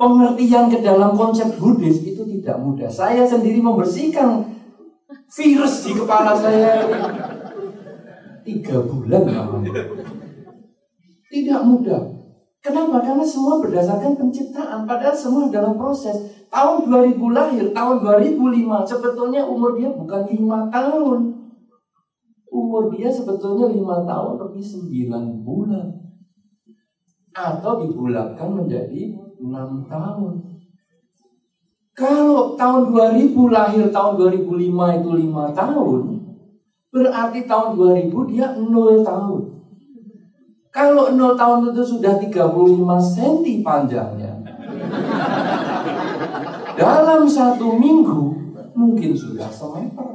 pengertian 0.00 0.72
ke 0.72 0.80
dalam 0.80 1.12
konsep 1.12 1.52
Buddhis 1.60 2.00
itu 2.00 2.24
tidak 2.24 2.56
mudah. 2.64 2.88
Saya 2.88 3.28
sendiri 3.28 3.60
membersihkan 3.60 4.56
virus 5.28 5.84
di 5.84 5.92
kepala 5.92 6.32
saya 6.32 6.88
tiga 8.40 8.80
bulan 8.88 9.28
Tidak 11.28 11.60
mudah. 11.60 12.02
Kenapa? 12.64 12.98
Karena 12.98 13.22
semua 13.22 13.62
berdasarkan 13.62 14.18
penciptaan, 14.18 14.88
padahal 14.88 15.14
semua 15.14 15.46
dalam 15.52 15.78
proses. 15.78 16.48
Tahun 16.50 16.88
2000 16.88 17.14
lahir, 17.30 17.70
tahun 17.70 18.02
2005, 18.02 18.82
sebetulnya 18.82 19.46
umur 19.46 19.78
dia 19.78 19.92
bukan 19.94 20.26
lima 20.26 20.66
tahun. 20.66 21.18
Umur 22.50 22.90
dia 22.90 23.06
sebetulnya 23.06 23.70
lima 23.70 24.02
tahun 24.02 24.34
lebih 24.40 24.64
sembilan 24.66 25.46
bulan. 25.46 26.05
Atau 27.36 27.84
dibulatkan 27.84 28.48
menjadi 28.48 29.12
enam 29.36 29.84
tahun. 29.84 30.56
Kalau 31.92 32.56
tahun 32.56 32.92
2000 32.92 33.32
lahir, 33.52 33.84
tahun 33.92 34.12
2005 34.16 34.96
itu 35.00 35.10
lima 35.16 35.52
tahun, 35.52 36.00
berarti 36.92 37.40
tahun 37.44 37.68
2000 37.76 38.30
dia 38.32 38.52
nol 38.56 39.00
tahun. 39.04 39.42
Kalau 40.72 41.16
0 41.16 41.40
tahun 41.40 41.72
itu 41.72 41.82
sudah 41.84 42.20
35 42.20 42.36
cm 43.00 43.64
panjangnya. 43.64 44.32
Dalam 46.76 47.24
satu 47.24 47.72
minggu 47.80 48.20
mungkin 48.76 49.16
sudah 49.16 49.48
semeter. 49.48 50.08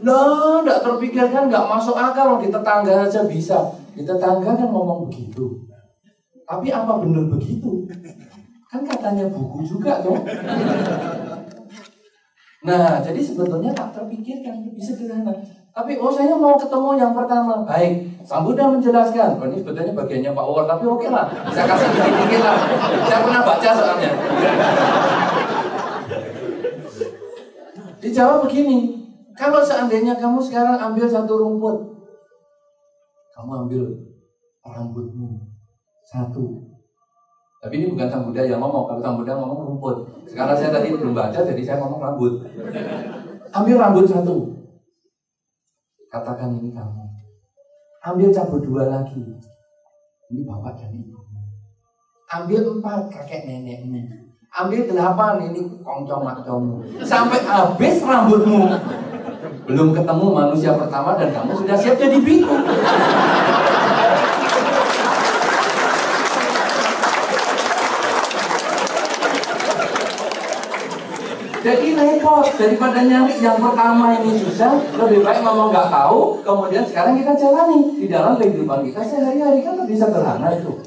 Nah, 0.00 0.62
tidak 0.62 0.80
terpikirkan, 0.86 1.50
nggak 1.50 1.66
masuk 1.66 1.98
akal. 1.98 2.38
Di 2.38 2.48
tetangga 2.48 3.10
aja 3.10 3.26
bisa. 3.26 3.58
Di 4.00 4.08
tetangga 4.08 4.56
kan 4.56 4.64
ngomong 4.64 5.12
begitu. 5.12 5.68
Tapi 6.48 6.72
apa 6.72 7.04
benar 7.04 7.28
begitu? 7.28 7.84
Kan 8.64 8.80
katanya 8.80 9.28
buku 9.28 9.60
juga 9.60 10.00
dong. 10.00 10.24
Nah, 12.64 13.04
jadi 13.04 13.20
sebetulnya 13.20 13.76
tak 13.76 13.92
terpikirkan, 13.92 14.64
lebih 14.64 14.80
sederhana. 14.80 15.36
Tapi 15.76 16.00
oh 16.00 16.08
saya 16.08 16.32
mau 16.32 16.56
ketemu 16.56 16.96
yang 16.96 17.12
pertama. 17.12 17.60
Baik, 17.68 18.24
Buddha 18.24 18.72
menjelaskan. 18.72 19.36
Oh, 19.36 19.44
ini 19.52 19.60
sebetulnya 19.60 19.92
bagiannya 19.92 20.32
Pak 20.32 20.46
Uwar, 20.48 20.64
tapi 20.64 20.88
oke 20.88 21.08
lah. 21.12 21.28
Saya 21.52 21.68
kasih 21.68 21.88
dikit-dikit 21.92 22.40
lah. 22.40 22.56
Saya 23.04 23.20
pernah 23.20 23.42
baca 23.44 23.70
soalnya. 23.76 24.12
Dijawab 28.00 28.48
begini, 28.48 28.96
kalau 29.36 29.60
seandainya 29.60 30.16
kamu 30.16 30.40
sekarang 30.40 30.80
ambil 30.80 31.04
satu 31.04 31.36
rumput, 31.36 31.99
kamu 33.40 33.52
ambil 33.64 33.82
rambutmu 34.60 35.48
satu. 36.04 36.68
Tapi 37.64 37.72
ini 37.80 37.86
bukan 37.92 38.08
Sang 38.12 38.24
Buddha 38.28 38.44
yang 38.44 38.60
ngomong, 38.60 38.84
kalau 38.84 39.00
Sang 39.00 39.16
Buddha 39.16 39.40
ngomong 39.40 39.64
rumput. 39.64 39.96
Sekarang 40.28 40.56
saya 40.60 40.76
tadi 40.76 40.92
belum 40.92 41.16
baca, 41.16 41.40
jadi 41.40 41.60
saya 41.64 41.80
ngomong 41.80 42.00
rambut. 42.04 42.44
Ambil 43.52 43.76
rambut 43.80 44.04
satu, 44.04 44.60
Katakan 46.10 46.58
ini 46.58 46.74
kamu. 46.74 47.06
Ambil 48.02 48.28
cabut 48.34 48.60
dua 48.66 48.90
lagi. 48.90 49.22
Ini 50.26 50.42
bapak 50.42 50.82
dan 50.82 50.90
ibu. 50.90 51.22
Ambil 52.26 52.60
empat 52.76 53.14
kakek 53.14 53.46
nenekmu. 53.46 54.10
Ambil 54.50 54.90
delapan 54.90 55.38
ini 55.46 55.78
kongcong 55.78 56.26
makcongmu. 56.26 56.76
Sampai 57.06 57.46
habis 57.46 58.02
rambutmu. 58.02 58.66
Belum 59.70 59.94
ketemu 59.94 60.26
manusia 60.34 60.74
pertama 60.74 61.14
dan 61.14 61.30
kamu 61.30 61.54
sudah 61.62 61.78
siap 61.78 61.94
jadi 61.94 62.18
bingung. 62.18 62.66
Jadi 71.60 71.86
repot 71.94 72.50
daripada 72.58 72.98
nyari 73.04 73.36
yang 73.38 73.62
pertama 73.62 74.18
ini 74.18 74.42
susah, 74.42 74.74
lebih 74.96 75.22
baik 75.22 75.38
ngomong 75.46 75.70
nggak 75.70 75.86
tahu, 75.92 76.42
kemudian 76.42 76.82
sekarang 76.82 77.14
kita 77.22 77.38
jalani 77.38 77.94
di 77.94 78.10
dalam 78.10 78.34
kehidupan 78.42 78.90
kita 78.90 79.06
sehari-hari 79.06 79.62
kan 79.62 79.78
lebih 79.78 79.94
sederhana 79.94 80.50
itu. 80.50 80.82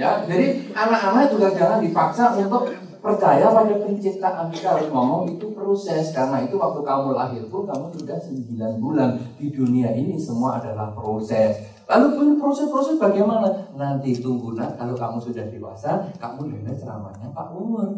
Ya, 0.00 0.24
jadi 0.24 0.72
anak-anak 0.72 1.36
juga 1.36 1.52
jangan 1.52 1.84
dipaksa 1.84 2.32
untuk 2.32 2.72
percaya 3.00 3.48
pada 3.48 3.74
penciptaan 3.80 4.52
harus 4.52 4.88
ngomong 4.92 5.24
itu 5.32 5.50
proses 5.56 6.12
karena 6.12 6.44
itu 6.44 6.60
waktu 6.60 6.80
kamu 6.84 7.16
lahir 7.16 7.42
pun 7.48 7.64
kamu 7.64 7.88
sudah 7.96 8.20
9 8.20 8.80
bulan 8.80 9.16
di 9.40 9.48
dunia 9.48 9.90
ini 9.96 10.20
semua 10.20 10.60
adalah 10.60 10.92
proses 10.92 11.80
Lalu 11.90 12.06
pun 12.14 12.28
proses-proses 12.38 13.02
bagaimana? 13.02 13.50
Nanti 13.74 14.14
tunggu 14.22 14.54
nak 14.54 14.78
kalau 14.78 14.94
kamu 14.94 15.18
sudah 15.18 15.42
dewasa, 15.50 16.06
kamu 16.22 16.46
dengar 16.46 16.78
ceramahnya 16.78 17.26
Pak 17.34 17.50
Umar. 17.50 17.90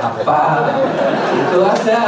apa? 0.00 0.40
Itu 1.36 1.58
aja. 1.60 2.00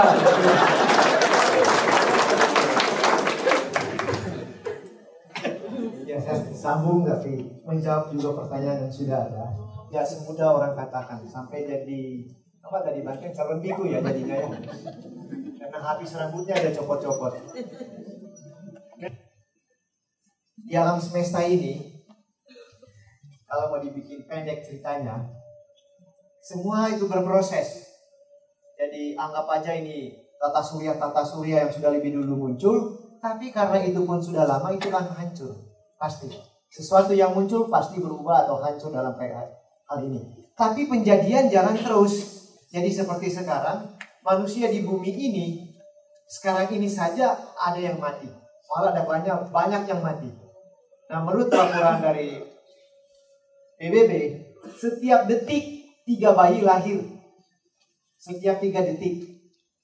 Ya 6.09 6.16
saya 6.16 6.48
sambung 6.56 7.05
tapi 7.05 7.52
menjawab 7.68 8.09
juga 8.16 8.40
pertanyaan 8.40 8.88
yang 8.88 8.92
sudah 8.96 9.20
ada. 9.28 9.52
Ya 9.89 10.02
semudah 10.05 10.48
orang 10.52 10.73
katakan. 10.77 11.24
Sampai 11.24 11.65
jadi 11.65 12.28
apa 12.60 12.85
tadi 12.85 13.01
bangkit 13.01 13.32
calon 13.32 13.65
biku 13.65 13.89
ya 13.89 14.05
jadinya 14.05 14.36
ya. 14.36 14.48
Karena 15.59 15.78
habis 15.81 16.12
rambutnya 16.12 16.55
ada 16.56 16.70
copot-copot. 16.77 17.32
Di 20.69 20.74
alam 20.77 21.01
semesta 21.01 21.40
ini 21.48 22.05
kalau 23.48 23.73
mau 23.73 23.81
dibikin 23.81 24.28
pendek 24.28 24.60
ceritanya 24.60 25.24
semua 26.44 26.93
itu 26.93 27.09
berproses. 27.09 27.89
Jadi 28.77 29.16
anggap 29.16 29.48
aja 29.48 29.73
ini 29.73 30.12
tata 30.36 30.60
surya 30.60 31.01
tata 31.01 31.24
surya 31.24 31.65
yang 31.66 31.73
sudah 31.73 31.90
lebih 31.97 32.15
dulu 32.20 32.36
muncul 32.36 32.77
tapi 33.19 33.51
karena 33.51 33.82
itu 33.82 34.05
pun 34.05 34.20
sudah 34.20 34.44
lama 34.44 34.69
itu 34.77 34.93
kan 34.93 35.09
hancur. 35.09 35.56
Pasti. 35.97 36.31
Sesuatu 36.69 37.16
yang 37.16 37.32
muncul 37.32 37.73
pasti 37.73 37.97
berubah 37.97 38.44
atau 38.44 38.60
hancur 38.60 38.93
dalam 38.93 39.16
hal 39.89 39.98
ini 40.05 40.23
tapi 40.55 40.86
penjadian 40.86 41.48
jangan 41.48 41.77
terus 41.77 42.44
jadi 42.69 42.89
seperti 42.93 43.32
sekarang 43.32 43.97
manusia 44.23 44.69
di 44.69 44.85
bumi 44.85 45.12
ini 45.12 45.47
sekarang 46.28 46.69
ini 46.77 46.86
saja 46.86 47.35
ada 47.56 47.81
yang 47.81 47.97
mati 47.97 48.28
malah 48.69 48.93
ada 48.93 49.02
banyak 49.09 49.36
banyak 49.48 49.82
yang 49.89 50.05
mati 50.05 50.28
Nah, 51.09 51.24
menurut 51.24 51.48
laporan 51.48 52.05
dari 52.05 52.36
PBB, 53.81 54.12
setiap 54.77 55.24
detik 55.24 55.89
tiga 56.05 56.36
bayi 56.36 56.60
lahir. 56.60 57.01
Setiap 58.20 58.60
tiga 58.60 58.85
detik. 58.85 59.24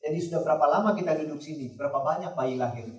Jadi 0.05 0.19
sudah 0.21 0.45
berapa 0.45 0.69
lama 0.69 0.93
kita 0.93 1.17
duduk 1.25 1.41
sini? 1.41 1.73
Berapa 1.81 1.97
banyak 2.05 2.37
bayi 2.37 2.61
lahir? 2.61 2.93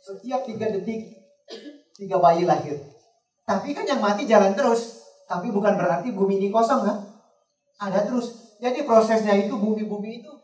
Setiap 0.00 0.48
tiga 0.48 0.72
detik, 0.72 1.20
tiga 1.92 2.16
bayi 2.16 2.48
lahir. 2.48 2.80
Tapi 3.44 3.76
kan 3.76 3.84
yang 3.84 4.00
mati 4.00 4.24
jalan 4.24 4.56
terus. 4.56 5.03
Tapi 5.24 5.48
bukan 5.48 5.74
berarti 5.76 6.12
bumi 6.12 6.40
ini 6.40 6.48
kosong 6.52 6.84
kan? 6.84 6.98
Ada 7.80 8.06
terus. 8.08 8.56
Jadi 8.60 8.86
prosesnya 8.86 9.34
itu 9.34 9.56
bumi-bumi 9.56 10.22
itu 10.22 10.34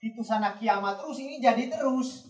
itu 0.00 0.20
sana 0.24 0.56
kiamat 0.56 0.96
terus 0.96 1.20
ini 1.20 1.36
jadi 1.44 1.68
terus. 1.68 2.24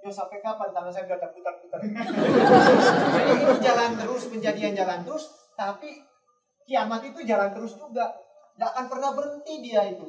Ya 0.00 0.08
sampai 0.12 0.40
kapan 0.44 0.72
tangan 0.72 0.92
saya 0.92 1.04
udah 1.08 1.28
putar-putar. 1.32 1.80
Jadi 1.80 3.32
itu 3.36 3.54
jalan 3.60 3.90
terus, 4.00 4.22
penjadian 4.32 4.72
jalan 4.72 5.00
terus, 5.04 5.24
tapi 5.56 6.04
kiamat 6.64 7.04
itu 7.04 7.20
jalan 7.24 7.52
terus 7.52 7.76
juga. 7.76 8.12
Tidak 8.56 8.70
akan 8.76 8.86
pernah 8.92 9.10
berhenti 9.16 9.54
dia 9.64 9.88
itu. 9.88 10.04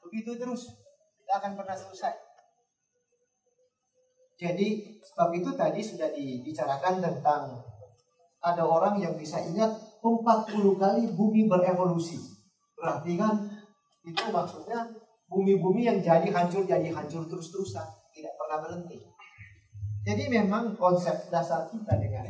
Begitu 0.00 0.36
terus, 0.36 0.76
tidak 1.24 1.36
akan 1.44 1.52
pernah 1.56 1.76
selesai. 1.76 2.25
Jadi 4.36 5.00
sebab 5.00 5.32
itu 5.32 5.50
tadi 5.56 5.80
sudah 5.80 6.12
dibicarakan 6.12 7.00
tentang 7.00 7.56
ada 8.44 8.62
orang 8.62 9.00
yang 9.00 9.16
bisa 9.16 9.40
ingat 9.40 9.72
40 10.04 10.76
kali 10.76 11.02
bumi 11.16 11.48
berevolusi. 11.48 12.20
Berarti 12.76 13.16
kan 13.16 13.48
itu 14.04 14.24
maksudnya 14.28 14.86
bumi-bumi 15.26 15.88
yang 15.88 15.98
jadi 15.98 16.28
hancur 16.30 16.62
jadi 16.68 16.92
hancur 16.92 17.26
terus-terusan 17.26 17.88
tidak 18.14 18.32
pernah 18.38 18.62
berhenti. 18.62 19.02
Jadi 20.06 20.30
memang 20.30 20.78
konsep 20.78 21.26
dasar 21.32 21.66
kita 21.66 21.98
dengan 21.98 22.22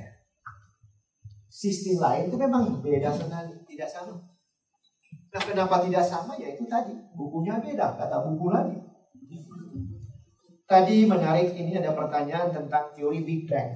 sistem 1.52 2.00
lain 2.00 2.32
itu 2.32 2.36
memang 2.40 2.80
beda 2.80 3.12
sekali, 3.12 3.52
tidak 3.68 3.90
sama. 3.92 4.16
Nah 5.36 5.42
kenapa 5.44 5.84
tidak 5.84 6.00
sama? 6.00 6.32
Ya 6.40 6.56
itu 6.56 6.64
tadi, 6.64 6.96
bukunya 7.12 7.60
beda, 7.60 8.00
kata 8.00 8.24
buku 8.24 8.48
lagi. 8.48 8.80
Tadi 10.66 11.06
menarik 11.06 11.54
ini 11.54 11.78
ada 11.78 11.94
pertanyaan 11.94 12.50
tentang 12.50 12.90
teori 12.98 13.22
Big 13.22 13.46
Bang. 13.46 13.70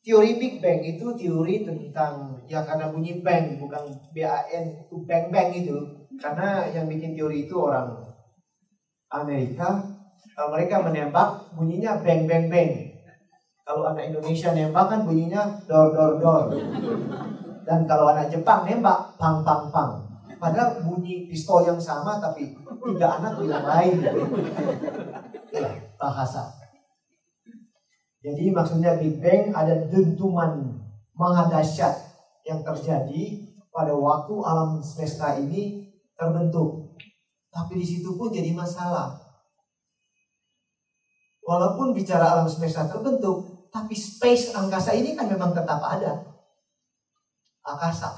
Teori 0.00 0.40
Big 0.40 0.56
Bang 0.56 0.80
itu 0.80 1.12
teori 1.12 1.68
tentang 1.68 2.40
ya 2.48 2.64
karena 2.64 2.88
bunyi 2.88 3.20
bang 3.20 3.60
bukan 3.60 3.92
B 4.08 4.24
A 4.24 4.40
N 4.48 4.88
itu 4.88 5.04
bang 5.04 5.28
bang 5.28 5.52
itu. 5.52 5.76
Karena 6.16 6.64
yang 6.72 6.88
bikin 6.88 7.12
teori 7.12 7.44
itu 7.44 7.60
orang 7.60 8.08
Amerika 9.12 9.84
mereka 10.48 10.80
menembak 10.80 11.52
bunyinya 11.52 12.00
bang 12.00 12.24
bang 12.24 12.48
bang. 12.48 12.72
Kalau 13.68 13.84
anak 13.84 14.08
Indonesia 14.08 14.48
nembak 14.48 14.84
kan 14.88 15.00
bunyinya 15.04 15.44
dor 15.68 15.92
dor 15.92 16.16
dor. 16.16 16.56
Dan 17.68 17.84
kalau 17.84 18.08
anak 18.08 18.32
Jepang 18.32 18.64
nembak 18.64 19.20
pang 19.20 19.44
pang 19.44 19.68
pang. 19.68 19.92
Padahal 20.40 20.80
bunyi 20.88 21.28
pistol 21.28 21.68
yang 21.68 21.76
sama 21.76 22.16
tapi 22.16 22.48
tiga 22.88 23.12
anak 23.12 23.36
bilang 23.36 23.64
lain. 23.68 24.00
Bahasa. 26.04 26.52
Jadi 28.20 28.52
maksudnya 28.52 29.00
Big 29.00 29.24
Bang 29.24 29.56
ada 29.56 29.88
dentuman 29.88 30.60
maha 31.16 31.48
dahsyat 31.48 31.96
yang 32.44 32.60
terjadi 32.60 33.40
pada 33.72 33.96
waktu 33.96 34.34
alam 34.44 34.84
semesta 34.84 35.40
ini 35.40 35.88
terbentuk. 36.12 36.92
Tapi 37.48 37.80
di 37.80 37.86
situ 37.86 38.20
pun 38.20 38.28
jadi 38.28 38.52
masalah. 38.52 39.16
Walaupun 41.44 41.96
bicara 41.96 42.36
alam 42.36 42.48
semesta 42.48 42.84
terbentuk, 42.88 43.68
tapi 43.72 43.96
space 43.96 44.52
angkasa 44.52 44.92
ini 44.96 45.16
kan 45.16 45.28
memang 45.28 45.56
tetap 45.56 45.80
ada. 45.80 46.20
Angkasa. 47.64 48.12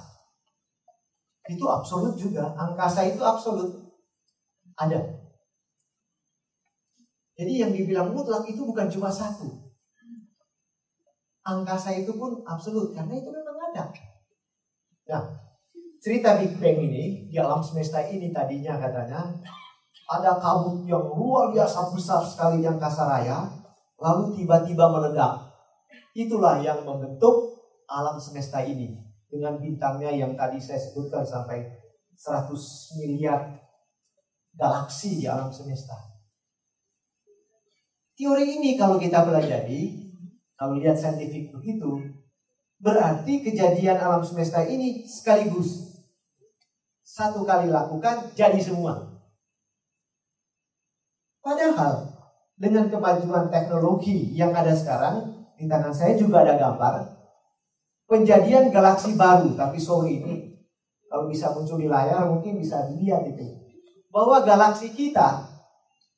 Itu 1.46 1.70
absolut 1.70 2.18
juga. 2.18 2.50
Angkasa 2.58 3.06
itu 3.06 3.22
absolut. 3.22 3.94
Ada. 4.74 5.15
Jadi 7.36 7.52
yang 7.60 7.72
dibilang 7.72 8.16
mutlak 8.16 8.48
itu 8.48 8.64
bukan 8.64 8.88
cuma 8.88 9.12
satu. 9.12 9.68
Angkasa 11.44 11.92
itu 11.92 12.16
pun 12.16 12.40
absolut. 12.48 12.96
Karena 12.96 13.20
itu 13.20 13.28
memang 13.28 13.56
ada. 13.70 13.92
Nah, 15.06 15.22
cerita 16.00 16.40
Big 16.40 16.56
Bang 16.56 16.80
ini 16.80 17.28
di 17.28 17.36
alam 17.36 17.60
semesta 17.60 18.02
ini 18.08 18.32
tadinya 18.32 18.80
katanya 18.80 19.20
ada 20.06 20.38
kabut 20.38 20.86
yang 20.86 21.02
luar 21.02 21.50
biasa 21.50 21.90
besar 21.90 22.22
sekali 22.22 22.62
yang 22.62 22.78
kasaraya 22.78 23.46
lalu 24.00 24.32
tiba-tiba 24.38 24.88
meledak. 24.88 25.46
Itulah 26.16 26.64
yang 26.64 26.80
membentuk 26.88 27.60
alam 27.84 28.16
semesta 28.16 28.64
ini 28.64 28.96
dengan 29.28 29.60
bintangnya 29.60 30.08
yang 30.08 30.32
tadi 30.32 30.56
saya 30.56 30.80
sebutkan 30.80 31.20
sampai 31.20 31.68
100 32.16 32.48
miliar 33.02 33.60
galaksi 34.56 35.20
di 35.20 35.24
alam 35.28 35.52
semesta. 35.52 36.15
Teori 38.16 38.56
ini 38.56 38.80
kalau 38.80 38.97
kita 38.97 39.28
pelajari, 39.28 40.09
kalau 40.56 40.80
lihat 40.80 40.97
saintifik 40.97 41.52
begitu, 41.52 42.01
berarti 42.80 43.44
kejadian 43.44 44.01
alam 44.01 44.24
semesta 44.24 44.64
ini 44.64 45.05
sekaligus 45.05 46.01
satu 47.05 47.44
kali 47.44 47.68
lakukan 47.68 48.32
jadi 48.32 48.56
semua. 48.56 49.20
Padahal 51.44 52.16
dengan 52.56 52.88
kemajuan 52.88 53.52
teknologi 53.52 54.32
yang 54.32 54.56
ada 54.56 54.72
sekarang, 54.72 55.47
di 55.60 55.68
tangan 55.68 55.93
saya 55.93 56.16
juga 56.16 56.40
ada 56.43 56.56
gambar 56.56 57.16
penjadian 58.06 58.70
galaksi 58.70 59.18
baru, 59.18 59.55
tapi 59.59 59.78
sorry 59.78 60.22
ini 60.22 60.34
kalau 61.10 61.30
bisa 61.30 61.52
muncul 61.55 61.78
di 61.78 61.90
layar 61.90 62.26
mungkin 62.26 62.59
bisa 62.59 62.86
dilihat 62.90 63.26
itu. 63.34 63.47
Bahwa 64.10 64.40
galaksi 64.43 64.94
kita 64.97 65.45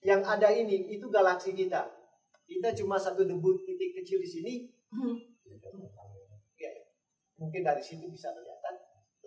yang 0.02 0.22
ada 0.22 0.48
ini 0.52 0.94
itu 0.94 1.06
galaksi 1.10 1.54
kita. 1.54 1.86
Kita 2.48 2.72
cuma 2.80 2.96
satu 2.96 3.28
debu 3.28 3.60
titik 3.66 4.00
kecil 4.00 4.18
di 4.24 4.28
sini. 4.28 4.54
Ya, 6.58 6.70
mungkin 7.36 7.60
dari 7.60 7.82
situ 7.84 8.08
bisa 8.08 8.32
kelihatan. 8.32 8.74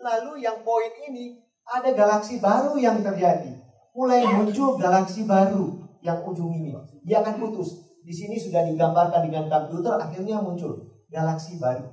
Lalu 0.02 0.42
yang 0.42 0.66
poin 0.66 0.90
ini 1.06 1.38
ada 1.62 1.94
galaksi 1.94 2.42
baru 2.42 2.74
yang 2.76 2.98
terjadi. 3.00 3.54
Mulai 3.94 4.26
muncul 4.26 4.80
galaksi 4.80 5.22
baru 5.22 5.82
yang 6.02 6.24
ujung 6.26 6.50
ini. 6.50 6.74
Dia 7.06 7.22
akan 7.22 7.38
putus. 7.38 7.92
Di 8.02 8.10
sini 8.10 8.34
sudah 8.34 8.66
digambarkan 8.66 9.30
dengan 9.30 9.46
komputer, 9.46 9.94
akhirnya 9.94 10.42
muncul 10.42 11.06
galaksi 11.06 11.62
baru. 11.62 11.86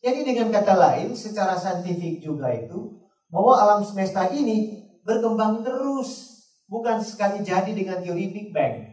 Jadi 0.00 0.24
dengan 0.24 0.48
kata 0.48 0.78
lain, 0.78 1.12
secara 1.12 1.58
saintifik 1.58 2.22
juga 2.24 2.48
itu, 2.54 2.96
bahwa 3.28 3.58
alam 3.60 3.80
semesta 3.84 4.30
ini 4.32 4.80
berkembang 5.04 5.60
terus. 5.60 6.27
Bukan 6.68 7.00
sekali 7.00 7.40
jadi 7.40 7.72
dengan 7.72 8.04
teori 8.04 8.28
Big 8.28 8.52
Bang. 8.52 8.92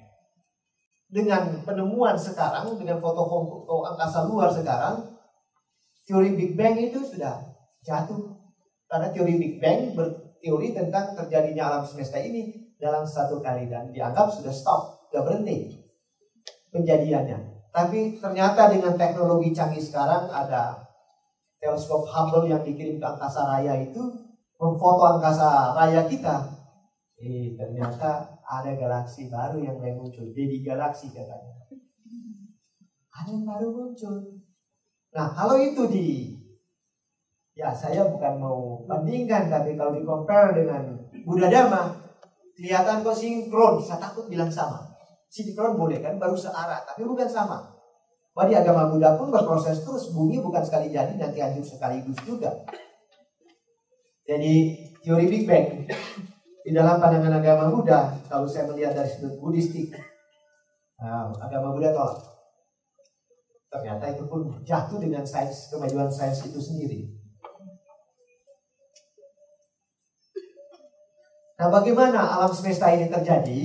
Dengan 1.11 1.59
penemuan 1.67 2.15
sekarang, 2.15 2.79
dengan 2.79 3.03
foto-foto 3.03 3.83
angkasa 3.83 4.25
luar 4.31 4.47
sekarang, 4.47 5.11
teori 6.07 6.39
Big 6.39 6.55
Bang 6.55 6.79
itu 6.79 7.03
sudah 7.03 7.35
jatuh. 7.83 8.31
Karena 8.87 9.11
teori 9.11 9.35
Big 9.35 9.55
Bang 9.59 9.91
berteori 9.91 10.71
tentang 10.71 11.19
terjadinya 11.19 11.67
alam 11.67 11.83
semesta 11.83 12.15
ini 12.15 12.71
dalam 12.79 13.03
satu 13.03 13.43
kali 13.43 13.67
dan 13.67 13.91
dianggap 13.91 14.31
sudah 14.31 14.55
stop, 14.55 15.11
sudah 15.11 15.27
berhenti 15.27 15.83
penjadiannya. 16.71 17.55
Tapi 17.75 18.23
ternyata 18.23 18.71
dengan 18.71 18.95
teknologi 18.95 19.51
canggih 19.51 19.83
sekarang 19.83 20.31
ada 20.31 20.79
teleskop 21.59 22.07
Hubble 22.07 22.47
yang 22.47 22.63
dikirim 22.63 23.03
ke 23.03 23.05
angkasa 23.05 23.43
raya 23.51 23.83
itu 23.83 23.99
memfoto 24.55 25.19
angkasa 25.19 25.75
raya 25.75 26.07
kita. 26.07 26.54
Eh 27.15 27.55
ternyata 27.55 28.39
ada 28.43 28.71
galaksi 28.75 29.31
baru 29.31 29.63
yang 29.63 29.79
mulai 29.79 29.95
muncul, 29.95 30.29
jadi 30.35 30.55
galaksi 30.59 31.15
katanya. 31.15 31.55
Ada 33.15 33.29
yang 33.31 33.47
baru 33.47 33.67
muncul. 33.71 34.15
Nah 35.15 35.27
kalau 35.31 35.55
itu 35.59 35.83
di 35.87 36.07
Ya 37.55 37.71
saya 37.71 38.03
bukan 38.11 38.35
mau 38.35 38.83
bandingkan 38.83 39.47
Tapi 39.47 39.79
kalau 39.79 39.95
di 39.95 40.03
compare 40.03 40.59
dengan 40.59 40.91
Buddha 41.23 41.47
Dhamma 41.47 42.03
Kelihatan 42.55 43.03
kok 43.03 43.19
sinkron, 43.19 43.83
saya 43.83 43.99
takut 43.99 44.31
bilang 44.31 44.47
sama. 44.47 44.79
Sinkron 45.27 45.75
boleh 45.75 45.99
kan, 45.99 46.15
baru 46.15 46.39
searah, 46.39 46.87
tapi 46.87 47.03
bukan 47.03 47.27
sama. 47.27 47.67
Wah 48.31 48.47
di 48.47 48.55
agama 48.55 48.87
Buddha 48.87 49.19
pun 49.19 49.27
berproses 49.27 49.83
terus, 49.83 50.15
bumi 50.15 50.39
bukan 50.39 50.63
sekali 50.63 50.87
jadi, 50.87 51.19
nanti 51.19 51.43
hancur 51.43 51.67
sekaligus 51.67 52.15
juga. 52.23 52.63
Jadi 54.23 54.53
teori 55.03 55.27
Big 55.27 55.43
Bang 55.43 55.83
di 56.65 56.73
dalam 56.73 56.97
pandangan 56.97 57.37
agama 57.37 57.69
Buddha, 57.69 58.09
kalau 58.25 58.49
saya 58.49 58.65
melihat 58.65 58.97
dari 58.97 59.05
sudut 59.05 59.37
Buddhistik, 59.37 59.93
nah, 60.97 61.29
agama 61.37 61.77
Buddha 61.77 61.93
tolak. 61.93 62.25
Ternyata 63.69 64.17
itu 64.17 64.25
pun 64.25 64.49
jatuh 64.65 64.97
dengan 64.97 65.21
sains 65.21 65.69
kemajuan 65.69 66.09
sains 66.09 66.41
itu 66.41 66.57
sendiri. 66.57 67.05
Nah 71.61 71.67
bagaimana 71.69 72.17
alam 72.33 72.49
semesta 72.49 72.89
ini 72.89 73.13
terjadi? 73.13 73.61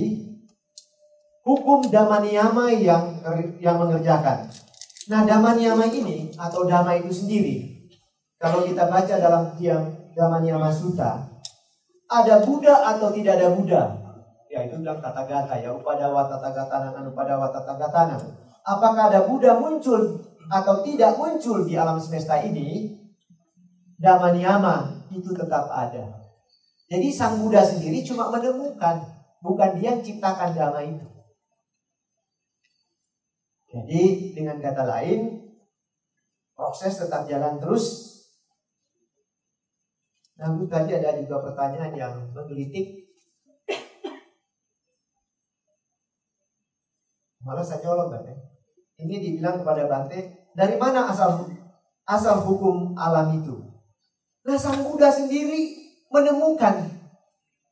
Hukum 1.41 1.89
Damaniyama 1.89 2.69
yang 2.69 3.17
yang 3.57 3.81
mengerjakan. 3.81 4.45
Nah 5.09 5.25
Damaniyama 5.25 5.89
ini 5.89 6.29
atau 6.37 6.69
Dama 6.69 6.93
itu 7.01 7.09
sendiri, 7.09 7.89
kalau 8.37 8.61
kita 8.61 8.85
baca 8.85 9.15
dalam 9.17 9.57
tiang 9.57 9.89
Damaniyama 10.13 10.69
Sutta, 10.69 11.30
ada 12.11 12.43
Buddha 12.43 12.75
atau 12.91 13.15
tidak 13.15 13.39
ada 13.39 13.55
Buddha? 13.55 13.83
Ya 14.51 14.67
itu 14.67 14.83
bilang 14.83 14.99
tata 14.99 15.23
gata 15.23 15.55
ya, 15.63 15.71
upadawa 15.71 16.27
tata 16.27 16.51
gatanan, 16.51 17.07
upadawa 17.07 17.47
tata 17.55 17.79
gatanan. 17.79 18.19
Apakah 18.67 19.07
ada 19.07 19.23
Buddha 19.23 19.55
muncul 19.55 20.27
atau 20.51 20.83
tidak 20.83 21.15
muncul 21.15 21.63
di 21.63 21.79
alam 21.79 21.95
semesta 21.95 22.35
ini? 22.43 22.99
Damaniyama 23.95 25.07
itu 25.15 25.31
tetap 25.31 25.71
ada. 25.71 26.27
Jadi 26.91 27.07
sang 27.15 27.39
Buddha 27.39 27.63
sendiri 27.63 28.03
cuma 28.03 28.27
menemukan, 28.27 28.99
bukan 29.39 29.79
dia 29.79 29.95
ciptakan 30.03 30.51
damai 30.51 30.91
itu. 30.91 31.07
Jadi 33.71 34.35
dengan 34.35 34.59
kata 34.59 34.83
lain, 34.83 35.47
proses 36.51 36.99
tetap 36.99 37.23
jalan 37.23 37.55
terus. 37.55 38.10
Namun 40.41 40.65
tadi 40.65 40.97
ada 40.97 41.13
juga 41.21 41.37
pertanyaan 41.45 41.93
yang 41.93 42.13
menggelitik. 42.33 43.05
Malah 47.45 47.61
saya 47.61 47.85
nyolong 47.85 48.09
Bante. 48.09 48.33
Ini 48.97 49.21
dibilang 49.21 49.61
kepada 49.61 49.85
Bante, 49.85 50.49
dari 50.57 50.81
mana 50.81 51.09
asal 51.13 51.45
asal 52.09 52.41
hukum 52.41 52.97
alam 52.97 53.37
itu? 53.37 53.61
Nah 54.41 54.57
sang 54.57 54.81
Buddha 54.81 55.13
sendiri 55.13 55.77
menemukan 56.09 56.89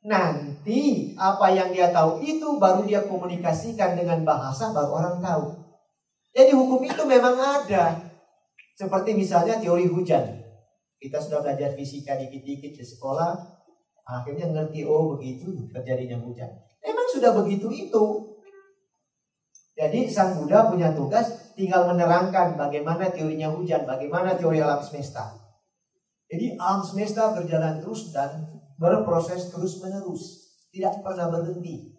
nanti 0.06 1.12
apa 1.18 1.50
yang 1.52 1.74
dia 1.74 1.90
tahu 1.90 2.22
itu 2.22 2.56
baru 2.62 2.86
dia 2.86 3.04
komunikasikan 3.10 3.98
dengan 3.98 4.22
bahasa 4.22 4.70
baru 4.70 4.94
orang 4.94 5.18
tahu. 5.22 5.58
Jadi 6.38 6.54
hukum 6.54 6.86
itu 6.86 7.02
memang 7.10 7.34
ada. 7.34 7.98
Seperti 8.78 9.18
misalnya 9.18 9.58
teori 9.58 9.90
hujan. 9.90 10.49
Kita 11.00 11.16
sudah 11.16 11.40
belajar 11.40 11.74
fisika 11.80 12.20
dikit-dikit 12.20 12.76
di 12.76 12.84
sekolah, 12.84 13.40
akhirnya 14.04 14.52
ngerti 14.52 14.84
oh 14.84 15.16
begitu 15.16 15.72
terjadinya 15.72 16.20
hujan. 16.20 16.52
Memang 16.84 17.08
sudah 17.08 17.32
begitu 17.40 17.72
itu. 17.72 18.06
Jadi 19.80 20.12
sang 20.12 20.36
Buddha 20.36 20.68
punya 20.68 20.92
tugas 20.92 21.56
tinggal 21.56 21.88
menerangkan 21.88 22.60
bagaimana 22.60 23.08
teorinya 23.16 23.48
hujan, 23.48 23.88
bagaimana 23.88 24.36
teori 24.36 24.60
alam 24.60 24.84
semesta. 24.84 25.40
Jadi 26.28 26.60
alam 26.60 26.84
semesta 26.84 27.32
berjalan 27.32 27.80
terus 27.80 28.12
dan 28.12 28.44
berproses 28.76 29.48
terus 29.48 29.80
menerus, 29.80 30.52
tidak 30.68 31.00
pernah 31.00 31.32
berhenti. 31.32 31.96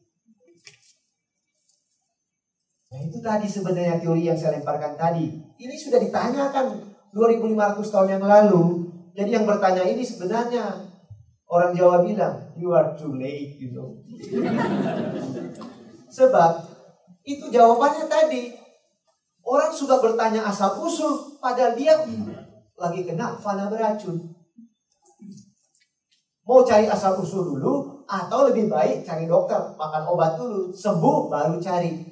Nah 2.90 3.00
itu 3.06 3.18
tadi 3.22 3.46
sebenarnya 3.46 4.02
teori 4.02 4.28
yang 4.28 4.36
saya 4.36 4.58
lemparkan 4.58 4.98
tadi. 4.98 5.30
Ini 5.56 5.74
sudah 5.78 6.02
ditanyakan 6.02 6.66
2500 7.14 7.92
tahun 7.94 8.08
yang 8.18 8.24
lalu. 8.26 8.89
Jadi 9.16 9.30
yang 9.34 9.46
bertanya 9.46 9.82
ini 9.86 10.02
sebenarnya 10.06 10.70
orang 11.50 11.74
Jawa 11.74 12.06
bilang, 12.06 12.54
you 12.54 12.70
are 12.70 12.94
too 12.94 13.14
late, 13.18 13.58
you 13.58 13.74
know. 13.74 13.98
Sebab 16.16 16.50
itu 17.26 17.50
jawabannya 17.50 18.06
tadi. 18.06 18.54
Orang 19.40 19.72
sudah 19.74 19.98
bertanya 19.98 20.46
asal 20.46 20.78
usul, 20.78 21.40
padahal 21.42 21.74
dia 21.74 21.96
lagi 22.78 23.02
kena 23.02 23.34
fana 23.40 23.66
beracun. 23.66 24.20
Mau 26.46 26.62
cari 26.62 26.86
asal 26.86 27.18
usul 27.18 27.56
dulu 27.56 28.04
atau 28.06 28.50
lebih 28.50 28.66
baik 28.70 29.06
cari 29.06 29.26
dokter, 29.26 29.58
makan 29.78 30.02
obat 30.10 30.38
dulu, 30.38 30.70
sembuh 30.70 31.30
baru 31.30 31.58
cari. 31.58 32.10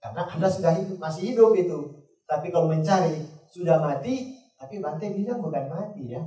Karena 0.00 0.24
Anda 0.26 0.48
sudah 0.48 0.72
hidup, 0.74 0.98
masih 0.98 1.34
hidup 1.34 1.52
itu. 1.54 1.78
Tapi 2.24 2.48
kalau 2.48 2.70
mencari 2.70 3.20
sudah 3.50 3.82
mati, 3.82 4.39
tapi 4.60 4.76
Bante 4.84 5.08
bilang 5.16 5.40
bukan 5.40 5.64
mati 5.72 6.12
ya. 6.12 6.20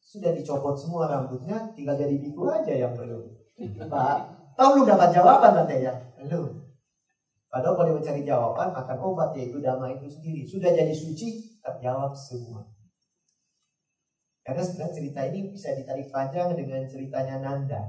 Sudah 0.00 0.32
dicopot 0.32 0.72
semua 0.72 1.04
rambutnya, 1.04 1.68
tinggal 1.76 2.00
jadi 2.00 2.16
biku 2.16 2.48
aja 2.48 2.72
yang 2.72 2.96
belum. 2.96 3.28
Pak, 3.92 4.18
tahu 4.56 4.68
belum 4.80 4.86
dapat 4.88 5.12
jawaban 5.12 5.52
Bante 5.52 5.76
ya? 5.76 5.92
Belum. 6.16 6.64
Padahal 7.52 7.76
kalau 7.76 7.92
mencari 8.00 8.24
jawaban, 8.24 8.72
makan 8.72 8.98
obat 9.04 9.36
yaitu 9.36 9.60
damai 9.60 10.00
itu 10.00 10.08
sendiri. 10.08 10.48
Sudah 10.48 10.72
jadi 10.72 10.92
suci, 10.96 11.60
terjawab 11.60 12.16
semua. 12.16 12.64
Karena 14.48 14.64
sebenarnya 14.64 14.96
cerita 14.96 15.20
ini 15.28 15.52
bisa 15.52 15.76
ditarik 15.76 16.08
panjang 16.08 16.56
dengan 16.56 16.80
ceritanya 16.88 17.36
Nanda. 17.36 17.84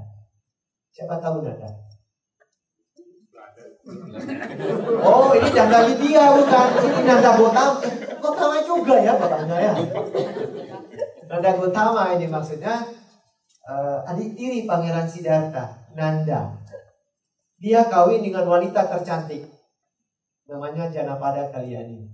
Siapa 0.92 1.16
tahu 1.16 1.40
Nanda? 1.40 1.72
Oh, 5.00 5.32
ini 5.32 5.48
Nanda 5.56 5.88
Lydia 5.88 6.36
bukan? 6.36 6.68
Ini 6.84 7.00
Nanda 7.00 7.30
Gotama. 7.40 7.80
Gotama 8.20 8.59
juga 8.70 8.94
ya 9.02 9.18
bapaknya 9.18 9.56
ya. 9.58 9.72
Nanda 11.30 11.50
Gotama 11.58 12.14
ini 12.14 12.26
maksudnya 12.26 12.86
uh, 13.66 14.02
adik 14.06 14.34
tiri 14.34 14.66
Pangeran 14.66 15.06
Siddhartha, 15.06 15.90
Nanda. 15.94 16.58
Dia 17.60 17.86
kawin 17.86 18.24
dengan 18.24 18.46
wanita 18.46 18.88
tercantik. 18.88 19.46
Namanya 20.50 20.90
Janapada 20.90 21.50
Kaliani. 21.54 22.10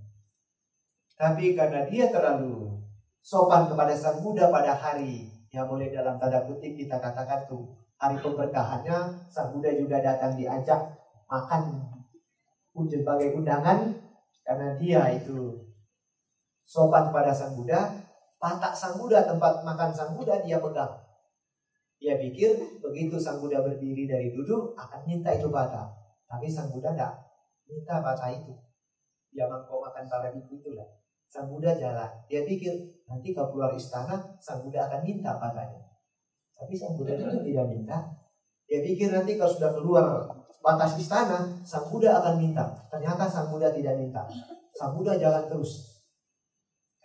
Tapi 1.17 1.57
karena 1.57 1.89
dia 1.89 2.13
terlalu 2.13 2.77
sopan 3.25 3.65
kepada 3.73 3.97
sang 3.97 4.21
Buddha 4.21 4.53
pada 4.53 4.77
hari 4.77 5.33
yang 5.49 5.65
boleh 5.65 5.89
dalam 5.89 6.21
tanda 6.21 6.45
kutip 6.45 6.77
kita 6.77 7.01
katakan 7.01 7.49
tuh 7.49 7.65
hari 7.97 8.21
pemberkahannya 8.21 9.25
sang 9.33 9.57
Buddha 9.57 9.73
juga 9.73 10.05
datang 10.05 10.37
diajak 10.37 10.93
makan 11.25 11.81
sebagai 12.77 13.41
undangan 13.41 13.97
karena 14.45 14.77
dia 14.77 15.01
itu 15.17 15.57
sopan 16.67 17.09
kepada 17.09 17.31
sang 17.31 17.55
Buddha 17.55 17.95
patak 18.37 18.75
sang 18.75 18.99
Buddha 18.99 19.23
tempat 19.25 19.63
makan 19.63 19.91
sang 19.95 20.13
Buddha 20.19 20.43
dia 20.43 20.59
pegang 20.59 20.93
dia 21.97 22.19
pikir 22.19 22.83
begitu 22.83 23.17
sang 23.17 23.39
Buddha 23.39 23.63
berdiri 23.63 24.05
dari 24.11 24.35
duduk 24.35 24.75
akan 24.75 25.07
minta 25.07 25.31
itu 25.33 25.49
bata 25.49 25.87
tapi 26.27 26.51
sang 26.51 26.69
Buddha 26.69 26.93
tidak 26.93 27.15
minta 27.71 28.03
bata 28.03 28.27
itu 28.35 28.53
dia 29.31 29.47
mangkok 29.47 29.79
makan 29.87 30.05
para 30.11 30.35
biku 30.35 30.59
itulah 30.59 30.97
Sang 31.27 31.51
Buddha 31.51 31.75
jalan. 31.75 32.09
Dia 32.31 32.47
pikir 32.47 32.73
nanti 33.05 33.35
kalau 33.35 33.53
keluar 33.53 33.75
istana, 33.75 34.17
Sang 34.39 34.63
Buddha 34.63 34.87
akan 34.87 35.03
minta 35.03 35.35
katanya. 35.37 35.83
Tapi 36.57 36.73
Sang 36.73 36.95
Buddha 36.95 37.19
itu 37.19 37.43
tidak 37.53 37.67
minta. 37.69 37.99
Dia 38.67 38.81
pikir 38.83 39.13
nanti 39.13 39.37
kalau 39.37 39.53
sudah 39.53 39.71
keluar 39.75 40.07
batas 40.63 40.97
istana, 40.99 41.45
Sang 41.67 41.91
Buddha 41.91 42.23
akan 42.23 42.41
minta. 42.41 42.65
Ternyata 42.89 43.27
Sang 43.27 43.51
Buddha 43.51 43.75
tidak 43.75 43.99
minta. 43.99 44.25
Sang 44.73 44.95
Buddha 44.95 45.19
jalan 45.19 45.51
terus. 45.51 45.96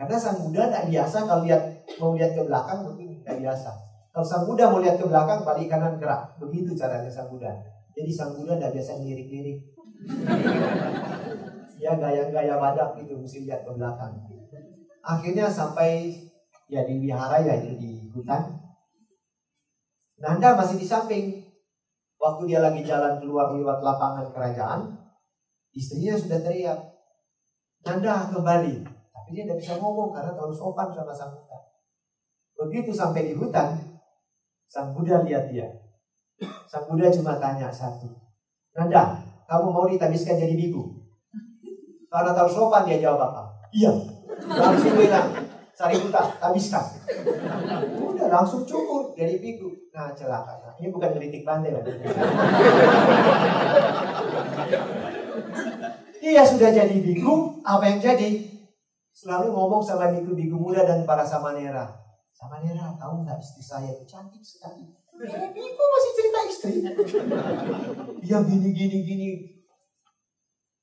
Karena 0.01 0.17
Sang 0.17 0.41
Buddha 0.41 0.65
tidak 0.65 0.89
biasa 0.89 1.17
kalau 1.29 1.45
lihat 1.45 1.61
mau 2.01 2.17
lihat 2.17 2.33
ke 2.33 2.41
belakang 2.41 2.89
begini, 2.89 3.21
tidak 3.21 3.37
biasa. 3.45 3.69
Kalau 4.09 4.25
Sang 4.25 4.49
Buddha 4.49 4.73
mau 4.73 4.81
lihat 4.81 4.97
ke 4.97 5.05
belakang, 5.05 5.45
balik 5.45 5.69
kanan 5.69 6.01
gerak. 6.01 6.41
Begitu 6.41 6.73
caranya 6.73 7.05
Sang 7.05 7.29
Buddha. 7.29 7.53
Jadi 7.93 8.09
Sang 8.09 8.33
Buddha 8.33 8.57
tidak 8.57 8.81
biasa 8.81 8.97
ngirik-ngirik 8.97 9.61
ya 11.85 11.93
gaya-gaya 11.93 12.57
badak 12.57 12.97
itu 12.97 13.13
mesti 13.13 13.45
lihat 13.45 13.61
ke 13.61 13.77
belakang. 13.77 14.09
Akhirnya 15.05 15.45
sampai 15.45 16.17
ya 16.65 16.81
di 16.81 16.97
wihara 16.97 17.37
ya 17.45 17.61
itu 17.61 17.77
di 17.77 18.09
hutan. 18.09 18.57
Nanda 20.17 20.57
masih 20.57 20.81
di 20.81 20.87
samping. 20.89 21.45
Waktu 22.17 22.49
dia 22.49 22.65
lagi 22.65 22.81
jalan 22.81 23.21
keluar 23.21 23.53
lewat 23.53 23.81
lapangan 23.85 24.29
kerajaan, 24.33 24.93
istrinya 25.73 26.17
sudah 26.17 26.41
teriak, 26.41 26.77
Nanda 27.85 28.29
kembali. 28.29 29.00
Dia 29.31 29.47
tidak 29.47 29.63
bisa 29.63 29.79
ngomong 29.79 30.11
karena 30.11 30.35
terlalu 30.35 30.51
sopan 30.51 30.91
sama 30.91 31.15
sang 31.15 31.31
Buddha. 31.31 31.59
Begitu 32.59 32.91
sampai 32.91 33.31
di 33.31 33.33
hutan, 33.33 33.79
sang 34.67 34.91
Buddha 34.91 35.23
lihat 35.23 35.47
dia. 35.47 35.71
Sang 36.67 36.85
Buddha 36.91 37.07
cuma 37.07 37.39
tanya 37.39 37.71
satu, 37.71 38.11
Nanda, 38.75 39.23
kamu 39.47 39.67
mau 39.71 39.87
ditabiskan 39.87 40.35
jadi 40.35 40.55
biku? 40.59 40.83
Karena 42.11 42.35
tahu 42.35 42.49
sopan 42.51 42.83
dia 42.83 42.99
jawab 42.99 43.31
apa? 43.31 43.43
Iya. 43.71 43.91
Langsung 44.51 44.99
bilang, 44.99 45.31
Sariputta, 45.71 46.35
habiskan. 46.43 46.83
Udah 48.03 48.27
langsung 48.27 48.67
cukur 48.67 49.15
jadi 49.15 49.39
biku. 49.39 49.71
Nah 49.95 50.11
celaka. 50.11 50.59
Nah, 50.59 50.73
ini 50.77 50.91
bukan 50.91 51.15
kritik 51.15 51.47
pandai. 51.47 51.71
Dia 56.21 56.43
sudah 56.45 56.69
jadi 56.69 56.95
biku, 56.99 57.63
apa 57.63 57.83
yang 57.87 57.99
jadi? 58.03 58.50
Selalu 59.21 59.53
ngomong 59.53 59.85
sama 59.85 60.09
biku-biku 60.17 60.57
muda 60.57 60.81
dan 60.81 61.05
para 61.05 61.21
samanera. 61.21 61.93
Samanera, 62.33 62.97
tahu 62.97 63.21
nggak 63.21 63.37
istri 63.37 63.61
saya 63.61 63.93
itu 63.93 64.01
cantik 64.09 64.41
sekali. 64.41 64.89
Biku 65.53 65.83
masih 65.93 66.11
cerita 66.17 66.39
istri. 66.49 66.73
Dia 68.25 68.41
gini, 68.41 68.73
gini, 68.73 68.97
gini. 69.05 69.29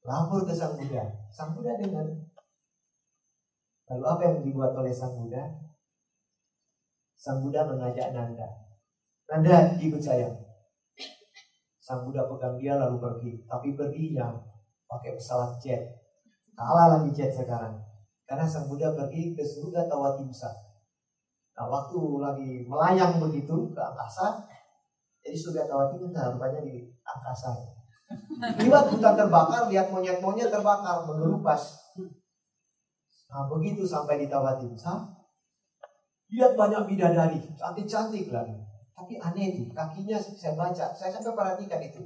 Lapor 0.06 0.46
ke 0.46 0.54
Sang 0.54 0.78
Buddha. 0.78 1.02
Sang 1.34 1.58
Buddha 1.58 1.74
dengar. 1.82 2.06
Lalu 3.90 4.04
apa 4.06 4.22
yang 4.22 4.46
dibuat 4.46 4.70
oleh 4.78 4.94
Sang 4.94 5.18
Buddha? 5.18 5.42
Sang 7.18 7.42
Buddha 7.42 7.66
mengajak 7.66 8.14
Nanda. 8.14 8.46
Nanda 9.26 9.74
ikut 9.82 9.98
saya. 9.98 10.30
Sang 11.82 12.06
Buddha 12.06 12.30
pegang 12.30 12.54
dia 12.54 12.78
lalu 12.78 13.02
pergi. 13.02 13.32
Tapi 13.50 13.74
pergi 13.74 14.14
yang 14.14 14.38
pakai 14.86 15.18
pesawat 15.18 15.58
jet. 15.58 16.06
Kalah 16.54 17.02
lagi 17.02 17.10
jet 17.10 17.34
sekarang. 17.34 17.87
Karena 18.28 18.44
Sang 18.44 18.68
Buddha 18.68 18.92
pergi 18.92 19.32
ke 19.32 19.40
surga 19.40 19.88
Tawatimsa. 19.88 20.52
Nah 21.56 21.66
waktu 21.72 22.00
lagi 22.20 22.50
melayang 22.68 23.16
begitu 23.16 23.72
ke 23.72 23.80
angkasa. 23.80 24.44
Jadi 25.24 25.32
surga 25.32 25.64
Tawatimsa 25.64 26.36
rupanya 26.36 26.60
di 26.60 26.92
angkasa. 27.08 27.56
Lihat 28.60 28.92
hutan 28.92 29.16
terbakar, 29.16 29.72
lihat 29.72 29.88
monyet-monyet 29.88 30.52
terbakar, 30.52 31.08
mengelupas. 31.08 31.80
Nah 33.32 33.48
begitu 33.48 33.88
sampai 33.88 34.20
di 34.20 34.28
Tawatimsa, 34.28 35.08
lihat 36.28 36.52
banyak 36.52 36.84
bidadari, 36.84 37.40
cantik-cantik 37.56 38.28
lagi. 38.28 38.56
Tapi 38.92 39.16
aneh 39.16 39.56
itu, 39.56 39.72
kakinya 39.72 40.20
saya 40.20 40.52
baca, 40.52 40.92
saya 40.92 41.16
sampai 41.16 41.32
perhatikan 41.32 41.80
itu. 41.80 42.04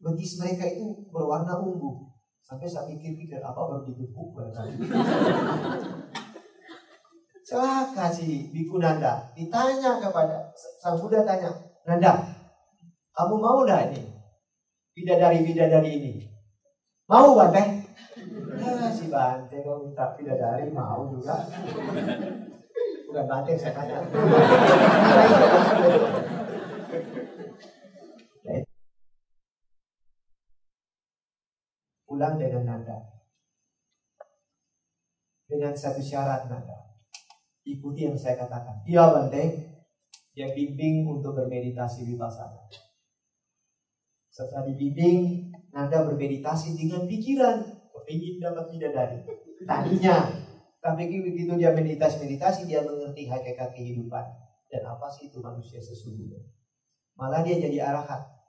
Betis 0.00 0.40
mereka 0.40 0.64
itu 0.66 1.06
berwarna 1.12 1.60
ungu. 1.60 2.09
Sampai 2.50 2.66
saya 2.66 2.90
pikir-pikir, 2.90 3.38
apa 3.38 3.62
baru 3.62 3.86
digepuk 3.86 4.34
barangkali. 4.34 4.82
Celaka 7.46 8.10
si 8.10 8.50
Biku 8.50 8.82
Nanda. 8.82 9.22
Ditanya 9.38 10.02
kepada 10.02 10.50
Sang 10.82 10.98
Buddha 10.98 11.22
tanya, 11.22 11.46
Nanda, 11.86 12.26
kamu 13.14 13.38
mau 13.38 13.62
dah 13.62 13.86
ini 13.86 14.02
bidadari-bidadari 14.98 15.90
ini. 15.94 16.26
Mau 17.06 17.38
Bante? 17.38 17.86
Ya, 18.58 18.90
si 18.90 19.14
Bante 19.14 19.62
kalau 19.62 19.86
minta 19.86 20.18
bidadari 20.18 20.74
mau 20.74 21.06
juga. 21.06 21.46
Bukan 23.06 23.24
Bante 23.30 23.54
saya 23.54 23.78
tanya. 23.78 24.02
Pulang 32.20 32.36
dengan 32.36 32.68
nanda. 32.68 33.00
Dengan 35.48 35.72
satu 35.72 36.04
syarat 36.04 36.52
nanda. 36.52 36.92
Ikuti 37.64 38.04
yang 38.04 38.12
saya 38.12 38.36
katakan. 38.44 38.84
Iya 38.84 39.08
Bante. 39.08 39.40
Yang 40.36 40.52
bimbing 40.52 41.08
untuk 41.08 41.32
bermeditasi 41.32 42.04
di 42.04 42.20
pasar. 42.20 42.52
Setelah 44.28 44.68
dibimbing, 44.68 45.48
Nanda 45.72 46.04
bermeditasi 46.04 46.76
dengan 46.76 47.08
pikiran. 47.08 47.64
Ingin 48.04 48.36
dapat 48.36 48.68
bidadari. 48.68 49.24
Tadinya. 49.64 50.28
Tapi 50.76 51.24
begitu 51.24 51.56
dia 51.56 51.72
meditasi-meditasi, 51.72 52.68
dia 52.68 52.84
mengerti 52.84 53.32
hakikat 53.32 53.72
kehidupan. 53.72 54.28
Dan 54.68 54.84
apa 54.84 55.08
sih 55.08 55.32
itu 55.32 55.40
manusia 55.40 55.80
sesungguhnya. 55.80 56.44
Malah 57.16 57.40
dia 57.40 57.56
jadi 57.56 57.80
arahat. 57.80 58.39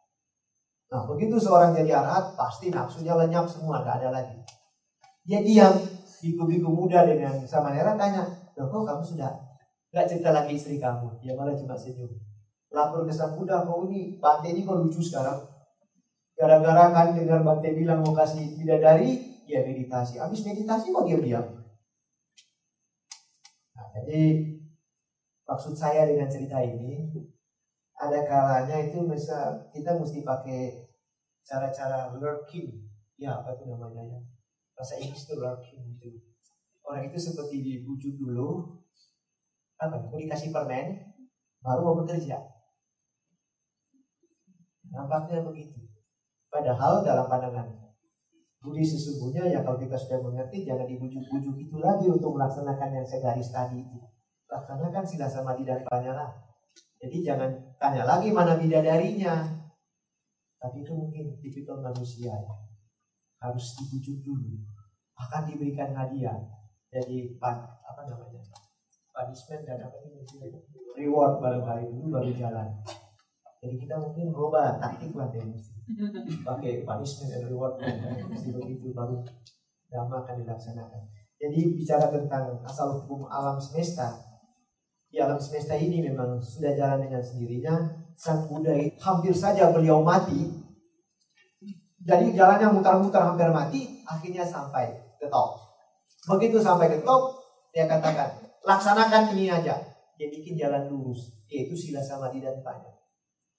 Nah 0.91 1.07
begitu 1.07 1.39
seorang 1.39 1.71
jadi 1.71 2.03
arahat, 2.03 2.35
pasti 2.35 2.67
nafsunya 2.67 3.15
lenyap 3.15 3.47
semua, 3.47 3.79
gak 3.79 4.03
ada 4.03 4.11
lagi. 4.11 4.35
Dia 5.23 5.39
diam, 5.39 5.79
biku-biku 6.19 6.67
muda 6.67 7.07
dengan 7.07 7.39
Samanera 7.47 7.95
tanya, 7.95 8.27
Loh 8.59 8.67
kok 8.67 8.83
kamu 8.83 8.99
sudah 8.99 9.31
gak 9.95 10.05
cerita 10.11 10.35
lagi 10.35 10.59
istri 10.59 10.75
kamu? 10.75 11.23
Dia 11.23 11.31
malah 11.39 11.55
cuma 11.55 11.79
senyum. 11.79 12.11
Lapor 12.71 13.07
ke 13.07 13.11
sang 13.11 13.39
Buddha, 13.39 13.63
kau 13.63 13.87
ini, 13.87 14.19
Bante 14.19 14.51
ini 14.51 14.67
kok 14.67 14.79
lucu 14.83 14.99
sekarang? 14.99 15.39
Gara-gara 16.35 16.91
kan 16.91 17.15
dengar 17.15 17.39
Bante 17.43 17.71
bilang 17.71 18.03
mau 18.03 18.11
kasih 18.11 18.59
bidadari, 18.59 19.43
ya 19.47 19.63
meditasi. 19.63 20.19
Habis 20.19 20.43
meditasi 20.43 20.91
kok 20.91 21.07
diam-diam. 21.07 21.43
Nah, 23.75 23.87
jadi 23.95 24.43
maksud 25.47 25.75
saya 25.75 26.07
dengan 26.07 26.31
cerita 26.31 26.63
ini, 26.63 27.11
ada 28.01 28.19
kalanya 28.25 28.77
itu 28.81 29.05
bisa 29.05 29.69
kita 29.69 29.93
mesti 29.93 30.25
pakai 30.25 30.89
cara-cara 31.45 32.09
lurking. 32.17 32.89
Ya, 33.21 33.37
apa 33.37 33.53
itu 33.53 33.69
namanya 33.69 34.01
ya? 34.01 34.19
Bahasa 34.73 34.97
Inggris 34.97 35.29
itu 35.29 35.37
lurking 35.37 35.85
itu. 35.93 36.09
Orang 36.81 37.05
itu 37.05 37.17
seperti 37.21 37.61
dibujuk 37.61 38.17
dulu, 38.17 38.81
apa? 39.77 40.01
Mau 40.01 40.17
dikasih 40.17 40.49
permen, 40.49 40.97
baru 41.61 41.81
mau 41.85 41.97
bekerja. 42.01 42.41
Nampaknya 44.89 45.45
begitu. 45.45 45.77
Padahal 46.49 47.05
dalam 47.05 47.29
pandangan 47.29 47.81
Budi 48.61 48.85
sesungguhnya 48.85 49.49
ya 49.49 49.65
kalau 49.65 49.81
kita 49.81 49.97
sudah 49.97 50.21
mengerti 50.21 50.61
jangan 50.61 50.85
dibujuk-bujuk 50.85 51.55
itu 51.57 51.77
lagi 51.81 52.05
untuk 52.05 52.37
melaksanakan 52.37 52.93
yang 52.93 53.05
saya 53.05 53.33
garis 53.33 53.49
tadi 53.49 53.81
itu. 53.81 53.97
laksanakan 54.51 55.01
sila 55.01 55.25
samadhi 55.25 55.63
dan 55.65 55.81
panyalah. 55.87 56.29
Jadi 57.01 57.23
jangan 57.25 57.49
tanya 57.81 58.05
lagi 58.05 58.29
mana 58.29 58.61
bidadarinya. 58.61 59.41
Tapi 60.61 60.85
itu 60.85 60.93
mungkin 60.93 61.33
tipikal 61.41 61.81
manusia. 61.81 62.37
Harus 63.41 63.73
dibujuk 63.81 64.21
dulu. 64.21 64.61
Akan 65.17 65.49
diberikan 65.49 65.89
hadiah. 65.97 66.37
Jadi 66.93 67.41
apa 67.41 68.01
namanya? 68.05 68.45
Punishment 69.09 69.65
dan 69.65 69.81
apa 69.81 69.97
ini? 70.05 70.21
Reward 70.93 71.41
barangkali 71.41 71.89
dulu 71.89 72.13
baru 72.13 72.29
jalan. 72.37 72.69
Jadi 73.61 73.75
kita 73.81 73.97
mungkin 73.97 74.29
berubah 74.29 74.77
taktik 74.77 75.17
lah 75.17 75.33
deh. 75.33 75.41
Pakai 76.45 76.85
punishment 76.85 77.33
and 77.33 77.49
reward. 77.49 77.81
Mesti 78.29 78.53
begitu 78.53 78.93
baru 78.93 79.25
dhamma 79.89 80.21
akan 80.21 80.45
dilaksanakan. 80.45 81.01
Jadi 81.41 81.73
bicara 81.73 82.13
tentang 82.13 82.61
asal 82.61 83.01
hukum 83.01 83.25
alam 83.25 83.57
semesta, 83.57 84.13
di 85.11 85.19
alam 85.19 85.35
semesta 85.35 85.75
ini 85.75 85.99
memang 86.07 86.39
sudah 86.39 86.71
jalan 86.71 87.03
dengan 87.03 87.19
sendirinya. 87.19 87.75
Sang 88.15 88.47
Buddha 88.47 88.71
hampir 89.03 89.35
saja 89.35 89.67
beliau 89.75 89.99
mati. 89.99 90.47
Jadi 92.01 92.33
jalannya 92.33 92.71
mutar-mutar 92.71 93.27
hampir 93.27 93.51
mati, 93.51 94.01
akhirnya 94.07 94.47
sampai 94.47 94.89
ke 95.19 95.27
top. 95.27 95.59
Begitu 96.31 96.57
sampai 96.63 96.89
ke 96.89 97.03
top, 97.03 97.43
dia 97.75 97.85
katakan, 97.85 98.41
laksanakan 98.63 99.35
ini 99.35 99.51
aja. 99.51 99.77
Dia 100.17 100.27
bikin 100.31 100.57
jalan 100.57 100.87
lurus, 100.89 101.43
yaitu 101.51 101.75
sila 101.75 102.01
samadhi 102.01 102.41
dan 102.41 102.57
tanya. 102.63 102.89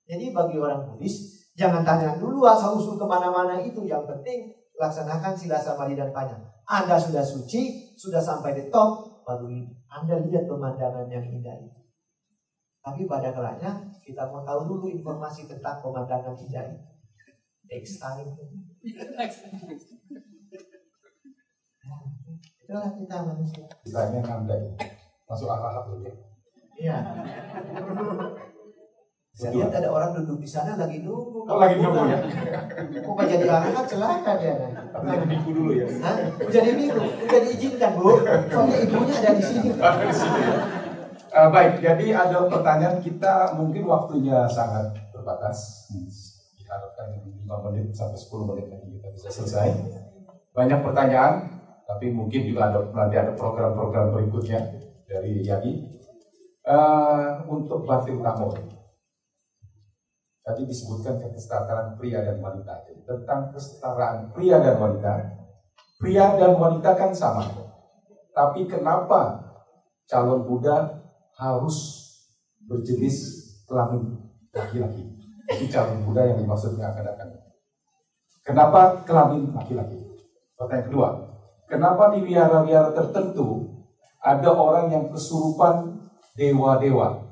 Jadi 0.08 0.32
bagi 0.32 0.56
orang 0.58 0.88
Buddhis, 0.88 1.52
jangan 1.52 1.84
tanya 1.84 2.16
dulu 2.16 2.42
asal 2.48 2.80
usul 2.80 2.96
ke 2.96 3.06
mana-mana 3.06 3.60
itu. 3.62 3.84
Yang 3.84 4.08
penting 4.08 4.56
laksanakan 4.80 5.36
sila 5.36 5.60
samadhi 5.60 5.94
dan 5.94 6.10
tanya. 6.10 6.38
Anda 6.66 6.96
sudah 6.96 7.22
suci, 7.22 7.92
sudah 7.94 8.22
sampai 8.22 8.56
di 8.56 8.64
top, 8.72 9.11
baru 9.23 9.47
anda 9.89 10.15
lihat 10.27 10.44
pemandangan 10.51 11.07
yang 11.11 11.24
indah 11.24 11.57
itu. 11.62 11.81
Tapi 12.82 13.07
pada 13.07 13.31
kalanya 13.31 13.78
kita 14.03 14.27
mau 14.27 14.43
tahu 14.43 14.66
dulu 14.66 14.86
informasi 14.90 15.47
tentang 15.47 15.78
pemandangan 15.78 16.35
indah 16.35 16.65
itu. 16.70 16.82
Next 17.70 18.03
time. 18.03 18.35
itulah 22.62 22.89
kita 22.94 23.16
manusia. 23.23 23.66
Istilahnya 23.85 24.20
ngandai. 24.24 24.65
Masuk 25.28 25.49
akal 25.51 25.93
dulu 25.93 26.09
ya. 26.09 26.15
Iya. 26.82 26.99
Saya 29.32 29.48
lihat 29.56 29.72
ada 29.72 29.88
orang 29.88 30.12
duduk 30.12 30.44
di 30.44 30.48
sana 30.48 30.76
lagi 30.76 31.00
nunggu. 31.00 31.48
Oh, 31.48 31.56
lagi 31.56 31.80
nunggu 31.80 32.04
ya? 32.04 32.20
Kok 33.09 33.12
gak 33.16 33.26
jadi 33.32 33.48
angkat 33.48 33.86
celaka 33.88 34.32
dia. 34.36 34.54
Tapi 34.92 35.06
jadi 35.09 35.24
minggu 35.24 35.50
dulu 35.56 35.72
ya. 35.72 35.88
Hah? 36.04 36.16
Udah 36.36 36.62
minggu, 36.76 37.00
udah 37.00 37.40
diizinkan 37.40 37.90
bu. 37.96 38.20
Soalnya 38.52 38.76
ibunya 38.84 39.14
ada 39.24 39.30
di 39.32 39.44
sini. 39.48 39.68
Ada 39.80 40.04
di 40.04 40.16
sini. 40.20 40.42
Uh, 41.32 41.48
baik, 41.48 41.80
jadi 41.80 42.06
ada 42.12 42.44
pertanyaan 42.44 43.00
kita 43.00 43.56
mungkin 43.56 43.88
waktunya 43.88 44.44
sangat 44.52 45.00
terbatas. 45.16 45.88
Diharapkan 46.60 47.16
5 47.24 47.64
menit 47.72 47.88
sampai 47.96 48.20
10 48.20 48.48
menit 48.52 48.66
lagi 48.68 48.88
kita 49.00 49.09
bisa 49.16 49.28
selesai. 49.32 49.68
Banyak 50.52 50.84
pertanyaan, 50.84 51.56
tapi 51.88 52.12
mungkin 52.12 52.52
juga 52.52 52.68
ada 52.68 52.84
nanti 52.92 53.16
ada 53.16 53.32
program-program 53.32 54.12
berikutnya 54.12 54.60
dari 55.09 55.40
Yagi. 55.40 56.04
Uh, 56.68 57.42
untuk 57.48 57.88
batin 57.88 58.20
tamu 58.20 58.54
Tadi 60.43 60.66
disebutkan 60.66 61.23
kesetaraan 61.23 61.94
pria 61.94 62.19
dan 62.27 62.43
wanita. 62.43 62.82
Jadi, 62.82 63.06
tentang 63.06 63.55
kesetaraan 63.55 64.35
pria 64.35 64.59
dan 64.59 64.74
wanita, 64.74 65.39
pria 66.02 66.35
dan 66.35 66.59
wanita 66.59 66.98
kan 66.98 67.14
sama. 67.14 67.47
Tapi 68.35 68.66
kenapa 68.66 69.39
calon 70.10 70.43
Buddha 70.43 70.98
harus 71.39 71.78
berjenis 72.66 73.16
kelamin 73.70 74.19
laki-laki? 74.51 75.14
Itu 75.47 75.70
calon 75.70 76.02
Buddha 76.02 76.27
yang 76.27 76.43
dimaksudnya 76.43 76.90
akan 76.90 77.05
datang. 77.06 77.31
Kenapa 78.43 79.06
kelamin 79.06 79.55
laki-laki? 79.55 80.02
Pertanyaan 80.59 80.86
kedua, 80.90 81.09
kenapa 81.70 82.10
di 82.19 82.27
wihara-wihara 82.27 82.90
tertentu 82.90 83.78
ada 84.19 84.51
orang 84.51 84.90
yang 84.90 85.05
kesurupan 85.14 86.02
dewa-dewa? 86.35 87.31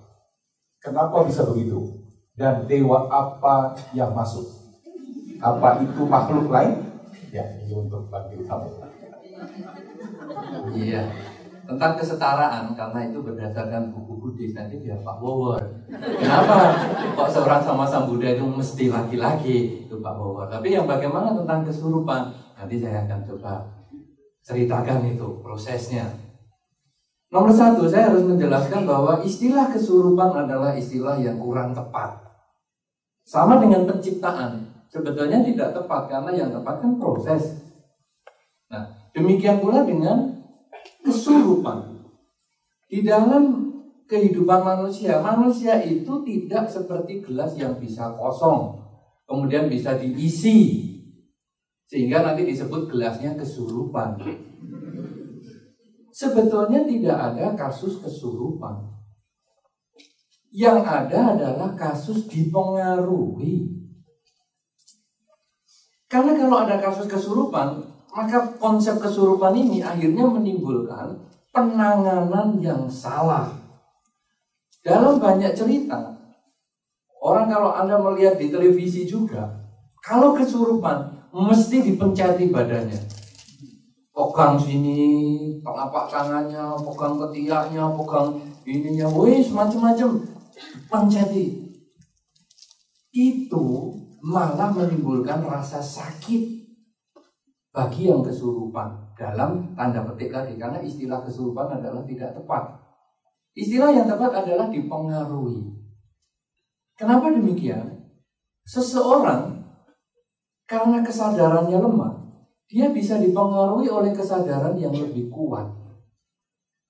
Kenapa 0.79 1.27
bisa 1.27 1.43
begitu? 1.51 2.00
Dan 2.41 2.65
dewa 2.65 3.05
apa 3.13 3.77
yang 3.93 4.17
masuk. 4.17 4.49
Apa 5.45 5.85
itu 5.85 6.09
makhluk 6.09 6.49
lain? 6.49 6.81
Ya, 7.29 7.45
ini 7.61 7.77
untuk 7.77 8.09
bantu 8.09 8.41
kamu. 8.49 8.69
Iya, 10.73 11.05
tentang 11.69 12.01
kesetaraan 12.01 12.73
karena 12.73 13.13
itu 13.13 13.21
berdasarkan 13.21 13.93
buku 13.93 14.17
Buddhis 14.17 14.57
nanti 14.57 14.81
dia 14.81 14.97
Pak 15.05 15.21
Wawor. 15.21 15.61
Kenapa 15.93 16.81
kok 17.13 17.29
seorang 17.29 17.61
sama 17.61 17.85
sang 17.85 18.09
Buddha 18.09 18.33
itu 18.33 18.45
mesti 18.49 18.89
laki-laki 18.89 19.85
itu 19.85 20.01
Pak 20.01 20.15
Wawor. 20.17 20.49
Tapi 20.49 20.73
yang 20.73 20.89
bagaimana 20.89 21.37
tentang 21.37 21.61
kesurupan 21.61 22.33
nanti 22.57 22.81
saya 22.81 23.05
akan 23.05 23.21
coba 23.29 23.69
ceritakan 24.41 25.13
itu 25.13 25.29
prosesnya. 25.45 26.09
Nomor 27.31 27.55
satu, 27.55 27.87
saya 27.87 28.11
harus 28.11 28.27
menjelaskan 28.27 28.83
bahwa 28.83 29.23
istilah 29.23 29.71
kesurupan 29.71 30.35
adalah 30.35 30.75
istilah 30.75 31.15
yang 31.15 31.39
kurang 31.39 31.71
tepat. 31.71 32.30
Sama 33.25 33.63
dengan 33.63 33.87
penciptaan, 33.87 34.85
sebetulnya 34.91 35.41
tidak 35.47 35.77
tepat 35.77 36.11
karena 36.11 36.33
yang 36.35 36.51
tepat 36.51 36.83
kan 36.83 36.99
proses. 36.99 37.63
Nah, 38.71 39.11
demikian 39.15 39.63
pula 39.63 39.87
dengan 39.87 40.41
kesurupan. 41.03 42.07
Di 42.91 43.07
dalam 43.07 43.71
kehidupan 44.11 44.67
manusia, 44.67 45.23
manusia 45.23 45.79
itu 45.79 46.27
tidak 46.27 46.67
seperti 46.67 47.23
gelas 47.23 47.55
yang 47.55 47.79
bisa 47.79 48.11
kosong, 48.19 48.83
kemudian 49.31 49.71
bisa 49.71 49.95
diisi, 49.95 50.91
sehingga 51.87 52.27
nanti 52.27 52.51
disebut 52.51 52.91
gelasnya 52.91 53.39
kesurupan. 53.39 54.19
Sebetulnya 56.11 56.83
tidak 56.83 57.19
ada 57.33 57.55
kasus 57.55 58.03
kesurupan. 58.03 59.00
Yang 60.51 60.83
ada 60.83 61.19
adalah 61.39 61.71
kasus 61.79 62.27
dipengaruhi. 62.27 63.71
Karena 66.11 66.35
kalau 66.35 66.67
ada 66.67 66.75
kasus 66.83 67.07
kesurupan, 67.07 67.87
maka 68.11 68.59
konsep 68.59 68.99
kesurupan 68.99 69.55
ini 69.55 69.79
akhirnya 69.79 70.27
menimbulkan 70.27 71.23
penanganan 71.55 72.59
yang 72.59 72.91
salah. 72.91 73.47
Dalam 74.83 75.23
banyak 75.23 75.55
cerita, 75.55 76.19
orang 77.23 77.47
kalau 77.47 77.71
Anda 77.71 77.95
melihat 78.03 78.43
di 78.43 78.51
televisi 78.51 79.07
juga, 79.07 79.71
kalau 80.03 80.35
kesurupan 80.35 81.31
mesti 81.31 81.95
dipencati 81.95 82.51
badannya. 82.51 83.23
Pegang 84.11 84.59
sini, 84.59 84.99
telapak 85.63 86.11
tangannya, 86.11 86.75
pegang 86.83 87.15
ketiaknya, 87.23 87.87
pegang 87.95 88.29
ininya, 88.67 89.07
wih 89.15 89.47
macam-macam 89.55 90.40
menjadi 90.91 91.47
itu 93.11 93.67
malah 94.21 94.71
menimbulkan 94.71 95.43
rasa 95.47 95.81
sakit 95.81 96.61
bagi 97.71 98.11
yang 98.11 98.21
kesurupan 98.21 99.15
dalam 99.15 99.75
tanda 99.79 100.03
petik 100.11 100.35
lagi 100.35 100.59
karena 100.59 100.83
istilah 100.83 101.23
kesurupan 101.23 101.81
adalah 101.81 102.03
tidak 102.07 102.35
tepat. 102.35 102.83
Istilah 103.55 103.91
yang 103.91 104.07
tepat 104.07 104.47
adalah 104.47 104.71
dipengaruhi. 104.71 105.71
Kenapa 106.95 107.33
demikian? 107.35 108.15
Seseorang 108.67 109.67
karena 110.71 111.03
kesadarannya 111.03 111.79
lemah, 111.83 112.15
dia 112.71 112.95
bisa 112.95 113.19
dipengaruhi 113.19 113.91
oleh 113.91 114.15
kesadaran 114.15 114.79
yang 114.79 114.95
lebih 114.95 115.27
kuat. 115.27 115.67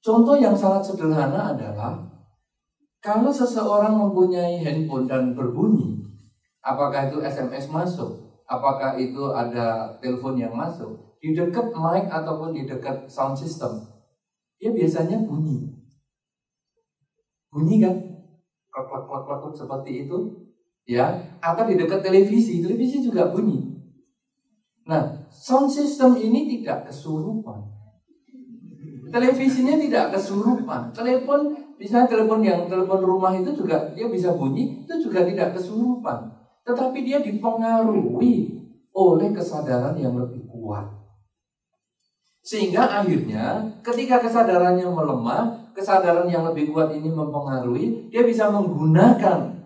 Contoh 0.05 0.37
yang 0.37 0.53
sangat 0.53 0.85
sederhana 0.85 1.57
adalah 1.57 1.97
kalau 3.01 3.33
seseorang 3.33 3.97
mempunyai 3.97 4.61
handphone 4.61 5.09
dan 5.09 5.33
berbunyi, 5.33 6.05
apakah 6.61 7.09
itu 7.09 7.25
SMS 7.25 7.73
masuk, 7.73 8.45
apakah 8.45 9.01
itu 9.01 9.33
ada 9.33 9.97
telepon 10.05 10.37
yang 10.37 10.53
masuk, 10.53 11.17
di 11.17 11.33
dekat 11.33 11.73
mic 11.73 12.13
ataupun 12.13 12.53
di 12.53 12.69
dekat 12.69 13.09
sound 13.09 13.33
system, 13.41 13.81
dia 14.61 14.69
biasanya 14.77 15.17
bunyi. 15.25 15.81
Bunyi 17.49 17.81
kan? 17.81 17.97
Klot 18.69 18.87
klot 19.09 19.25
klot 19.25 19.57
seperti 19.57 20.05
itu, 20.05 20.19
ya. 20.85 21.25
Atau 21.41 21.73
di 21.73 21.81
dekat 21.81 22.05
televisi, 22.05 22.61
televisi 22.61 23.01
juga 23.01 23.33
bunyi. 23.33 23.81
Nah, 24.85 25.25
sound 25.33 25.73
system 25.73 26.21
ini 26.21 26.45
tidak 26.53 26.93
kesurupan. 26.93 27.80
Televisinya 29.11 29.74
tidak 29.74 30.15
kesurupan. 30.15 30.95
Telepon 30.95 31.70
Misalnya 31.81 32.12
telepon 32.12 32.45
yang 32.45 32.69
telepon 32.69 33.01
rumah 33.01 33.32
itu 33.32 33.57
juga 33.57 33.89
dia 33.97 34.05
bisa 34.12 34.37
bunyi, 34.37 34.85
itu 34.85 35.01
juga 35.01 35.24
tidak 35.24 35.57
kesurupan. 35.57 36.28
Tetapi 36.61 36.99
dia 37.01 37.24
dipengaruhi 37.24 38.61
oleh 38.93 39.32
kesadaran 39.32 39.97
yang 39.97 40.12
lebih 40.12 40.45
kuat. 40.45 40.85
Sehingga 42.45 42.85
akhirnya 42.85 43.65
ketika 43.81 44.20
kesadarannya 44.20 44.85
melemah, 44.93 45.73
kesadaran 45.73 46.28
yang 46.28 46.45
lebih 46.53 46.69
kuat 46.69 46.93
ini 46.93 47.09
mempengaruhi, 47.09 48.12
dia 48.12 48.28
bisa 48.28 48.53
menggunakan 48.53 49.57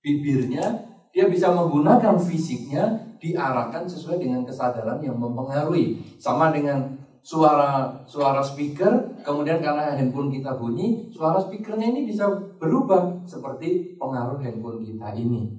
bibirnya, 0.00 0.88
dia 1.12 1.28
bisa 1.28 1.52
menggunakan 1.52 2.16
fisiknya 2.16 3.12
diarahkan 3.20 3.84
sesuai 3.84 4.24
dengan 4.24 4.40
kesadaran 4.48 5.04
yang 5.04 5.20
mempengaruhi. 5.20 6.00
Sama 6.16 6.48
dengan 6.48 6.96
suara 7.26 7.90
suara 8.06 8.38
speaker, 8.38 9.18
kemudian 9.26 9.58
karena 9.58 9.98
handphone 9.98 10.30
kita 10.30 10.54
bunyi, 10.54 11.10
suara 11.10 11.42
speakernya 11.42 11.90
ini 11.90 12.06
bisa 12.06 12.30
berubah 12.62 13.26
seperti 13.26 13.98
pengaruh 13.98 14.38
handphone 14.38 14.86
kita 14.86 15.10
ini. 15.18 15.50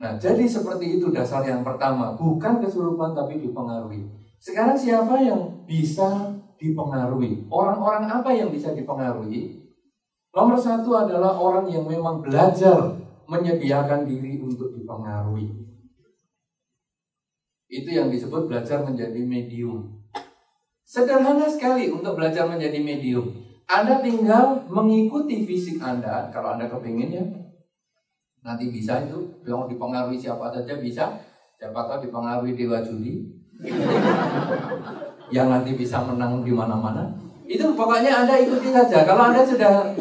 Nah, 0.00 0.16
jadi 0.16 0.48
seperti 0.48 0.96
itu 0.96 1.12
dasar 1.12 1.44
yang 1.44 1.60
pertama, 1.60 2.16
bukan 2.16 2.56
kesurupan 2.64 3.12
tapi 3.12 3.44
dipengaruhi. 3.44 4.08
Sekarang 4.40 4.72
siapa 4.72 5.20
yang 5.20 5.62
bisa 5.68 6.40
dipengaruhi? 6.56 7.46
Orang-orang 7.52 8.08
apa 8.08 8.32
yang 8.32 8.48
bisa 8.48 8.72
dipengaruhi? 8.72 9.60
Nomor 10.32 10.56
satu 10.56 10.96
adalah 10.96 11.36
orang 11.36 11.68
yang 11.68 11.84
memang 11.84 12.24
belajar 12.24 12.96
menyediakan 13.28 14.08
diri 14.08 14.40
untuk 14.40 14.72
dipengaruhi. 14.72 15.52
Itu 17.68 17.90
yang 17.92 18.08
disebut 18.08 18.48
belajar 18.48 18.80
menjadi 18.82 19.20
medium. 19.20 20.01
Sederhana 20.92 21.48
sekali 21.48 21.88
untuk 21.88 22.20
belajar 22.20 22.44
menjadi 22.44 22.76
medium. 22.84 23.32
Anda 23.64 24.04
tinggal 24.04 24.68
mengikuti 24.68 25.48
fisik 25.48 25.80
Anda, 25.80 26.28
kalau 26.28 26.52
Anda 26.52 26.68
kepingin 26.68 27.16
ya, 27.16 27.24
Nanti 28.42 28.74
bisa 28.74 29.06
itu, 29.06 29.22
yang 29.46 29.70
dipengaruhi 29.70 30.18
siapa 30.18 30.50
saja 30.50 30.76
bisa. 30.82 31.14
Siapa 31.56 31.86
tahu 31.86 32.10
dipengaruhi 32.10 32.58
Dewa 32.58 32.82
Juli. 32.82 33.22
yang 35.34 35.46
nanti 35.46 35.78
bisa 35.78 36.02
menang 36.02 36.42
di 36.42 36.50
mana-mana. 36.50 37.06
Itu 37.46 37.72
pokoknya 37.72 38.26
Anda 38.26 38.42
ikuti 38.42 38.74
saja. 38.74 39.06
Kalau 39.06 39.30
Anda 39.30 39.46
sudah 39.46 39.94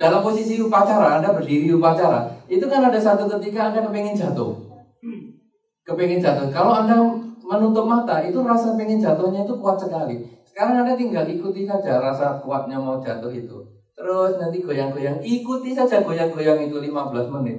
dalam 0.00 0.24
posisi 0.24 0.56
upacara, 0.58 1.20
Anda 1.20 1.36
berdiri 1.36 1.70
upacara, 1.76 2.26
itu 2.48 2.64
kan 2.66 2.88
ada 2.88 2.96
satu 2.96 3.28
ketika 3.38 3.70
Anda 3.70 3.84
kepengen 3.84 4.16
jatuh. 4.16 4.56
Kepengen 5.84 6.24
jatuh. 6.24 6.48
Kalau 6.48 6.72
Anda 6.72 6.96
menutup 7.56 7.86
mata, 7.86 8.18
itu 8.20 8.42
rasa 8.42 8.74
pengen 8.74 8.98
jatuhnya 8.98 9.46
itu 9.46 9.54
kuat 9.58 9.78
sekali. 9.78 10.26
Sekarang 10.42 10.82
Anda 10.82 10.98
tinggal 10.98 11.26
ikuti 11.26 11.66
saja 11.66 12.02
rasa 12.02 12.42
kuatnya 12.42 12.78
mau 12.78 12.98
jatuh 12.98 13.30
itu. 13.30 13.58
Terus 13.94 14.36
nanti 14.42 14.58
goyang-goyang, 14.62 15.22
ikuti 15.22 15.70
saja 15.70 16.02
goyang-goyang 16.02 16.66
itu 16.66 16.76
15 16.78 17.30
menit. 17.40 17.58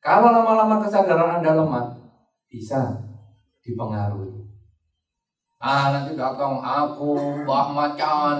Kalau 0.00 0.32
lama-lama 0.32 0.80
kesadaran 0.80 1.40
Anda 1.40 1.56
lemah, 1.60 1.86
bisa 2.48 3.00
dipengaruhi. 3.60 4.48
Ah 5.56 5.88
nanti 5.92 6.12
datang 6.16 6.60
aku 6.60 7.42
Mbah 7.44 7.68
Macan. 7.72 8.36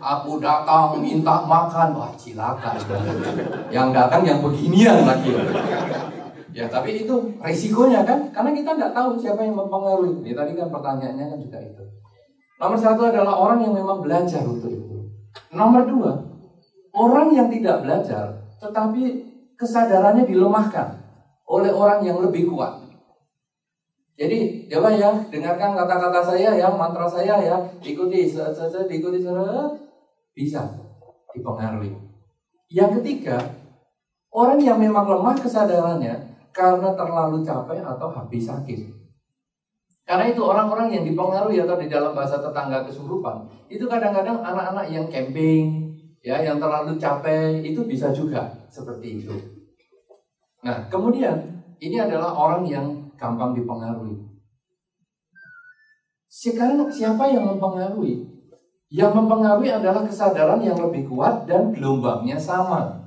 Aku 0.00 0.40
datang 0.40 0.96
minta 0.96 1.44
makan, 1.44 1.92
wah 1.92 2.08
cilaka. 2.16 2.72
Yang 3.68 3.88
datang 3.92 4.24
yang 4.24 4.40
beginian 4.40 5.04
lagi. 5.04 5.36
Ya 6.50 6.66
tapi 6.66 7.06
itu 7.06 7.14
resikonya 7.38 8.02
kan, 8.02 8.26
karena 8.34 8.50
kita 8.50 8.70
nggak 8.74 8.92
tahu 8.94 9.14
siapa 9.14 9.46
yang 9.46 9.54
mempengaruhi. 9.54 10.26
Ya, 10.26 10.34
tadi 10.34 10.58
kan 10.58 10.66
pertanyaannya 10.66 11.24
kan 11.30 11.38
juga 11.38 11.58
itu. 11.62 11.84
Nomor 12.58 12.78
satu 12.78 13.02
adalah 13.06 13.34
orang 13.38 13.62
yang 13.62 13.74
memang 13.74 14.02
belajar 14.02 14.42
untuk 14.42 14.68
itu. 14.68 14.96
Nomor 15.54 15.86
dua, 15.86 16.12
orang 16.92 17.30
yang 17.30 17.48
tidak 17.48 17.86
belajar 17.86 18.40
tetapi 18.60 19.02
kesadarannya 19.56 20.28
dilemahkan 20.28 21.00
oleh 21.48 21.72
orang 21.72 22.04
yang 22.04 22.20
lebih 22.20 22.50
kuat. 22.52 22.82
Jadi, 24.20 24.68
coba 24.68 24.92
ya, 24.92 25.08
dengarkan 25.32 25.72
kata-kata 25.72 26.20
saya 26.20 26.52
ya, 26.52 26.68
mantra 26.68 27.08
saya 27.08 27.40
ya, 27.40 27.56
ikuti, 27.80 28.28
saja 28.28 28.84
diikuti, 28.84 29.24
bisa 30.36 30.60
dipengaruhi. 31.32 31.96
Yang 32.68 33.00
ketiga, 33.00 33.40
orang 34.28 34.60
yang 34.60 34.76
memang 34.76 35.08
lemah 35.08 35.40
kesadarannya 35.40 36.30
karena 36.50 36.94
terlalu 36.94 37.42
capek 37.42 37.82
atau 37.82 38.08
habis 38.10 38.46
sakit. 38.46 38.80
Karena 40.06 40.26
itu 40.26 40.42
orang-orang 40.42 40.90
yang 40.90 41.04
dipengaruhi 41.06 41.62
atau 41.62 41.78
di 41.78 41.86
dalam 41.86 42.10
bahasa 42.10 42.42
tetangga 42.42 42.82
kesurupan, 42.82 43.46
itu 43.70 43.86
kadang-kadang 43.86 44.42
anak-anak 44.42 44.90
yang 44.90 45.06
camping, 45.06 45.94
ya 46.18 46.42
yang 46.42 46.58
terlalu 46.58 46.98
capek 46.98 47.62
itu 47.62 47.86
bisa 47.86 48.10
juga 48.10 48.50
seperti 48.66 49.22
itu. 49.22 49.34
Nah, 50.66 50.90
kemudian 50.90 51.62
ini 51.78 51.96
adalah 51.96 52.34
orang 52.34 52.66
yang 52.66 52.86
gampang 53.14 53.54
dipengaruhi. 53.54 54.18
Sekarang 56.30 56.90
siapa 56.90 57.30
yang 57.30 57.46
mempengaruhi? 57.46 58.26
Yang 58.90 59.12
mempengaruhi 59.14 59.70
adalah 59.70 60.02
kesadaran 60.02 60.58
yang 60.58 60.74
lebih 60.74 61.06
kuat 61.06 61.46
dan 61.46 61.70
gelombangnya 61.70 62.34
sama. 62.34 62.98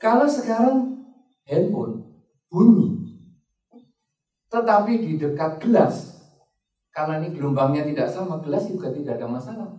Kalau 0.00 0.24
sekarang 0.24 0.91
handphone 1.48 2.22
bunyi, 2.52 3.02
tetapi 4.52 4.92
di 5.00 5.12
dekat 5.16 5.64
gelas, 5.64 6.20
karena 6.92 7.24
ini 7.24 7.32
gelombangnya 7.32 7.88
tidak 7.88 8.08
sama, 8.12 8.36
gelas 8.44 8.68
juga 8.68 8.92
tidak 8.92 9.16
ada 9.16 9.28
masalah. 9.28 9.70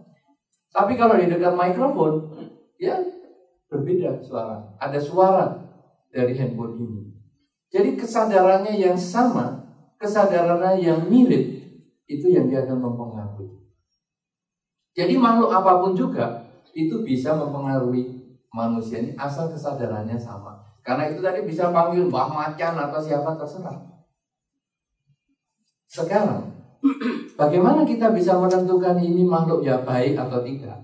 Tapi 0.73 0.97
kalau 0.97 1.13
di 1.13 1.29
dekat 1.29 1.53
mikrofon, 1.53 2.33
ya 2.81 2.97
berbeda 3.69 4.17
suara. 4.25 4.73
Ada 4.81 4.97
suara 4.97 5.45
dari 6.09 6.33
handphone 6.33 6.81
ini. 6.81 7.01
Jadi 7.69 7.93
kesadarannya 7.93 8.73
yang 8.81 8.97
sama, 8.97 9.61
kesadarannya 10.01 10.81
yang 10.81 11.05
mirip, 11.05 11.45
itu 12.09 12.25
yang 12.33 12.49
dia 12.49 12.65
akan 12.65 12.81
mempengaruhi. 12.81 13.53
Jadi 14.93 15.13
makhluk 15.17 15.53
apa 15.53 15.81
pun 15.81 15.93
juga 15.97 16.49
itu 16.73 17.01
bisa 17.05 17.37
mempengaruhi 17.37 18.37
manusia 18.53 19.01
ini 19.01 19.13
asal 19.17 19.49
kesadarannya 19.53 20.17
sama. 20.17 20.72
Karena 20.83 21.07
itu 21.07 21.23
tadi 21.23 21.47
bisa 21.47 21.71
panggil 21.71 22.11
Mbah 22.11 22.27
Macan 22.29 22.75
atau 22.75 22.99
siapa 22.99 23.33
terserah. 23.39 23.79
Sekarang 25.87 26.53
Bagaimana 27.39 27.87
kita 27.87 28.11
bisa 28.11 28.35
menentukan 28.35 28.99
ini 28.99 29.23
makhluk 29.23 29.63
ya 29.63 29.79
baik 29.81 30.19
atau 30.19 30.43
tidak? 30.43 30.79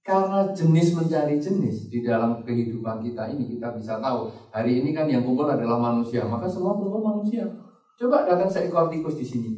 Karena 0.00 0.48
jenis 0.56 0.96
mencari 0.96 1.36
jenis 1.36 1.92
di 1.92 2.00
dalam 2.00 2.40
kehidupan 2.40 3.04
kita 3.04 3.30
ini 3.30 3.58
kita 3.58 3.76
bisa 3.76 4.00
tahu. 4.00 4.32
Hari 4.54 4.80
ini 4.80 4.96
kan 4.96 5.06
yang 5.10 5.26
kumpul 5.26 5.44
adalah 5.44 5.76
manusia, 5.76 6.24
maka 6.24 6.48
semua 6.48 6.72
kumpul 6.72 7.02
manusia. 7.04 7.44
Coba 8.00 8.24
datang 8.24 8.48
seekor 8.48 8.88
tikus 8.88 9.20
di 9.20 9.26
sini. 9.26 9.50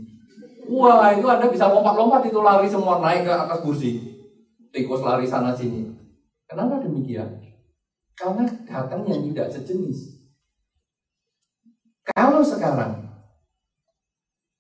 Wah 0.67 1.15
itu 1.15 1.29
Anda 1.29 1.47
bisa 1.47 1.71
lompat-lompat 1.71 2.27
itu 2.27 2.41
lari 2.43 2.67
semua 2.67 2.99
naik 2.99 3.29
ke 3.29 3.33
atas 3.33 3.63
kursi. 3.63 4.03
Tikus 4.75 5.05
lari 5.05 5.29
sana 5.29 5.55
sini. 5.55 5.93
Kenapa 6.49 6.83
demikian? 6.83 7.39
Karena 8.19 8.45
datang 8.73 9.05
yang 9.05 9.21
tidak 9.29 9.53
sejenis. 9.53 10.25
Kalau 12.17 12.41
sekarang 12.41 13.05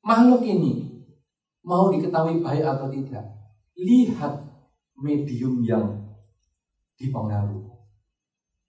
makhluk 0.04 0.44
ini 0.44 0.92
mau 1.64 1.88
diketahui 1.88 2.44
baik 2.44 2.62
atau 2.62 2.92
tidak, 2.92 3.24
lihat 3.80 4.44
medium 5.00 5.64
yang 5.64 6.12
dipengaruhi. 7.00 7.72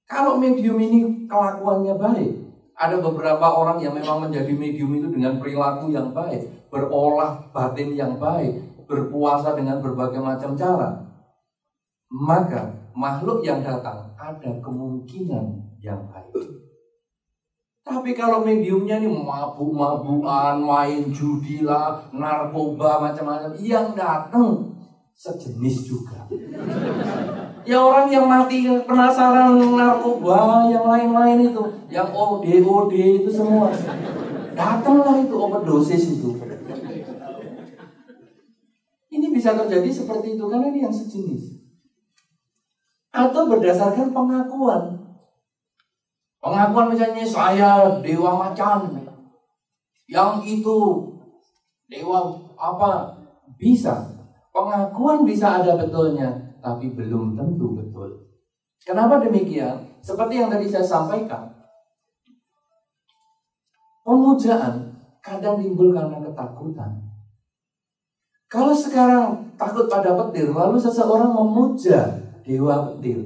Kalau 0.08 0.40
medium 0.40 0.78
ini 0.80 1.30
kelakuannya 1.30 1.96
baik, 1.98 2.32
ada 2.74 2.98
beberapa 3.02 3.46
orang 3.54 3.82
yang 3.82 3.94
memang 3.94 4.30
menjadi 4.30 4.54
medium 4.54 4.94
itu 4.98 5.08
dengan 5.10 5.38
perilaku 5.38 5.94
yang 5.94 6.14
baik, 6.14 6.70
berolah 6.74 7.50
batin 7.54 7.94
yang 7.94 8.18
baik, 8.18 8.62
berpuasa 8.90 9.54
dengan 9.58 9.82
berbagai 9.82 10.22
macam 10.22 10.58
cara, 10.58 11.02
maka 12.14 12.83
makhluk 12.94 13.42
yang 13.42 13.66
datang 13.66 14.14
ada 14.18 14.52
kemungkinan 14.62 15.78
yang 15.82 16.06
baik. 16.10 16.64
Tapi 17.84 18.16
kalau 18.16 18.48
mediumnya 18.48 18.96
ini 19.04 19.12
mabuk-mabukan, 19.12 20.56
main 20.64 21.12
judi 21.12 21.68
lah, 21.68 22.00
narkoba 22.16 23.04
macam-macam, 23.04 23.52
yang 23.60 23.92
datang 23.92 24.72
sejenis 25.12 25.92
juga. 25.92 26.24
Ya 27.68 27.84
orang 27.84 28.08
yang 28.08 28.32
mati 28.32 28.64
penasaran 28.88 29.60
narkoba, 29.60 30.72
yang 30.72 30.88
lain-lain 30.88 31.52
itu, 31.52 31.64
yang 31.92 32.08
OD, 32.08 32.64
OD 32.64 32.94
itu 33.20 33.30
semua. 33.30 33.68
Datanglah 34.56 35.20
itu 35.20 35.36
overdosis 35.36 36.04
itu. 36.18 36.40
Ini 39.12 39.28
bisa 39.30 39.60
terjadi 39.60 39.92
seperti 39.92 40.40
itu 40.40 40.44
karena 40.48 40.72
ini 40.72 40.88
yang 40.88 40.96
sejenis. 40.96 41.53
Atau 43.14 43.46
berdasarkan 43.46 44.10
pengakuan. 44.10 44.98
Pengakuan 46.42 46.92
misalnya 46.92 47.24
saya 47.24 47.70
dewa 48.02 48.36
macan. 48.36 49.06
Yang 50.10 50.34
itu 50.60 50.80
dewa 51.88 52.36
apa? 52.58 53.14
Bisa. 53.56 54.10
Pengakuan 54.50 55.26
bisa 55.26 55.62
ada 55.62 55.78
betulnya, 55.78 56.30
tapi 56.62 56.94
belum 56.94 57.38
tentu 57.38 57.78
betul. 57.78 58.34
Kenapa 58.84 59.24
demikian? 59.24 59.98
Seperti 60.04 60.42
yang 60.42 60.52
tadi 60.52 60.68
saya 60.68 60.84
sampaikan. 60.84 61.48
Pemujaan 64.04 64.94
kadang 65.24 65.64
timbul 65.64 65.96
karena 65.96 66.20
ketakutan. 66.20 66.92
Kalau 68.52 68.76
sekarang 68.76 69.56
takut 69.56 69.88
pada 69.88 70.14
petir, 70.14 70.52
lalu 70.52 70.78
seseorang 70.78 71.32
memuja 71.32 72.23
dewa 72.44 72.92
petir. 72.92 73.20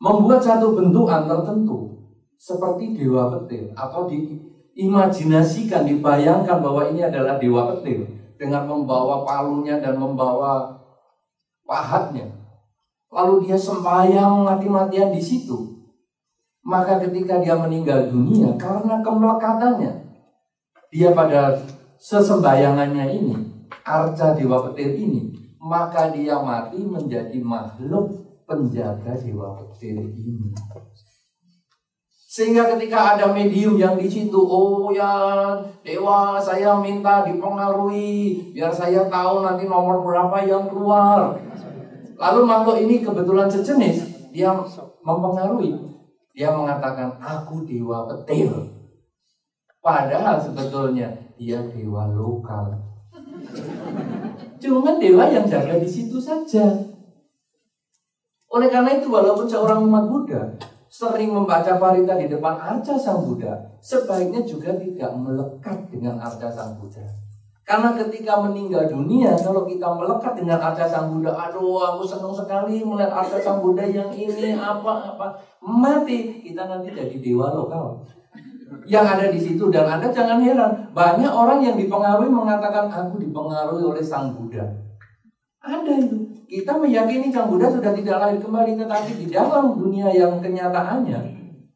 Membuat 0.00 0.44
satu 0.44 0.76
bentukan 0.76 1.24
tertentu 1.24 1.94
seperti 2.36 2.98
dewa 2.98 3.32
petir 3.32 3.72
atau 3.72 4.04
diimajinasikan, 4.04 5.88
dibayangkan 5.88 6.60
bahwa 6.60 6.92
ini 6.92 7.06
adalah 7.06 7.40
dewa 7.40 7.72
petir 7.72 8.04
dengan 8.36 8.68
membawa 8.68 9.24
palunya 9.24 9.80
dan 9.80 9.96
membawa 9.96 10.76
pahatnya. 11.64 12.28
Lalu 13.08 13.48
dia 13.48 13.56
sembahyang 13.56 14.42
mati-matian 14.42 15.14
di 15.14 15.22
situ. 15.22 15.72
Maka 16.64 16.96
ketika 16.96 17.44
dia 17.44 17.54
meninggal 17.60 18.08
dunia 18.08 18.56
karena 18.56 19.04
kemelekatannya, 19.04 19.92
dia 20.88 21.12
pada 21.12 21.60
sesembayangannya 22.00 23.04
ini, 23.20 23.36
arca 23.84 24.32
dewa 24.32 24.64
petir 24.68 24.96
ini, 24.96 25.43
maka 25.64 26.12
dia 26.12 26.36
mati 26.44 26.84
menjadi 26.84 27.40
makhluk 27.40 28.12
penjaga 28.44 29.16
dewa 29.16 29.56
petir 29.56 29.96
ini. 29.96 30.52
Sehingga 32.28 32.68
ketika 32.76 33.16
ada 33.16 33.32
medium 33.32 33.80
yang 33.80 33.96
di 33.96 34.04
situ, 34.04 34.36
oh 34.36 34.92
ya 34.92 35.56
dewa 35.80 36.36
saya 36.36 36.76
minta 36.82 37.24
dipengaruhi 37.24 38.52
biar 38.52 38.68
saya 38.74 39.08
tahu 39.08 39.40
nanti 39.40 39.64
nomor 39.64 40.04
berapa 40.04 40.44
yang 40.44 40.68
keluar. 40.68 41.32
Lalu 42.20 42.40
makhluk 42.44 42.76
ini 42.84 43.00
kebetulan 43.00 43.48
sejenis, 43.48 44.28
dia 44.36 44.52
mempengaruhi. 45.00 45.80
Dia 46.34 46.52
mengatakan 46.52 47.16
aku 47.22 47.64
dewa 47.64 48.04
petir. 48.10 48.52
Padahal 49.80 50.36
sebetulnya 50.36 51.08
dia 51.40 51.62
dewa 51.72 52.10
lokal. 52.12 52.83
Cuma 54.64 54.96
dewa 54.96 55.28
yang 55.28 55.44
jaga 55.44 55.76
di 55.76 55.84
situ 55.84 56.16
saja. 56.16 56.64
Oleh 58.48 58.72
karena 58.72 58.96
itu 58.96 59.12
walaupun 59.12 59.44
seorang 59.44 59.84
umat 59.84 60.08
Buddha 60.08 60.56
sering 60.88 61.36
membaca 61.36 61.76
parita 61.76 62.16
di 62.16 62.32
depan 62.32 62.56
arca 62.56 62.96
Sang 62.96 63.28
Buddha, 63.28 63.76
sebaiknya 63.84 64.40
juga 64.46 64.72
tidak 64.78 65.10
melekat 65.20 65.90
dengan 65.92 66.16
arca 66.16 66.48
Sang 66.48 66.80
Buddha. 66.80 67.04
Karena 67.64 67.92
ketika 67.96 68.40
meninggal 68.40 68.88
dunia, 68.88 69.36
kalau 69.36 69.68
kita 69.68 69.90
melekat 69.98 70.32
dengan 70.38 70.62
arca 70.62 70.86
Sang 70.88 71.12
Buddha, 71.12 71.34
aduh 71.34 71.82
aku 71.82 72.06
senang 72.06 72.32
sekali 72.32 72.80
melihat 72.80 73.10
arca 73.10 73.36
Sang 73.42 73.60
Buddha 73.60 73.84
yang 73.84 74.14
ini 74.14 74.56
apa-apa, 74.56 75.34
mati 75.60 76.40
kita 76.40 76.64
nanti 76.64 76.94
jadi 76.94 77.16
dewa 77.20 77.52
lokal. 77.52 78.00
Yang 78.84 79.06
ada 79.16 79.26
di 79.32 79.40
situ 79.40 79.64
dan 79.72 79.86
Anda 79.88 80.12
jangan 80.12 80.40
heran, 80.44 80.92
banyak 80.92 81.32
orang 81.32 81.64
yang 81.64 81.76
dipengaruhi 81.76 82.28
mengatakan 82.28 82.92
aku 82.92 83.16
dipengaruhi 83.20 83.84
oleh 83.84 84.04
Sang 84.04 84.36
Buddha. 84.36 84.64
Ada 85.64 85.92
itu. 85.96 86.44
Kita 86.44 86.76
meyakini 86.76 87.32
Sang 87.32 87.48
Buddha 87.48 87.72
sudah 87.72 87.96
tidak 87.96 88.16
lahir 88.20 88.38
kembali, 88.40 88.76
tetapi 88.76 89.10
di 89.16 89.26
dalam 89.32 89.76
dunia 89.76 90.12
yang 90.12 90.36
kenyataannya, 90.40 91.20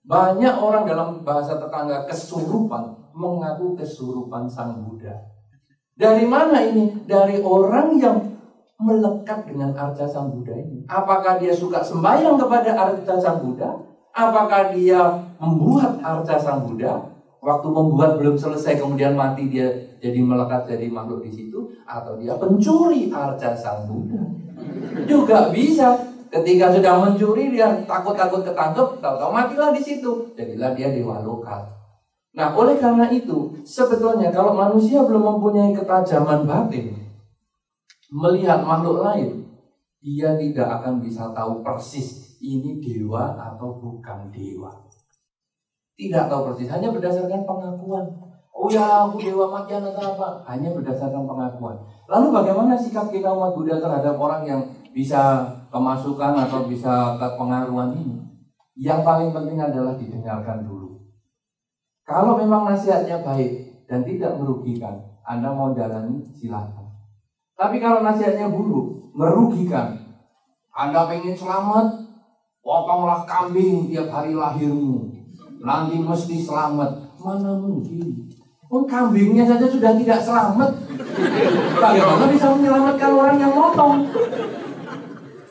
banyak 0.05 0.55
orang 0.57 0.85
dalam 0.85 1.09
bahasa 1.25 1.57
tetangga 1.57 2.05
kesurupan 2.09 3.13
mengaku 3.17 3.77
kesurupan 3.77 4.45
Sang 4.49 4.85
Buddha. 4.85 5.17
Dari 5.99 6.29
mana 6.29 6.63
ini? 6.63 7.09
Dari 7.09 7.43
orang 7.43 7.99
yang 7.99 8.17
melekat 8.79 9.49
dengan 9.49 9.75
arca 9.75 10.07
Sang 10.07 10.31
Buddha 10.31 10.55
ini. 10.55 10.87
Apakah 10.87 11.43
dia 11.43 11.51
suka 11.51 11.83
sembahyang 11.83 12.39
kepada 12.39 12.71
arca 12.77 13.15
Sang 13.19 13.43
Buddha? 13.43 13.88
Apakah 14.15 14.75
dia 14.75 15.01
membuat 15.39 16.01
arca 16.03 16.37
Sang 16.39 16.67
Buddha? 16.67 16.99
Waktu 17.39 17.69
membuat 17.71 18.19
belum 18.19 18.35
selesai 18.35 18.83
kemudian 18.83 19.15
mati 19.15 19.47
dia 19.47 19.71
jadi 20.03 20.19
melekat 20.19 20.67
jadi 20.67 20.91
makhluk 20.91 21.23
di 21.23 21.31
situ 21.31 21.71
atau 21.87 22.19
dia 22.19 22.35
pencuri 22.35 23.15
arca 23.15 23.55
Sang 23.55 23.87
Buddha. 23.87 24.19
Juga 25.07 25.55
bisa 25.55 25.95
ketika 26.29 26.75
sudah 26.75 26.95
mencuri 26.99 27.55
dia 27.55 27.73
takut-takut 27.87 28.43
ketangkep, 28.45 29.01
tahu-tahu 29.01 29.31
matilah 29.33 29.71
di 29.73 29.81
situ. 29.81 30.35
Jadilah 30.37 30.75
dia 30.75 30.93
dewa 30.93 31.23
lokal. 31.23 31.79
Nah, 32.37 32.55
oleh 32.55 32.77
karena 32.79 33.09
itu, 33.11 33.57
sebetulnya 33.65 34.31
kalau 34.31 34.55
manusia 34.55 35.03
belum 35.03 35.39
mempunyai 35.39 35.75
ketajaman 35.75 36.45
batin 36.45 36.95
melihat 38.13 38.63
makhluk 38.63 39.03
lain, 39.03 39.49
dia 39.99 40.39
tidak 40.39 40.69
akan 40.81 41.03
bisa 41.03 41.35
tahu 41.35 41.65
persis 41.65 42.28
ini 42.39 42.79
dewa 42.79 43.35
atau 43.35 43.79
bukan 43.79 44.31
dewa. 44.31 44.71
Tidak 45.99 46.31
tahu 46.31 46.55
persis, 46.55 46.71
hanya 46.71 46.95
berdasarkan 46.95 47.43
pengakuan. 47.43 48.07
Oh 48.55 48.67
ya, 48.67 49.07
aku 49.07 49.23
dewa 49.23 49.51
makian 49.51 49.83
atau 49.83 50.15
apa? 50.15 50.43
Hanya 50.51 50.75
berdasarkan 50.75 51.27
pengakuan. 51.27 51.79
Lalu 52.11 52.27
bagaimana 52.35 52.75
sikap 52.75 53.11
kita 53.11 53.31
umat 53.31 53.55
Buddha 53.55 53.79
terhadap 53.79 54.19
orang 54.19 54.43
yang 54.47 54.63
bisa 54.91 55.47
kemasukan 55.71 56.35
atau 56.47 56.67
bisa 56.67 57.15
kepengaruhan 57.19 57.95
ini? 57.99 58.19
Yang 58.79 59.01
paling 59.03 59.31
penting 59.35 59.59
adalah 59.59 59.95
didengarkan 59.99 60.67
dulu. 60.67 61.03
Kalau 62.07 62.39
memang 62.39 62.67
nasihatnya 62.67 63.21
baik 63.23 63.85
dan 63.87 64.03
tidak 64.07 64.39
merugikan, 64.39 64.97
Anda 65.27 65.55
mau 65.55 65.75
jalani 65.75 66.23
silahkan. 66.35 66.89
Tapi 67.59 67.83
kalau 67.83 68.07
nasihatnya 68.07 68.49
buruk, 68.51 69.13
merugikan, 69.19 69.99
Anda 70.73 71.11
pengen 71.11 71.35
selamat, 71.35 72.08
potonglah 72.69 73.25
kambing 73.25 73.89
tiap 73.89 74.13
hari 74.13 74.37
lahirmu 74.37 75.09
nanti 75.65 75.97
mesti 75.97 76.37
selamat. 76.45 77.17
Mana 77.17 77.57
mungkin? 77.57 78.29
Oh, 78.69 78.85
kambingnya 78.85 79.49
saja 79.49 79.65
sudah 79.65 79.97
tidak 79.97 80.21
selamat. 80.21 80.77
Bagaimana 81.81 82.29
bisa 82.29 82.53
menyelamatkan 82.53 83.11
orang 83.17 83.41
yang 83.41 83.57
motong? 83.57 84.13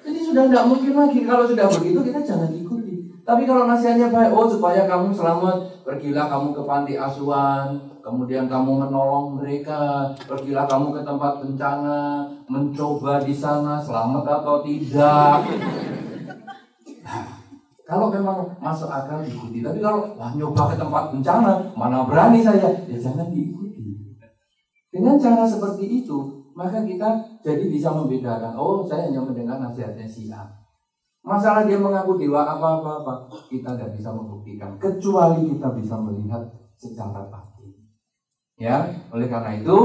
Jadi 0.05 0.19
sudah 0.21 0.45
tidak 0.45 0.69
mungkin 0.69 0.93
lagi. 0.93 1.19
Kalau 1.25 1.49
sudah 1.49 1.65
begitu 1.65 1.99
kita 2.05 2.21
jangan 2.21 2.53
ikuti. 2.53 3.09
Tapi 3.25 3.43
kalau 3.49 3.65
nasihatnya 3.65 4.13
baik, 4.13 4.31
oh 4.31 4.47
supaya 4.47 4.85
kamu 4.85 5.11
selamat, 5.11 5.83
pergilah 5.83 6.29
kamu 6.29 6.55
ke 6.55 6.61
panti 6.63 6.93
asuhan, 6.95 7.75
kemudian 7.99 8.45
kamu 8.47 8.87
menolong 8.87 9.35
mereka, 9.35 10.13
pergilah 10.23 10.63
kamu 10.69 10.95
ke 10.95 11.01
tempat 11.03 11.43
bencana, 11.43 12.23
mencoba 12.47 13.19
di 13.19 13.35
sana 13.35 13.81
selamat 13.81 14.23
atau 14.23 14.63
tidak. 14.63 15.43
Kalau 17.87 18.11
memang 18.11 18.51
masuk 18.59 18.91
akal 18.91 19.23
diikuti, 19.23 19.63
tapi 19.63 19.79
kalau 19.79 20.11
wah 20.19 20.35
nyoba 20.35 20.75
ke 20.75 20.75
tempat 20.75 21.03
bencana, 21.15 21.71
mana 21.71 22.03
berani 22.03 22.43
saya, 22.43 22.83
ya 22.83 22.97
jangan 22.99 23.31
diikuti. 23.31 23.95
Dengan 24.91 25.15
cara 25.15 25.47
seperti 25.47 26.03
itu, 26.03 26.17
maka 26.51 26.83
kita 26.83 27.39
jadi 27.39 27.63
bisa 27.71 27.95
membedakan. 27.95 28.59
Oh, 28.59 28.83
saya 28.83 29.07
hanya 29.07 29.23
mendengar 29.23 29.63
nasihatnya 29.63 30.03
si 30.03 30.27
A. 30.27 30.43
Masalah 31.23 31.63
dia 31.63 31.79
mengaku 31.79 32.19
dewa 32.19 32.43
apa-apa-apa, 32.43 33.31
kita 33.47 33.75
tidak 33.75 33.95
bisa 33.95 34.11
membuktikan. 34.11 34.75
Kecuali 34.79 35.47
kita 35.55 35.71
bisa 35.75 35.95
melihat 35.99 36.43
secara 36.75 37.27
pasti. 37.31 37.71
Ya, 38.59 38.83
oleh 39.15 39.27
karena 39.31 39.59
itu, 39.59 39.77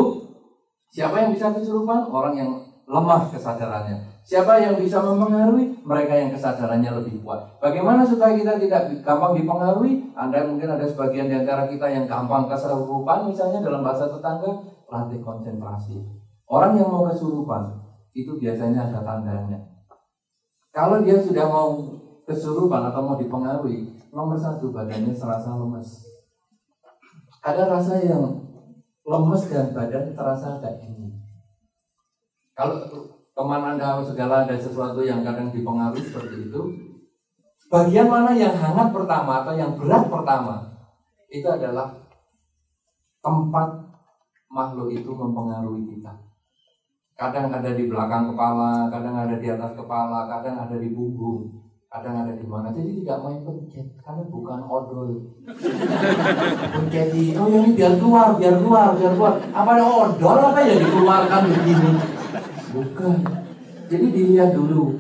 siapa 0.90 1.22
yang 1.22 1.30
bisa 1.34 1.54
kesurupan? 1.54 2.10
Orang 2.10 2.34
yang 2.34 2.50
lemah 2.86 3.30
kesadarannya. 3.30 4.11
Siapa 4.22 4.54
yang 4.62 4.78
bisa 4.78 5.02
mempengaruhi? 5.02 5.82
Mereka 5.82 6.14
yang 6.14 6.30
kesadarannya 6.30 6.94
lebih 7.02 7.26
kuat. 7.26 7.58
Bagaimana 7.58 8.06
supaya 8.06 8.38
kita 8.38 8.54
tidak 8.62 9.02
gampang 9.02 9.34
dipengaruhi? 9.34 10.14
Anda 10.14 10.46
mungkin 10.46 10.70
ada 10.70 10.86
sebagian 10.86 11.26
di 11.26 11.42
antara 11.42 11.66
kita 11.66 11.90
yang 11.90 12.06
gampang 12.06 12.46
kesurupan, 12.46 13.26
misalnya 13.26 13.58
dalam 13.58 13.82
bahasa 13.82 14.06
tetangga, 14.06 14.62
latih 14.86 15.18
konsentrasi. 15.18 15.98
Orang 16.46 16.78
yang 16.78 16.86
mau 16.86 17.02
kesurupan, 17.10 17.82
itu 18.14 18.38
biasanya 18.38 18.94
ada 18.94 19.02
tandanya. 19.02 19.58
Kalau 20.70 21.02
dia 21.02 21.18
sudah 21.18 21.50
mau 21.50 21.82
kesurupan 22.22 22.94
atau 22.94 23.02
mau 23.02 23.18
dipengaruhi, 23.18 23.90
nomor 24.14 24.38
satu 24.38 24.70
badannya 24.70 25.10
serasa 25.10 25.58
lemes. 25.58 26.06
Ada 27.42 27.66
rasa 27.66 27.98
yang 27.98 28.38
lemes 29.02 29.42
dan 29.50 29.74
badan 29.74 30.14
terasa 30.14 30.62
agak 30.62 30.78
dingin. 30.78 31.18
Kalau 32.54 32.86
teman 33.32 33.64
Anda 33.64 34.04
segala 34.04 34.44
ada 34.44 34.56
sesuatu 34.60 35.00
yang 35.00 35.24
kadang 35.24 35.48
dipengaruhi 35.48 36.04
seperti 36.04 36.52
itu, 36.52 36.60
bagian 37.72 38.12
mana 38.12 38.36
yang 38.36 38.52
hangat 38.52 38.92
pertama 38.92 39.40
atau 39.40 39.56
yang 39.56 39.72
berat 39.80 40.04
pertama 40.12 40.76
itu 41.32 41.48
adalah 41.48 41.96
tempat 43.24 43.68
makhluk 44.52 44.92
itu 44.92 45.08
mempengaruhi 45.08 45.96
kita. 45.96 46.12
Kadang 47.16 47.48
ada 47.48 47.72
di 47.72 47.88
belakang 47.88 48.34
kepala, 48.34 48.92
kadang 48.92 49.16
ada 49.16 49.36
di 49.40 49.48
atas 49.48 49.72
kepala, 49.72 50.28
kadang 50.28 50.68
ada 50.68 50.76
di 50.76 50.92
punggung, 50.92 51.64
kadang 51.88 52.24
ada 52.24 52.36
di 52.36 52.44
mana. 52.44 52.68
Jadi 52.74 53.00
tidak 53.00 53.18
main 53.24 53.40
pencet, 53.40 53.96
karena 54.04 54.28
bukan 54.28 54.60
odol. 54.68 55.08
Pencet 56.72 57.08
oh 57.40 57.46
ini 57.48 57.72
biar 57.72 57.94
keluar, 57.96 58.36
biar 58.36 58.60
keluar, 58.60 58.92
biar 58.98 59.12
keluar. 59.16 59.34
Apa 59.54 59.70
ada 59.78 59.84
odol 59.86 60.36
apa 60.36 60.60
ya 60.60 60.74
dikeluarkan 60.76 61.42
begini? 61.48 62.11
Bukan. 62.72 63.16
Jadi 63.92 64.06
dilihat 64.08 64.56
dulu. 64.56 64.96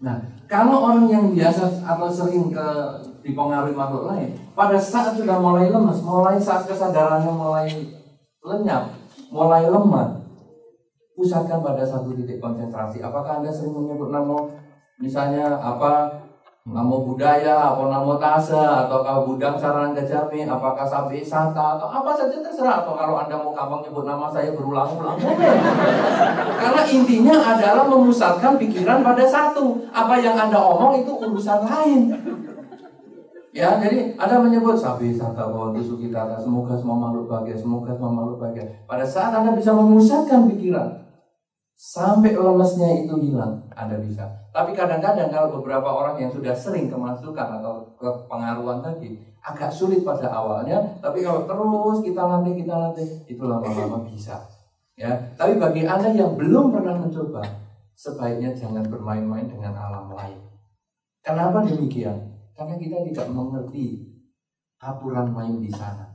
Nah, 0.00 0.16
kalau 0.48 0.88
orang 0.88 1.06
yang 1.12 1.24
biasa 1.36 1.84
atau 1.84 2.08
sering 2.08 2.48
ke 2.48 2.68
dipengaruhi 3.20 3.76
makhluk 3.76 4.08
lain, 4.08 4.32
pada 4.56 4.80
saat 4.80 5.12
sudah 5.12 5.36
mulai 5.36 5.68
lemas, 5.68 6.00
mulai 6.00 6.40
saat 6.40 6.64
kesadarannya 6.64 7.28
mulai 7.28 7.68
lenyap, 8.40 8.96
mulai 9.28 9.68
lemah, 9.68 10.24
pusatkan 11.12 11.60
pada 11.60 11.84
satu 11.84 12.16
titik 12.16 12.40
konsentrasi. 12.40 13.04
Apakah 13.04 13.44
Anda 13.44 13.52
sering 13.52 13.76
menyebut 13.76 14.08
nama 14.08 14.48
misalnya 14.96 15.60
apa 15.60 16.24
Namo 16.68 17.00
budaya, 17.08 17.72
apa 17.72 17.88
namo 17.88 18.20
tasa, 18.20 18.84
atau 18.84 19.00
kau 19.00 19.32
budang 19.32 19.56
sarang 19.56 19.96
kejami, 19.96 20.44
apakah 20.44 20.84
sapi 20.84 21.24
sata, 21.24 21.80
atau 21.80 21.88
apa 21.88 22.12
saja 22.12 22.36
terserah. 22.36 22.84
Atau 22.84 22.92
kalau 23.00 23.16
anda 23.16 23.40
mau 23.40 23.56
gampang 23.56 23.80
nyebut 23.80 24.04
nama 24.04 24.28
saya 24.28 24.52
berulang-ulang, 24.52 25.16
Karena 26.60 26.82
intinya 26.84 27.36
adalah 27.56 27.88
memusatkan 27.88 28.60
pikiran 28.60 29.00
pada 29.00 29.24
satu. 29.24 29.88
Apa 29.88 30.20
yang 30.20 30.36
anda 30.36 30.60
omong 30.60 31.00
itu 31.00 31.08
urusan 31.16 31.64
lain. 31.64 32.00
Ya, 33.50 33.82
jadi 33.82 34.14
Anda 34.14 34.46
menyebut 34.46 34.78
sapi 34.78 35.10
sata 35.10 35.50
itu 35.74 35.82
sukitata, 35.82 36.38
semoga 36.38 36.78
semua 36.78 36.94
makhluk 36.94 37.26
bahagia, 37.26 37.58
semoga 37.58 37.90
semua 37.90 38.14
makhluk 38.14 38.38
bahagia. 38.38 38.62
Pada 38.86 39.02
saat 39.02 39.34
Anda 39.34 39.58
bisa 39.58 39.74
memusatkan 39.74 40.46
pikiran, 40.46 40.86
sampai 41.74 42.38
lemesnya 42.38 43.02
itu 43.02 43.14
hilang, 43.18 43.66
Anda 43.74 43.98
bisa. 43.98 44.39
Tapi 44.50 44.74
kadang-kadang 44.74 45.30
kalau 45.30 45.62
beberapa 45.62 45.86
orang 45.86 46.18
yang 46.18 46.30
sudah 46.34 46.50
sering 46.50 46.90
kemasukan 46.90 47.62
atau 47.62 47.86
kepengaruhan 47.94 48.82
tadi, 48.82 49.14
agak 49.40 49.70
sulit 49.70 50.02
pada 50.02 50.26
awalnya, 50.28 50.98
tapi 50.98 51.22
kalau 51.22 51.46
terus 51.46 52.04
kita 52.04 52.22
latih, 52.26 52.54
kita 52.58 52.74
latih, 52.74 53.08
itu 53.30 53.42
lama-lama 53.46 54.02
bisa. 54.04 54.42
Ya, 54.98 55.16
tapi 55.38 55.56
bagi 55.56 55.88
Anda 55.88 56.12
yang 56.12 56.36
belum 56.36 56.76
pernah 56.76 56.98
mencoba, 57.00 57.40
sebaiknya 57.96 58.52
jangan 58.52 58.84
bermain-main 58.84 59.48
dengan 59.48 59.72
alam 59.72 60.12
lain. 60.12 60.36
Kenapa 61.24 61.64
demikian? 61.64 62.36
Karena 62.52 62.76
kita 62.76 63.00
tidak 63.08 63.26
mengerti 63.32 64.12
aturan 64.80 65.32
main 65.32 65.56
di 65.60 65.72
sana. 65.72 66.10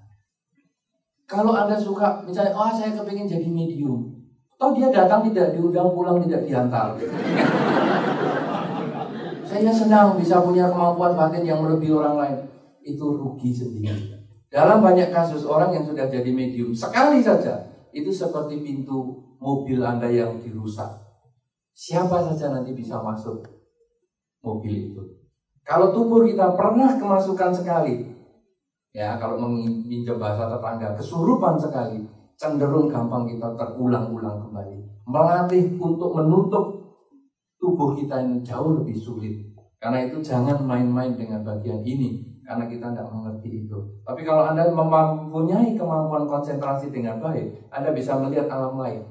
Kalau 1.25 1.57
Anda 1.57 1.73
suka, 1.73 2.21
misalnya, 2.21 2.53
oh 2.53 2.69
saya 2.69 2.93
kepingin 2.93 3.25
jadi 3.25 3.49
medium. 3.49 4.14
Oh 4.55 4.71
dia 4.71 4.87
datang 4.87 5.27
tidak 5.27 5.51
diundang 5.51 5.91
pulang 5.91 6.23
tidak 6.23 6.47
diantar. 6.47 6.95
saya 9.45 9.71
senang 9.71 10.15
bisa 10.19 10.41
punya 10.43 10.67
kemampuan 10.71 11.15
batin 11.15 11.43
yang 11.43 11.59
melebihi 11.63 11.93
orang 11.95 12.15
lain. 12.15 12.37
Itu 12.83 13.19
rugi 13.19 13.51
sendiri. 13.51 14.15
Dalam 14.47 14.79
banyak 14.79 15.11
kasus 15.11 15.43
orang 15.43 15.75
yang 15.75 15.83
sudah 15.83 16.07
jadi 16.07 16.31
medium 16.31 16.71
sekali 16.71 17.19
saja 17.19 17.67
itu 17.91 18.07
seperti 18.07 18.63
pintu 18.63 19.19
mobil 19.39 19.83
Anda 19.83 20.07
yang 20.07 20.39
dirusak. 20.39 20.87
Siapa 21.75 22.23
saja 22.31 22.55
nanti 22.55 22.71
bisa 22.71 23.03
masuk 23.03 23.43
mobil 24.39 24.91
itu. 24.91 25.01
Kalau 25.65 25.91
tubuh 25.91 26.23
kita 26.23 26.53
pernah 26.53 26.93
kemasukan 26.95 27.51
sekali, 27.51 28.05
ya 28.93 29.17
kalau 29.17 29.41
meminjam 29.43 30.21
bahasa 30.21 30.47
tetangga, 30.47 30.93
kesurupan 30.93 31.57
sekali, 31.57 32.05
cenderung 32.35 32.91
gampang 32.91 33.27
kita 33.27 33.55
terulang-ulang 33.55 34.47
kembali. 34.47 34.77
Melatih 35.07 35.79
untuk 35.79 36.11
menutup 36.15 36.65
tubuh 37.61 37.95
kita 37.95 38.21
ini 38.21 38.43
jauh 38.43 38.75
lebih 38.77 38.97
sulit. 38.99 39.35
Karena 39.79 40.01
itu 40.01 40.17
jangan 40.23 40.65
main-main 40.65 41.13
dengan 41.13 41.45
bagian 41.45 41.83
ini, 41.85 42.41
karena 42.41 42.65
kita 42.65 42.89
tidak 42.89 43.07
mengerti 43.11 43.67
itu. 43.67 43.77
Tapi 44.01 44.21
kalau 44.25 44.41
Anda 44.49 44.65
mempunyai 44.71 45.77
kemampuan 45.77 46.25
konsentrasi 46.25 46.89
dengan 46.89 47.21
baik, 47.21 47.69
Anda 47.69 47.93
bisa 47.93 48.17
melihat 48.17 48.49
alam 48.49 48.77
lain. 48.81 49.05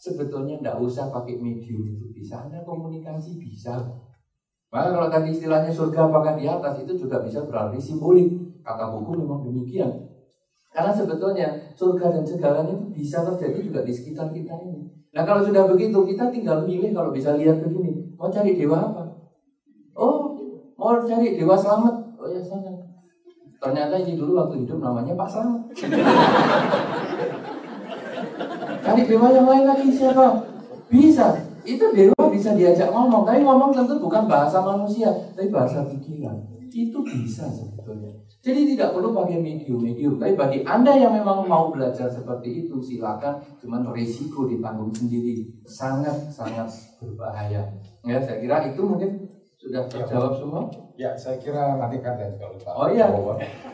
Sebetulnya 0.00 0.56
tidak 0.60 0.80
usah 0.80 1.10
pakai 1.12 1.36
medium 1.36 1.82
itu 1.84 2.06
bisa, 2.14 2.40
Anda 2.46 2.62
komunikasi 2.62 3.36
bisa. 3.42 3.84
Maka 4.70 4.94
kalau 4.94 5.08
tadi 5.10 5.34
istilahnya 5.34 5.74
surga 5.74 6.06
apakah 6.06 6.38
di 6.38 6.46
atas 6.46 6.78
itu 6.78 6.94
juga 6.94 7.18
bisa 7.18 7.42
berarti 7.42 7.82
simbolik. 7.82 8.30
Kata 8.62 8.86
buku 8.86 9.18
memang 9.18 9.42
demikian. 9.42 10.09
Karena 10.70 10.94
sebetulnya 10.94 11.74
surga 11.74 12.14
dan 12.14 12.22
segalanya 12.22 12.70
itu 12.70 12.86
bisa 12.94 13.26
terjadi 13.26 13.58
juga 13.58 13.80
di 13.82 13.90
sekitar 13.90 14.30
kita 14.30 14.54
ini. 14.62 14.86
Nah 15.10 15.26
kalau 15.26 15.42
sudah 15.42 15.66
begitu 15.66 15.98
kita 16.06 16.30
tinggal 16.30 16.62
milih 16.62 16.94
kalau 16.94 17.10
bisa 17.10 17.34
lihat 17.34 17.58
begini. 17.58 18.14
Mau 18.14 18.30
cari 18.30 18.54
dewa 18.54 18.78
apa? 18.78 19.10
Oh 19.98 20.38
mau 20.78 21.02
cari 21.02 21.34
dewa 21.34 21.58
selamat. 21.58 22.14
Oh 22.14 22.30
ya 22.30 22.38
sana. 22.38 22.70
Ternyata 23.60 24.00
ini 24.00 24.16
dulu 24.16 24.40
waktu 24.40 24.64
hidup 24.64 24.80
namanya 24.80 25.12
Pak 25.18 25.28
Selamat. 25.28 25.60
cari 28.86 29.02
dewa 29.04 29.28
yang 29.34 29.46
lain 29.50 29.64
lagi 29.68 29.92
siapa? 29.92 30.26
Bisa 30.88 31.36
itu 31.66 31.84
dewa 31.92 32.24
bisa 32.32 32.56
diajak 32.56 32.88
ngomong, 32.88 33.28
tapi 33.28 33.44
ngomong 33.44 33.68
tentu 33.74 34.00
bukan 34.00 34.24
bahasa 34.24 34.64
manusia, 34.64 35.12
tapi 35.36 35.52
bahasa 35.52 35.84
pikiran. 35.84 36.40
Itu 36.70 37.02
bisa 37.02 37.50
sebetulnya. 37.50 38.14
Jadi 38.40 38.74
tidak 38.74 38.96
perlu 38.96 39.12
pakai 39.12 39.42
medium-medium. 39.42 40.16
Tapi 40.16 40.38
bagi 40.38 40.58
Anda 40.64 40.96
yang 40.96 41.12
memang 41.12 41.44
mau 41.44 41.68
belajar 41.68 42.08
seperti 42.08 42.66
itu, 42.66 42.78
silakan. 42.80 43.42
Cuman 43.58 43.90
risiko 43.92 44.46
ditanggung 44.46 44.94
sendiri. 44.94 45.60
Sangat-sangat 45.66 46.70
berbahaya. 47.02 47.66
Ya, 48.06 48.16
saya 48.22 48.40
kira 48.40 48.64
itu 48.70 48.80
mungkin 48.80 49.28
sudah 49.60 49.84
ya, 49.84 49.90
terjawab 49.90 50.32
semua. 50.38 50.62
Ya, 50.96 51.12
saya 51.18 51.36
kira 51.36 51.76
nanti 51.76 52.00
kan 52.00 52.16
dan 52.16 52.38
kalau 52.40 52.56
Pak 52.56 52.72
Oh 52.72 52.88
iya. 52.88 53.10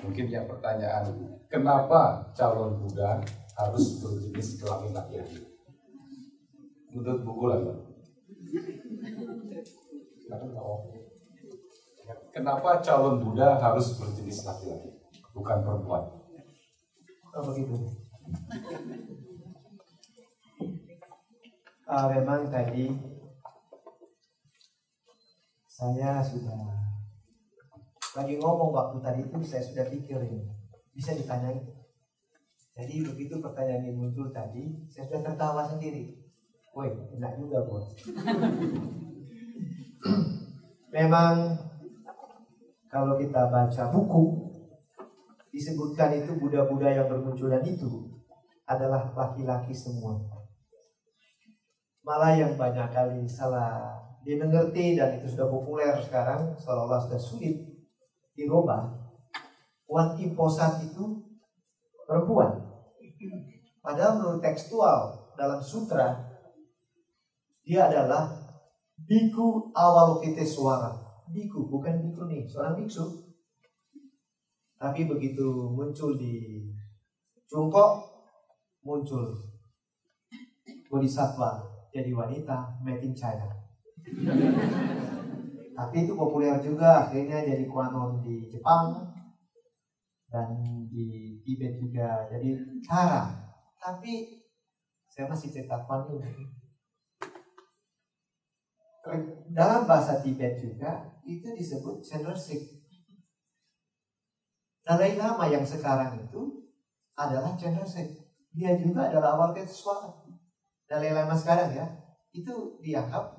Mungkin 0.02 0.27
yang 0.32 0.51
pertanyaan, 0.51 1.06
kenapa 1.47 2.32
calon 2.35 2.81
Buddha 2.82 3.23
harus 3.55 4.02
berjenis 4.02 4.59
kelamin 4.59 4.90
laki-laki? 4.97 5.56
menurut 6.97 7.20
buku 7.28 7.44
lah 7.44 7.60
Kenapa 12.36 12.84
calon 12.84 13.24
Buddha 13.24 13.56
harus 13.56 13.96
berjenis 13.96 14.44
laki-laki, 14.44 14.92
bukan 15.32 15.56
perempuan? 15.64 16.04
Oh 17.32 17.48
begitu. 17.48 17.72
Uh, 21.88 22.06
memang 22.12 22.44
tadi 22.52 22.92
saya 25.64 26.20
sudah 26.20 26.76
lagi 28.12 28.36
ngomong 28.36 28.68
waktu 28.68 29.00
tadi 29.00 29.24
itu 29.24 29.40
saya 29.40 29.64
sudah 29.64 29.88
pikirin 29.88 30.44
bisa 30.92 31.16
ditanyai. 31.16 31.64
Jadi 32.76 33.00
begitu 33.00 33.40
pertanyaan 33.40 33.88
ini 33.88 33.96
muncul 33.96 34.28
tadi, 34.28 34.84
saya 34.92 35.08
sudah 35.08 35.24
tertawa 35.24 35.64
sendiri. 35.64 36.20
Woi, 36.76 36.92
enak 37.16 37.40
juga 37.40 37.64
bos. 37.64 37.96
Memang 40.96 41.66
kalau 42.86 43.18
kita 43.18 43.50
baca 43.50 43.82
buku 43.90 44.22
disebutkan 45.50 46.20
itu 46.20 46.36
Buddha-Buddha 46.36 46.92
yang 46.92 47.08
bermunculan 47.08 47.64
itu 47.64 48.12
adalah 48.66 49.08
laki-laki 49.14 49.72
semua. 49.72 50.20
Malah 52.06 52.38
yang 52.38 52.54
banyak 52.54 52.86
kali 52.92 53.26
salah 53.26 53.98
dimengerti 54.26 54.98
dan 54.98 55.18
itu 55.18 55.30
sudah 55.30 55.46
populer 55.46 55.94
sekarang 56.02 56.54
seolah-olah 56.58 57.02
sudah 57.06 57.18
sulit 57.18 57.56
dirubah. 58.34 58.90
Wan 59.86 60.18
Imposat 60.18 60.82
itu 60.82 61.22
perempuan. 62.06 62.58
Padahal 63.82 64.18
menurut 64.18 64.42
tekstual 64.42 65.30
dalam 65.38 65.62
sutra 65.62 66.26
dia 67.62 67.86
adalah 67.86 68.34
biku 68.98 69.70
suara. 70.42 71.05
Biku 71.35 71.66
bukan 71.66 72.07
biku 72.07 72.31
nih, 72.31 72.47
seorang 72.47 72.78
biksu. 72.78 73.27
Tapi 74.77 75.09
begitu 75.09 75.73
muncul 75.73 76.15
di 76.20 76.62
Cungkok, 77.47 78.03
muncul 78.82 79.35
Bodhisattva 80.86 81.62
jadi 81.90 82.11
wanita 82.12 82.82
made 82.85 83.03
in 83.03 83.15
China. 83.16 83.48
Tapi 85.77 85.97
itu 86.05 86.12
populer 86.15 86.57
juga, 86.62 87.09
akhirnya 87.09 87.43
jadi 87.44 87.65
kuanon 87.69 88.23
di 88.23 88.48
Jepang 88.48 89.12
dan 90.31 90.48
di 90.90 91.39
Tibet 91.43 91.81
juga 91.81 92.28
jadi 92.31 92.55
Tara. 92.85 93.35
Tapi 93.81 94.43
saya 95.09 95.31
masih 95.31 95.48
cetak 95.53 95.89
panjang 95.89 96.20
dalam 99.54 99.86
bahasa 99.86 100.18
Tibet 100.20 100.58
juga 100.58 101.06
itu 101.22 101.54
disebut 101.54 102.02
Chendersik. 102.02 102.62
Dalai 104.86 105.18
Lama 105.18 105.50
yang 105.50 105.66
sekarang 105.66 106.18
itu 106.22 106.70
adalah 107.18 107.58
Chendersik. 107.58 108.06
Dia 108.54 108.78
juga 108.78 109.10
adalah 109.10 109.34
awal 109.34 109.50
Ketsuara. 109.54 110.22
Dalai 110.86 111.10
Lama 111.10 111.34
sekarang 111.34 111.74
ya, 111.74 111.86
itu 112.30 112.78
dianggap 112.78 113.34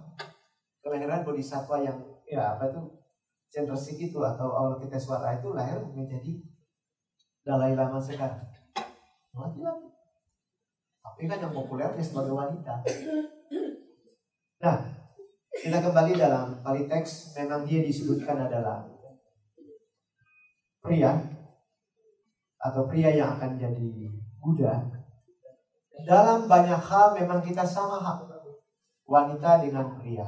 kelahiran 0.84 1.24
Bodhisattva 1.24 1.80
yang 1.80 1.98
ya 2.28 2.56
apa 2.56 2.68
itu 2.68 2.84
Chendersik 3.48 3.96
itu 3.96 4.20
atau 4.20 4.52
awal 4.52 4.76
Ketsuara 4.84 5.40
itu 5.40 5.56
lahir 5.56 5.80
menjadi 5.80 6.44
Dalai 7.48 7.80
Lama 7.80 8.00
sekarang. 8.04 8.44
Laki-laki. 9.32 9.88
Tapi 11.00 11.24
kan 11.32 11.40
yang 11.40 11.56
populernya 11.56 12.04
sebagai 12.04 12.36
wanita. 12.36 12.84
Kita 15.68 15.84
kembali 15.84 16.16
dalam 16.16 16.64
teks 16.64 17.36
memang 17.36 17.68
dia 17.68 17.84
disebutkan 17.84 18.40
adalah 18.40 18.88
pria 20.80 21.12
atau 22.56 22.88
pria 22.88 23.12
yang 23.12 23.36
akan 23.36 23.60
jadi 23.60 23.92
Buddha 24.40 24.88
Dalam 26.08 26.48
banyak 26.48 26.80
hal 26.80 27.20
memang 27.20 27.44
kita 27.44 27.68
sama 27.68 28.00
hak. 28.00 28.32
Wanita 29.12 29.60
dengan 29.60 29.92
pria. 30.00 30.24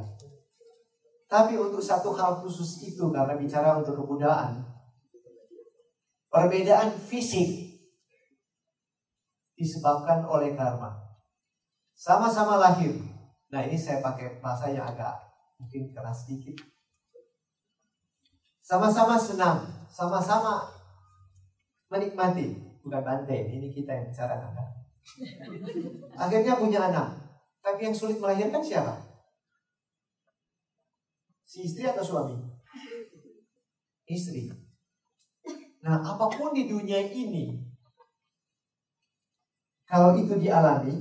Tapi 1.31 1.55
untuk 1.55 1.79
satu 1.79 2.11
hal 2.19 2.43
khusus 2.43 2.83
itu 2.83 3.07
karena 3.07 3.39
bicara 3.39 3.79
untuk 3.79 3.95
kebudayaan. 3.95 4.59
Perbedaan 6.27 6.99
fisik 6.99 7.79
disebabkan 9.55 10.27
oleh 10.27 10.51
karma. 10.59 10.99
Sama-sama 11.95 12.59
lahir. 12.59 12.91
Nah 13.55 13.63
ini 13.63 13.79
saya 13.79 14.03
pakai 14.03 14.43
bahasa 14.43 14.67
yang 14.75 14.83
agak 14.83 15.28
mungkin 15.59 15.91
keras 15.91 16.25
sedikit. 16.25 16.63
Sama-sama 18.63 19.19
senang, 19.19 19.67
sama-sama 19.91 20.71
menikmati. 21.91 22.79
Bukan 22.79 23.03
bantai, 23.03 23.51
ini 23.51 23.69
kita 23.75 23.91
yang 23.91 24.07
bicara 24.07 24.39
anak. 24.39 24.69
Akhirnya 26.23 26.55
punya 26.55 26.89
anak. 26.89 27.19
Tapi 27.59 27.91
yang 27.91 27.95
sulit 27.97 28.17
melahirkan 28.23 28.63
siapa? 28.63 29.03
Si 31.43 31.67
istri 31.67 31.83
atau 31.83 32.01
suami? 32.01 32.39
Istri. 34.07 34.47
Nah, 35.83 35.99
apa 36.01 36.25
pun 36.31 36.55
di 36.55 36.69
dunia 36.71 37.03
ini, 37.03 37.57
kalau 39.89 40.15
itu 40.15 40.37
dialami, 40.37 40.93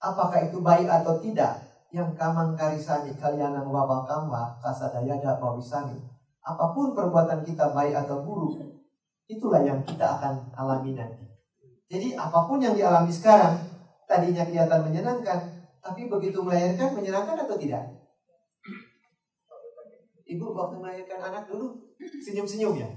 apakah 0.00 0.48
itu 0.48 0.58
baik 0.64 0.88
atau 0.88 1.20
tidak? 1.20 1.63
Yang 1.94 2.18
kamang 2.18 2.58
karisani 2.58 3.14
kalianan 3.14 3.70
wabah 3.70 4.02
kamba 4.02 4.58
kasadaya 4.58 5.14
bawisani. 5.38 5.94
Apa 6.42 6.74
pun 6.74 6.90
perbuatan 6.90 7.46
kita 7.46 7.70
baik 7.70 7.94
atau 7.94 8.26
buruk, 8.26 8.58
itulah 9.30 9.62
yang 9.62 9.78
kita 9.86 10.18
akan 10.18 10.50
alami 10.58 10.98
nanti. 10.98 11.22
Jadi 11.86 12.18
apa 12.18 12.50
pun 12.50 12.58
yang 12.58 12.74
dialami 12.74 13.14
sekarang, 13.14 13.62
tadinya 14.10 14.42
kelihatan 14.42 14.82
menyenangkan, 14.90 15.38
tapi 15.78 16.10
begitu 16.10 16.42
melahirkan 16.42 16.98
menyenangkan 16.98 17.46
atau 17.46 17.54
tidak? 17.54 17.94
Ibu 20.26 20.44
waktu 20.50 20.76
melahirkan 20.82 21.20
anak 21.30 21.46
dulu 21.46 21.78
senyum-senyum 22.02 22.74
ya? 22.74 22.90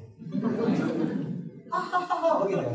begitu. 2.41 2.71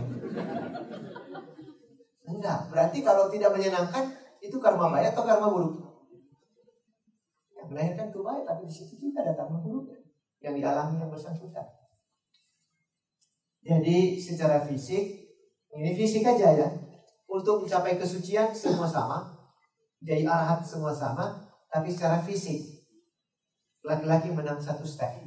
Enggak, 2.30 2.58
berarti 2.70 2.98
kalau 3.02 3.26
tidak 3.26 3.50
menyenangkan 3.58 4.14
itu 4.38 4.56
karma 4.62 4.94
baik 4.94 5.10
atau 5.10 5.26
karma 5.26 5.50
buruk? 5.50 5.91
Yang 7.62 7.68
melahirkan 7.70 8.08
baik, 8.10 8.42
tapi 8.42 8.62
di 8.66 8.74
situ 8.74 8.98
juga 8.98 9.22
ada 9.22 9.38
karma 9.38 9.62
buruk 9.62 9.86
yang 10.42 10.58
dialami 10.58 10.98
yang 10.98 11.10
bersangkutan. 11.14 11.62
Jadi 13.62 14.18
secara 14.18 14.66
fisik, 14.66 15.30
ini 15.78 15.94
fisik 15.94 16.26
aja 16.26 16.50
ya, 16.58 16.68
untuk 17.30 17.62
mencapai 17.62 17.94
kesucian 17.94 18.50
semua 18.50 18.90
sama, 18.90 19.22
jadi 20.02 20.26
arahat 20.26 20.66
semua 20.66 20.90
sama, 20.90 21.46
tapi 21.70 21.94
secara 21.94 22.18
fisik 22.26 22.82
laki-laki 23.86 24.34
menang 24.34 24.58
satu 24.58 24.82
step, 24.82 25.22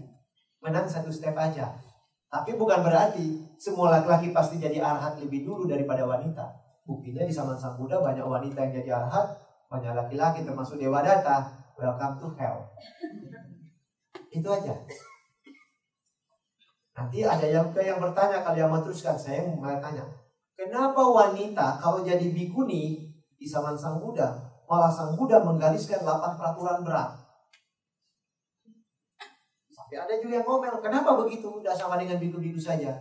menang 0.60 0.84
satu 0.84 1.08
step 1.08 1.32
aja. 1.40 1.80
Tapi 2.28 2.60
bukan 2.60 2.84
berarti 2.84 3.56
semua 3.56 3.96
laki-laki 3.96 4.36
pasti 4.36 4.60
jadi 4.60 4.84
arahat 4.84 5.24
lebih 5.24 5.48
dulu 5.48 5.72
daripada 5.72 6.04
wanita. 6.04 6.44
Buktinya 6.84 7.24
di 7.24 7.32
zaman 7.32 7.56
Sang 7.56 7.80
Buddha 7.80 8.04
banyak 8.04 8.28
wanita 8.28 8.60
yang 8.68 8.74
jadi 8.84 8.92
arhat, 9.00 9.40
banyak 9.72 9.96
laki-laki 9.96 10.44
termasuk 10.44 10.76
Dewa 10.76 11.00
Data. 11.00 11.65
Welcome 11.76 12.16
to 12.24 12.28
hell. 12.40 12.72
Itu 14.32 14.48
aja. 14.48 14.76
Nanti 16.96 17.20
ada 17.28 17.44
yang 17.44 17.76
yang 17.76 18.00
bertanya 18.00 18.40
kalau 18.40 18.56
yang 18.56 18.72
mau 18.72 18.80
teruskan, 18.80 19.20
saya 19.20 19.44
mau 19.44 19.68
tanya. 19.84 20.08
Kenapa 20.56 21.04
wanita 21.04 21.84
kalau 21.84 22.08
jadi 22.08 22.32
bikuni 22.32 23.12
di 23.36 23.46
zaman 23.46 23.76
Sang 23.76 24.00
Buddha, 24.00 24.40
malah 24.72 24.88
Sang 24.88 25.20
Buddha 25.20 25.44
menggariskan 25.44 26.08
8 26.08 26.40
peraturan 26.40 26.88
berat? 26.88 27.12
Sampai 29.76 30.00
ada 30.00 30.16
juga 30.16 30.40
yang 30.40 30.48
ngomel, 30.48 30.80
kenapa 30.80 31.20
begitu? 31.20 31.60
Udah 31.60 31.76
sama 31.76 32.00
dengan 32.00 32.24
biku-biku 32.24 32.64
saja. 32.64 32.96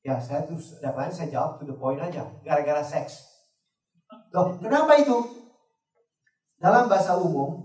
Ya 0.00 0.16
saya 0.16 0.48
tuh 0.48 0.56
dapat 0.80 1.12
saya 1.12 1.28
jawab 1.28 1.60
to 1.60 1.68
the 1.68 1.76
point 1.76 2.00
aja. 2.00 2.24
Gara-gara 2.40 2.80
seks. 2.80 3.28
Loh, 4.32 4.56
kenapa 4.56 4.96
itu? 4.96 5.43
Dalam 6.64 6.88
bahasa 6.88 7.20
umum, 7.20 7.60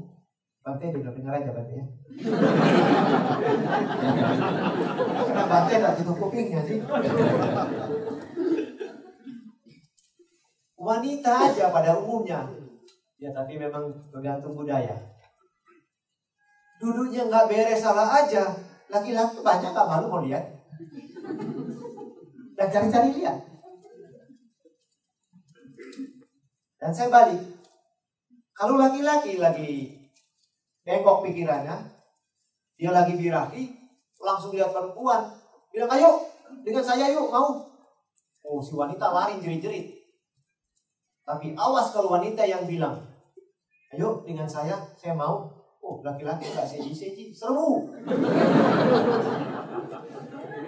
Bante 0.59 0.91
dengar 0.91 1.15
dengar 1.15 1.39
aja 1.39 1.55
Bante 1.55 1.71
ya. 1.71 1.85
Karena 5.23 5.43
Bante 5.47 5.73
tak 5.80 5.93
tutup 6.03 6.15
kupingnya 6.19 6.59
sih. 6.67 6.84
Wanita 10.76 11.31
aja 11.47 11.71
pada 11.71 11.95
umumnya. 11.95 12.43
Ya 13.15 13.31
tapi 13.31 13.55
memang 13.55 13.88
tergantung 14.11 14.59
budaya. 14.59 14.99
Duduknya 16.84 17.31
nggak 17.31 17.47
beres 17.47 17.80
salah 17.80 18.11
aja. 18.19 18.51
Laki-laki 18.91 19.39
banyak 19.39 19.71
nggak 19.71 19.88
malu 19.88 20.11
mau 20.11 20.23
lihat 20.27 20.43
dan 22.59 22.67
cari-cari 22.67 23.15
lihat. 23.15 23.39
Dan 26.80 26.91
saya 26.91 27.07
balik. 27.07 27.59
Kalau 28.60 28.76
laki-laki 28.76 29.40
lagi 29.40 29.88
bengkok 30.84 31.23
pikirannya, 31.23 31.80
dia 32.76 32.91
lagi 32.91 33.15
birahi, 33.15 33.72
langsung 34.19 34.52
lihat 34.52 34.76
perempuan, 34.76 35.31
bilang 35.72 35.88
ayo 35.95 36.27
dengan 36.68 36.84
saya 36.84 37.07
yuk 37.15 37.31
mau. 37.31 37.56
Oh 38.44 38.60
si 38.60 38.76
wanita 38.76 39.15
lari 39.15 39.40
jerit-jerit. 39.40 39.95
Tapi 41.23 41.56
awas 41.56 41.95
kalau 41.95 42.11
wanita 42.11 42.44
yang 42.44 42.68
bilang, 42.68 42.99
ayo 43.95 44.27
dengan 44.27 44.52
saya, 44.52 44.76
saya 44.99 45.15
mau. 45.15 45.48
Oh 45.80 46.03
laki-laki 46.03 46.52
nggak 46.52 46.68
seji-seji, 46.68 47.31
seru. 47.31 47.88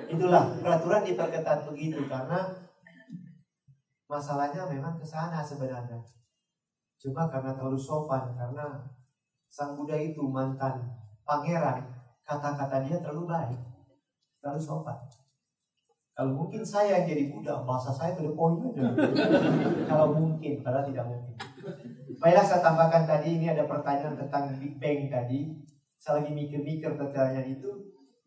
Itulah 0.08 0.48
peraturan 0.64 1.04
diperketat 1.04 1.68
begitu 1.68 2.08
karena 2.08 2.56
masalahnya 4.08 4.64
memang 4.72 4.96
ke 4.96 5.04
sana 5.04 5.44
sebenarnya. 5.44 6.21
Cuma 7.02 7.26
karena 7.34 7.58
terlalu 7.58 7.82
sopan 7.82 8.38
karena 8.38 8.86
Sang 9.50 9.76
Buddha 9.76 9.98
itu 9.98 10.22
mantan 10.30 10.80
pangeran, 11.28 11.82
kata-kata 12.24 12.86
dia 12.86 13.02
terlalu 13.02 13.28
baik, 13.28 13.60
terlalu 14.40 14.62
sopan. 14.62 14.96
Kalau 16.16 16.38
mungkin 16.38 16.62
saya 16.62 17.04
jadi 17.04 17.28
Buddha, 17.28 17.66
bahasa 17.66 17.90
saya 17.92 18.14
to 18.14 18.32
poin 18.38 18.62
aja. 18.62 18.94
Kalau 19.90 20.14
mungkin, 20.16 20.62
padahal 20.62 20.88
tidak 20.88 21.04
mungkin. 21.10 21.36
Baiklah 22.22 22.46
saya 22.46 22.62
tambahkan 22.62 23.04
tadi 23.10 23.42
ini 23.42 23.50
ada 23.50 23.66
pertanyaan 23.66 24.14
tentang 24.14 24.54
Big 24.62 24.78
Bang 24.78 25.10
tadi. 25.10 25.52
Saya 25.98 26.22
lagi 26.22 26.32
mikir-mikir 26.38 26.94
pertanyaan 26.94 27.50
itu 27.50 27.70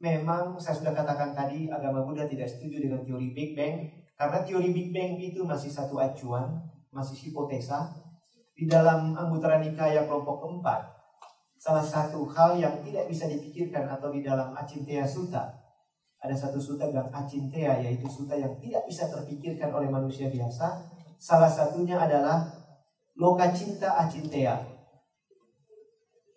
memang 0.02 0.58
saya 0.58 0.76
sudah 0.76 0.92
katakan 0.92 1.32
tadi 1.32 1.70
agama 1.70 2.02
Buddha 2.02 2.26
tidak 2.26 2.50
setuju 2.50 2.84
dengan 2.84 3.06
teori 3.06 3.30
Big 3.30 3.54
Bang 3.54 3.86
karena 4.18 4.42
teori 4.42 4.74
Big 4.74 4.90
Bang 4.90 5.14
itu 5.16 5.40
masih 5.46 5.70
satu 5.70 5.96
acuan, 6.02 6.58
masih 6.90 7.16
hipotesa. 7.30 8.03
Di 8.54 8.70
dalam 8.70 9.18
Anggutara 9.18 9.58
Nikaya 9.58 10.06
kelompok 10.06 10.46
keempat, 10.46 10.86
salah 11.58 11.82
satu 11.82 12.22
hal 12.30 12.54
yang 12.54 12.78
tidak 12.86 13.10
bisa 13.10 13.26
dipikirkan 13.26 13.90
atau 13.90 14.14
di 14.14 14.22
dalam 14.22 14.54
Acintea 14.54 15.02
Sutta, 15.02 15.64
ada 16.24 16.32
satu 16.32 16.56
sutta 16.56 16.88
yang 16.88 17.10
Acintea 17.12 17.84
yaitu 17.84 18.08
sutta 18.08 18.32
yang 18.32 18.56
tidak 18.56 18.86
bisa 18.88 19.10
terpikirkan 19.12 19.68
oleh 19.74 19.92
manusia 19.92 20.32
biasa. 20.32 20.86
Salah 21.20 21.50
satunya 21.50 22.00
adalah 22.00 22.48
Loka 23.18 23.52
Cinta 23.52 23.92
Acintea. 24.00 24.56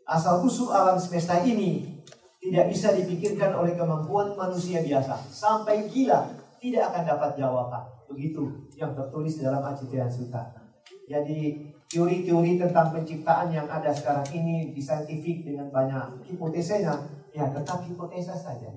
Asal 0.03 0.44
usul 0.44 0.76
alam 0.76 0.99
semesta 0.99 1.39
ini 1.45 2.03
tidak 2.44 2.68
bisa 2.68 2.91
dipikirkan 2.91 3.56
oleh 3.56 3.80
kemampuan 3.80 4.35
manusia 4.35 4.84
biasa. 4.84 5.23
Sampai 5.31 5.88
gila 5.88 6.35
tidak 6.60 6.91
akan 6.91 7.03
dapat 7.07 7.31
jawaban. 7.39 7.84
Begitu 8.11 8.72
yang 8.76 8.91
tertulis 8.91 9.39
dalam 9.39 9.64
Acitian 9.64 10.11
Sutta. 10.11 10.66
Jadi 11.07 11.72
teori-teori 11.88 12.59
tentang 12.59 12.91
penciptaan 12.91 13.47
yang 13.47 13.68
ada 13.72 13.91
sekarang 13.95 14.27
ini 14.35 14.76
di 14.76 14.81
saintifik 14.84 15.47
dengan 15.47 15.72
banyak 15.72 16.27
hipotesanya, 16.27 16.99
ya 17.31 17.47
tetap 17.47 17.84
hipotesa 17.88 18.35
saja. 18.35 18.68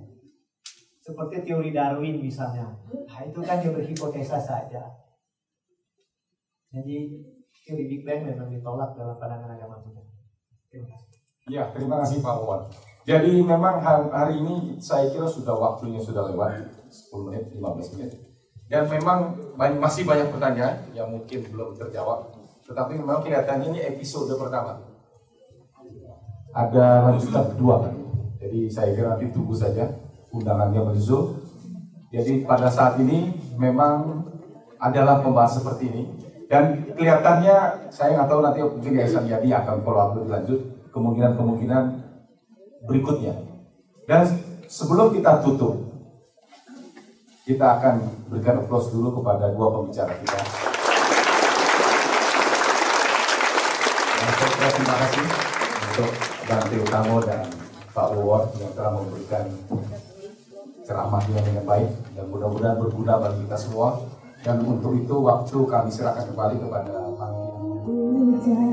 Seperti 1.03 1.43
teori 1.43 1.75
Darwin 1.75 2.23
misalnya. 2.23 2.71
Nah, 2.87 3.21
itu 3.27 3.41
kan 3.43 3.59
dia 3.59 3.75
berhipotesa 3.75 4.39
saja. 4.39 4.95
Jadi 6.71 7.27
teori 7.67 7.85
Big 7.91 8.07
Bang 8.07 8.23
memang 8.23 8.47
ditolak 8.47 8.95
dalam 8.95 9.19
pandangan 9.19 9.59
agama 9.59 9.83
Buddha. 9.83 10.07
Terima 10.71 10.87
kasih. 10.95 11.19
Ya, 11.51 11.67
terima 11.75 11.99
kasih 11.99 12.23
Pak 12.23 12.35
Wawan. 12.39 12.71
Jadi 13.03 13.43
memang 13.43 13.83
hari 13.83 14.39
ini 14.39 14.79
saya 14.79 15.11
kira 15.11 15.27
sudah 15.27 15.57
waktunya 15.59 15.99
sudah 15.99 16.31
lewat 16.31 16.63
10 16.87 17.27
menit, 17.27 17.51
15 17.59 17.99
menit. 17.99 18.30
Dan 18.71 18.87
memang 18.87 19.35
masih 19.59 20.07
banyak 20.07 20.31
pertanyaan 20.31 20.87
yang 20.95 21.11
mungkin 21.11 21.43
belum 21.51 21.75
terjawab. 21.75 22.31
Tetapi 22.63 23.03
memang 23.03 23.19
kelihatannya 23.19 23.75
ini 23.75 23.81
episode 23.83 24.31
pertama. 24.39 24.79
Ada 26.55 27.11
lanjutan 27.11 27.51
kedua 27.51 27.83
kan. 27.83 27.95
Jadi 28.39 28.71
saya 28.71 28.95
kira 28.95 29.19
nanti 29.19 29.27
tunggu 29.35 29.59
saja 29.59 29.91
undangannya 30.31 30.87
menyusul. 30.87 31.43
Jadi 32.15 32.47
pada 32.47 32.71
saat 32.71 32.99
ini 33.03 33.35
memang 33.59 34.23
adalah 34.79 35.19
membahas 35.19 35.59
seperti 35.59 35.91
ini. 35.91 36.03
Dan 36.51 36.95
kelihatannya, 36.95 37.91
saya 37.95 38.19
nggak 38.19 38.27
tahu 38.27 38.41
nanti 38.43 38.59
mungkin 38.63 38.99
Yayasan 38.99 39.31
Yadi 39.31 39.55
akan 39.55 39.87
follow 39.87 40.03
up 40.03 40.19
lebih 40.19 40.31
lanjut 40.35 40.61
kemungkinan-kemungkinan 40.91 41.83
berikutnya. 42.91 43.35
Dan 44.11 44.27
sebelum 44.67 45.15
kita 45.15 45.47
tutup, 45.47 45.90
kita 47.51 47.83
akan 47.83 47.95
berikan 48.31 48.63
applause 48.63 48.95
dulu 48.95 49.19
kepada 49.19 49.51
dua 49.51 49.75
pembicara 49.75 50.15
kita. 50.23 50.39
Terima 54.71 54.95
kasih 55.03 55.27
untuk 55.91 56.11
Bante 56.47 56.77
Utamo 56.79 57.17
dan 57.27 57.43
Pak 57.91 58.07
Wawor 58.15 58.55
yang 58.63 58.71
telah 58.79 58.95
memberikan 58.95 59.51
ceramahnya 60.87 61.43
dengan 61.43 61.67
baik 61.67 61.91
dan 62.15 62.25
mudah-mudahan 62.31 62.79
berguna 62.79 63.19
bagi 63.19 63.43
kita 63.43 63.59
semua. 63.59 63.99
Dan 64.41 64.65
untuk 64.65 64.97
itu 64.97 65.21
waktu 65.21 65.59
kami 65.67 65.91
serahkan 65.91 66.31
kembali 66.31 66.55
kepada 66.65 66.95
Pak 67.19 67.31
yang 68.47 68.71